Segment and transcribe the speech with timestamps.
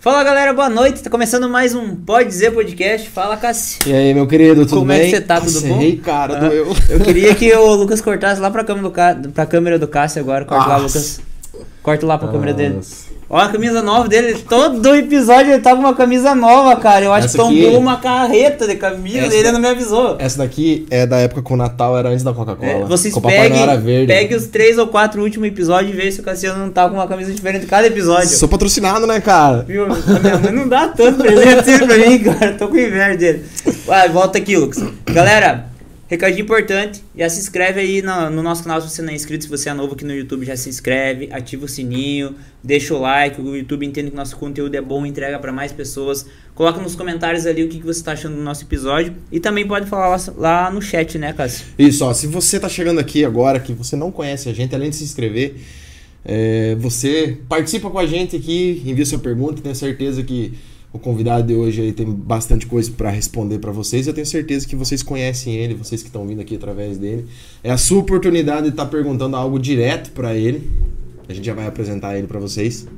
[0.00, 1.02] Fala galera, boa noite.
[1.02, 3.10] Tá começando mais um Pode Dizer Podcast.
[3.10, 3.78] Fala, Cassi.
[3.86, 5.00] E aí, meu querido, tudo Como bem?
[5.00, 5.38] é que você tá?
[5.38, 5.74] Tudo bom?
[5.76, 6.74] errei, cara, Ah, doeu.
[6.88, 9.14] Eu queria que o Lucas cortasse lá pra câmera do, Ca...
[9.34, 10.46] pra câmera do Cássio agora.
[10.46, 10.76] Corta lá.
[10.78, 11.20] Lucas.
[11.82, 12.74] Corta lá pra câmera dele.
[12.76, 13.10] Nossa.
[13.32, 14.34] Ó, a camisa nova dele.
[14.48, 17.04] Todo episódio ele tá com uma camisa nova, cara.
[17.04, 19.68] Eu acho Essa que tombou aqui- uma carreta de camisa Essa- e ele não me
[19.68, 20.16] avisou.
[20.18, 22.68] Essa daqui é da época que o Natal era antes da Coca-Cola.
[22.70, 24.12] É, vocês peguem, verde.
[24.12, 26.96] peguem os três ou quatro últimos episódios e vejam se o Cassiano não tá com
[26.96, 28.28] uma camisa diferente cada episódio.
[28.30, 29.62] Sou patrocinado, né, cara?
[29.62, 29.84] Viu?
[29.84, 32.52] A minha mãe não dá tanto presente assim pra mim, cara.
[32.54, 33.44] Tô com inveja dele.
[33.86, 34.82] Vai, volta aqui, Lucas.
[35.06, 35.69] Galera,
[36.10, 37.04] recadinho importante.
[37.16, 39.44] Já se inscreve aí no, no nosso canal se você não é inscrito.
[39.44, 41.28] Se você é novo aqui no YouTube, já se inscreve.
[41.30, 42.34] Ativa o sininho.
[42.62, 43.40] Deixa o like.
[43.40, 45.06] O YouTube entende que nosso conteúdo é bom.
[45.06, 46.26] Entrega pra mais pessoas.
[46.52, 49.14] Coloca nos comentários ali o que, que você tá achando do nosso episódio.
[49.30, 51.64] E também pode falar lá, lá no chat, né, Cássio?
[51.78, 54.90] Isso, ó, se você tá chegando aqui agora, que você não conhece a gente, além
[54.90, 55.54] de se inscrever,
[56.24, 60.54] é, você participa com a gente aqui, envia sua pergunta, tenho certeza que
[60.92, 64.06] o convidado de hoje aí tem bastante coisa para responder para vocês.
[64.06, 67.26] Eu tenho certeza que vocês conhecem ele, vocês que estão vindo aqui através dele.
[67.62, 70.68] É a sua oportunidade de estar perguntando algo direto para ele.
[71.28, 72.88] A gente já vai apresentar ele para vocês.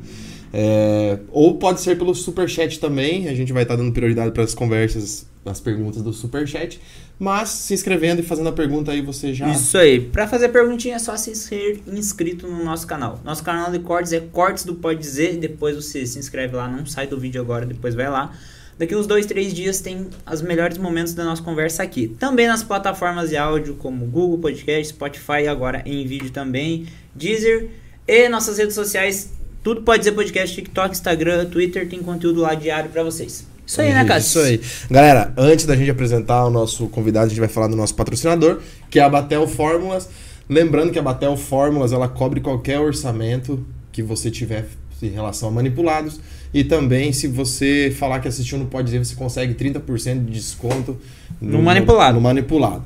[0.55, 3.29] É, ou pode ser pelo superchat também.
[3.29, 6.81] A gente vai estar dando prioridade para as conversas, as perguntas do superchat.
[7.23, 9.49] Mas se inscrevendo e fazendo a pergunta aí, você já.
[9.49, 10.01] Isso aí.
[10.01, 13.21] Pra fazer perguntinha é só se ser inscrito no nosso canal.
[13.25, 15.37] Nosso canal de cortes é Cortes do Pode Dizer.
[15.37, 18.37] Depois você se inscreve lá, não sai do vídeo agora, depois vai lá.
[18.77, 22.09] Daqui uns dois, três dias tem os melhores momentos da nossa conversa aqui.
[22.09, 27.69] Também nas plataformas de áudio como Google Podcast, Spotify, agora em vídeo também, Deezer
[28.05, 29.33] e nossas redes sociais.
[29.63, 33.52] Tudo pode dizer podcast, TikTok, Instagram, Twitter, tem conteúdo lá diário pra vocês.
[33.67, 34.29] Isso aí, né, Cássio?
[34.29, 34.61] Isso aí.
[34.91, 38.61] Galera, antes da gente apresentar o nosso convidado, a gente vai falar do nosso patrocinador,
[38.91, 40.09] que é a Batel Fórmulas.
[40.49, 44.67] Lembrando que a Batel Fórmulas, ela cobre qualquer orçamento que você tiver
[45.03, 46.21] em relação a manipulados.
[46.53, 50.99] E também, se você falar que assistiu no Pode Dizer, você consegue 30% de desconto
[51.41, 52.15] No manipulado.
[52.17, 52.85] No manipulado.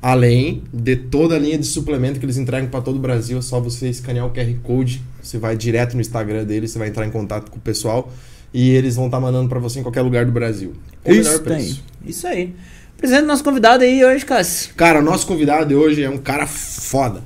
[0.00, 3.42] Além de toda a linha de suplemento que eles entregam para todo o Brasil, é
[3.42, 5.02] só você escanear o QR Code.
[5.22, 8.10] Você vai direto no Instagram deles, você vai entrar em contato com o pessoal
[8.52, 10.72] e eles vão estar mandando para você em qualquer lugar do Brasil.
[11.02, 11.82] Com o melhor Isso preço.
[12.04, 12.10] aí.
[12.10, 12.54] Isso aí.
[12.96, 14.74] Apresenta o nosso convidado aí hoje, Cássio.
[14.76, 17.22] Cara, o nosso convidado de hoje é um cara foda.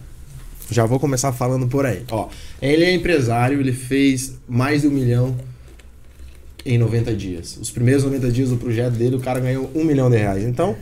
[0.70, 2.02] Já vou começar falando por aí.
[2.10, 2.28] Ó,
[2.60, 5.36] ele é empresário, ele fez mais de um milhão
[6.64, 7.58] em 90 dias.
[7.60, 10.42] Os primeiros 90 dias do projeto dele, o cara ganhou um milhão de reais.
[10.44, 10.76] Então,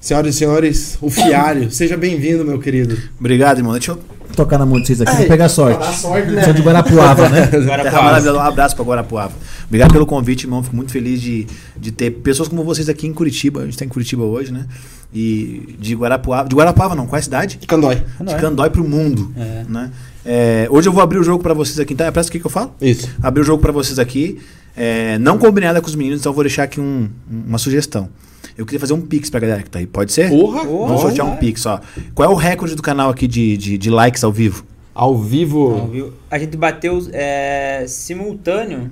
[0.00, 2.98] senhoras e senhores, o Fiário, seja bem-vindo, meu querido.
[3.18, 3.72] Obrigado, irmão.
[3.72, 5.96] Deixa eu tocar na mão de vocês aqui pra pegar sorte.
[5.96, 6.44] Sorte, né?
[6.44, 7.46] Sou de Guarapuava, né?
[7.66, 8.32] Guarapuava.
[8.32, 9.32] Um abraço pra Guarapuava.
[9.66, 10.62] Obrigado pelo convite, irmão.
[10.62, 13.60] Fico muito feliz de, de ter pessoas como vocês aqui em Curitiba.
[13.62, 14.66] A gente tá em Curitiba hoje, né?
[15.12, 16.48] E de Guarapuava.
[16.48, 17.58] De Guarapuava não, qual é a cidade?
[17.66, 18.02] Candói.
[18.20, 19.32] De Candói pro mundo.
[19.36, 19.64] É.
[19.68, 19.90] Né?
[20.24, 21.94] É, hoje eu vou abrir o jogo pra vocês aqui.
[21.94, 22.72] Então, é presta o que que eu falo?
[22.80, 23.08] Isso.
[23.22, 24.38] abrir o jogo pra vocês aqui.
[24.76, 28.08] É, não combinei nada com os meninos, então eu vou deixar aqui um- uma sugestão.
[28.58, 29.86] Eu queria fazer um pix pra galera que tá aí.
[29.86, 30.28] Pode ser?
[30.30, 30.64] Porra!
[30.64, 31.80] Vamos sortear um pix, ó.
[32.14, 34.64] Qual é o recorde do canal aqui de, de, de likes ao vivo?
[34.92, 35.76] Ao vivo.
[35.78, 36.12] Não, viu?
[36.28, 38.90] A gente bateu é, simultâneo.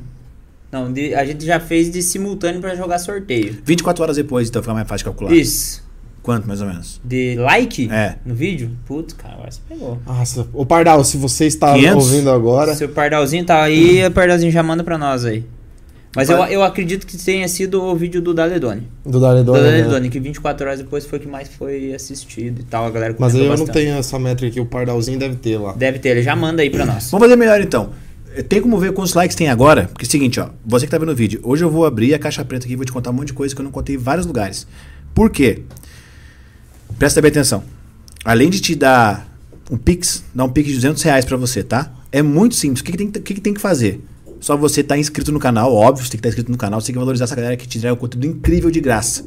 [0.70, 3.58] Não, de- a gente já fez de simultâneo pra jogar sorteio.
[3.64, 5.32] 24 horas depois, então fica mais fácil de calcular.
[5.32, 5.84] Isso.
[6.22, 7.00] Quanto, mais ou menos?
[7.04, 8.16] De like É.
[8.24, 8.70] no vídeo?
[8.84, 9.98] Putz, cara, agora você pegou.
[10.06, 12.04] Nossa, ô Pardal, se você está 500?
[12.04, 15.44] ouvindo agora, Se o Pardalzinho tá aí, o Pardalzinho já manda pra nós aí.
[16.16, 18.88] Mas eu, eu acredito que tenha sido o vídeo do Daledone.
[19.04, 19.70] do Do Daledone, né?
[19.82, 22.86] Daledone, que 24 horas depois foi o que mais foi assistido e tal.
[22.86, 23.72] A galera Mas eu não bastante.
[23.72, 25.74] tenho essa métrica aqui, o Pardalzinho deve ter lá.
[25.74, 27.10] Deve ter, ele já manda aí pra nós.
[27.10, 27.90] Vamos fazer melhor então.
[28.34, 29.88] Eh, Tem como ver quantos likes tem agora?
[29.92, 30.48] Porque é o seguinte, ó.
[30.64, 32.76] Você que tá vendo o vídeo, hoje eu vou abrir a caixa preta aqui e
[32.76, 34.66] vou te contar um monte de coisa que eu não contei em vários lugares.
[35.14, 35.62] Por quê?
[36.98, 37.62] Presta bem atenção.
[38.24, 39.28] Além de te dar
[39.70, 41.92] um Pix, dar um Pix de 200 reais pra você, tá?
[42.10, 42.80] É muito simples.
[42.80, 44.00] O que, que, tem, que, que tem que fazer?
[44.40, 46.86] Só você estar inscrito no canal, óbvio, você tem que estar inscrito no canal, você
[46.88, 49.24] tem que valorizar essa galera que te entrega um conteúdo incrível de graça.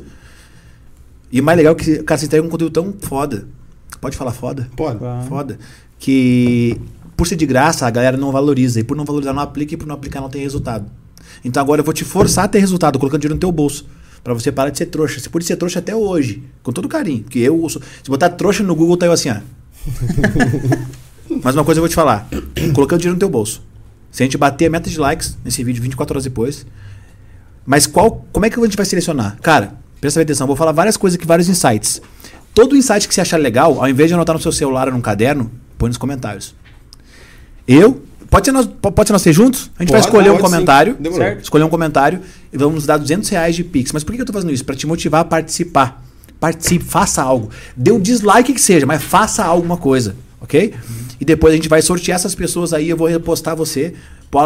[1.31, 3.47] E o mais legal é que, cara, você entrega um conteúdo tão foda.
[4.01, 4.69] Pode falar foda?
[4.75, 4.99] Pode.
[5.27, 5.59] Foda.
[5.99, 6.79] Que
[7.15, 8.79] por ser de graça, a galera não valoriza.
[8.79, 9.73] E por não valorizar, não aplica.
[9.73, 10.89] E por não aplicar, não tem resultado.
[11.43, 13.85] Então agora eu vou te forçar a ter resultado, colocando dinheiro no teu bolso.
[14.23, 15.19] Pra você parar de ser trouxa.
[15.19, 16.43] Você pode ser trouxa até hoje.
[16.63, 17.23] Com todo carinho.
[17.23, 17.81] Porque eu sou...
[18.03, 19.37] Se botar trouxa no Google, tá eu assim, ó.
[21.43, 22.27] Mas uma coisa eu vou te falar.
[22.73, 23.61] Colocando dinheiro no teu bolso.
[24.11, 26.65] Se a gente bater a meta de likes nesse vídeo 24 horas depois.
[27.65, 29.37] Mas qual, como é que a gente vai selecionar?
[29.41, 30.47] Cara, presta atenção.
[30.47, 32.01] Vou falar várias coisas aqui, vários insights.
[32.53, 35.01] Todo insight que você achar legal, ao invés de anotar no seu celular ou num
[35.01, 36.55] caderno, põe nos comentários.
[37.67, 38.03] Eu.
[38.29, 39.71] Pode ser nós, po- pode ser nós ser juntos?
[39.77, 40.95] A gente vai Pode, escolher um comentário.
[41.41, 42.21] Escolher um comentário
[42.53, 43.91] e vamos nos dar 200 reais de Pix.
[43.91, 44.63] Mas por que eu tô fazendo isso?
[44.63, 46.03] Pra te motivar a participar.
[46.39, 47.49] Participe, faça algo.
[47.75, 50.15] Dê um dislike que seja, mas faça alguma coisa.
[50.39, 50.73] Ok?
[51.19, 52.89] E depois a gente vai sortear essas pessoas aí.
[52.89, 53.93] Eu vou repostar você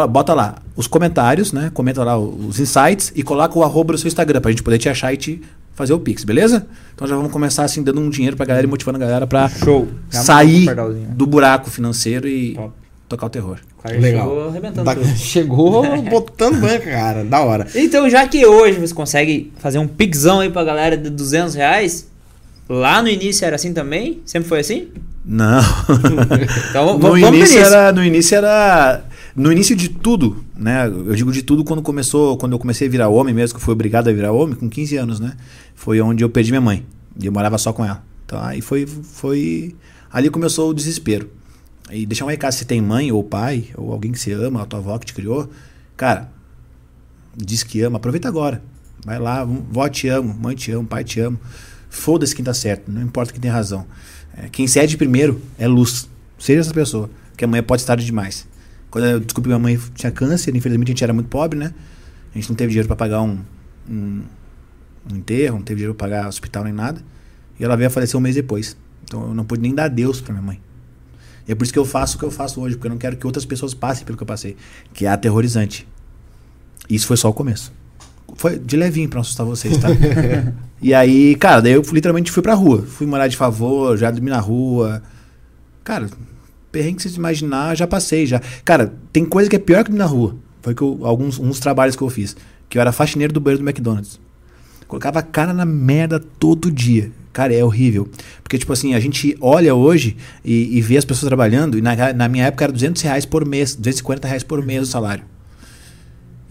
[0.08, 1.70] bota lá os comentários, né?
[1.74, 4.88] Comenta lá os insights e coloca o arroba no seu Instagram pra gente poder te
[4.88, 5.42] achar e te
[5.74, 6.66] fazer o Pix, beleza?
[6.94, 9.48] Então já vamos começar assim, dando um dinheiro pra galera e motivando a galera pra
[9.48, 9.88] Show.
[10.08, 10.66] Sair
[11.10, 12.72] do buraco financeiro e Top.
[13.08, 13.58] tocar o terror.
[13.82, 14.26] Cara Legal.
[14.28, 15.06] chegou arrebentando Da- tudo.
[15.18, 17.22] chegou botando banca, cara.
[17.24, 17.66] Da hora.
[17.74, 22.08] Então, já que hoje você consegue fazer um pixão aí pra galera de 200 reais,
[22.68, 24.20] lá no início era assim também?
[24.24, 24.88] Sempre foi assim?
[25.24, 25.62] Não.
[26.70, 29.04] Então, no, início era, no início era.
[29.34, 30.86] No início de tudo, né?
[30.86, 33.64] Eu digo de tudo quando começou, quando eu comecei a virar homem mesmo, que eu
[33.64, 35.34] fui obrigado a virar homem, com 15 anos, né?
[35.74, 36.84] Foi onde eu perdi minha mãe.
[37.18, 38.02] E eu morava só com ela.
[38.26, 38.86] Então aí foi.
[38.86, 39.74] foi
[40.12, 41.30] ali começou o desespero.
[41.90, 44.66] E deixar um recado, se tem mãe ou pai, ou alguém que você ama, a
[44.66, 45.50] tua avó que te criou,
[45.96, 46.30] cara,
[47.36, 48.62] diz que ama, aproveita agora.
[49.04, 51.38] Vai lá, vó te amo, mãe te amo, pai te amo.
[51.90, 53.86] Foda-se quem tá certo, não importa quem tem razão.
[54.36, 56.08] É, quem cede primeiro é luz.
[56.38, 58.46] Seja essa pessoa, que amanhã pode estar demais.
[58.90, 61.74] Quando eu descobri minha mãe tinha câncer, infelizmente a gente era muito pobre, né?
[62.34, 63.38] A gente não teve dinheiro para pagar um,
[63.88, 64.22] um,
[65.10, 67.00] um enterro, não teve dinheiro para pagar hospital nem nada.
[67.58, 68.76] E ela veio a falecer um mês depois.
[69.04, 70.60] Então eu não pude nem dar Deus para minha mãe.
[71.46, 72.98] E é por isso que eu faço o que eu faço hoje, porque eu não
[72.98, 74.56] quero que outras pessoas passem pelo que eu passei,
[74.92, 75.86] que é aterrorizante.
[76.88, 77.72] Isso foi só o começo.
[78.36, 79.88] Foi de levinho pra assustar vocês, tá?
[80.82, 82.82] e aí, cara, daí eu literalmente fui pra rua.
[82.82, 85.02] Fui morar de favor, já dormi na rua.
[85.84, 86.08] Cara,
[86.72, 88.40] perrengue que vocês imaginar, já passei, já.
[88.64, 90.36] Cara, tem coisa que é pior que dormir na rua.
[90.62, 92.36] Foi que eu- alguns uns trabalhos que eu fiz.
[92.68, 94.18] Que eu era faxineiro do banheiro do McDonald's.
[94.88, 97.12] Colocava a cara na merda todo dia.
[97.32, 98.08] Cara, é horrível.
[98.42, 102.12] Porque, tipo assim, a gente olha hoje e, e vê as pessoas trabalhando, e na,
[102.12, 105.24] na minha época era 200 reais por mês, 250 reais por mês o salário.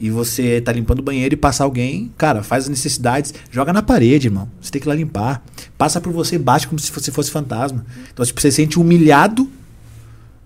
[0.04, 3.82] E você tá limpando o banheiro e passa alguém, cara, faz as necessidades, joga na
[3.82, 4.50] parede, irmão.
[4.60, 5.42] Você tem que ir lá limpar.
[5.78, 7.86] Passa por você, bate como se você fosse fantasma.
[8.12, 9.50] Então, tipo, você se sente humilhado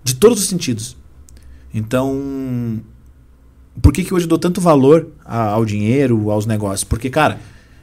[0.04, 0.96] de todos os sentidos.
[1.74, 2.80] Então,
[3.82, 6.84] por que, que hoje eu dou tanto valor ao dinheiro, aos negócios?
[6.84, 7.40] Porque, cara,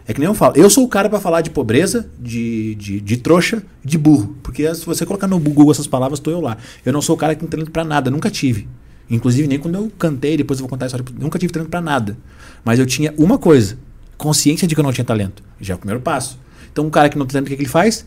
[0.07, 3.01] é que nem eu falo, eu sou o cara pra falar de pobreza, de, de,
[3.01, 4.33] de trouxa, de burro.
[4.41, 6.55] Porque se você colocar no Google essas palavras, tô eu lá.
[6.85, 8.65] Eu não sou o cara que tem talento pra nada, nunca tive.
[9.09, 11.81] Inclusive, nem quando eu cantei, depois eu vou contar a história, nunca tive talento pra
[11.81, 12.17] nada.
[12.63, 13.77] Mas eu tinha uma coisa,
[14.17, 15.43] consciência de que eu não tinha talento.
[15.61, 16.39] Já é o primeiro passo.
[16.71, 18.05] Então, um cara que não tem talento, o que, que ele faz?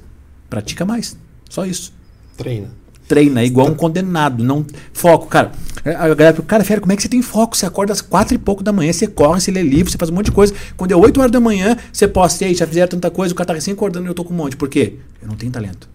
[0.51, 1.17] Pratica mais.
[1.49, 1.93] Só isso
[2.37, 2.69] Treina.
[3.07, 4.45] treina, é igual um condenado.
[4.45, 5.53] Não, foco, cara.
[5.85, 7.57] A galera, cara, Fera, como é que você tem foco?
[7.57, 10.11] Você acorda às quatro e pouco da manhã, você corre, você lê livro, você faz
[10.11, 10.55] um monte de coisa.
[10.77, 13.37] Quando é 8 horas da manhã, você posta, e aí, já fizeram tanta coisa, o
[13.37, 14.57] cara tá recém acordando e eu tô com um monte.
[14.57, 14.97] Por quê?
[15.23, 15.89] Eu não tenho talento.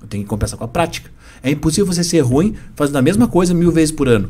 [0.00, 1.10] Eu tenho que compensar com a prática.
[1.46, 4.28] É impossível você ser ruim fazendo a mesma coisa mil vezes por ano.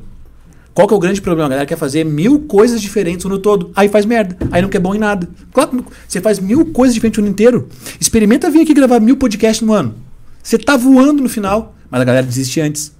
[0.74, 1.46] Qual que é o grande problema?
[1.46, 3.70] A galera quer fazer mil coisas diferentes o ano todo.
[3.74, 4.36] Aí faz merda.
[4.50, 5.26] Aí não quer bom em nada.
[5.52, 7.68] Claro você faz mil coisas diferentes o ano inteiro.
[7.98, 9.94] Experimenta vir aqui gravar mil podcasts no ano.
[10.42, 11.74] Você tá voando no final.
[11.90, 12.92] Mas a galera desiste antes.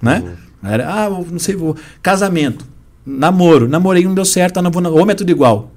[0.00, 0.36] Né?
[0.62, 1.76] A galera, ah, não sei, vou.
[2.02, 2.64] Casamento.
[3.04, 3.68] Namoro.
[3.68, 4.80] Namorei, não deu certo, ah, não vou.
[4.80, 5.70] na- Homem é tudo igual.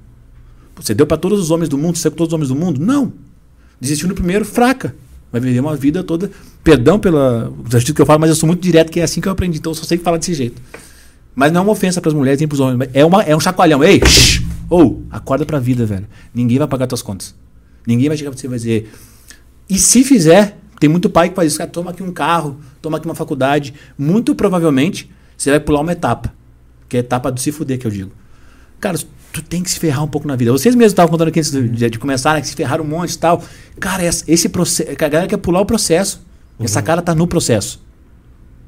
[0.76, 1.96] Você deu pra todos os homens do mundo?
[1.96, 2.80] Você saiu com todos os homens do mundo?
[2.80, 3.12] Não.
[3.80, 4.94] Desistiu no primeiro, fraca.
[5.30, 6.30] Vai viver uma vida toda.
[6.62, 9.28] Perdão pela atitude que eu falo, mas eu sou muito direto, que é assim que
[9.28, 9.58] eu aprendi.
[9.58, 10.60] Então eu só sei falar desse jeito.
[11.34, 12.78] Mas não é uma ofensa pras mulheres nem pros homens.
[12.78, 13.84] mas É, uma, é um chacoalhão.
[13.84, 14.00] Ei,
[14.70, 16.06] ou, acorda pra vida, velho.
[16.34, 17.34] Ninguém vai pagar tuas contas.
[17.86, 18.92] Ninguém vai chegar pra você e vai dizer.
[19.68, 21.58] E se fizer, tem muito pai que faz isso.
[21.58, 23.74] Cara, toma aqui um carro, toma aqui uma faculdade.
[23.98, 26.32] Muito provavelmente você vai pular uma etapa.
[26.88, 28.12] Que é a etapa do se fuder, que eu digo.
[28.80, 28.98] Cara,
[29.42, 30.50] tu tem que se ferrar um pouco na vida.
[30.52, 33.12] Vocês mesmos estavam contando aqui antes de, de começar, né, que se ferraram um monte
[33.12, 33.42] e tal.
[33.80, 34.90] Cara, essa- esse processo.
[34.90, 36.24] A galera quer pular o processo.
[36.58, 37.80] Essa cara tá no processo.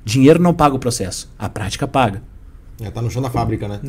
[0.05, 1.29] Dinheiro não paga o processo.
[1.39, 2.23] A prática paga.
[2.81, 3.81] Já tá no chão da fábrica, né?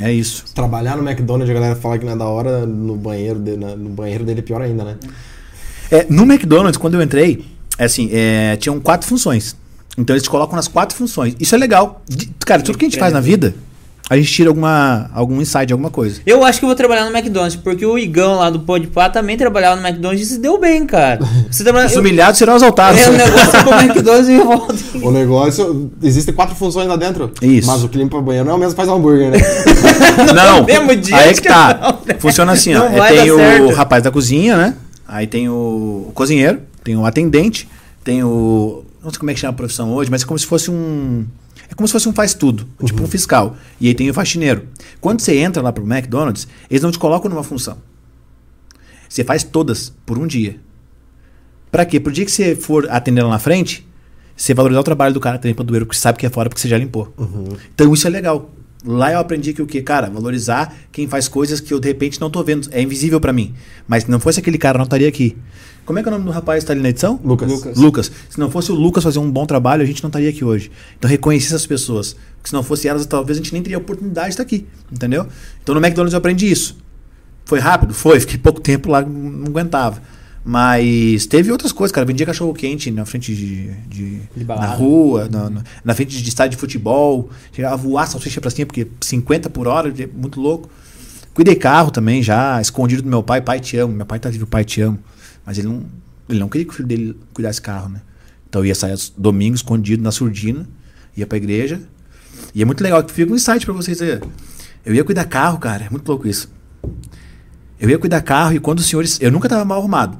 [0.00, 0.06] É.
[0.08, 0.44] É isso.
[0.54, 3.88] Trabalhar no McDonald's, a galera fala que não é da hora, no banheiro dele, no
[3.90, 4.96] banheiro dele é pior ainda, né?
[5.90, 7.44] É, no McDonald's, quando eu entrei,
[7.78, 9.56] é assim, é, tinham quatro funções.
[9.96, 11.34] Então eles te colocam nas quatro funções.
[11.40, 12.02] Isso é legal.
[12.08, 13.54] De- cara, tudo que a gente faz na vida,
[14.10, 16.20] a gente tira alguma, algum insight, alguma coisa.
[16.24, 19.36] Eu acho que eu vou trabalhar no McDonald's, porque o Igão lá do Podpah também
[19.36, 21.18] trabalhava no McDonald's e se deu bem, cara.
[21.50, 21.86] Você trabalha...
[21.86, 23.00] Os eu- humilhados serão exaltados.
[23.00, 24.74] É, o negócio é pro McDonald's e volta.
[25.02, 27.30] O negócio, existem quatro funções lá dentro.
[27.42, 27.66] Isso.
[27.68, 29.38] Mas o que limpa o banheiro não é o mesmo que faz hambúrguer, né?
[30.34, 31.78] Não, mesmo dia aí é que tá.
[31.80, 32.16] não, né?
[32.18, 32.88] Funciona assim, ó.
[32.88, 33.74] Não É, tem o certo.
[33.74, 34.74] rapaz da cozinha, né?
[35.06, 37.68] Aí tem o, o cozinheiro, tem o atendente,
[38.04, 38.84] tem o.
[39.02, 41.24] Não sei como é que chama a profissão hoje, mas é como se fosse um.
[41.70, 43.56] É como se fosse um faz tudo, tipo um fiscal.
[43.80, 44.66] E aí tem o faxineiro.
[45.00, 47.78] Quando você entra lá pro McDonald's, eles não te colocam numa função.
[49.08, 50.58] Você faz todas por um dia.
[51.70, 52.00] Pra quê?
[52.00, 53.86] Pro dia que você for atender lá na frente,
[54.36, 56.26] você valorizar o trabalho do cara que tá limpando o banheiro, porque você sabe que
[56.26, 57.12] é fora porque você já limpou.
[57.74, 58.50] Então isso é legal.
[58.84, 62.20] Lá eu aprendi que o que, cara, valorizar quem faz coisas que eu de repente
[62.20, 63.52] não tô vendo, é invisível pra mim.
[63.86, 65.36] Mas se não fosse aquele cara, eu não estaria aqui.
[65.88, 67.18] Como é que é o nome do rapaz que tá ali na edição?
[67.24, 67.50] Lucas.
[67.50, 67.76] Lucas.
[67.78, 68.12] Lucas.
[68.28, 70.70] Se não fosse o Lucas fazer um bom trabalho, a gente não estaria aqui hoje.
[70.98, 72.12] Então reconhecer essas pessoas.
[72.36, 74.66] Porque se não fosse elas, talvez a gente nem teria a oportunidade de estar aqui.
[74.92, 75.26] Entendeu?
[75.62, 76.76] Então no McDonald's eu aprendi isso.
[77.46, 77.94] Foi rápido?
[77.94, 78.20] Foi.
[78.20, 80.02] Fiquei pouco tempo lá, não aguentava.
[80.44, 82.06] Mas teve outras coisas, cara.
[82.06, 83.70] Vendia cachorro quente na frente de.
[83.88, 84.20] de-
[84.60, 87.30] na rua, na, na- na frente de estádio de futebol.
[87.52, 90.68] Chegava a voar salsicha pra cima, porque 50 por hora, é muito louco.
[91.34, 93.40] Cuidei carro também já, escondido do meu pai.
[93.40, 93.94] Pai, te amo.
[93.94, 94.98] Meu pai tá vivo, pai, te amo.
[95.48, 95.82] Mas ele não,
[96.28, 98.02] ele não queria que o filho dele cuidasse carro, né?
[98.46, 100.68] Então eu ia sair aos domingos escondido na surdina,
[101.16, 101.80] ia pra igreja.
[102.54, 104.20] E é muito legal, que fica um insight pra vocês aí.
[104.84, 106.52] Eu ia cuidar carro, cara, é muito louco isso.
[107.80, 109.18] Eu ia cuidar carro e quando os senhores.
[109.22, 110.18] Eu nunca tava mal arrumado.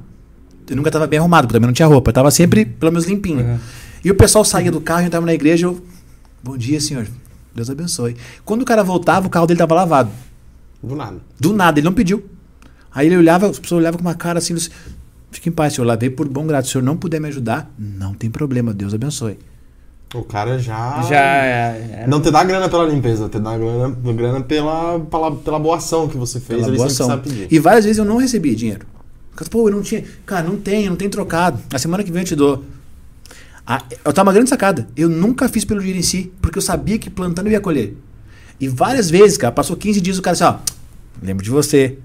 [0.67, 2.09] Eu nunca tava bem arrumado, porque também não tinha roupa.
[2.09, 3.45] Eu tava sempre, pelo menos, limpinho.
[3.45, 3.59] Uhum.
[4.03, 5.79] E o pessoal saía do carro, entrava na igreja, eu.
[6.43, 7.07] Bom dia, senhor.
[7.53, 8.17] Deus abençoe.
[8.43, 10.09] Quando o cara voltava, o carro dele tava lavado.
[10.81, 11.17] Do nada.
[11.39, 12.27] Do nada, ele não pediu.
[12.91, 14.55] Aí ele olhava, as pessoas olhavam com uma cara assim,
[15.31, 16.63] fique em paz, senhor, lavei por bom grado.
[16.65, 19.37] Se o senhor não puder me ajudar, não tem problema, Deus abençoe.
[20.13, 21.03] O cara já.
[21.03, 25.35] Já é, é- Não te dá grana pela limpeza, te dá grana, grana pela, pela,
[25.35, 26.61] pela boa ação que você fez.
[26.61, 27.21] Pela boa ação.
[27.49, 28.87] E várias vezes eu não recebi dinheiro.
[29.31, 30.03] Porque, Pô, eu não tinha.
[30.25, 31.59] Cara, não tem, não tem trocado.
[31.71, 32.63] Na semana que vem eu te dou.
[33.65, 34.87] Ah, eu tava uma grande sacada.
[34.97, 37.95] Eu nunca fiz pelo dinheiro em si, porque eu sabia que plantando eu ia colher.
[38.59, 40.55] E várias vezes, cara, passou 15 dias o cara assim, ó,
[41.21, 41.99] lembro de você.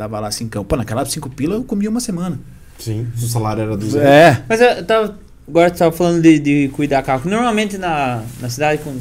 [0.00, 0.64] Dava lá cincão.
[0.64, 2.40] Pô, naquela 5 pila eu comia uma semana.
[2.78, 4.06] Sim, o salário era 200.
[4.06, 4.42] É.
[4.48, 5.14] Mas eu tava.
[5.46, 7.28] Agora tu tava falando de, de cuidar carro.
[7.28, 8.98] Normalmente na, na cidade, com,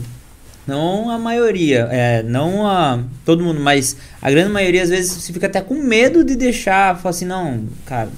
[0.68, 5.32] não a maioria, é, não a todo mundo, mas a grande maioria às vezes você
[5.32, 8.10] fica até com medo de deixar, fala assim, não, cara.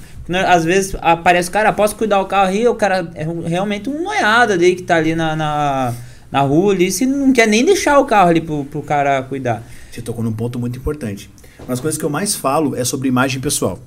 [0.48, 4.02] Às vezes aparece o cara, posso cuidar o carro aí, o cara é realmente um
[4.02, 5.94] noiado ali que tá ali na, na,
[6.32, 9.62] na rua ali, se não quer nem deixar o carro ali pro, pro cara cuidar.
[9.92, 11.30] Você tocou num ponto muito importante.
[11.62, 13.78] Uma das coisas que eu mais falo é sobre imagem pessoal.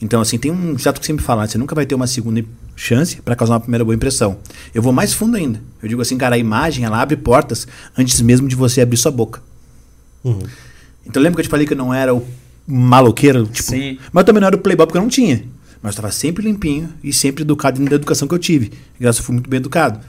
[0.00, 2.44] Então, assim, tem um chato que sempre fala, você nunca vai ter uma segunda
[2.74, 4.36] chance para causar uma primeira boa impressão.
[4.74, 5.62] Eu vou mais fundo ainda.
[5.80, 9.12] Eu digo assim, cara, a imagem, ela abre portas antes mesmo de você abrir sua
[9.12, 9.40] boca.
[10.24, 10.42] Uhum.
[11.06, 12.26] Então, lembra que eu te falei que eu não era o
[12.66, 13.46] maloqueiro?
[13.46, 13.98] Tipo, Sim.
[14.12, 15.44] Mas eu também não era o playboy porque eu não tinha.
[15.80, 18.72] Mas eu estava sempre limpinho e sempre educado dentro da educação que eu tive.
[18.98, 20.00] Graças a fui muito bem educado.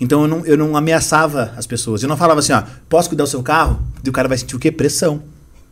[0.00, 2.02] Então eu não, eu não ameaçava as pessoas.
[2.02, 3.80] Eu não falava assim, ó, posso cuidar do seu carro?
[4.04, 4.70] E o cara vai sentir o quê?
[4.70, 5.22] Pressão.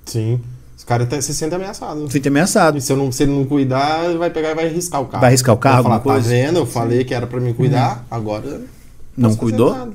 [0.07, 0.41] Sim.
[0.77, 2.13] Os caras até se sentem ameaçados.
[2.13, 2.79] Sente ameaçado.
[2.79, 5.21] E se, eu não, se ele não cuidar, vai pegar e vai riscar o carro.
[5.21, 6.59] Vai riscar o carro, Vai falar, alguma tá vendo?
[6.59, 8.61] Eu falei que era pra me cuidar, agora...
[9.17, 9.75] Não fazer cuidou?
[9.75, 9.93] nada.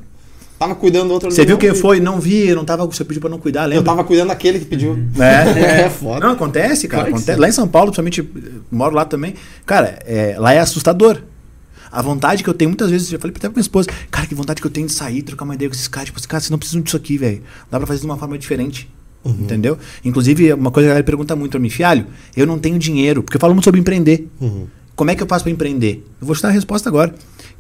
[0.62, 2.00] Tava cuidando do outro Você viu quem foi?
[2.00, 2.86] Não vi, eu não tava.
[2.86, 3.84] Você pediu pra não cuidar, Eu lembra?
[3.84, 4.96] tava cuidando daquele que pediu.
[5.20, 5.82] É.
[5.86, 6.20] É foda.
[6.20, 7.04] Não, acontece, cara.
[7.06, 7.40] Claro acontece.
[7.40, 9.34] Lá em São Paulo, principalmente, eu moro lá também.
[9.66, 11.20] Cara, é, lá é assustador.
[11.92, 14.36] A vontade que eu tenho, muitas vezes, já falei até pra minha esposa, cara, que
[14.36, 16.10] vontade que eu tenho de sair, trocar uma ideia com esses caras.
[16.10, 17.42] Tipo cara, vocês não precisam disso aqui, velho.
[17.72, 18.88] Dá pra fazer de uma forma diferente.
[19.24, 19.32] Uhum.
[19.42, 19.78] Entendeu?
[20.04, 23.22] Inclusive, uma coisa que a galera pergunta muito pra mim, filho, eu não tenho dinheiro,
[23.22, 24.28] porque eu falo muito sobre empreender.
[24.40, 24.68] Uhum.
[24.96, 26.06] Como é que eu faço pra empreender?
[26.20, 27.14] Eu vou te dar a resposta agora.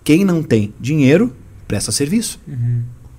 [0.03, 1.31] Quem não tem dinheiro,
[1.67, 2.39] presta serviço.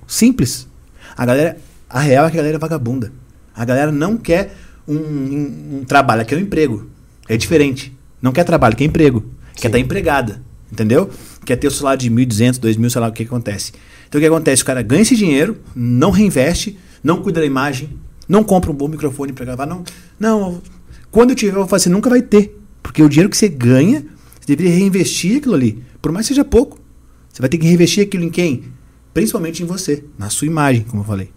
[0.07, 0.67] Simples.
[1.15, 1.57] A galera,
[1.89, 3.11] a real é que a galera é vagabunda.
[3.55, 4.55] A galera não quer
[4.87, 6.87] um, um- um trabalho, ela quer um emprego.
[7.27, 7.95] É diferente.
[8.21, 9.23] Não quer trabalho, quer emprego.
[9.55, 9.67] Quer Sim.
[9.67, 10.41] estar empregada.
[10.71, 11.09] Entendeu?
[11.45, 13.71] Quer ter o salário de 1.200, 2.000, sei lá o que, que acontece.
[14.09, 14.63] Então o que acontece?
[14.63, 17.89] O cara ganha esse dinheiro, não reinveste, não cuida da imagem,
[18.27, 19.65] não compra um bom microfone para gravar.
[19.65, 19.83] Não,
[20.19, 20.61] não.
[21.11, 22.59] Quando eu tiver, eu vou falar, você nunca vai ter.
[22.81, 24.05] Porque o dinheiro que você ganha,
[24.39, 25.83] você deveria reinvestir aquilo ali.
[26.01, 26.79] Por mais que seja pouco.
[27.31, 28.63] Você vai ter que reinvestir aquilo em quem?
[29.13, 31.29] Principalmente em você, na sua imagem, como eu falei.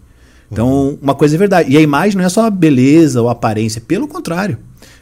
[0.51, 1.71] Então, uma coisa é verdade.
[1.71, 4.57] E a imagem não é só a beleza ou a aparência, pelo contrário.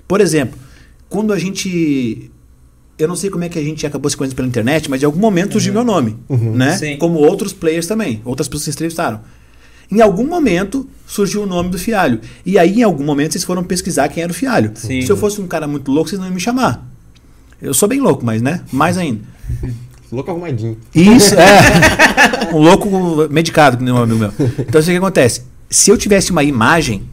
[0.07, 0.57] Por exemplo,
[1.09, 2.31] quando a gente.
[2.97, 5.05] Eu não sei como é que a gente acabou se conhecendo pela internet, mas em
[5.05, 6.15] algum momento surgiu meu nome.
[6.29, 6.77] Né?
[6.77, 6.97] Sim.
[6.97, 8.21] Como outros players também.
[8.23, 9.19] Outras pessoas que entrevistaram.
[9.91, 12.19] Em algum momento surgiu o nome do Fialho.
[12.45, 14.71] E aí, em algum momento, vocês foram pesquisar quem era o Fialho.
[14.75, 15.01] Sim.
[15.01, 16.87] Se eu fosse um cara muito louco, vocês não iam me chamar.
[17.61, 18.61] Eu sou bem louco, mas, né?
[18.71, 19.21] Mais ainda.
[20.11, 20.77] Louco arrumadinho.
[20.93, 22.53] Isso, é.
[22.53, 22.87] um louco
[23.29, 24.31] medicado, que nem um amigo meu.
[24.59, 25.41] Então, isso que acontece.
[25.69, 27.03] Se eu tivesse uma imagem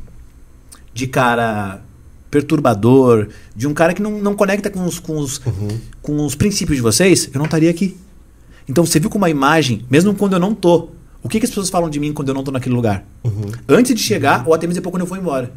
[0.92, 1.82] de cara
[2.30, 5.40] perturbador, de um cara que não, não conecta com os, com, os,
[6.00, 7.96] com os princípios de vocês, eu não estaria aqui.
[8.68, 10.90] Então, você viu com uma imagem, mesmo quando eu não tô,
[11.22, 13.04] o que, que as pessoas falam de mim quando eu não tô naquele lugar?
[13.68, 15.52] Antes de chegar, ou até mesmo depois quando eu vou embora.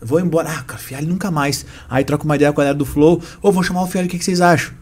[0.00, 1.66] Eu vou embora, ah, cara, Fialho nunca mais.
[1.88, 4.10] Aí troca uma ideia com a galera do Flow, ou vou chamar o Fialho, o
[4.10, 4.72] que, que vocês acham?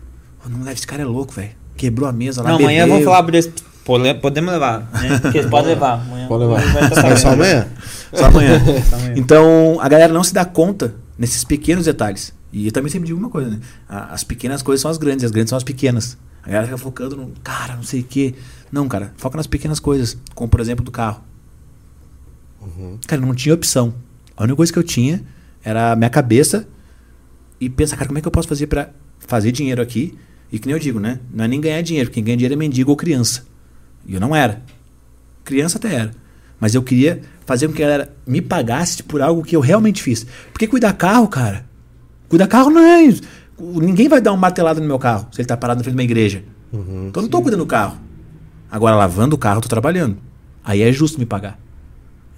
[0.45, 1.51] "Ô, não leva, esse cara é louco, velho.
[1.77, 3.53] Quebrou a mesa lá, Não, amanhã bebeu." vamos falar.
[3.85, 5.19] Pode- Podemos levar, né?
[5.23, 5.95] Porque podem levar.
[6.03, 6.61] Amanhã, Pode levar.
[6.75, 7.33] Mas só sabendo.
[7.33, 7.69] amanhã?
[8.13, 8.61] Só amanhã.
[8.91, 9.15] Só amanhã.
[9.17, 12.35] Então, a galera não se dá conta nesses pequenos detalhes.
[12.53, 13.59] E eu também sempre digo uma coisa, né?
[13.89, 16.19] As pequenas coisas são as grandes, as grandes são as pequenas.
[16.43, 18.35] A galera fica focando no cara, não sei o quê.
[18.71, 20.17] Não, cara, foca nas pequenas coisas.
[20.35, 21.23] Como, por exemplo, do carro.
[23.07, 23.95] Cara, não tinha opção.
[24.37, 25.25] A única coisa que eu tinha
[25.63, 26.69] era a minha cabeça
[27.61, 30.17] e pensar, cara, como é que eu posso fazer pra fazer dinheiro aqui?
[30.51, 31.21] E que nem eu digo, né?
[31.33, 32.11] Não é nem ganhar dinheiro.
[32.11, 33.45] Quem ganha dinheiro é mendigo ou criança.
[34.07, 34.63] E eu não era.
[35.45, 36.11] Criança até era.
[36.61, 40.03] Mas eu queria fazer com que a galera me pagasse por algo que eu realmente
[40.03, 40.27] fiz.
[40.53, 41.67] Porque cuidar carro, cara.
[42.29, 43.23] Cuidar carro não é isso.
[43.59, 45.99] Ninguém vai dar uma martelada no meu carro se ele tá parado na frente de
[45.99, 46.45] uma igreja.
[47.09, 47.99] então eu não tô cuidando do carro.
[48.71, 50.17] Agora, lavando o carro, eu tô trabalhando.
[50.65, 51.59] Aí é justo me pagar.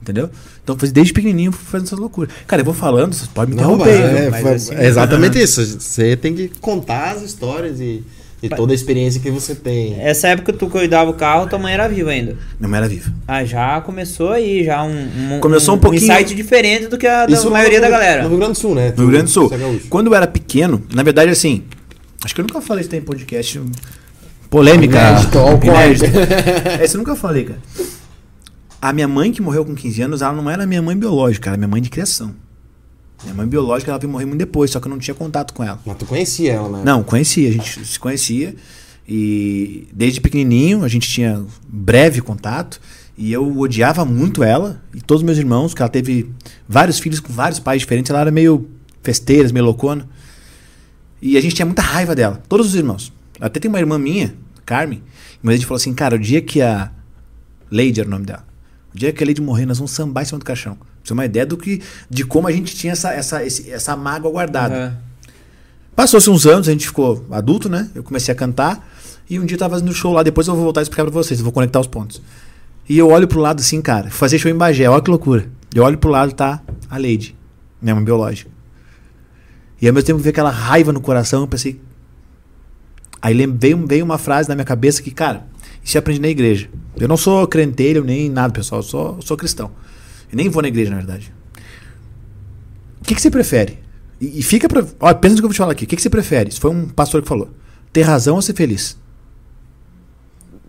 [0.01, 0.31] Entendeu?
[0.65, 2.33] Então, desde pequenininho, fui fazendo essas loucuras.
[2.47, 3.97] Cara, eu vou falando, vocês podem me Não, interromper.
[4.09, 4.19] viu?
[4.19, 5.63] é, Mas, assim, é exatamente isso.
[5.81, 8.03] Você tem que contar as histórias e,
[8.43, 10.01] e toda a experiência que você tem.
[10.01, 12.35] Essa época que tu cuidava o carro, tua mãe era viva ainda.
[12.59, 13.13] Não era vivo.
[13.29, 17.27] Ah, já começou aí, já um, um, Começou um pouquinho- insight diferente do que a
[17.27, 18.23] da maioria no- da galera.
[18.23, 18.95] No Rio Grande do Sul, né?
[18.97, 19.49] No Rio Grande do Sul.
[19.51, 19.81] Você é.
[19.91, 21.65] Quando eu era pequeno, na verdade, assim.
[22.25, 23.61] Acho que eu nunca falei isso em podcast.
[24.51, 24.99] Polêmica.
[24.99, 25.67] Inédito, ó, o corte.
[25.69, 26.07] Inédito.
[26.83, 27.61] Essa eu nunca falei, cara.
[28.83, 31.55] A minha mãe, que morreu com 15 anos, ela não era minha mãe biológica, ela
[31.55, 32.35] era minha mãe de criação.
[33.23, 35.63] Minha mãe biológica, ela veio morrer muito depois, só que eu não tinha contato com
[35.63, 35.79] ela.
[35.85, 36.83] Mas tu conhecia ela, né?
[36.85, 38.57] Não, conhecia, a gente se conhecia.
[39.07, 42.81] E desde pequenininho a gente tinha breve contato.
[43.19, 46.31] E eu odiava muito ela e todos os meus irmãos, que ela teve
[46.67, 48.11] vários filhos com vários pais diferentes.
[48.11, 48.67] Ela era meio
[49.03, 50.09] festeira, meio loucona.
[51.21, 53.13] E a gente tinha muita raiva dela, todos os irmãos.
[53.41, 54.35] Até tem uma irmã minha,
[54.67, 55.03] Carmen,
[55.43, 56.91] mas a gente falou assim: cara, o dia que a
[57.71, 58.45] Lady era o nome dela,
[58.95, 60.75] o dia que a Lady morrer, nós vamos sambar em cima do caixão.
[60.77, 61.81] Pra você ter uma ideia do que,
[62.11, 64.75] de como a gente tinha essa, essa, esse- essa mágoa guardada.
[64.75, 64.97] Aham.
[65.97, 67.91] Passou-se uns anos, a gente ficou adulto, né?
[67.95, 68.89] Eu comecei a cantar.
[69.29, 71.13] E um dia eu tava fazendo show lá, depois eu vou voltar a explicar pra
[71.13, 72.21] vocês, eu vou conectar os pontos.
[72.89, 75.49] E eu olho pro lado assim, cara, fazer show em Bagé, olha que loucura.
[75.75, 77.37] Eu olho pro lado, tá a Lady,
[77.81, 78.51] minha mãe biológica.
[79.81, 81.81] E ao mesmo tempo veio aquela raiva no coração, eu pensei.
[83.23, 85.47] Aí veio, veio uma frase na minha cabeça que, cara,
[85.85, 86.69] isso eu aprendi na igreja.
[86.97, 89.71] Eu não sou crenteiro nem nada, pessoal, eu sou, sou cristão.
[90.31, 91.33] Eu nem vou na igreja, na verdade.
[93.01, 93.79] O que, que você prefere?
[94.21, 94.87] E, e fica pra.
[95.01, 95.85] Olha, pensa no que eu vou te falar aqui.
[95.85, 96.51] O que, que você prefere?
[96.51, 97.51] Isso foi um pastor que falou.
[97.93, 98.97] Ter razão ou ser feliz?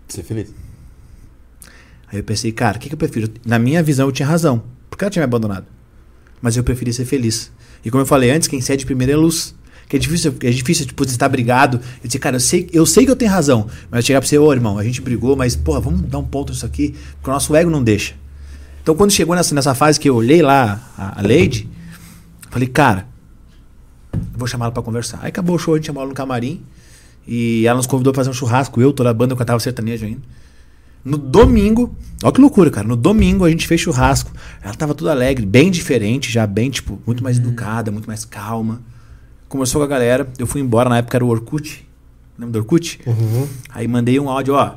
[0.08, 0.52] Ser feliz.
[2.08, 3.30] Aí eu pensei, cara, o que, que eu prefiro?
[3.46, 4.62] Na minha visão eu tinha razão.
[4.90, 5.66] Porque ela tinha me abandonado.
[6.40, 7.52] Mas eu preferi ser feliz.
[7.84, 9.54] E como eu falei antes, quem cede primeiro é luz.
[9.92, 11.76] Que é difícil, é difícil, tipo, você estar brigado.
[12.02, 13.66] Eu disse, cara, eu sei, eu sei que eu tenho razão.
[13.90, 16.50] Mas chegar pra você, ô irmão, a gente brigou, mas, porra, vamos dar um ponto
[16.50, 16.94] nisso aqui.
[17.16, 18.14] Porque o nosso ego não deixa.
[18.82, 21.68] Então quando chegou nessa, nessa fase que eu olhei lá a, a Lady,
[22.48, 23.06] falei, cara,
[24.34, 25.18] vou chamar ela pra conversar.
[25.20, 26.62] Aí acabou o show, a gente chamou ela no camarim.
[27.28, 28.80] E ela nos convidou pra fazer um churrasco.
[28.80, 30.22] Eu, toda a banda, eu cantava sertanejo ainda.
[31.04, 32.88] No domingo, olha que loucura, cara.
[32.88, 34.32] No domingo a gente fez churrasco.
[34.62, 38.80] Ela tava toda alegre, bem diferente, já bem, tipo, muito mais educada, muito mais calma.
[39.52, 40.26] Conversou com a galera.
[40.38, 41.86] Eu fui embora, na época era o Orkut.
[42.38, 42.98] Lembra do Orkut?
[43.06, 43.46] Uhum.
[43.68, 44.76] Aí mandei um áudio, ó.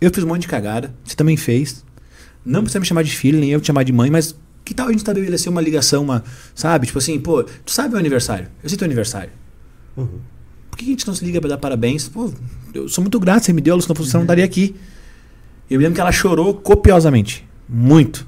[0.00, 1.84] Eu fiz um monte de cagada, você também fez.
[2.42, 4.86] Não precisa me chamar de filho, nem eu te chamar de mãe, mas que tal
[4.86, 6.86] a gente estabelecer uma ligação, uma, sabe?
[6.86, 8.48] Tipo assim, pô, tu sabe o aniversário?
[8.62, 9.30] Eu sei teu aniversário.
[9.94, 10.20] Uhum.
[10.70, 12.08] Por que a gente não se liga pra dar parabéns?
[12.08, 12.32] Pô,
[12.72, 14.74] eu sou muito grato, você me deu, se não fosse você não estaria aqui.
[15.68, 17.46] Eu me lembro que ela chorou copiosamente.
[17.68, 18.26] Muito.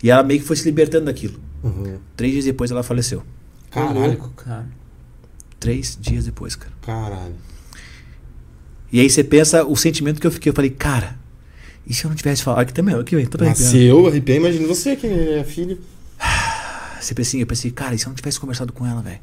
[0.00, 1.40] E ela meio que foi se libertando daquilo.
[1.64, 1.98] Uhum.
[2.14, 3.24] Três dias depois ela faleceu.
[3.68, 4.12] Caralho.
[4.12, 4.80] Louco, cara.
[5.62, 6.72] Três dias depois, cara.
[6.82, 7.34] Caralho.
[8.92, 10.50] E aí você pensa o sentimento que eu fiquei.
[10.50, 11.16] Eu falei, cara,
[11.86, 12.60] e se eu não tivesse falado?
[12.62, 13.64] Aqui também, aqui vem, tô arrepiando.
[13.64, 15.78] Nasceu, arrepiei, imagina você que é filho.
[17.00, 19.18] Você pensa assim, eu pensei, cara, e se eu não tivesse conversado com ela, velho?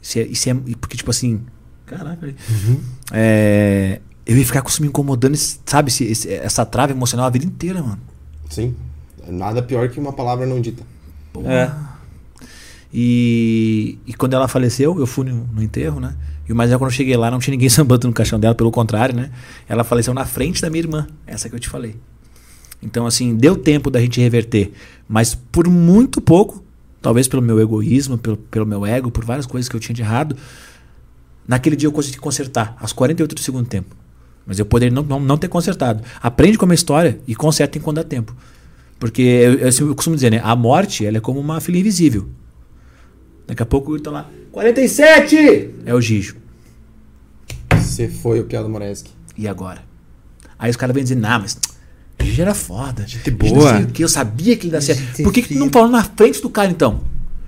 [0.00, 1.42] Se é, se é, porque, tipo assim.
[1.84, 2.36] Caraca, velho.
[3.12, 7.44] É, eu ia ficar isso me incomodando, sabe, esse- esse- essa trava emocional a vida
[7.44, 8.00] inteira, mano.
[8.48, 8.74] Sim.
[9.26, 10.82] Nada pior que uma palavra não dita.
[11.34, 11.52] Porra.
[11.52, 11.87] É.
[12.92, 16.16] E, e quando ela faleceu, eu fui no, no enterro, né?
[16.48, 18.54] E o mais é quando eu cheguei lá, não tinha ninguém sambando no caixão dela,
[18.54, 19.30] pelo contrário, né?
[19.68, 21.96] Ela faleceu na frente da minha irmã, essa que eu te falei.
[22.82, 24.72] Então, assim, deu tempo da gente reverter.
[25.08, 26.64] Mas por muito pouco,
[27.02, 30.02] talvez pelo meu egoísmo, pelo, pelo meu ego, por várias coisas que eu tinha de
[30.02, 30.36] errado,
[31.46, 33.94] naquele dia eu consegui consertar, aos 48 do segundo tempo.
[34.46, 36.02] Mas eu poderia não, não, não ter consertado.
[36.22, 38.34] Aprende com a minha história e conserta enquanto dá tempo.
[38.98, 40.40] Porque eu, eu, eu costumo dizer, né?
[40.42, 42.28] A morte ela é como uma filha invisível.
[43.48, 44.26] Daqui a pouco ele tá lá.
[44.52, 45.70] 47!
[45.86, 46.36] É o Gijo.
[47.74, 49.10] Você foi o Piado Moreski.
[49.36, 49.82] E agora?
[50.58, 51.58] Aí os caras vêm dizer, nah, mas
[52.20, 53.06] o Gijo era foda.
[53.06, 53.72] Gente boa.
[53.72, 55.00] Não o que, eu sabia que ele dá certo.
[55.00, 57.00] Gente Por que, que tu não falou na frente do cara então?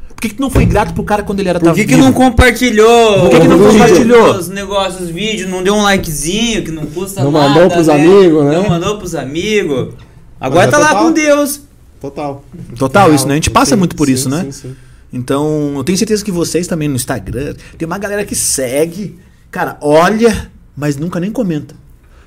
[0.08, 1.96] Por que, que tu não foi grato pro cara quando ele era Por que, que
[1.96, 3.20] não compartilhou?
[3.20, 4.36] Por que que não compartilhou?
[4.36, 7.48] Os negócios, os vídeos, não deu um likezinho que não custa Não nada.
[7.48, 8.52] mandou pros amigos, né?
[8.52, 9.94] Não mandou pros amigos.
[10.40, 11.04] Agora Mas tá é lá total.
[11.04, 11.60] com Deus.
[12.00, 12.44] Total.
[12.78, 13.34] Total, isso, né?
[13.34, 14.44] A gente passa Sim, muito por sim, isso, né?
[14.44, 14.76] Sim, sim.
[15.12, 19.18] Então, eu tenho certeza que vocês também no Instagram, tem uma galera que segue,
[19.50, 21.74] cara, olha, mas nunca nem comenta.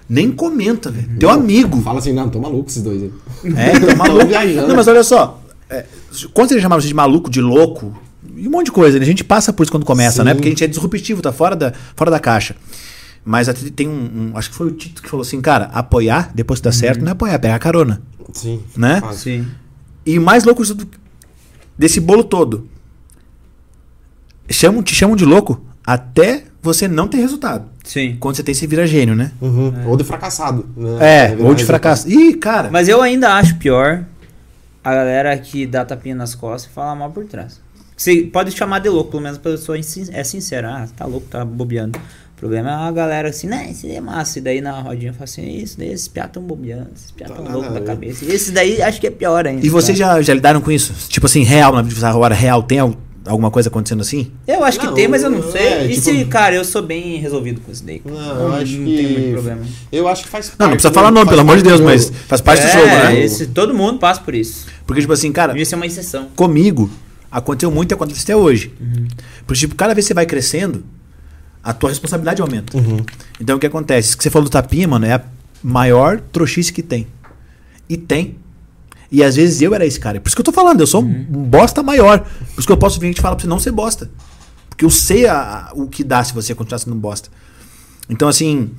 [0.10, 1.18] Nem comenta, velho.
[1.18, 1.82] Teu amigo.
[1.82, 3.12] Fala assim, não, tô maluco esses dois aí.
[3.56, 4.26] É, tá maluco.
[4.68, 5.42] Não, mas olha só.
[5.70, 5.86] É,
[6.34, 7.98] quando você chamava você de maluco, de louco,
[8.36, 9.04] e um monte de coisa, né?
[9.04, 10.26] A gente passa por isso quando começa, Sim.
[10.26, 10.34] né?
[10.34, 12.56] Porque a gente é disruptivo, tá fora da, fora da caixa.
[13.24, 13.92] Mas tem um,
[14.34, 17.00] um- Acho que foi o Tito que falou assim, cara, apoiar, depois que dá certo,
[17.00, 18.02] não é apoiar, é pegar carona.
[18.34, 18.60] Sim.
[18.76, 19.00] Né?
[19.00, 19.18] fácil.
[19.44, 19.48] Sim.
[20.06, 20.88] E o mais louco do-
[21.78, 22.68] desse bolo todo.
[24.50, 27.66] Chamam, te chamam de louco até você não ter resultado.
[27.84, 28.16] Sim.
[28.20, 29.32] Quando você tem esse vira gênio, né?
[29.42, 29.74] Uhum.
[29.88, 30.66] Ou de fracassado.
[30.76, 30.98] né?
[31.26, 32.10] É, virar ou de fracasso.
[32.10, 32.70] Ih, cara.
[32.72, 34.06] Mas eu ainda acho pior
[34.84, 37.62] a galera que dá tapinha nas costas e fala mal por trás.
[37.96, 40.70] Você pode chamar de louco, pelo menos a pessoa é é sincera.
[40.70, 41.98] Ah, tá louco, tá bobeando.
[41.98, 44.40] O problema é a galera assim, né, esse é massa.
[44.40, 47.36] E daí na rodinha fala assim, isso daí, esses piá tão bobeando, esses piá Tá
[47.36, 48.26] tão nada louco a da cabeça.
[48.26, 49.66] Esse daí acho que é pior ainda.
[49.66, 50.94] E vocês já, já lidaram com isso?
[51.08, 52.80] Tipo assim, real, na vida agora, real, tem
[53.26, 54.32] alguma coisa acontecendo assim?
[54.48, 55.62] Eu acho que Não, tem, mas eu não sei.
[55.62, 58.02] é, e tipo- se, cara, eu sou bem resolvido com isso daí.
[58.04, 58.96] Não, eu acho não que.
[58.98, 59.62] tem muito problema.
[59.92, 60.60] Eu acho que faz parte.
[60.60, 62.72] Não, não precisa falar nome, pelo amor de Deus, do mas faz parte do é,
[62.72, 63.20] jogo, né?
[63.20, 64.66] esse, todo mundo passa por isso.
[64.86, 66.28] Porque, tipo assim, cara, Devia ser uma exceção.
[66.36, 66.90] comigo
[67.32, 68.72] aconteceu muito e acontece até hoje.
[69.48, 70.84] Porque, tipo, cada vez que você vai crescendo,
[71.64, 72.78] a tua responsabilidade aumenta.
[72.78, 72.98] Uhum.
[73.40, 74.10] Então, o que acontece?
[74.10, 75.22] Isso que você falou do tapinha, mano, é a
[75.64, 77.08] maior trouxice que tem.
[77.90, 78.36] E tem.
[79.14, 80.20] E às vezes eu era esse cara.
[80.20, 82.20] Por isso que eu tô falando, eu sou um bosta maior.
[82.22, 84.10] Por isso que eu posso vir e te falar pra você não ser bosta.
[84.68, 87.30] Porque eu sei a- a- o que dá se você continuar sendo um bosta.
[88.10, 88.72] Então, assim.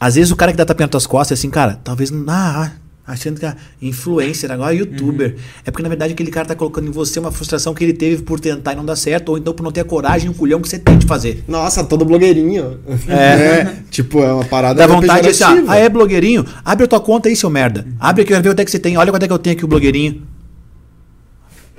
[0.00, 2.24] Às vezes o cara que dá tapinha nas tuas costas é assim, cara, talvez não.
[2.28, 2.72] Ah,
[3.06, 5.36] achando que é influencer, agora é youtuber.
[5.64, 8.22] É porque na verdade aquele cara tá colocando em você uma frustração que ele teve
[8.22, 10.34] por tentar e não dar certo, ou então por não ter a coragem e o
[10.34, 11.44] culhão que você tem de fazer.
[11.46, 12.80] Nossa, todo blogueirinho.
[13.08, 13.74] É.
[13.90, 14.74] Tipo, é uma parada.
[14.74, 16.44] Dá vontade de assim, ah, ah, é blogueirinho?
[16.64, 17.86] Abre a tua conta aí, seu merda.
[18.00, 18.96] Abre aqui, eu quero ver quanto é que você tem.
[18.96, 20.22] Olha quanto é que eu tenho aqui o blogueirinho.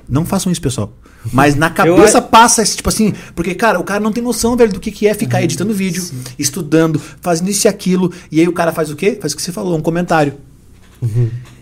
[0.08, 0.92] Não façam isso, pessoal.
[1.32, 4.72] Mas na cabeça passa esse tipo assim, porque, cara, o cara não tem noção, velho,
[4.72, 6.02] do que, que é ficar editando vídeo,
[6.38, 8.12] estudando, fazendo isso e aquilo.
[8.30, 9.18] E aí o cara faz o quê?
[9.20, 10.34] Faz o que você falou, um comentário.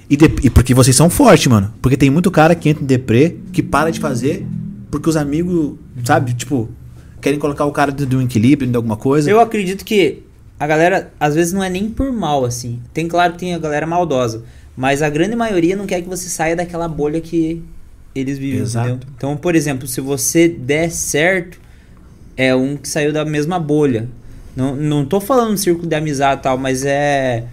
[0.09, 1.73] E, de- e porque vocês são fortes, mano.
[1.81, 4.47] Porque tem muito cara que entra em deprê, que para de fazer,
[4.91, 6.69] porque os amigos, sabe, tipo,
[7.21, 9.31] querem colocar o cara dentro de um equilíbrio, de alguma coisa.
[9.31, 10.23] Eu acredito que
[10.61, 12.81] a galera, às vezes, não é nem por mal, assim.
[12.93, 14.43] Tem, claro que tem a galera maldosa.
[14.77, 17.63] Mas a grande maioria não quer que você saia daquela bolha que
[18.15, 18.89] eles vivem, Exato.
[18.91, 19.09] entendeu?
[19.17, 21.59] Então, por exemplo, se você der certo,
[22.37, 24.09] é um que saiu da mesma bolha.
[24.57, 27.45] Não, não tô falando de círculo de amizade e tal, mas é.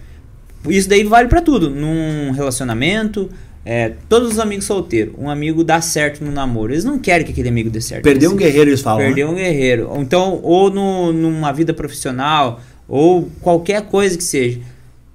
[0.68, 1.68] Isso daí vale pra tudo.
[1.70, 3.30] Num relacionamento,
[3.64, 6.72] é, todos os amigos solteiros, um amigo dá certo no namoro.
[6.72, 8.02] Eles não querem que aquele amigo dê certo.
[8.02, 9.00] Perdeu um guerreiro, eles falam.
[9.00, 9.06] né?
[9.06, 9.88] Perder um guerreiro.
[9.88, 14.60] Ou Então, ou no, numa vida profissional, ou qualquer coisa que seja.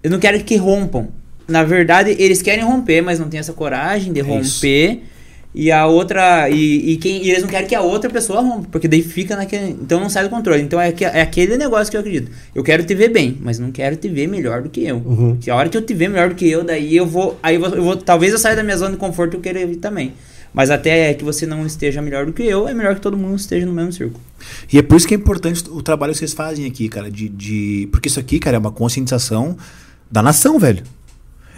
[0.02, 1.10] Eu não quero que rompam.
[1.48, 4.60] Na verdade, eles querem romper, mas não tem essa coragem de É isso.
[5.56, 6.50] E a outra.
[6.50, 9.36] E, e quem, e eles não querem que a outra pessoa rompa, porque daí fica
[9.36, 9.72] naquele.
[9.72, 10.62] Então não sai do controle.
[10.62, 12.32] Então é, é aquele negócio que eu acredito.
[12.54, 14.98] Eu quero te ver bem, mas não quero te ver melhor do que eu.
[14.98, 15.38] Uhum.
[15.42, 17.40] Se a hora que eu te ver melhor do que eu, daí eu vou.
[17.42, 19.42] Aí eu vou, eu vou- talvez eu saia da minha zona de conforto e eu
[19.42, 20.14] queira ir também.
[20.54, 23.36] Mas até que você não esteja melhor do que eu, é melhor que todo mundo
[23.36, 24.20] esteja no mesmo círculo.
[24.72, 27.10] E é por isso que é importante o trabalho que vocês fazem aqui, cara.
[27.12, 27.88] De, de...
[27.92, 29.58] Porque isso aqui, cara, é uma conscientização
[30.10, 30.84] da nação, velho.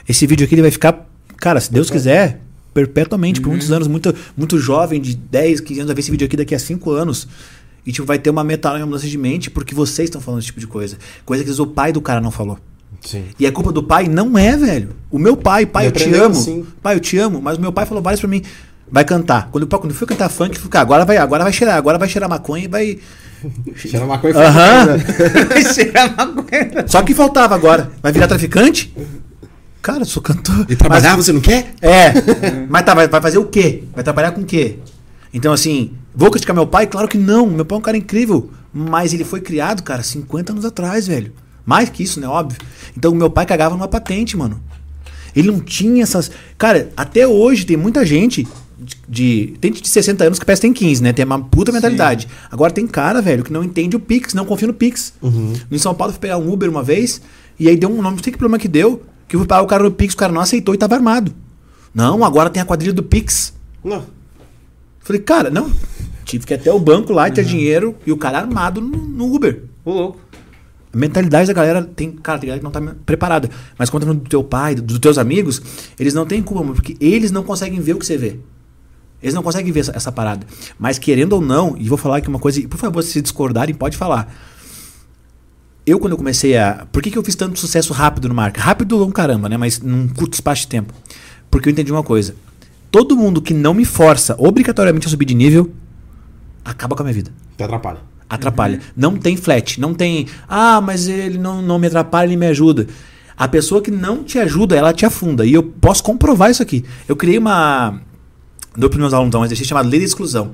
[0.08, 2.40] Esse vídeo aqui ele vai ficar, cara, se Deus quiser,
[2.74, 3.88] perpetuamente, por muitos anos.
[3.88, 6.92] Muito, muito jovem, de 10, 15 anos, vai ver esse vídeo aqui daqui a 5
[6.92, 7.28] anos.
[7.86, 10.48] E tipo, vai ter uma meta, uma mudança de mente, porque vocês estão falando esse
[10.48, 10.98] tipo de coisa.
[11.26, 12.58] Coisa que às vezes, o pai do cara não falou.
[13.02, 13.24] Sim.
[13.40, 14.90] E a culpa do pai não é, velho.
[15.10, 16.36] O meu pai, pai, Ele eu te aprendeu amo.
[16.38, 16.66] assim.
[16.84, 18.42] Pai, eu te amo, mas o meu pai falou várias pra mim.
[18.92, 19.50] Vai cantar.
[19.52, 21.98] Quando, quando eu fui cantar funk, eu falei, cara, agora vai, agora vai cheirar, agora
[21.98, 23.00] vai cheirar maconha e vai.
[23.76, 25.00] Cheira maconha e Aham.
[25.00, 26.84] faz- Cheirar maconha.
[26.90, 27.90] Só que faltava agora.
[28.04, 28.94] Vai virar traficante?
[29.82, 30.66] Cara, eu sou cantor.
[30.70, 31.74] E trabalhar, você não quer?
[31.82, 32.14] É.
[32.70, 33.84] Mas tá, vai, vai fazer o quê?
[33.94, 34.78] Vai trabalhar com o quê?
[35.34, 36.86] Então, assim, vou criticar meu pai?
[36.88, 37.48] Claro que não.
[37.48, 38.50] Meu pai é um cara incrível.
[38.74, 41.34] Mas ele foi criado, cara, 50 anos atrás, velho.
[41.66, 42.28] Mais que isso, né?
[42.28, 42.60] Óbvio.
[42.98, 44.62] Então, meu pai cagava numa patente, mano.
[45.36, 46.32] Ele não tinha essas.
[46.58, 48.48] Cara, até hoje tem muita gente
[49.08, 49.54] de.
[49.62, 51.14] tem de 60 anos que parece que tem 15, né?
[51.14, 52.28] Tem uma puta mentalidade.
[52.52, 55.14] Agora tem cara, velho, que não entende o Pix, não confia no Pix.
[55.72, 57.22] Em São Paulo, eu fui pegar um Uber uma vez,
[57.60, 59.62] e aí deu um nome, não sei que problema que deu, que eu fui pagar
[59.62, 61.34] o cara no Pix, o cara não aceitou e tava armado.
[61.94, 63.54] Não, agora tem a quadrilha do Pix.
[63.84, 64.04] Não.
[65.00, 65.72] Falei, cara, não.
[66.26, 69.34] Tive que ir até o banco lá, tinha dinheiro, e o cara armado no, no
[69.34, 69.64] Uber.
[69.86, 70.20] Ô, louco.
[70.92, 73.50] A mentalidade da galera tem, cara, tem galera que não tá preparada.
[73.78, 75.62] Mas quando do teu pai, dos teus amigos,
[76.00, 78.40] eles não têm culpa, porque eles não conseguem ver o que você vê.
[79.22, 80.48] Eles não conseguem ver essa, essa parada.
[80.80, 83.76] Mas querendo ou não, e vou falar aqui uma coisa, e por favor, se discordarem,
[83.76, 84.34] pode falar.
[85.86, 86.86] Eu, quando eu comecei a.
[86.92, 88.66] Por que, que eu fiz tanto sucesso rápido no marketing?
[88.66, 89.58] Rápido um caramba, né?
[89.58, 90.94] Mas num curto espaço de tempo.
[91.50, 92.36] Porque eu entendi uma coisa.
[92.92, 95.72] Todo mundo que não me força obrigatoriamente a subir de nível
[96.64, 97.32] acaba com a minha vida.
[97.58, 98.00] Te atrapalha.
[98.30, 98.80] Atrapalha.
[98.96, 99.80] Não tem flat.
[99.80, 100.28] Não tem.
[100.48, 102.88] Ah, mas ele não, não me atrapalha, ele me ajuda.
[103.36, 105.46] A pessoa que não te ajuda, ela te afunda.
[105.46, 106.86] E eu posso comprovar isso aqui.
[107.08, 108.02] Eu criei uma.
[108.76, 110.52] Dou para meus alunos um exercício chamado Lei da Exclusão.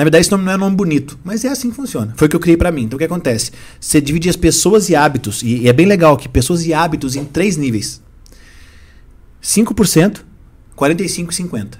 [0.00, 2.14] Na verdade, esse nome não é um nome bonito, mas é assim que funciona.
[2.16, 2.84] Foi o que eu criei para mim.
[2.84, 3.52] Então, o que acontece?
[3.78, 7.24] Você divide as pessoas e hábitos, e é bem legal que pessoas e hábitos em
[7.26, 8.00] três níveis:
[9.42, 10.22] 5%,
[10.74, 11.74] 45% e 50%.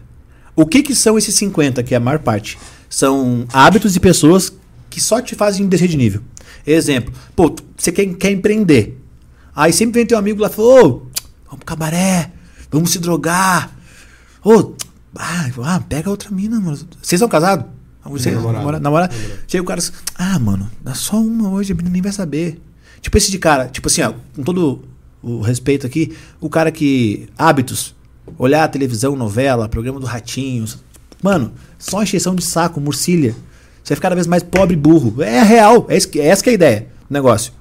[0.54, 2.59] O que, que são esses 50%, que é a maior parte?
[2.90, 4.52] São hábitos e pessoas
[4.90, 6.20] que só te fazem descer de nível.
[6.66, 9.02] Exemplo, pô, você quer, quer empreender.
[9.56, 10.88] Aí sempre vem teu amigo lá e fala: Ô,
[11.46, 12.33] vamos pro cabaré,
[12.70, 13.74] vamos se drogar.
[14.44, 14.74] Ô,
[15.16, 16.78] ah, ah, pega outra mina, mano.
[17.00, 17.79] Vocês são casados?
[18.04, 18.58] Você, Namorado.
[18.58, 19.10] namora, namora.
[19.46, 22.60] Chega o cara assim, ah, mano, dá só uma hoje, a menina nem vai saber.
[23.00, 24.82] Tipo esse de cara, tipo assim, ó, com todo
[25.22, 27.28] o respeito aqui, o cara que.
[27.36, 27.94] Hábitos.
[28.38, 30.64] Olhar a televisão, novela, programa do Ratinho.
[31.22, 33.32] Mano, só encheção de saco, murcilha.
[33.82, 35.20] Você vai ficar cada vez mais pobre e burro.
[35.22, 35.84] É real.
[35.88, 37.52] É, que- é essa que é a ideia do negócio.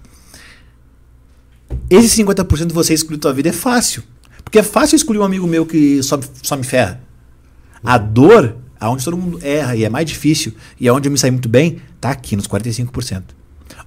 [1.90, 4.04] Esse 50% de você excluir tua vida é fácil.
[4.44, 7.02] Porque é fácil excluir um amigo meu que só, só me ferra.
[7.84, 11.32] A dor, aonde todo mundo erra e é mais difícil, e aonde eu me saí
[11.32, 13.24] muito bem, tá aqui nos 45%.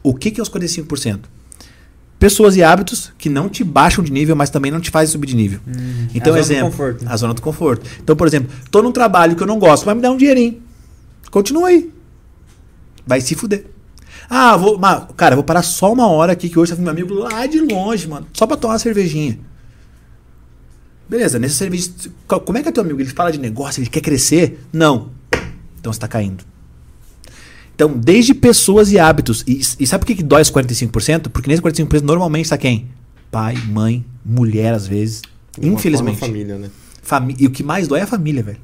[0.02, 1.20] O que, que é os 45%?
[2.18, 5.26] Pessoas e hábitos que não te baixam de nível, mas também não te fazem subir
[5.26, 5.60] de nível.
[6.14, 7.10] então, a zona do exemplo, conforto, né?
[7.10, 7.90] a zona do conforto.
[8.00, 10.62] Então, por exemplo, tô num trabalho que eu não gosto, vai me dar um dinheirinho.
[11.30, 11.92] Continua aí.
[13.04, 13.66] Vai se fuder.
[14.30, 16.92] Ah, vou, mas, cara, vou parar só uma hora aqui que hoje tá vindo meu
[16.92, 19.38] amigo lá de longe, mano, só pra tomar uma cervejinha.
[21.12, 21.92] Beleza, nesse serviço,
[22.26, 22.98] co- como é que é teu amigo?
[22.98, 24.64] Ele fala de negócio, ele quer crescer?
[24.72, 25.10] Não.
[25.78, 26.42] Então você tá caindo.
[27.74, 29.44] Então, desde pessoas e hábitos.
[29.46, 31.28] E, e sabe por que, que dói os 45%?
[31.28, 32.88] Porque nesse 45% normalmente está quem?
[33.30, 35.20] Pai, mãe, mulher, às vezes.
[35.58, 36.18] De Infelizmente.
[36.18, 36.70] família, né?
[37.02, 38.60] Fami- e o que mais dói é a família, velho.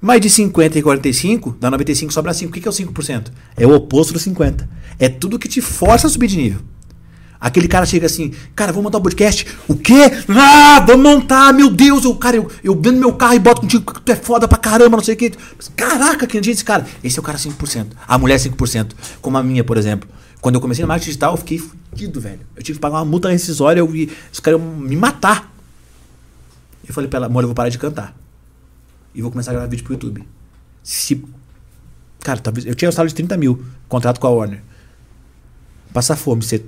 [0.00, 2.50] Mais de 50 e 45, dá 95, sobra 5.
[2.50, 3.30] O que que é o 5%?
[3.56, 4.68] É o oposto do 50.
[4.98, 6.60] É tudo que te força a subir de nível.
[7.44, 9.46] Aquele cara chega assim, cara, vamos montar um podcast.
[9.68, 10.10] O quê?
[10.30, 14.00] Ah, vamos montar, meu Deus, eu, cara, eu, eu vendo meu carro e boto contigo,
[14.00, 15.30] tu é foda pra caramba, não sei o quê.
[15.76, 16.86] Caraca, que dia esse cara.
[17.04, 17.88] Esse é o cara 5%.
[18.08, 18.92] A mulher 5%.
[19.20, 20.08] Como a minha, por exemplo.
[20.40, 22.40] Quando eu comecei no marketing digital, eu fiquei fudido, velho.
[22.56, 25.52] Eu tive que pagar uma multa rescisória e os caras iam me matar.
[26.88, 28.16] Eu falei pra ela, amor, eu vou parar de cantar.
[29.14, 30.26] E vou começar a gravar vídeo pro YouTube.
[30.82, 31.22] Se.
[32.20, 32.64] Cara, talvez.
[32.64, 34.62] Eu tinha um salário de 30 mil, contrato com a Warner.
[35.92, 36.64] Passar fome, você.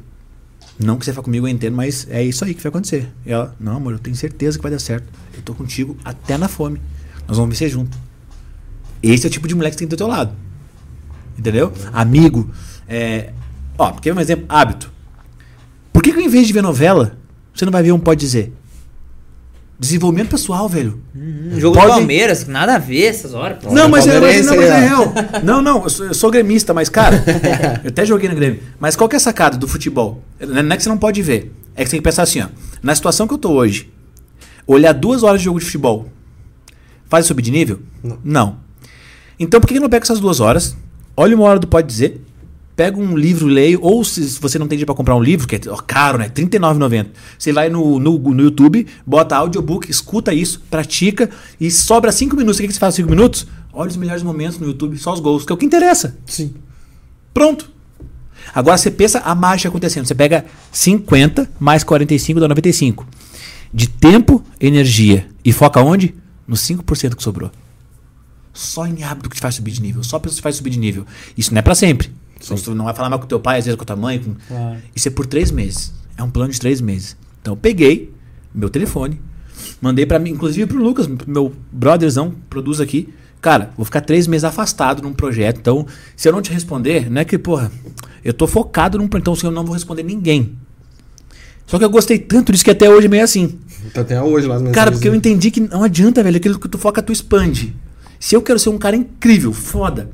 [0.79, 3.09] Não que você fale comigo, eu entendo, mas é isso aí que vai acontecer.
[3.25, 5.07] E ela, não, amor, eu tenho certeza que vai dar certo.
[5.35, 6.81] Eu tô contigo até na fome.
[7.27, 7.97] Nós vamos vencer junto.
[9.03, 10.35] Esse é o tipo de moleque que tem do teu lado.
[11.39, 11.73] Entendeu?
[11.93, 12.51] Amigo.
[12.89, 13.33] É...
[13.79, 14.47] Ó, quer ver um exemplo?
[14.49, 14.93] Hábito.
[15.93, 17.17] Por que, que em vez de ver novela,
[17.55, 18.53] você não vai ver um pode dizer?
[19.79, 21.03] Desenvolvimento pessoal, velho.
[21.15, 23.59] Um jogo Pode- do Palmeiras, nada a ver essas horas.
[23.63, 23.71] pô.
[23.73, 25.13] Não, mas é, mas, palmeirense não, mas é real.
[25.45, 27.23] Não, não, eu sou, eu sou gremista, mas, cara,
[27.85, 28.61] eu até joguei no Grêmio.
[28.81, 30.23] Mas qual que é a sacada do futebol?
[30.41, 31.53] Não é que você não pode ver.
[31.75, 32.47] É que você tem que pensar assim, ó.
[32.83, 33.91] Na situação que eu tô hoje,
[34.67, 36.07] olhar duas horas de jogo de futebol
[37.09, 37.81] faz subir de nível?
[38.25, 38.57] Não.
[39.39, 40.75] Então por que que eu não pego essas duas horas?
[41.15, 42.21] Olha uma hora do Pode Dizer,
[42.77, 45.57] pega um livro, leio, ou se você não tem dinheiro pra comprar um livro, que
[45.57, 46.25] é caro, né?
[46.25, 47.07] R$ 39,90.
[47.39, 52.59] Você vai no, no, no YouTube, bota audiobook, escuta isso, pratica, e sobra cinco minutos.
[52.59, 53.47] O que que você faz em cinco minutos?
[53.73, 56.19] Olha os melhores momentos no YouTube, só os gols, que é o que interessa.
[56.27, 56.55] Sim.
[57.33, 57.71] Pronto.
[58.55, 60.07] Agora você pensa a mágica acontecendo.
[60.07, 63.07] Você pega 50 mais 45 dá 95.
[63.73, 65.27] De tempo, energia.
[65.45, 66.15] E foca onde?
[66.47, 67.51] No 5% que sobrou.
[68.53, 70.03] Só em hábito que te faz subir de nível.
[70.05, 71.05] Só pessoas que te faz subir de nível.
[71.37, 72.11] Isso não é pra sempre.
[72.41, 74.19] Senão você não vai falar mal com teu pai, às vezes com tua mãe.
[74.19, 74.77] com- Claro.
[74.95, 75.93] Isso é por três meses.
[76.17, 77.17] É um plano de três meses.
[77.41, 78.13] Então eu peguei
[78.55, 79.21] meu telefone,
[79.81, 83.09] mandei pra mim, inclusive pro Lucas, meu brotherzão, produz aqui.
[83.41, 85.59] Cara, vou ficar três meses afastado num projeto.
[85.61, 87.71] Então, se eu não te responder, não é que, porra,
[88.25, 90.57] eu tô focado num projeto, então assim, eu não vou responder ninguém.
[91.67, 93.59] Só que eu gostei tanto disso que até hoje é meio assim.
[93.85, 95.17] Então até hoje lá Cara, porque eu mensagenzinhas.
[95.17, 96.37] entendi que não adianta, velho.
[96.37, 97.75] Aquilo que tu foca, tu expande.
[98.19, 100.09] Se eu quero ser um cara incrível, foda,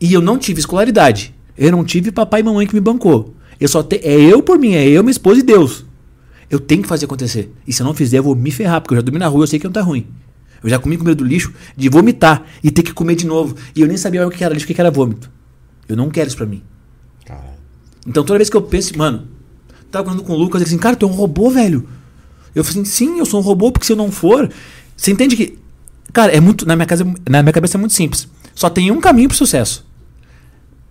[0.00, 3.34] e eu não tive escolaridade, eu não tive papai e mamãe que me bancou.
[3.60, 3.96] Eu só te...
[3.96, 5.84] É eu por mim, é eu, minha esposa e Deus.
[6.48, 7.52] Eu tenho que fazer acontecer.
[7.66, 9.42] E se eu não fizer, eu vou me ferrar, porque eu já dormi na rua,
[9.42, 10.06] eu sei que não tá ruim.
[10.62, 13.56] Eu já comi comida do lixo de vomitar e ter que comer de novo.
[13.74, 15.30] E eu nem sabia o que era lixo, o que era vômito.
[15.88, 16.62] Eu não quero isso pra mim.
[18.06, 19.28] Então toda vez que eu penso, mano,
[19.90, 21.86] tava conversando com o Lucas, ele assim, cara, tu é um robô, velho.
[22.54, 24.50] Eu falei assim, sim, eu sou um robô, porque se eu não for.
[24.96, 25.58] Você entende que.
[26.12, 26.66] Cara, é muito.
[26.66, 28.26] Na minha, casa, na minha cabeça é muito simples.
[28.54, 29.86] Só tem um caminho pro sucesso.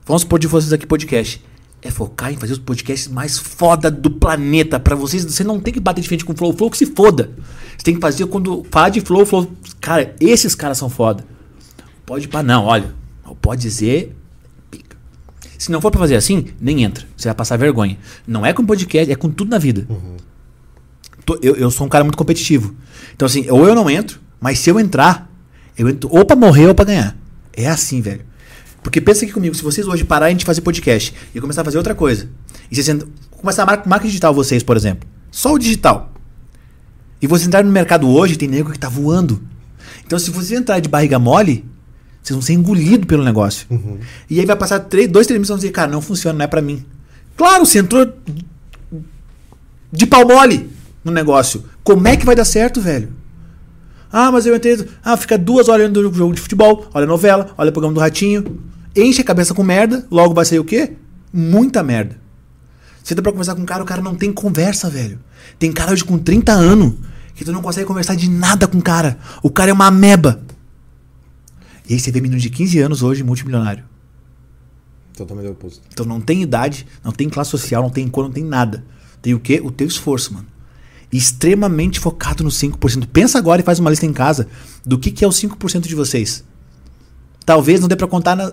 [0.08, 1.43] Vamos supor de vocês aqui podcast.
[1.82, 4.80] É focar em fazer os podcasts mais foda do planeta.
[4.80, 5.24] Pra vocês.
[5.26, 6.52] Você não tem que bater de frente com o Flow.
[6.52, 7.30] O Flow que se foda.
[7.78, 9.52] Você tem que fazer quando falar de Flow, Flow.
[9.80, 11.24] Cara, esses caras são foda.
[12.06, 12.96] Pode pá, não, olha.
[13.41, 14.15] Pode dizer.
[14.72, 14.96] pica.
[15.58, 17.06] Se não for pra fazer assim, nem entra.
[17.15, 17.98] Você vai passar vergonha.
[18.26, 19.86] Não é com podcast, é com tudo na vida.
[21.26, 22.74] Tô- Eu, eu sou um cara muito competitivo.
[23.13, 25.30] Então, assim, ou eu não entro, mas se eu entrar,
[25.78, 27.17] eu entro ou pra morrer ou pra ganhar.
[27.54, 28.26] É assim, velho.
[28.84, 31.78] Porque pensa aqui comigo, se vocês hoje pararem de fazer podcast e começar a fazer
[31.78, 32.30] outra coisa,
[32.72, 36.13] e vocês começar a marca, marca digital vocês, por exemplo, só o digital.
[37.22, 39.42] E vocês entrarem no mercado hoje, tem nego que tá voando.
[40.06, 41.66] Então, se vocês entrarem de barriga mole,
[42.22, 43.68] vocês vão ser engolidos pelo negócio.
[44.30, 46.46] E aí vai passar três, dois, três meses e vão dizer, cara, não funciona, não
[46.46, 46.86] é pra mim.
[47.36, 48.13] Claro, você entrou
[49.92, 50.70] de pau mole
[51.04, 51.63] no negócio.
[51.84, 53.13] Como é que vai dar certo, velho?
[54.12, 54.88] Ah, mas eu entrei.
[55.04, 57.93] Ah, fica duas horas olhando o jogo de futebol, olha a novela, olha o programa
[57.93, 58.60] do Ratinho.
[58.96, 60.93] Enche a cabeça com merda, logo vai sair o quê?
[61.32, 62.17] Muita merda.
[63.04, 65.20] Você tá pra conversar com um cara, o cara não tem conversa, velho.
[65.60, 66.93] Tem cara hoje com 30 anos
[67.36, 69.17] que tu não consegue conversar de nada com o cara.
[69.43, 70.41] O cara é uma ameba.
[71.88, 73.84] E aí você vê menino de 15 anos hoje multimilionário.
[75.15, 75.82] Totalmente oposto.
[75.91, 78.84] Então não tem idade, não tem classe social, não tem cor, não tem nada.
[79.22, 79.62] Tem o quê?
[79.63, 80.48] O teu esforço, mano.
[81.12, 83.08] Extremamente focado no 5%.
[83.12, 84.48] Pensa agora e faz uma lista em casa
[84.86, 86.43] do que, que é os 5% de vocês.
[87.46, 88.52] Talvez não dê pra contar na-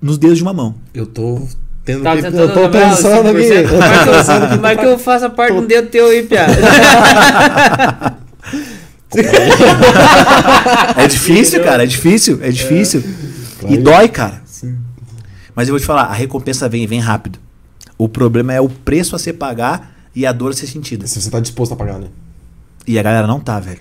[0.00, 0.74] nos dedos de uma mão.
[0.92, 1.46] Eu tô
[1.84, 2.26] tendo Tá que.
[2.26, 3.38] Eu tô pensando aqui.
[3.48, 3.52] 5%.
[3.54, 4.58] Eu tô Vai que eu- pensando aqui.
[4.58, 6.52] Vai que eu faço a parte do dedo teu aí, piada.
[10.96, 13.00] É difícil, cara, é difícil, é difícil.
[13.00, 13.82] E Claro.
[13.82, 14.42] dói, cara.
[15.54, 17.38] Mas eu vou te falar, a recompensa vem, vem rápido.
[17.98, 21.06] O problema é o preço a ser pagar e a dor ser sentida.
[21.06, 22.08] Se você tá disposto a pagar, né?
[22.86, 23.80] E a galera não tá, velho.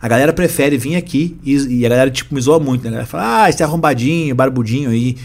[0.00, 2.88] A galera prefere vir aqui e, e a galera, tipo, me zoa muito, né?
[2.88, 5.16] A galera fala, ah, esse é arrombadinho, barbudinho aí,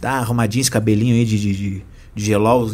[0.00, 1.82] tá arrumadinho esse cabelinho aí de, de, de,
[2.14, 2.70] de gelol,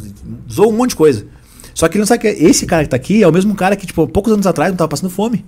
[0.51, 1.27] zoa um monte de coisa.
[1.75, 3.77] Só que ele não sabe que esse cara que tá aqui é o mesmo cara
[3.77, 5.45] que, tipo, poucos anos atrás não tava passando fome.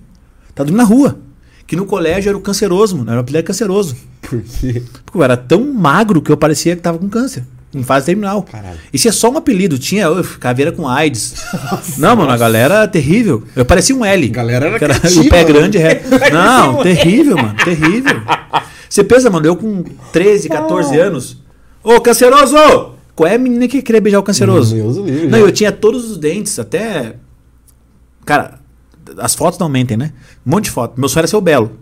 [0.54, 1.18] Tá dormindo na rua.
[1.66, 3.10] Que no colégio era o canceroso, mano.
[3.10, 3.96] Era o apelido canceroso.
[4.22, 4.82] Por quê?
[5.04, 7.44] Porque eu era tão magro que eu parecia que tava com câncer.
[7.76, 8.42] Em fase terminal.
[8.42, 8.78] Caralho.
[8.92, 9.78] Isso é só um apelido.
[9.78, 11.34] Tinha uf, caveira com AIDS.
[11.98, 13.42] não, mano, a galera era terrível.
[13.54, 14.26] Eu parecia um L.
[14.26, 15.44] A galera era Que era- criativa, o pé né?
[15.44, 16.02] grande é.
[16.32, 17.54] Não, terrível, mano.
[17.62, 18.22] Terrível.
[18.88, 21.36] Você pensa, mano, eu com 13, 14 anos.
[21.84, 22.56] Ô, canceroso!
[23.14, 24.74] Qual é a menina que queria beijar o canceroso?
[24.74, 25.40] Deus o livre, Não, né?
[25.44, 27.14] eu tinha todos os dentes, até.
[28.24, 28.58] Cara,
[29.18, 30.12] as fotos não mentem, né?
[30.46, 30.98] Um monte de foto.
[30.98, 31.72] Meu sonho era ser o Belo.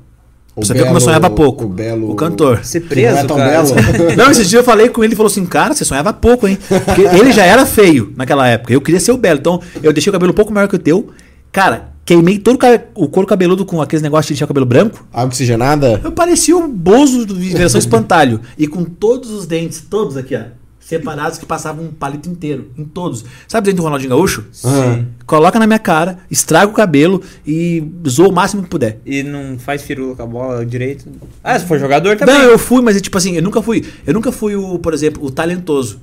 [0.56, 1.64] O Você vê como eu Belo- sonhava pouco.
[1.64, 2.10] O Belo.
[2.10, 2.64] O cantor.
[2.64, 3.50] Ser Que preso, não é tão cara.
[3.64, 3.74] belo.
[4.16, 6.56] Não, esse dia eu falei com ele e falou assim: Cara, você sonhava pouco, hein?
[6.84, 8.72] Porque ele já era feio naquela época.
[8.72, 9.40] Eu queria ser o belo.
[9.40, 11.08] Então eu deixei o cabelo um pouco maior que o teu.
[11.50, 12.58] Cara, queimei todo
[12.94, 15.04] o couro cabeludo com aqueles negócios de deixar o cabelo branco.
[15.12, 16.00] Água oxigenada?
[16.04, 18.40] Eu parecia um bozo de versão espantalho.
[18.56, 20.40] E com todos os dentes, todos aqui, ó.
[20.84, 22.70] Separados que passavam um palito inteiro.
[22.76, 23.24] Em todos.
[23.48, 24.44] Sabe o dente do Ronaldinho Gaúcho?
[24.52, 25.06] Sim.
[25.24, 29.00] Coloca na minha cara, estraga o cabelo e zoa o máximo que puder.
[29.06, 31.08] E não faz firula com a bola direito.
[31.42, 32.34] Ah, se for jogador também.
[32.34, 33.82] Não, eu fui, mas tipo assim, eu nunca fui.
[34.06, 36.00] Eu nunca fui o, por exemplo, o talentoso.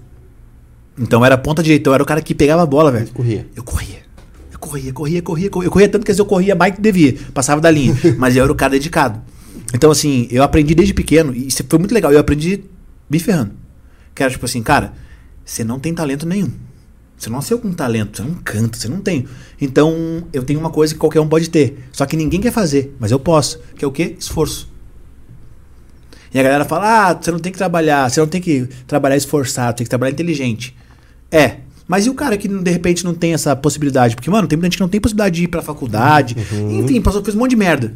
[0.98, 3.08] Então era ponta direita, eu era o cara que pegava a bola, velho.
[3.14, 3.48] Corria.
[3.56, 4.00] Eu corria.
[4.52, 5.68] Eu corria, corria, corria, corria.
[5.68, 7.16] Eu corria tanto que às vezes eu corria mais que devia.
[7.36, 7.96] Passava da linha.
[8.18, 9.22] mas eu era o cara dedicado.
[9.76, 12.12] Então, assim, eu aprendi desde pequeno, e isso foi muito legal.
[12.12, 12.64] Eu aprendi
[13.08, 13.61] me ferrando.
[14.14, 14.94] Que era tipo assim, cara,
[15.44, 16.52] você não tem talento nenhum.
[17.18, 19.28] Você não nasceu com talento, você não canta, você não tem.
[19.60, 21.88] Então, eu tenho uma coisa que qualquer um pode ter.
[21.92, 23.60] Só que ninguém quer fazer, mas eu posso.
[23.76, 24.16] Que é o quê?
[24.18, 24.72] Esforço.
[26.34, 29.18] E a galera fala: ah, você não tem que trabalhar, você não tem que trabalhar
[29.18, 30.76] esforçado, tem que trabalhar inteligente.
[31.30, 31.58] É.
[31.88, 34.16] Mas e o cara que de repente não tem essa possibilidade?
[34.16, 36.38] Porque, mano, tem muita gente que não tem possibilidade de ir pra faculdade.
[36.72, 37.94] Enfim, passou, fez um monte de merda.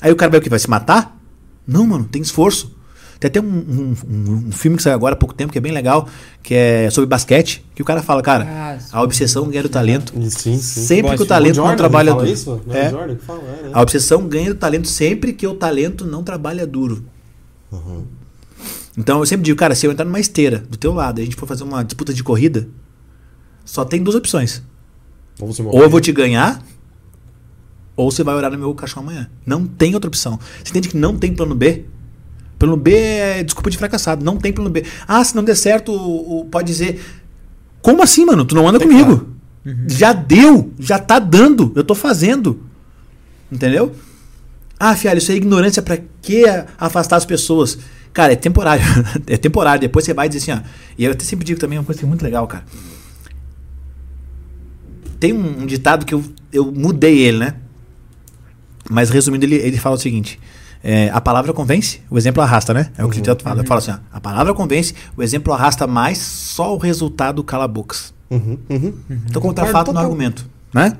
[0.00, 0.48] Aí o cara vai o quê?
[0.48, 1.18] Vai se matar?
[1.66, 2.75] Não, mano, tem esforço.
[3.18, 5.60] Tem até um, um- um- um filme que saiu agora há pouco tempo, que é
[5.60, 6.06] bem legal,
[6.42, 10.12] que é sobre basquete, que o cara fala, cara, Ah, a obsessão ganha do talento.
[10.30, 10.58] Sim, sim.
[10.58, 12.26] Sempre que o talento O não trabalha duro.
[12.26, 12.60] isso?
[12.66, 12.88] Não é, É.
[12.88, 13.70] o Jordan que fala, é, né?
[13.72, 17.04] A obsessão ganha do talento sempre que o talento não trabalha duro.
[18.98, 21.24] Então eu sempre digo, cara, se eu entrar numa esteira do teu lado e a
[21.24, 22.68] gente for fazer uma disputa de corrida,
[23.64, 24.62] só tem duas opções.
[25.40, 26.62] Ou eu vou te ganhar,
[27.94, 29.28] ou você vai orar no meu caixão amanhã.
[29.44, 30.38] Não tem outra opção.
[30.62, 31.84] Você entende que não tem plano B?
[32.58, 34.24] Plano B é desculpa de fracassado.
[34.24, 34.84] Não tem plano B.
[35.06, 37.00] Ah, se não der certo, pode dizer.
[37.82, 38.44] Como assim, mano?
[38.44, 39.36] Tu não anda Tem comigo.
[39.88, 42.62] Já deu, já tá dando, eu tô fazendo.
[43.50, 43.94] Entendeu?
[44.78, 46.44] Ah, fialho, isso é ignorância pra que
[46.78, 47.78] afastar as pessoas?
[48.12, 48.84] Cara, é temporário.
[49.26, 49.80] é temporário.
[49.80, 50.66] Depois você vai dizer assim, ó.
[50.96, 52.64] E eu até sempre digo também uma coisa que é muito legal, cara.
[55.18, 57.54] Tem um, um ditado que eu, eu mudei ele, né?
[58.88, 60.38] Mas resumindo, ele, ele fala o seguinte:
[60.88, 62.92] é, a palavra convence, o exemplo arrasta, né?
[62.96, 63.64] É o que o ditado fala.
[63.64, 68.14] Fala assim: ó, a palavra convence, o exemplo arrasta mais, só o resultado cala bocas.
[68.30, 68.94] Uhum, uhum.
[69.28, 70.48] Então, contra Concordo fato no argumento.
[70.72, 70.96] Né?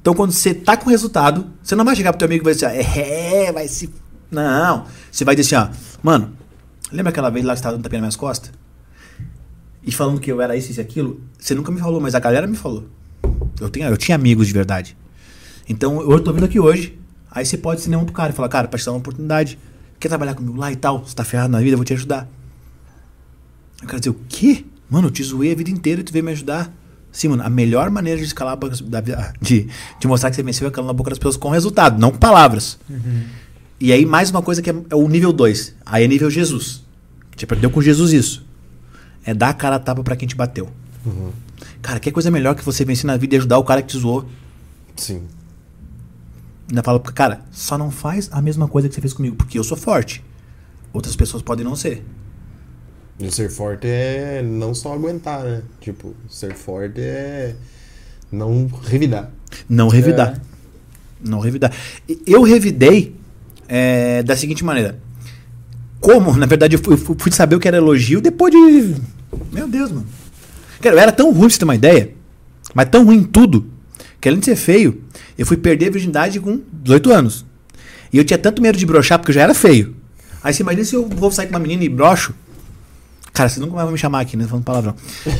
[0.00, 2.54] Então, quando você tá com resultado, você não vai chegar pro teu amigo e vai
[2.54, 3.88] dizer, é, vai se.
[4.30, 4.84] Não.
[5.10, 6.32] Você vai dizer assim, ó, mano,
[6.92, 8.52] Lembra aquela vez lá que você tava dando tapinha nas minhas costas?
[9.82, 11.22] E falando que eu era isso, isso e aquilo?
[11.38, 12.86] Você nunca me falou, mas a galera me falou.
[13.58, 14.96] Eu, tenho, eu tinha amigos de verdade.
[15.68, 16.98] Então eu tô vindo aqui hoje.
[17.34, 19.58] Aí você pode ser nenhum pro cara e falar, cara, pra te dar uma oportunidade.
[19.98, 21.04] Quer trabalhar comigo lá e tal?
[21.04, 22.28] Você tá ferrado na vida, eu vou te ajudar.
[23.80, 24.64] Eu quero dizer, o quê?
[24.90, 26.70] Mano, eu te zoei a vida inteira e tu veio me ajudar.
[27.10, 29.68] Sim, mano, a melhor maneira de escalar a boca da vida- de,
[29.98, 32.18] de mostrar que você venceu é calando na boca das pessoas com resultado, não com
[32.18, 32.78] palavras.
[33.80, 35.74] E aí, mais uma coisa que é, é o nível 2.
[35.86, 36.82] Aí é nível Jesus.
[37.36, 38.44] Você aprendeu com Jesus isso.
[39.24, 40.68] É dar a cara a tapa pra quem te bateu.
[41.80, 43.98] Cara, que coisa melhor que você vencer na vida e ajudar o cara que te
[43.98, 44.28] zoou.
[44.96, 45.22] Sim.
[46.68, 49.64] Ainda fala, cara, só não faz a mesma coisa que você fez comigo, porque eu
[49.64, 50.24] sou forte.
[50.92, 52.04] Outras pessoas podem não ser.
[53.18, 55.62] E ser forte é não só aguentar, né?
[55.80, 57.54] Tipo, ser forte é
[58.30, 59.30] não revidar.
[59.68, 60.40] Não revidar.
[61.22, 61.72] Não revidar.
[62.26, 63.14] Eu revidei
[63.68, 64.98] é, da seguinte maneira.
[66.00, 68.96] Como, na verdade, eu fui, fui saber o que era elogio depois de.
[69.52, 70.06] Meu Deus, mano.
[70.80, 72.12] Cara, eu era tão ruim, pra você ter uma ideia.
[72.74, 73.71] Mas tão ruim em tudo.
[74.22, 75.02] Que além de ser feio,
[75.36, 77.44] eu fui perder a virgindade com 18 anos.
[78.12, 79.96] E eu tinha tanto medo de broxar porque eu já era feio.
[80.44, 82.32] Aí você imagina se eu vou sair com uma menina e broxo.
[83.32, 84.46] Cara, você nunca mais vai me chamar aqui, né?
[84.46, 84.94] Falando palavrão.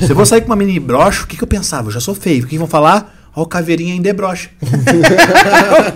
[0.04, 1.88] Se eu vou sair com uma menina e broxo, o que, que eu pensava?
[1.88, 2.42] Eu já sou feio.
[2.44, 3.14] O que vão falar?
[3.36, 4.48] Ó, o caveirinha ainda é broxa.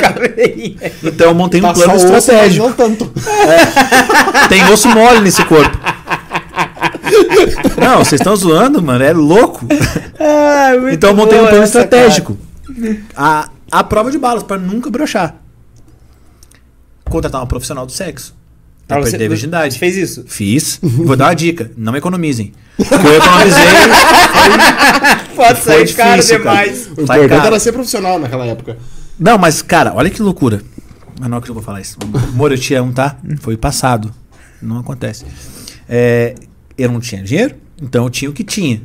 [1.02, 2.66] Então eu montei um Tá plano só osso, estratégico.
[2.68, 3.12] não tanto.
[4.48, 5.76] Tem osso mole nesse corpo.
[7.80, 9.02] Não, vocês estão zoando, mano.
[9.04, 9.66] É louco.
[10.20, 12.36] Ah, Então eu montei um plano estratégico.
[13.16, 15.36] A, a prova de balas, pra nunca broxar.
[17.04, 18.34] Contratar uma profissional do sexo.
[18.86, 19.74] Pra você- perder a virgindade.
[19.74, 20.24] Você fez isso?
[20.28, 20.78] Fiz.
[20.82, 21.70] Vou dar uma dica.
[21.76, 22.52] Não economizem.
[22.78, 23.62] O que eu economizei
[25.34, 26.62] Pode foi sair caro difícil, cara.
[26.66, 26.86] demais.
[26.96, 27.46] O Sai importante caro.
[27.46, 28.76] era ser profissional naquela época.
[29.18, 30.62] Não, mas, cara, olha que loucura.
[31.18, 31.96] Mas não é que eu vou falar isso.
[32.32, 33.16] Amor, eu te amo, tá?
[33.40, 34.12] Foi passado.
[34.60, 35.24] Não acontece.
[35.88, 36.34] É,
[36.76, 38.82] eu não tinha dinheiro, então eu tinha o que tinha.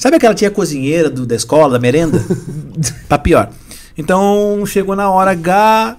[0.00, 2.24] Sabe aquela tia cozinheira do, da escola, da merenda?
[3.06, 3.50] tá pior.
[3.98, 5.98] Então, chegou na hora H.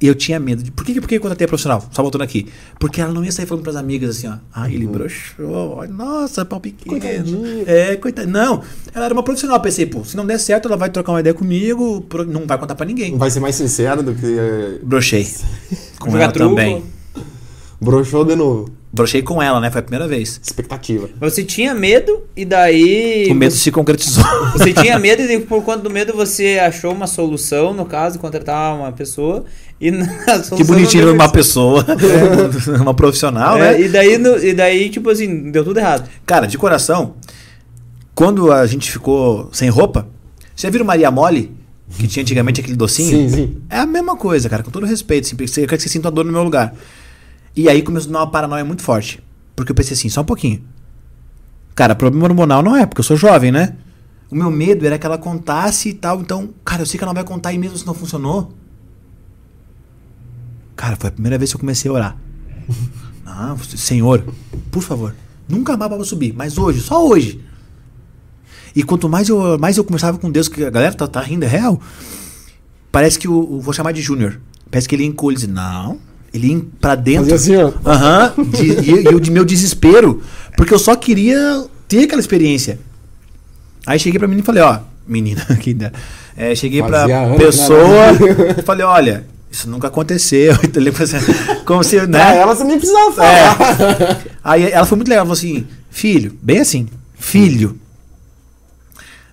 [0.00, 0.62] E eu tinha medo.
[0.62, 1.86] De, por que, por que eu contratei a profissional?
[1.92, 2.48] Só voltando aqui.
[2.80, 4.36] Porque ela não ia sair falando pras amigas assim, ó.
[4.54, 5.82] Ai, ele broxou.
[5.82, 6.98] ai, Nossa, pau pequeno.
[6.98, 7.64] Coitadinho.
[7.68, 8.26] É, coitado.
[8.26, 8.62] Não,
[8.94, 9.58] ela era uma profissional.
[9.58, 12.02] Eu pensei, pô, se não der certo, ela vai trocar uma ideia comigo.
[12.26, 13.18] Não vai contar pra ninguém.
[13.18, 15.28] Vai ser mais sincero do que eh, Brochei.
[16.00, 16.48] Com Jogar ela truco.
[16.56, 16.82] também.
[17.78, 18.70] broxou de novo.
[18.94, 19.70] Brochei com ela, né?
[19.70, 20.38] Foi a primeira vez.
[20.42, 21.08] Expectativa.
[21.18, 23.26] Você tinha medo e daí.
[23.30, 24.22] O medo se concretizou.
[24.52, 28.76] Você tinha medo e por conta do medo você achou uma solução, no caso, contratar
[28.76, 29.46] uma pessoa.
[29.80, 31.86] E na solução que bonitinho uma pessoa,
[32.82, 33.80] uma profissional, É, né?
[33.80, 36.06] e, daí, no- e daí, tipo assim, deu tudo errado.
[36.26, 37.14] Cara, de coração,
[38.14, 40.06] quando a gente ficou sem roupa,
[40.54, 41.50] você já viram Maria Mole?
[41.98, 43.28] Que tinha antigamente aquele docinho?
[43.28, 43.56] Sim, sim.
[43.70, 45.24] É a mesma coisa, cara, com todo respeito.
[45.26, 46.74] Assim, eu quero que você sinta a dor no meu lugar.
[47.54, 49.22] E aí começou a dar uma paranoia muito forte.
[49.54, 50.62] Porque eu pensei assim, só um pouquinho.
[51.74, 53.76] Cara, problema hormonal não é, porque eu sou jovem, né?
[54.30, 56.20] O meu medo era que ela contasse e tal.
[56.20, 58.52] Então, cara, eu sei que ela não vai contar e mesmo se não funcionou.
[60.76, 62.16] Cara, foi a primeira vez que eu comecei a orar.
[63.34, 64.22] Ah, Senhor,
[64.70, 65.14] por favor,
[65.48, 67.42] nunca mais vou subir, mas hoje, só hoje.
[68.76, 71.44] E quanto mais eu, mais eu conversava com Deus, que a galera tá, tá rindo,
[71.44, 71.80] é real.
[72.90, 74.38] Parece que o, o- vou chamar de Júnior.
[74.70, 75.36] Parece que ele encolhe.
[75.36, 75.98] diz, Não,
[76.32, 77.30] ele ia pra dentro.
[77.30, 77.90] Fazia assim, ó.
[77.90, 78.32] Aham.
[78.50, 80.22] de- e e o de meu desespero.
[80.56, 82.78] Porque eu só queria ter aquela experiência.
[83.86, 85.90] Aí cheguei pra menina e falei, ó, menina, que dá.
[86.36, 88.60] É, cheguei Fazia pra que pessoa era.
[88.60, 90.54] e falei, olha, isso nunca aconteceu.
[90.64, 90.82] Então,
[91.66, 92.22] Como se, né?
[92.22, 94.22] Ah, ela você nem precisava falar.
[94.42, 97.78] Aí ela foi muito legal, falou assim, filho, bem assim, filho,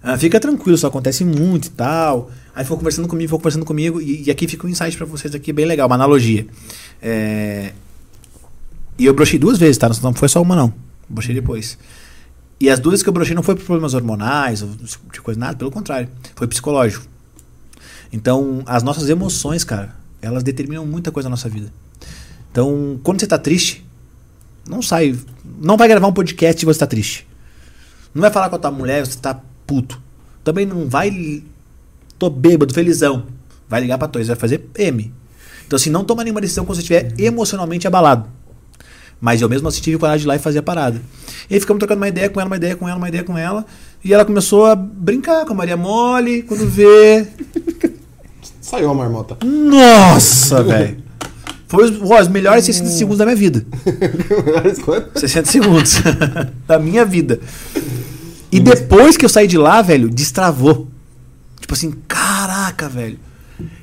[0.01, 2.29] ah, fica tranquilo, isso acontece muito e tal.
[2.59, 5.33] Aí ficou conversando comigo, ficou conversando comigo, e, e aqui fica um insight pra vocês
[5.33, 6.45] aqui, bem legal, uma analogia.
[7.01, 7.71] É,
[8.97, 9.89] E eu brochei duas vezes, tá?
[10.03, 10.73] Não foi só uma, não.
[11.07, 11.77] Brochei depois.
[12.59, 15.71] E as duas que eu brochei não foi por problemas hormonais, de coisa, nada, pelo
[15.71, 16.09] contrário.
[16.35, 17.05] Foi psicológico.
[18.11, 21.71] Então, as nossas emoções, cara, elas determinam muita coisa na nossa vida.
[22.51, 23.85] Então, quando você tá triste,
[24.67, 25.17] não sai.
[25.61, 27.25] Não vai gravar um podcast se você tá triste.
[28.13, 30.01] Não vai falar com a tua mulher você tá puto.
[30.43, 31.41] Também não vai.
[32.19, 33.23] Tô bêbado, felizão.
[33.67, 35.13] Vai ligar pra tua, vai fazer M.
[35.65, 38.27] Então, assim, não toma nenhuma decisão quando você estiver emocionalmente abalado.
[39.21, 41.01] Mas eu mesmo assim tive coragem de ir lá e fazer a parada.
[41.49, 43.37] E aí ficamos trocando uma ideia com ela, uma ideia com ela, uma ideia com
[43.37, 43.65] ela.
[44.03, 47.27] E ela começou a brincar com a Maria Mole, quando vê.
[48.61, 49.37] Saiu a marmota.
[49.45, 51.03] Nossa, velho.
[51.67, 53.65] Foi os, ó, os melhores 60 segundos da minha vida.
[55.15, 56.01] 60 segundos
[56.67, 57.39] da minha vida.
[58.51, 60.87] E depois que eu saí de lá, velho, destravou.
[61.59, 63.19] Tipo assim, caraca, velho.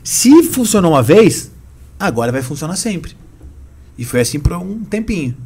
[0.02, 1.50] Se funcionou uma vez,
[1.98, 3.16] agora vai funcionar sempre.
[3.98, 5.36] E foi assim por um tempinho.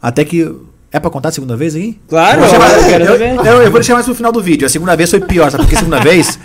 [0.00, 0.50] Até que.
[0.90, 2.00] É pra contar a segunda vez aí?
[2.08, 4.32] Claro, Eu vou deixar eu mais- quero eu, eu- eu vou deixar mais pro final
[4.32, 4.64] do vídeo.
[4.66, 5.64] A segunda vez foi pior, sabe?
[5.64, 6.38] Porque a segunda vez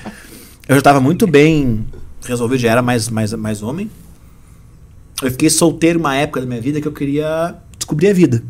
[0.67, 1.85] eu já tava muito bem
[2.25, 3.89] resolvido, já era mais, mais, mais homem.
[5.21, 8.43] Eu fiquei solteiro uma época da minha vida que eu queria descobrir a vida.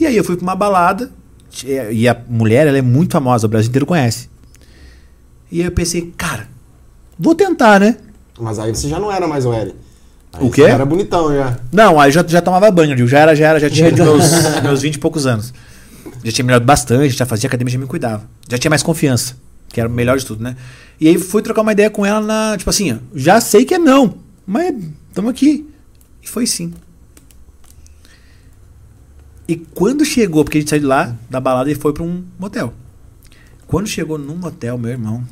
[0.00, 1.10] E aí eu fui pra uma balada,
[1.90, 4.30] e a mulher, ela é muito famosa, o Brasil inteiro conhece.
[5.50, 6.48] E aí eu pensei, cara,
[7.18, 7.96] vou tentar, né?
[8.38, 9.74] Mas aí você já não era mais o L.
[10.32, 10.62] Aí O quê?
[10.62, 11.58] Você era bonitão já.
[11.72, 14.82] Não, aí eu já, já tomava banho, já era, já era, já tinha meus, meus
[14.82, 15.52] 20 e poucos anos.
[16.22, 18.28] Já tinha melhorado bastante, já fazia academia, já me cuidava.
[18.48, 19.36] Já tinha mais confiança,
[19.68, 20.56] que era o melhor de tudo, né?
[21.00, 23.78] E aí fui trocar uma ideia com ela na, tipo assim, já sei que é
[23.78, 24.74] não, mas
[25.08, 25.68] estamos aqui.
[26.22, 26.72] E foi sim.
[29.46, 32.22] E quando chegou, porque a gente saiu de lá, da balada, e foi pra um
[32.38, 32.74] motel.
[33.66, 35.24] Quando chegou num motel, meu irmão.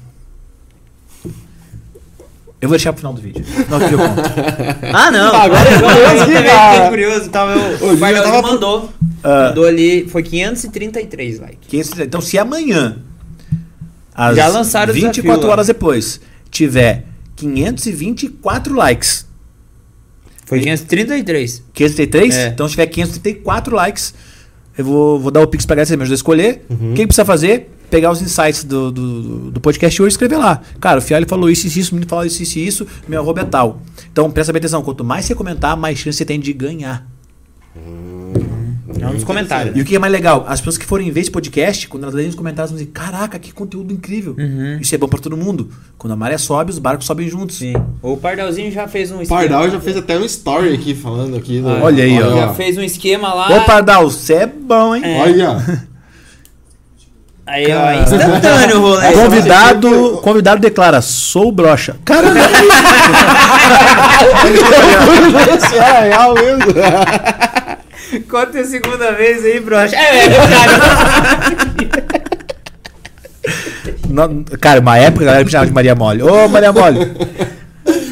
[2.61, 3.44] Eu vou deixar pro final do vídeo.
[3.68, 4.22] Não, eu conto.
[4.92, 5.34] Ah, não.
[5.34, 6.72] Agora é curioso eu também dá.
[6.72, 7.30] fiquei curioso.
[7.30, 8.92] Tava, eu, o Bardalzinho tava- mandou.
[9.22, 9.48] Ah.
[9.48, 10.09] Mandou ali.
[10.09, 11.59] Foi 533 likes.
[11.68, 12.98] Que esse- então, se amanhã,
[14.14, 15.52] às Já lançaram o 24 desafio lá.
[15.52, 17.04] horas depois, tiver
[17.36, 19.26] 524 likes,
[20.46, 21.62] Foi 533.
[21.74, 22.46] 533, É.
[22.48, 24.14] então se tiver 534 likes,
[24.78, 26.64] eu vou, vou dar o Pix pra galera, você me ajuda a escolher.
[26.70, 26.92] Uhum.
[26.92, 27.70] O que que precisa fazer?
[27.91, 30.61] Pegar os insights do, do, do podcast hoje e escrever lá.
[30.80, 33.43] Cara, o Fiali falou isso, isso, isso, o menino falou isso, isso, isso, meu arroba
[33.43, 33.80] é tal.
[34.12, 37.07] Então presta bem atenção, quanto mais você comentar, mais chance você tem de ganhar.
[38.99, 39.76] É um dos comentários.
[39.76, 40.45] E o que é mais legal?
[40.49, 43.39] As pessoas que forem ver esse podcast, quando elas lerem os comentários, vão dizer: Caraca,
[43.39, 44.34] que conteúdo incrível.
[44.39, 44.78] Uhum.
[44.80, 45.68] Isso é bom pra todo mundo.
[45.99, 47.57] Quando a maré sobe, os barcos sobem juntos.
[47.57, 47.74] Sim.
[48.01, 49.41] O Pardalzinho já fez um O esquema.
[49.41, 51.61] Pardal já fez até um story aqui falando aqui.
[51.61, 52.37] do- Olha aí, ó.
[52.37, 53.55] Já fez um esquema lá.
[53.59, 55.03] Ô, Pardal, você é bom, hein?
[55.05, 55.20] É.
[55.20, 55.87] Olha.
[57.47, 59.12] Aí, ó, instantâneo o rolê.
[59.14, 61.94] Convidado, convidado declara: Sou brocha.
[62.05, 62.26] Cara,
[65.57, 66.66] Isso é real mesmo.
[68.28, 69.94] Conta a segunda vez aí, brocha.
[69.97, 70.74] É, é verdade.
[74.09, 76.22] não- cara, uma época a galera me chamava de Maria Mole.
[76.22, 76.99] Ô, Maria Mole.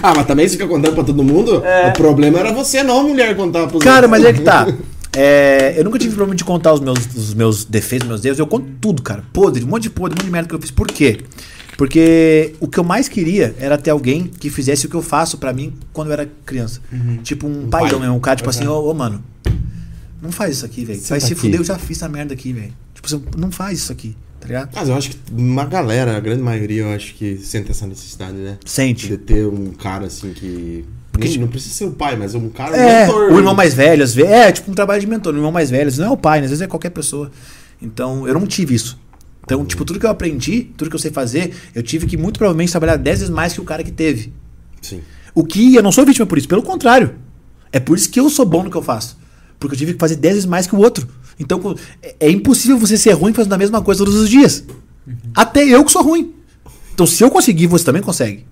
[0.02, 1.62] Ah, mas também você fica contando pra todo mundo?
[1.88, 4.10] O problema era você, não a mulher contar pros Cara, outros.
[4.10, 4.66] mas é que tá.
[5.16, 8.38] É, eu nunca tive problema de contar os meus, os meus defeitos, meus erros.
[8.38, 9.24] Eu conto tudo, cara.
[9.32, 10.70] Podre, um monte de podre, um monte de merda que eu fiz.
[10.70, 11.20] Por quê?
[11.76, 15.38] Porque o que eu mais queria era ter alguém que fizesse o que eu faço
[15.38, 16.80] pra mim quando eu era criança.
[17.22, 18.00] Tipo um, paizão pai.
[18.00, 18.16] mesmo.
[18.16, 19.22] Um cara, tipo assim, ô, ô, mano,
[20.22, 20.98] não faz isso aqui, velho.
[21.00, 21.40] Vai Senta se aqui.
[21.40, 22.72] fuder, eu já fiz essa merda aqui, velho.
[22.94, 24.70] Tipo, você não faz isso aqui, tá ligado?
[24.74, 28.34] Mas eu acho que uma galera, a grande maioria, eu acho que sente essa necessidade,
[28.34, 28.58] né?
[28.64, 29.16] De Sente.
[29.18, 30.84] ter um cara assim que.
[31.14, 33.32] Porque- nem- não precisa ser o pai, mas um cara É, mentor.
[33.32, 34.30] o irmão mais velho, às vezes.
[34.30, 35.32] É, tipo um trabalho de mentor.
[35.32, 36.44] O irmão mais velho, às vezes não é o pai, né?
[36.46, 37.30] às vezes é qualquer pessoa.
[37.80, 38.98] Então, eu não tive isso.
[39.44, 42.38] Então, tipo, tudo que eu aprendi, tudo que eu sei fazer, eu tive que muito
[42.38, 44.32] provavelmente trabalhar 10 vezes mais que o cara que teve.
[44.82, 45.02] Sim.
[45.34, 47.14] O que eu não sou vítima por isso, pelo contrário.
[47.72, 49.16] É por isso que eu sou bom no que eu faço.
[49.60, 51.06] Porque eu tive que fazer 10 vezes mais que o outro.
[51.38, 54.64] Então, é- é impossível você ser ruim fazendo a mesma coisa todos os dias.
[55.34, 56.32] Até eu que sou ruim.
[56.94, 58.46] Então, se eu conseguir, você também consegue.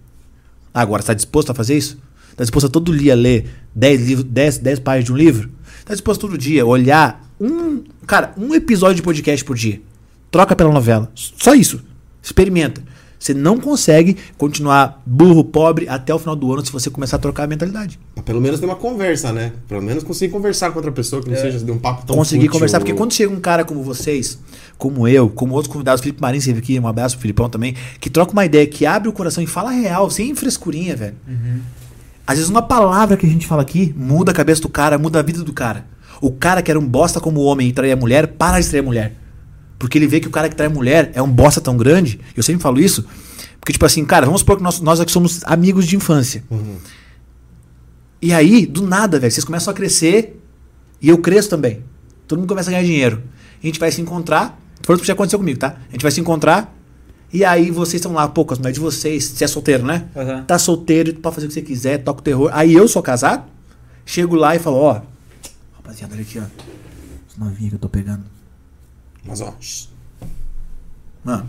[0.74, 1.98] Agora, está disposto a fazer isso?
[2.32, 5.50] Está disposto a todo dia ler 10, livros, 10, 10 páginas de um livro?
[5.78, 7.82] Está disposto todo dia a olhar um.
[8.06, 9.80] Cara, um episódio de podcast por dia.
[10.30, 11.10] Troca pela novela.
[11.14, 11.80] Só isso.
[12.22, 12.82] Experimenta.
[13.18, 17.18] Você não consegue continuar burro, pobre até o final do ano se você começar a
[17.20, 17.96] trocar a mentalidade.
[18.16, 19.52] Mas pelo menos ter uma conversa, né?
[19.68, 22.46] Pelo menos conseguir conversar com outra pessoa que não seja de um papo tão conseguir
[22.46, 22.52] fútil.
[22.54, 22.80] conversar.
[22.80, 24.40] Porque quando chega um cara como vocês,
[24.76, 28.10] como eu, como outros convidados, Felipe Marinho esteve aqui, um abraço pro Filipão também, que
[28.10, 31.14] troca uma ideia, que abre o coração e fala real, sem frescurinha, velho.
[32.26, 35.18] Às vezes uma palavra que a gente fala aqui muda a cabeça do cara, muda
[35.18, 35.86] a vida do cara.
[36.20, 38.80] O cara que era um bosta como homem e traía a mulher, para de trair
[38.80, 39.16] a mulher.
[39.78, 42.20] Porque ele vê que o cara que trai a mulher é um bosta tão grande,
[42.36, 43.04] eu sempre falo isso,
[43.58, 46.44] porque tipo assim, cara, vamos supor que nós, nós aqui somos amigos de infância.
[48.20, 50.40] E aí, do nada, velho, vocês começam a crescer
[51.00, 51.82] e eu cresço também.
[52.28, 53.22] Todo mundo começa a ganhar dinheiro.
[53.62, 54.60] A gente vai se encontrar.
[54.82, 55.76] Foi o que já aconteceu comigo, tá?
[55.88, 56.72] A gente vai se encontrar.
[57.32, 59.24] E aí vocês estão lá, pô, com as mulheres de vocês.
[59.24, 60.06] Você é solteiro, né?
[60.14, 60.44] Aham.
[60.44, 62.50] Tá solteiro, pode fazer o que você quiser, toca o terror.
[62.52, 63.44] Aí eu sou casado,
[64.04, 65.00] chego lá e falo, ó.
[65.76, 66.42] Rapaziada, olha aqui, ó.
[67.28, 68.22] Os novinhos que eu tô pegando.
[69.24, 69.54] Mas ó,
[71.24, 71.48] Mano.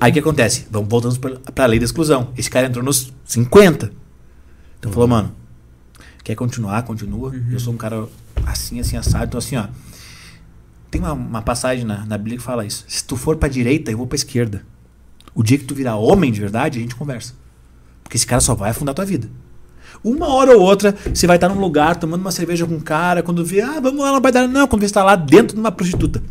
[0.00, 0.66] Aí o que acontece?
[0.70, 2.32] Vamos voltando pra, pra lei da exclusão.
[2.36, 3.92] Esse cara entrou nos 50.
[4.78, 5.32] Então falou, mano,
[6.22, 6.82] quer continuar?
[6.84, 7.34] Continua.
[7.50, 8.06] Eu sou um cara
[8.46, 9.26] assim, assim, assado.
[9.26, 9.66] Então assim, ó.
[10.90, 12.84] Tem uma, uma passagem na, na Bíblia que fala isso.
[12.88, 14.64] Se tu for pra direita, eu vou pra esquerda.
[15.36, 17.34] O dia que tu virar homem de verdade, a gente conversa.
[18.02, 19.28] Porque esse cara só vai afundar tua vida.
[20.02, 23.22] Uma hora ou outra, você vai estar num lugar tomando uma cerveja com um cara,
[23.22, 24.48] quando vê, ah, vamos lá, não vai dar.
[24.48, 26.22] Não, quando vê, você tá lá dentro de uma prostituta.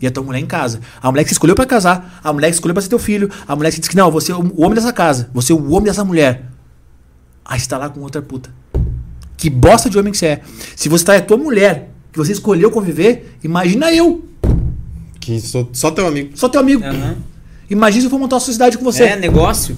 [0.00, 0.80] E a tua mulher em casa.
[1.00, 3.28] A mulher que você escolheu pra casar, a mulher que escolheu pra ser teu filho,
[3.46, 5.70] a mulher que diz que não, você é o homem dessa casa, você é o
[5.70, 6.46] homem dessa mulher.
[7.44, 8.50] Aí você tá lá com outra puta.
[9.36, 10.42] Que bosta de homem que você é.
[10.76, 14.24] Se você tá é tua mulher que você escolheu conviver, imagina eu,
[15.18, 16.36] Que sou só teu amigo.
[16.36, 16.84] sou teu amigo.
[16.84, 17.16] Aham.
[17.72, 19.04] Imagina se eu for montar uma sociedade com você.
[19.04, 19.76] É, negócio.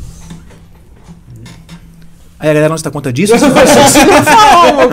[2.39, 3.33] Aí a galera não se dá conta disso.
[3.39, 4.87] Não, é,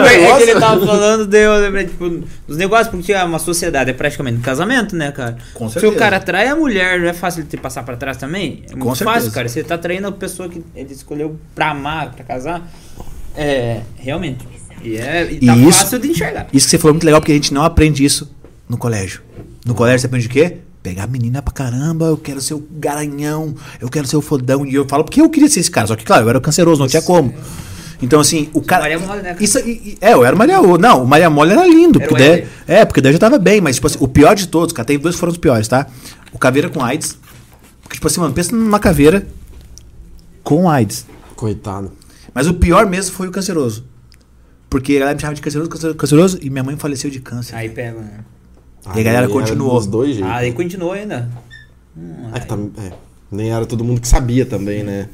[0.00, 2.08] verdade, é que ele tava falando, de, eu lembrei, tipo,
[2.46, 5.36] dos negócios, porque é uma sociedade, é praticamente um casamento, né, cara?
[5.54, 5.94] Com Se certeza.
[5.94, 8.64] o cara atrai a mulher, não é fácil ele te passar pra trás também?
[8.66, 9.18] É muito Com certeza.
[9.20, 9.48] fácil, cara.
[9.48, 12.68] Você tá traindo a pessoa que ele escolheu pra amar, pra casar.
[13.36, 14.46] É, realmente.
[14.82, 16.46] E, é, e tá E isso- fácil de enxergar.
[16.52, 18.30] Isso que você falou é muito legal, porque a gente não aprende isso
[18.68, 19.22] no colégio.
[19.64, 20.58] No colégio você aprende o quê?
[20.82, 24.66] Pegar a menina pra caramba, eu quero ser o garanhão, eu quero ser o fodão.
[24.66, 25.86] E eu falo porque eu queria ser esse cara.
[25.86, 27.32] Só que, claro, eu era canceroso, não tinha como.
[28.02, 28.82] Então, assim, o cara.
[28.82, 29.36] Maria Mole, né?
[29.38, 30.82] Isso, e- e- é, eu era o Maria Mole.
[30.82, 32.00] Não, o Maria Mole era lindo.
[32.00, 34.34] Era porque o daí- é, porque daí já tava bem, mas, tipo assim, o pior
[34.34, 35.86] de todos, cara, tem dois foram os piores, tá?
[36.32, 37.16] O caveira com AIDS.
[37.82, 39.24] Porque, tipo assim, mano, pensa numa caveira
[40.42, 41.06] com AIDS.
[41.36, 41.92] Coitado.
[42.34, 43.84] Mas o pior mesmo foi o canceroso.
[44.68, 47.54] Porque a galera me chamava de canceroso, canceroso, canceroso, e minha mãe faleceu de câncer.
[47.54, 48.20] Aí pega, né?
[48.86, 49.74] E a galera continuou.
[49.76, 50.30] Dos dois jeitos.
[50.30, 51.30] Ah, aí continuou ainda.
[51.96, 52.92] Hum, tam- é,
[53.30, 55.08] nem era todo mundo que sabia também, né?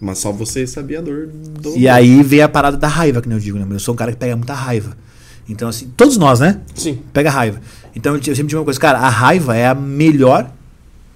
[0.00, 1.76] Mas só você sabia a dor do.
[1.76, 3.66] E aí veio a parada da raiva, que nem eu digo, né?
[3.68, 4.96] Eu sou um cara que pega muita raiva.
[5.48, 6.60] Então, assim, todos nós, né?
[6.74, 7.00] Sim.
[7.12, 7.60] Pega raiva.
[7.94, 10.50] Então, eu sempre digo uma coisa, cara, a raiva é a melhor,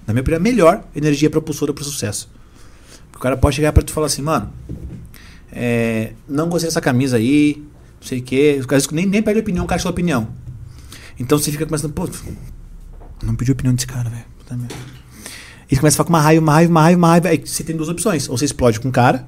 [0.05, 2.29] na minha opinião, a melhor energia propulsora pro sucesso.
[3.07, 4.51] Porque o cara pode chegar pra tu e falar assim, mano,
[5.51, 7.63] é, não gostei dessa camisa aí,
[8.01, 8.57] não sei o quê.
[8.59, 10.27] Os caras nem, nem pede opinião, o cara sua opinião.
[11.17, 12.07] Então você fica começando, pô,
[13.23, 14.25] não pedi opinião desse cara, velho.
[15.69, 17.29] E você começa a ficar com uma raiva, uma raiva, uma raiva, uma raiva.
[17.29, 18.29] Aí você tem duas opções.
[18.29, 19.27] Ou você explode com o cara,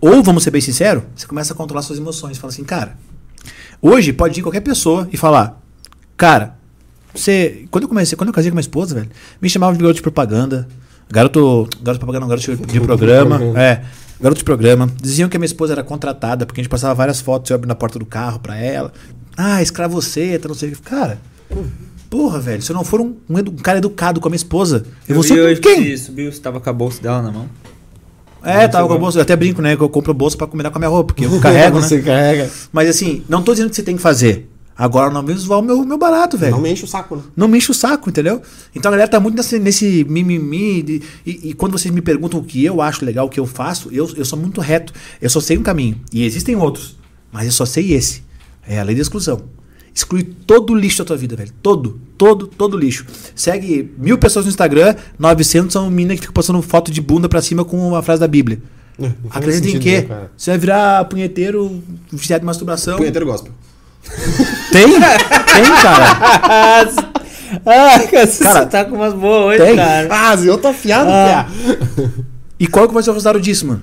[0.00, 2.38] ou, vamos ser bem sinceros, você começa a controlar suas emoções.
[2.38, 2.96] Fala assim, cara,
[3.82, 5.60] hoje pode ir qualquer pessoa e falar,
[6.16, 6.56] cara,
[7.14, 7.66] você.
[7.70, 9.10] Quando eu comecei, quando eu casei com minha esposa, velho,
[9.40, 10.68] me chamavam de garoto de propaganda.
[11.10, 11.68] Garoto.
[11.82, 13.40] Garoto de propaganda, não, garoto de, de programa.
[13.56, 13.84] É.
[14.20, 14.88] Garoto de programa.
[15.00, 17.68] Diziam que a minha esposa era contratada, porque a gente passava várias fotos, eu abri
[17.68, 18.92] na porta do carro pra ela.
[19.40, 20.82] Ah, escravoceta, não sei o que.
[20.82, 21.18] Cara,
[22.10, 24.36] porra, velho, se eu não for um, um edu- um cara educado com a minha
[24.36, 25.82] esposa, eu, vou vi ser hoje quem?
[25.84, 27.48] que subiu, você tava com a bolsa dela na mão.
[28.42, 29.18] É, tava com a bolsa.
[29.18, 29.76] Eu até brinco, né?
[29.76, 31.86] Que eu compro bolsa pra combinar com a minha roupa, porque eu carrego, né?
[31.86, 32.50] Você carrega.
[32.72, 34.48] Mas assim, não tô dizendo que você tem que fazer.
[34.76, 36.52] Agora não vem zoar o meu, meu barato, velho.
[36.52, 37.22] Não me enche o saco, né?
[37.36, 38.40] Não me enche o saco, entendeu?
[38.74, 40.82] Então a galera tá muito nesse, nesse mimimi.
[40.82, 43.46] de- e, e quando vocês me perguntam o que eu acho legal, o que eu
[43.46, 44.92] faço, eu, eu sou muito reto.
[45.20, 46.00] Eu só sei um caminho.
[46.12, 46.96] E existem outros.
[47.32, 48.22] Mas eu só sei esse.
[48.68, 49.40] É a lei da exclusão.
[49.94, 51.50] Exclui todo o lixo da tua vida, velho.
[51.62, 53.04] Todo, todo, todo lixo.
[53.34, 57.40] Segue mil pessoas no Instagram, 900 são mina que fica postando foto de bunda pra
[57.42, 58.60] cima com uma frase da Bíblia.
[58.98, 59.96] Não faz Acredita em quê?
[60.02, 60.30] né, cara?
[60.36, 62.96] Você vai virar punheteiro, viciado de masturbação.
[62.98, 63.52] Punheteiro gospel.
[64.70, 64.84] Tem?
[64.92, 66.84] Tem, cara.
[67.64, 69.76] Ah, cara, você Cara, tá com umas boas hoje, tem.
[69.76, 70.08] cara.
[70.10, 71.46] Ah, eu tô afiado, Ah.
[71.48, 72.08] piá.
[72.60, 73.82] E qual que vai ser o resultado disso, mano?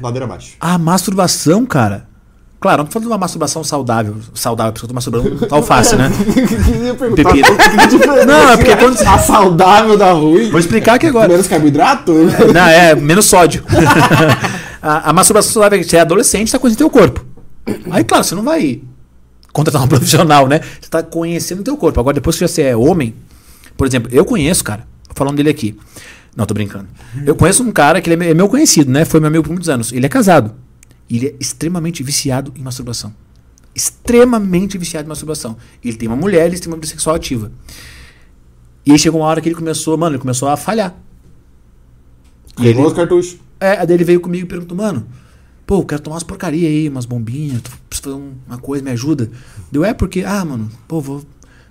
[0.00, 0.52] Ladeira abaixo.
[0.60, 2.06] A masturbação, cara.
[2.60, 4.16] Claro, não tô falando de uma masturbação saudável.
[4.34, 6.10] Saudável, porque eu tô masturbando com alface, né?
[7.14, 7.46] Pepino.
[8.26, 10.50] Não, é porque quando- A saudável da ruim.
[10.50, 11.28] Vou explicar aqui agora.
[11.28, 12.12] Menos carboidrato?
[12.52, 13.62] Não, é menos sódio.
[14.82, 17.24] a, a masturbação saudável é que você é adolescente, tá conhecendo teu corpo.
[17.90, 18.80] Aí, claro, você não vai
[19.52, 20.60] contratar um profissional, né?
[20.80, 22.00] Você tá conhecendo teu corpo.
[22.00, 23.14] Agora, depois que você é homem,
[23.76, 24.84] por exemplo, eu conheço, cara,
[25.14, 25.78] falando dele aqui.
[26.36, 26.86] Não, tô brincando.
[27.24, 29.04] Eu conheço um cara que é é meu conhecido, né?
[29.04, 29.92] Foi meu amigo por muitos anos.
[29.92, 30.52] Ele é casado.
[31.08, 33.14] E ele é extremamente viciado em masturbação.
[33.74, 35.56] Extremamente viciado em masturbação.
[35.84, 37.50] Ele tem uma mulher, ele tem uma vida sexual ativa.
[38.84, 40.94] E aí chegou uma hora que ele começou, mano, ele começou a falhar.
[42.58, 43.36] E ele, Queimou os cartuchos.
[43.60, 45.06] é, aí daí ele veio comigo e perguntou, mano,
[45.66, 48.82] pô, eu quero tomar umas porcaria aí, umas bombinhas, tu precisa fazer um- uma coisa,
[48.84, 49.30] me ajuda.
[49.70, 51.24] Deu, é porque, ah, mano, pô, vou,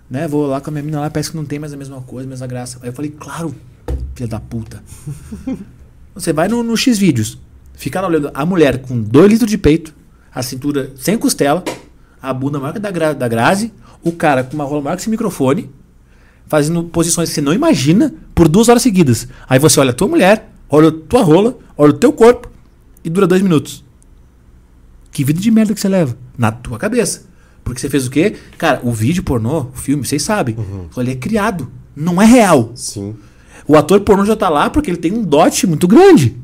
[0.09, 2.01] né, vou lá com a minha menina lá, parece que não tem mais a mesma
[2.01, 2.79] coisa, a mesma graça.
[2.81, 3.53] Aí eu falei, claro,
[4.15, 4.81] filha da puta.
[6.15, 7.37] Você vai no, no X vídeos,
[7.77, 9.93] fica lá olhando a mulher com 2 litros de peito,
[10.33, 11.63] a cintura sem costela,
[12.21, 13.71] a bunda maior que a da, gra, da Grazi,
[14.03, 15.69] o cara com uma rola maior que esse microfone,
[16.47, 19.27] fazendo posições que você não imagina por duas horas seguidas.
[19.47, 22.49] Aí você olha a tua mulher, olha a tua rola, olha o teu corpo
[23.03, 23.85] e dura dois minutos.
[25.11, 26.17] Que vida de merda que você leva?
[26.37, 27.25] Na tua cabeça.
[27.63, 28.35] Porque você fez o quê?
[28.57, 30.55] Cara, o vídeo pornô, o filme, vocês sabem.
[30.95, 31.71] Ele é criado.
[31.95, 32.71] Não é real.
[32.75, 33.15] Sim.
[33.67, 36.37] O ator pornô já tá lá porque ele tem um dote muito grande.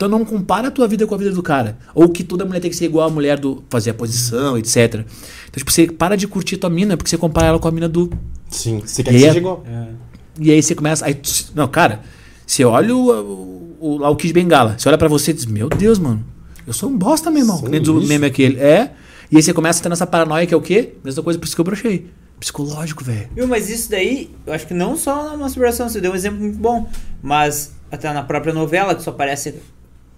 [0.00, 1.76] Então não compara a tua vida com a vida do cara.
[1.94, 4.94] Ou que toda mulher tem que ser igual a mulher do fazer a posição, etc.
[4.94, 5.04] Então,
[5.58, 8.10] tipo, você para de curtir tua mina porque você compara ela com a mina do.
[8.48, 8.80] Sim.
[8.82, 9.62] Você quer E que aí seja é- igual.
[10.40, 11.04] E aí você começa.
[11.04, 11.20] Aí,
[11.54, 12.00] não, cara,
[12.46, 15.44] você olha o, o, o, lá o Kid Bengala, você olha pra você e diz:
[15.44, 16.24] Meu Deus, mano,
[16.66, 17.56] eu sou um bosta, meu irmão.
[17.58, 18.08] Sou Que nem um diz o lixo.
[18.08, 18.58] meme aquele.
[18.58, 18.92] É.
[19.30, 20.94] E aí você começa a ter essa paranoia que é o quê?
[21.04, 22.06] Mesma coisa por isso que eu brochei.
[22.40, 23.28] Psicológico, velho.
[23.46, 26.56] Mas isso daí, eu acho que não só na masturbação, você deu um exemplo muito
[26.56, 26.88] bom,
[27.22, 29.56] mas até na própria novela, que só aparece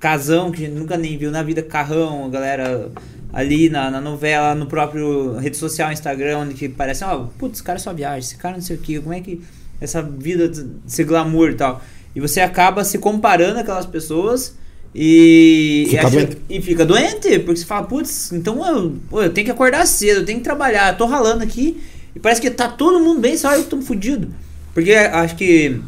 [0.03, 2.91] casão, que a gente nunca nem viu na vida, carrão, a galera
[3.33, 7.63] ali na, na novela, no próprio rede social, Instagram, onde que parece, ó, putz, esse
[7.63, 9.41] cara só viaja, esse cara não sei o que, como é que
[9.81, 10.51] essa vida,
[10.87, 11.81] esse glamour e tal.
[12.17, 14.57] E você acaba se comparando aquelas pessoas
[14.95, 19.31] e, Fica e, acha- e fica doente, porque você fala, putz, então eu, pô, eu
[19.33, 21.81] tenho que acordar cedo, eu tenho que trabalhar, eu tô ralando aqui
[22.15, 24.29] e parece que tá todo mundo bem, só eu que tô fudido.
[24.75, 25.81] Porque acho que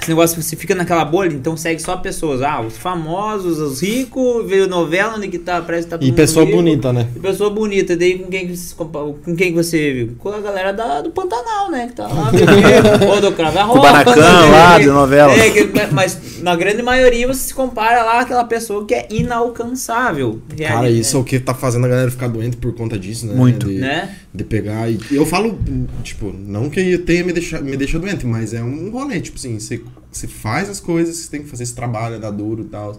[0.00, 4.44] esse negócio você fica naquela bolha, então segue só pessoas, ah, os famosos, os ricos,
[4.48, 6.56] veio novela onde que tá, parece que tá todo E pessoa rico.
[6.56, 7.06] bonita, né?
[7.14, 10.16] E pessoa bonita, daí com quem, que você com quem que você viu?
[10.18, 11.86] Com a galera da, do Pantanal, né?
[11.86, 12.30] Que tá lá,
[13.14, 14.50] ou do Cravo da Com o Ropa, Baracan né?
[14.50, 15.32] lá, de novela.
[15.34, 20.40] É, que- mas na grande maioria você se compara lá àquela pessoa que é inalcançável.
[20.58, 23.34] Cara, isso é o que tá fazendo a galera ficar doente por conta disso, né?
[23.34, 23.66] Muito.
[23.66, 24.16] De, Né?
[24.34, 24.98] de pegar e.
[25.10, 25.58] Eu falo,
[26.02, 29.58] tipo, não que tenha me deixado me deixa doente, mas é um rolê, tipo assim,
[29.58, 29.80] você,
[30.10, 32.98] você faz as coisas, você tem que fazer esse trabalho, dá duro e tal.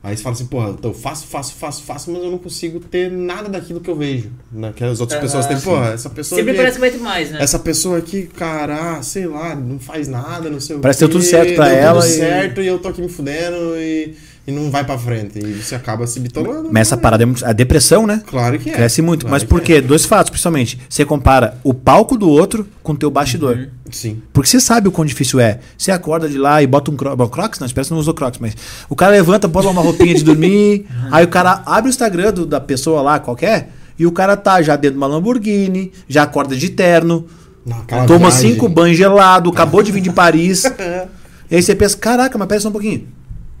[0.00, 2.78] Aí você fala assim, porra, então eu faço, faço, faço, faço, mas eu não consigo
[2.78, 4.30] ter nada daquilo que eu vejo.
[4.52, 4.72] Né?
[4.74, 7.30] Que as outras pessoas têm, porra, essa pessoa Sempre aqui, parece que vai ter mais,
[7.32, 7.42] né?
[7.42, 11.12] essa pessoa aqui, cara, sei lá, não faz nada, não sei o Parece que quê,
[11.12, 13.76] deu tudo certo pra deu ela Tudo e- certo e eu tô aqui me fudendo
[13.76, 14.14] e,
[14.48, 15.38] e não vai pra frente.
[15.38, 16.70] E você acaba se bitolando.
[16.72, 17.44] Mas essa parada é muito.
[17.44, 18.22] A depressão, né?
[18.26, 18.72] Claro que é.
[18.72, 19.26] Cresce muito.
[19.26, 19.62] Claro Mas por é.
[19.62, 19.80] quê?
[19.82, 20.80] Dois fatos, principalmente.
[20.88, 23.56] Você compara o palco do outro com o teu bastidor.
[23.56, 23.66] Uhum.
[23.90, 24.22] Sim.
[24.32, 25.58] Porque você sabe o quão difícil é.
[25.76, 27.18] Você acorda de lá e bota um crocs.
[27.18, 27.60] Bom, crocs?
[27.60, 28.56] Não, espera que você não usou crocs, mas.
[28.88, 30.86] O cara levanta, bota uma roupinha de dormir.
[31.12, 34.62] aí o cara abre o Instagram do- da pessoa lá, qualquer, e o cara tá
[34.62, 37.26] já dentro de uma Lamborghini, já acorda de terno,
[37.66, 38.52] Naquela toma viagem.
[38.54, 40.64] cinco banhos gelados, acabou de vir de Paris.
[41.50, 43.06] e aí você pensa, caraca, mas pera só um pouquinho.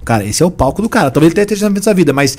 [0.08, 1.10] Cara, esse é o palco do cara.
[1.10, 2.38] Talvez ele tenha esteja essa vida, mas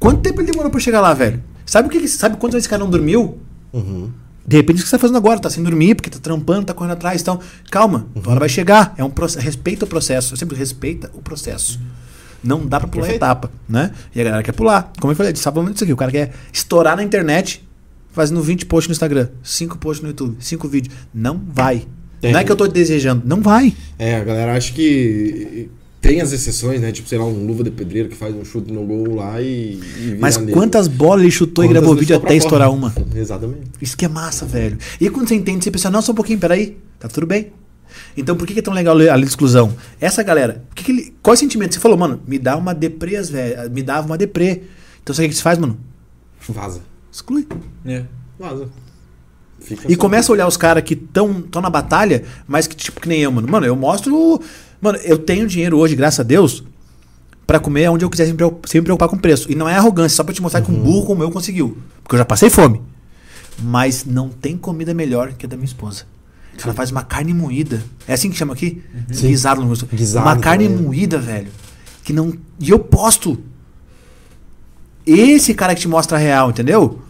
[0.00, 1.40] quanto tempo ele demorou pra chegar lá, velho?
[1.64, 3.38] Sabe o que, sabe quantas vezes esse cara não dormiu?
[3.72, 4.10] Uhum.
[4.44, 5.38] De repente, o que você tá fazendo agora?
[5.38, 7.22] Tá sem dormir, porque tá trampando, tá correndo atrás.
[7.22, 7.38] Então,
[7.70, 8.22] calma, Uhum.
[8.26, 8.94] a hora vai chegar.
[8.98, 9.44] É um processo.
[9.44, 10.32] Respeita o processo.
[10.32, 11.78] Eu sempre respeita o processo.
[12.42, 13.22] Não dá pra pular Perfeito.
[13.22, 13.92] etapa, né?
[14.12, 14.90] E a galera quer pular.
[15.00, 15.92] Como eu falei, a tá falando disso aqui.
[15.92, 17.64] O cara quer estourar na internet
[18.10, 20.92] fazendo 20 posts no Instagram, 5 posts no YouTube, 5 vídeos.
[21.14, 21.86] Não vai.
[22.20, 22.32] É.
[22.32, 23.22] Não é que eu tô desejando.
[23.24, 23.72] Não vai.
[23.96, 25.70] É, a galera acha que
[26.00, 26.92] tem as exceções, né?
[26.92, 29.80] Tipo, sei lá, um luva de pedreiro que faz um chute no gol lá e.
[29.98, 30.52] e Mas nele.
[30.52, 32.94] quantas bolas ele chutou e Quantas gravou vezes vídeo até estourar uma?
[33.14, 33.70] Exatamente.
[33.80, 34.78] Isso que é massa, velho.
[35.00, 37.52] E aí, quando você entende, você pensa, não, só um pouquinho, peraí, tá tudo bem.
[38.16, 39.74] Então por que, é tão legal a lei de exclusão?
[40.00, 41.74] Essa galera, que que ele, qual é o sentimento?
[41.74, 43.70] Você falou, mano, me dá uma deprê, velho.
[43.70, 44.62] Me dava uma deprê.
[45.02, 45.78] Então sabe o que se faz, mano?
[46.48, 46.80] Vaza.
[47.12, 47.46] Exclui.
[47.84, 48.04] É.
[48.38, 48.68] Vaza.
[49.60, 52.76] Fica E só- começa a olhar os caras que estão tão na batalha, mas que
[52.76, 53.48] tipo que nem eu, mano.
[53.48, 54.40] Mano, eu mostro.
[54.80, 56.62] Mano, eu tenho dinheiro hoje, graças a Deus,
[57.46, 58.32] pra comer onde eu quiser sem
[58.80, 59.50] me preocupar com o preço.
[59.50, 61.78] E não é arrogância, só pra te mostrar que um burro como eu conseguiu.
[62.02, 62.80] Porque eu já passei fome.
[63.60, 66.04] Mas não tem comida melhor que a da minha esposa.
[66.62, 67.82] Ela faz uma carne moída.
[68.06, 68.82] É assim que chama aqui?
[69.12, 69.28] Sim.
[69.28, 69.88] Guisado no rosto.
[70.16, 70.82] Uma carne também.
[70.82, 71.48] moída, velho.
[72.02, 72.32] Que não.
[72.58, 73.38] E eu posto.
[75.06, 77.00] Esse cara que te mostra a real, entendeu?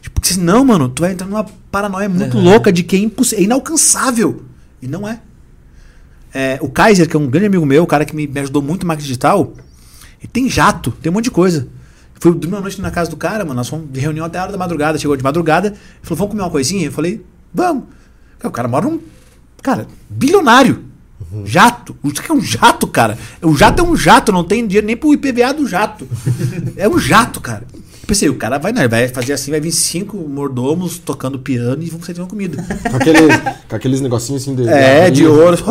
[0.00, 2.44] Tipo, porque senão, mano, tu vai entrar numa paranoia muito Uhum.
[2.44, 3.00] louca de que é,
[3.38, 4.42] é inalcançável.
[4.82, 5.20] E não é.
[6.34, 8.60] É, O Kaiser, que é um grande amigo meu, o cara que me, me ajudou
[8.60, 9.54] muito no marketing digital,
[10.20, 11.68] ele tem jato, tem um monte de coisa.
[12.18, 13.56] Fui dormir uma noite na casa do cara, mano.
[13.56, 14.98] Nós fomos de reunião até a hora da madrugada.
[14.98, 16.86] Chegou de madrugada, ele falou: vamos comer uma coisinha?
[16.86, 17.84] Eu falei: vamos.
[18.42, 18.98] O cara mora num.
[19.62, 20.84] Cara, bilionário.
[21.44, 21.96] Jato.
[22.02, 23.18] O que é um jato, cara?
[23.42, 26.08] O jato é um jato, não tem dinheiro nem pro IPVA do jato.
[26.76, 27.66] é um jato, cara.
[28.04, 31.82] Eu Pensei, o cara vai, né, vai fazer assim, vai vir cinco mordomos tocando piano
[31.82, 32.62] e vão sair uma comida.
[32.90, 33.36] Com aqueles,
[33.66, 34.68] com aqueles negocinhos assim de.
[34.68, 35.56] É, de ouro.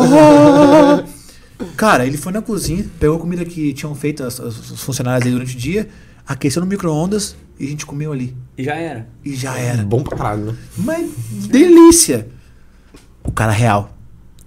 [1.76, 5.24] Cara, ele foi na cozinha, pegou a comida que tinham feito as, as- os funcionários
[5.24, 5.88] aí durante o dia,
[6.26, 8.36] aqueceu no micro-ondas e a gente comeu ali.
[8.58, 9.08] E já era.
[9.24, 9.84] E já era.
[9.84, 10.54] Bom pra caralho, né?
[10.76, 11.08] Mas
[11.48, 12.26] delícia.
[13.22, 13.96] O cara real.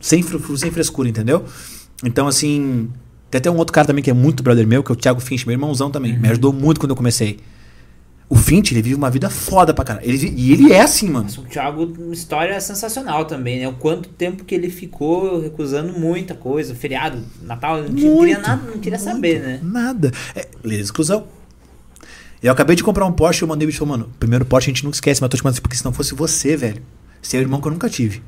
[0.01, 0.21] Sem
[0.57, 1.45] sem frescura, entendeu?
[2.03, 2.89] Então, assim.
[3.31, 5.19] Tem até um outro cara também que é muito brother meu, que é o Thiago
[5.21, 6.17] Finch, meu irmãozão também.
[6.17, 7.39] Me ajudou muito quando eu comecei.
[8.29, 10.05] O Finch, ele vive uma vida foda pra caralho.
[10.05, 11.23] Ele, e ele é assim, mano.
[11.25, 13.67] Mas o Thiago, uma história sensacional também, né?
[13.69, 16.75] O quanto tempo que ele ficou recusando muita coisa.
[16.75, 19.59] Feriado, Natal, não queria Muito, nada, não queria saber, né?
[19.63, 20.11] Nada.
[20.35, 21.25] É, exclusão.
[22.43, 24.69] Eu acabei de comprar um Porsche e eu mandei o bicho falou, mano, primeiro Porsche
[24.69, 26.55] a gente nunca esquece, mas eu tô te mandando assim, porque se não fosse você,
[26.57, 26.81] velho,
[27.21, 28.21] seu irmão que eu nunca tive.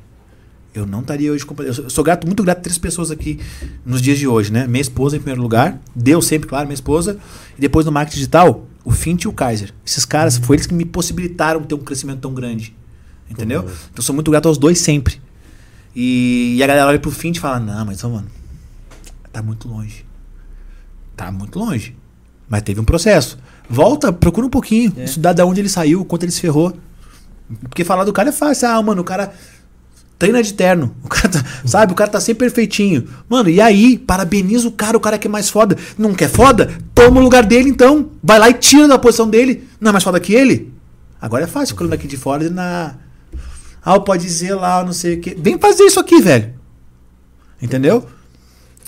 [0.74, 1.68] Eu não estaria hoje comprando.
[1.68, 3.38] Eu sou- eu sou grato, muito grato a três pessoas aqui
[3.84, 4.66] nos dias de hoje, né?
[4.66, 7.18] Minha esposa em primeiro lugar, Deus sempre, claro, minha esposa,
[7.58, 9.72] e depois no marketing digital, o Fint e o Kaiser.
[9.84, 12.74] Esses caras, foi eles que me possibilitaram ter um crescimento tão grande.
[13.30, 13.60] Entendeu?
[13.60, 15.20] Então eu sou muito grato aos dois sempre.
[15.94, 18.26] E, e a galera olha pro Fint e fala: Não, mas, mano,
[19.32, 20.04] tá muito longe.
[21.16, 21.96] Tá muito longe.
[22.48, 23.38] Mas teve um processo.
[23.68, 24.92] Volta, procura um pouquinho.
[24.96, 25.04] É.
[25.04, 26.76] Estudar de onde ele saiu, quanto ele se ferrou.
[27.62, 28.68] Porque falar do cara é fácil.
[28.68, 29.32] Ah, mano, o cara
[30.20, 30.94] treina de terno.
[31.02, 33.08] O cara tá, sabe, o cara tá sempre perfeitinho.
[33.26, 35.76] Mano, e aí, parabeniza o cara, o cara que é mais foda.
[35.96, 36.70] Não quer foda?
[36.94, 38.10] Toma o lugar dele então.
[38.22, 39.66] Vai lá e tira da posição dele.
[39.80, 40.72] Não é mais foda que ele?
[41.20, 42.96] Agora é fácil ficando daqui de fora e na.
[43.82, 45.34] Ah, pode dizer lá, não sei o quê.
[45.38, 46.52] Vem fazer isso aqui, velho.
[47.62, 48.06] Entendeu?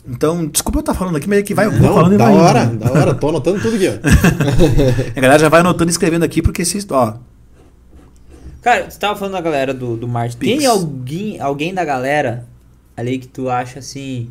[0.07, 2.25] Então, desculpa eu estar falando aqui, mas é que vai vou Não, falando e da
[2.27, 2.43] vai indo.
[2.43, 3.15] hora, da hora.
[3.15, 3.93] Tô anotando tudo aqui, ó.
[5.17, 6.85] A galera já vai anotando e escrevendo aqui, porque se.
[6.91, 7.15] Ó,
[8.63, 10.39] Cara, você tava falando da galera do, do marketing.
[10.39, 10.59] Pix.
[10.59, 12.47] Tem alguém, alguém da galera
[12.97, 14.29] ali que tu acha assim.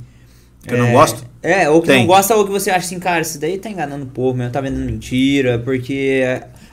[0.65, 1.25] Que eu não gosto?
[1.43, 1.99] É, ou que Tem.
[1.99, 4.51] não gosta, ou que você acha assim, cara, isso daí tá enganando o povo mesmo,
[4.51, 6.21] tá vendendo mentira, porque.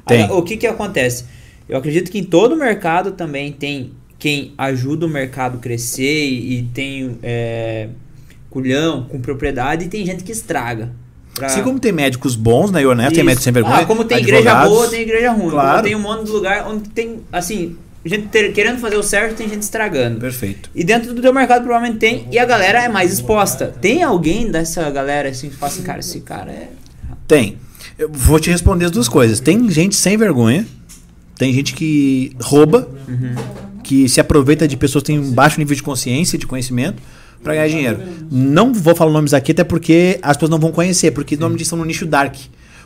[0.07, 0.25] Tem.
[0.25, 1.25] a- o que que acontece?
[1.69, 6.63] Eu acredito que em todo mercado também tem quem ajuda o mercado crescer e, e
[6.65, 7.89] tem é,
[8.51, 10.93] culhão com propriedade e tem gente que estraga.
[11.39, 13.77] Pra- assim como tem médicos bons na Ionef, tem médicos sem vergonha.
[13.77, 15.51] Ah, como tem igreja boa, tem igreja ruim.
[15.51, 15.71] Claro.
[15.71, 19.37] Como tem um monte de lugar onde tem, assim, gente ter- querendo fazer o certo,
[19.37, 20.21] tem gente estragando.
[20.21, 20.71] Perfeito.
[20.75, 23.75] E dentro do teu mercado provavelmente tem, e a galera é mais exposta.
[23.81, 26.69] Tem alguém dessa galera assim que fala assim, cara, esse cara é.
[27.27, 27.57] Tem.
[27.99, 29.41] Eu vou te responder as duas coisas.
[29.41, 30.67] Tem gente sem vergonha,
[31.37, 32.89] tem gente que rouba,
[33.83, 37.03] que se aproveita de pessoas que têm um baixo nível de consciência e de conhecimento
[37.43, 37.99] para ganhar dinheiro.
[38.31, 41.57] Não vou falar nomes aqui, até porque as pessoas não vão conhecer, porque o nome
[41.57, 42.35] disso são no nicho dark.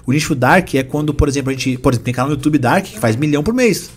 [0.06, 1.78] O nicho dark é quando, por exemplo, a gente.
[1.78, 3.90] Por exemplo, tem canal no YouTube Dark que faz milhão por mês.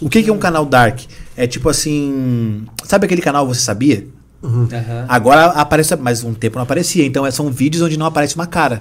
[0.00, 1.00] O que, que é um canal dark?
[1.36, 2.64] É tipo assim.
[2.84, 4.06] Sabe aquele canal Você Sabia?
[4.44, 5.06] Aham.
[5.08, 7.04] Agora aparece, mas um tempo não aparecia.
[7.04, 8.80] Então são vídeos onde não aparece uma cara.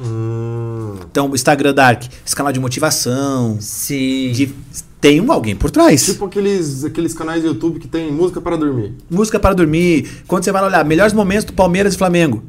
[0.00, 4.32] Hum, Então, o Instagram Dark, esse canal de motivação, Sim.
[4.32, 4.54] de-
[5.02, 6.04] tem um alguém por trás.
[6.06, 8.94] tipo aqueles, aqueles canais do YouTube que tem música para dormir.
[9.10, 10.22] Música para dormir.
[10.28, 12.44] Quando você vai olhar, melhores momentos do Palmeiras e Flamengo.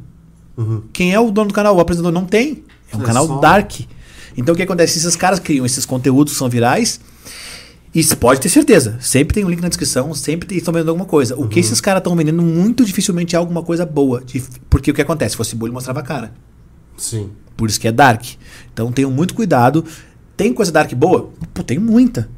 [0.56, 0.82] Uhum.
[0.92, 1.74] Quem é o dono do canal?
[1.76, 2.62] O apresentador não tem.
[2.92, 3.72] É um É canal só- Dark.
[4.36, 4.96] Então, o que acontece?
[4.98, 7.00] Esses caras criam esses conteúdos que são virais.
[7.92, 8.96] E você pode ter certeza.
[9.00, 11.36] Sempre tem um link na descrição, sempre estão vendendo alguma coisa.
[11.36, 14.22] O que esses caras estão vendendo muito dificilmente é alguma coisa boa.
[14.70, 15.30] Porque o que acontece?
[15.32, 16.32] Se fosse bolha, mostrava a cara.
[16.96, 17.30] Sim.
[17.56, 18.24] Por isso que é dark.
[18.72, 19.84] Então tenham muito cuidado.
[20.36, 21.30] Tem coisa dark boa?
[21.52, 22.28] Pô, tem muita.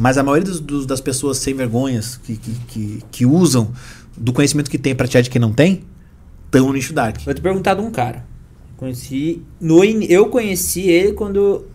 [0.00, 3.70] Mas a maioria dos, dos- das pessoas sem vergonhas que, que, que, que usam
[4.16, 5.82] do conhecimento que tem pra tirar de quem não tem,
[6.46, 7.18] estão no nicho dark.
[7.22, 8.24] Vou te perguntar de um cara.
[8.78, 9.42] Conheci.
[9.60, 11.66] No, in- eu conheci ele quando.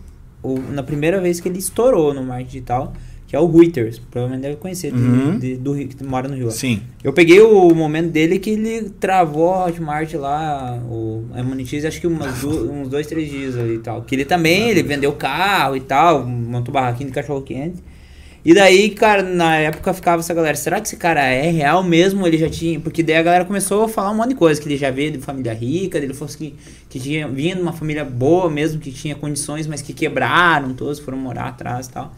[0.42, 2.92] o- na primeira vez que ele estourou no marketing digital,
[3.28, 3.98] que é o Reuters.
[4.10, 5.38] Provavelmente deve conhecer, de- Uhum.
[5.38, 6.50] de- do Rio, que mora no Rio.
[6.50, 6.82] Sim.
[7.04, 12.00] Eu peguei o momento dele que ele travou a Hotmart lá, o, a Monetize, acho
[12.00, 14.02] que umas du- uns dois, três dias ali e tal.
[14.02, 17.82] Que ele também, ele vendeu carro e tal, montou barraquinho de cachorro quente.
[18.46, 22.24] E daí, cara, na época ficava essa galera, será que esse cara é real mesmo?
[22.24, 22.78] Ele já tinha.
[22.78, 25.10] Porque daí a galera começou a falar um monte de coisa, que ele já veio
[25.10, 26.54] de família rica, ele fosse que,
[26.88, 31.00] que tinha, vinha de uma família boa mesmo, que tinha condições, mas que quebraram, todos
[31.00, 32.14] foram morar atrás e tal.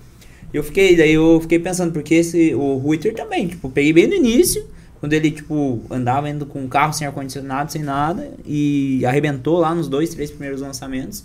[0.53, 4.07] E eu fiquei, daí eu fiquei pensando, porque esse, o Ruiter também, tipo, peguei bem
[4.07, 4.63] no início,
[5.01, 9.75] quando ele, tipo, andava indo com um carro sem ar-condicionado, sem nada, e arrebentou lá
[9.75, 11.25] nos dois, três primeiros lançamentos.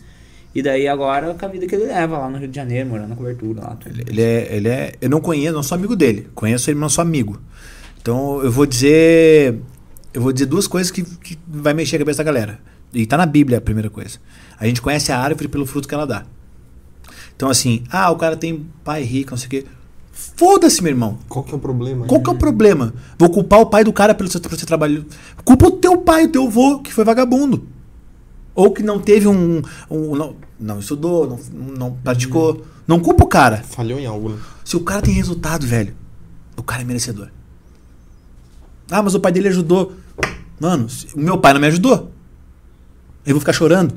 [0.55, 3.09] E daí agora com a vida que ele leva lá no Rio de Janeiro, morando
[3.09, 3.75] na cobertura lá.
[3.75, 3.99] Tudo.
[4.07, 4.93] Ele é, ele é.
[5.01, 6.27] Eu não conheço, não sou amigo dele.
[6.35, 7.39] Conheço ele, mas não sou amigo.
[8.01, 9.59] Então eu vou dizer.
[10.13, 12.59] Eu vou dizer duas coisas que, que vai mexer a cabeça da galera.
[12.93, 14.19] E tá na Bíblia a primeira coisa.
[14.59, 16.23] A gente conhece a árvore pelo fruto que ela dá.
[17.35, 19.65] Então, assim, ah, o cara tem pai rico, não sei o quê.
[20.11, 21.17] Foda-se, meu irmão.
[21.27, 22.05] Qual que é o problema?
[22.05, 22.93] Qual que é o problema?
[23.17, 25.05] Vou culpar o pai do cara pelo seu, pelo seu trabalho.
[25.43, 27.67] Culpa o teu pai, o teu avô, que foi vagabundo.
[28.55, 29.61] Ou que não teve um.
[29.89, 31.39] um- não, não estudou, não,
[31.77, 32.65] não praticou.
[32.87, 33.57] Não culpa o cara.
[33.63, 34.37] Falhou em algo, né?
[34.63, 35.95] Se o cara tem resultado, velho,
[36.57, 37.29] o cara é merecedor.
[38.91, 39.93] Ah, mas o pai dele ajudou.
[40.59, 42.11] Mano, o meu pai não me ajudou.
[43.25, 43.95] Eu vou ficar chorando.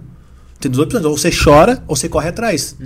[0.61, 1.05] Tem duas opções.
[1.05, 2.77] Ou você chora, ou você corre atrás.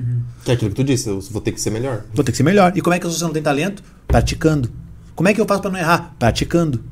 [0.45, 2.03] Que é aquilo que tu disse, eu vou ter que ser melhor.
[2.13, 2.73] Vou ter que ser melhor.
[2.75, 3.83] E como é que você não tem talento?
[4.09, 4.71] Praticando.
[5.15, 6.15] Como é que eu faço pra não errar?
[6.19, 6.83] Praticando.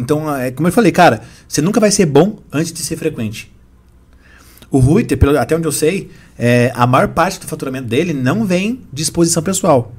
[0.00, 3.50] Então, é como eu falei, cara, você nunca vai ser bom antes de ser frequente.
[4.70, 8.44] O Ruiter, pelo- até onde eu sei, é, a maior parte do faturamento dele não
[8.44, 9.92] vem de exposição pessoal.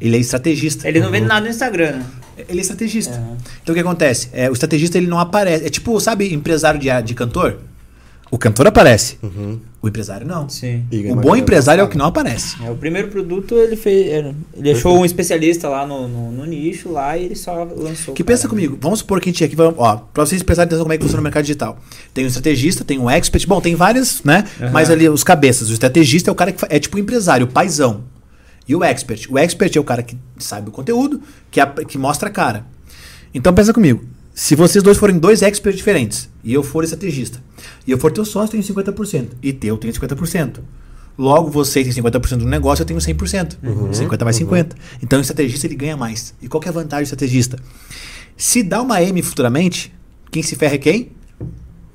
[0.00, 0.86] Ele é estrategista.
[0.86, 2.06] Ele não vende nada no Instagram, né?
[2.48, 3.14] Ele é estrategista.
[3.14, 3.36] É.
[3.62, 4.28] Então o que acontece?
[4.32, 5.64] É, o estrategista ele não aparece.
[5.64, 7.58] É tipo, sabe, empresário de, de cantor?
[8.30, 9.18] O cantor aparece.
[9.22, 9.58] Uhum.
[9.80, 10.48] O empresário não.
[10.48, 10.84] Sim.
[11.10, 12.56] O bom empresário é o que não aparece.
[12.62, 14.08] É, o primeiro produto ele fez.
[14.08, 18.12] era- Ele achou um especialista lá no, no, no nicho lá e ele só lançou.
[18.12, 19.72] Que pensa comigo, vamos supor que a gente aqui vai.
[19.76, 21.78] Ó, pra vocês prestarem atenção como é que funciona o mercado digital.
[22.12, 24.44] Tem um estrategista, tem um expert, bom, tem várias, né?
[24.60, 24.70] Aham.
[24.72, 25.70] Mas ali os cabeças.
[25.70, 28.02] O estrategista é o cara que é tipo o empresário, o paizão.
[28.68, 29.26] E o expert.
[29.30, 32.66] O expert é o cara que sabe o conteúdo, que, ap- que mostra a cara.
[33.32, 34.04] Então pensa comigo.
[34.38, 37.42] Se vocês dois forem dois experts diferentes, e eu for estrategista,
[37.84, 40.60] e eu for teu sócio, tenho 50%, e teu tem 50%.
[41.18, 43.58] Logo, você tem 50% do negócio, eu tenho 100%.
[43.60, 43.92] Uhum.
[43.92, 44.76] 50 mais 50.
[45.02, 46.36] Então, o estrategista ele ganha mais.
[46.40, 47.58] E qual que é a vantagem do estrategista?
[48.36, 49.92] Se dá uma M futuramente,
[50.30, 51.10] quem se ferra é quem?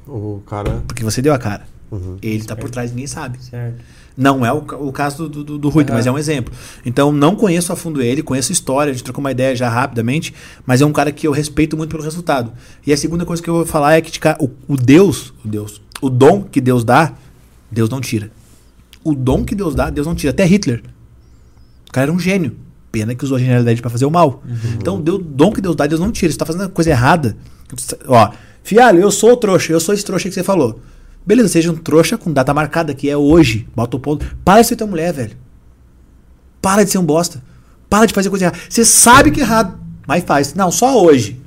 [0.06, 0.84] O cara.
[0.86, 1.66] Porque você deu a cara.
[1.90, 2.18] Uhum.
[2.22, 3.42] Ele tá por trás, ninguém sabe.
[3.42, 3.82] Certo.
[4.16, 5.94] Não é o, o caso do, do, do Rui, Aham.
[5.94, 6.54] mas é um exemplo.
[6.86, 9.70] Então, não conheço a fundo ele, conheço a história, a gente trocou uma ideia já
[9.70, 10.34] rapidamente,
[10.66, 12.52] mas é um cara que eu respeito muito pelo resultado.
[12.86, 15.82] E a segunda coisa que eu vou falar é que o, o Deus, o Deus,
[16.02, 17.14] o dom que Deus dá,
[17.72, 18.32] Deus não tira.
[19.04, 20.32] O dom que Deus dá, Deus não tira.
[20.32, 20.84] Até Hitler.
[21.90, 22.56] O cara era um gênio.
[22.92, 24.44] Pena que usou a genialidade pra fazer o mal.
[24.80, 26.32] Então, o dom que Deus dá, Deus não tira.
[26.32, 27.36] Você tá fazendo coisa errada.
[28.08, 28.32] Ó,
[28.64, 30.80] fialho, eu sou o trouxa, eu sou esse trouxa que você falou.
[31.26, 33.68] Beleza, seja um trouxa com data marcada, que é hoje.
[33.76, 34.36] Bota o ponto.
[34.44, 35.38] Para de ser tua mulher, velho.
[36.62, 37.42] Para de ser um bosta.
[37.90, 38.60] Para de fazer coisa errada.
[38.70, 40.54] Você sabe que é errado, mas faz.
[40.54, 41.40] Não, só hoje.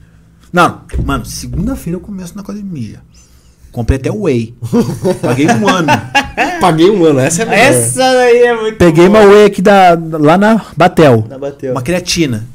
[0.53, 3.03] Não, mano, segunda-feira eu começo na academia.
[3.73, 4.55] Comprei até o Whey.
[5.21, 5.89] Paguei um ano.
[6.61, 7.65] Paguei um ano, essa é a melhor.
[7.65, 9.21] Essa daí é muito Peguei boa.
[9.25, 11.27] uma Whey aqui da, lá na Batel.
[11.29, 11.73] Não bateu.
[11.73, 12.47] Uma creatina.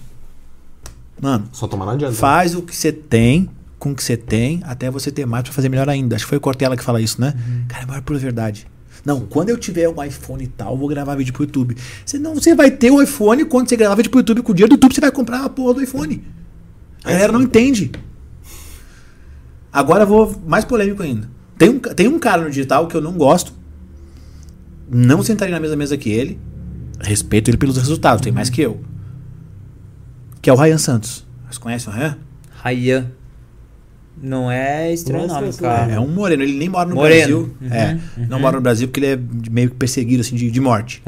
[1.21, 2.13] Mano, Só tomar não adianta.
[2.15, 3.47] faz o que você tem
[3.81, 6.15] com o que você tem até você ter mais pra fazer melhor ainda.
[6.15, 7.33] Acho que foi o Cortella que fala isso, né?
[7.67, 8.67] Cara, é maior pura verdade.
[9.03, 11.75] Não, quando eu tiver um iPhone e tal, eu vou gravar vídeo pro YouTube.
[12.05, 14.55] Você não, você vai ter o iPhone quando você gravar vídeo pro YouTube com o
[14.55, 16.23] dinheiro do YouTube, você vai comprar a porra do iPhone.
[17.03, 17.91] A galera não entende.
[19.73, 21.27] Agora eu vou mais polêmico ainda.
[21.57, 23.51] Tem um, tem um cara no digital que eu não gosto.
[24.87, 26.39] Não sentaria na mesma mesa que ele.
[26.99, 28.79] Respeito ele pelos resultados, tem mais que eu.
[30.39, 31.25] Que é o Ryan Santos.
[31.45, 32.17] Vocês conhecem o Ryan?
[32.51, 33.20] Rayan.
[34.21, 35.91] Não é estranho Não é cara.
[35.93, 37.47] É um moreno, ele nem mora no Moreno.
[37.47, 37.55] Brasil.
[37.61, 37.99] Uhum, é,
[38.29, 41.01] não mora no Brasil porque ele é de- meio que perseguido, assim, de, de morte.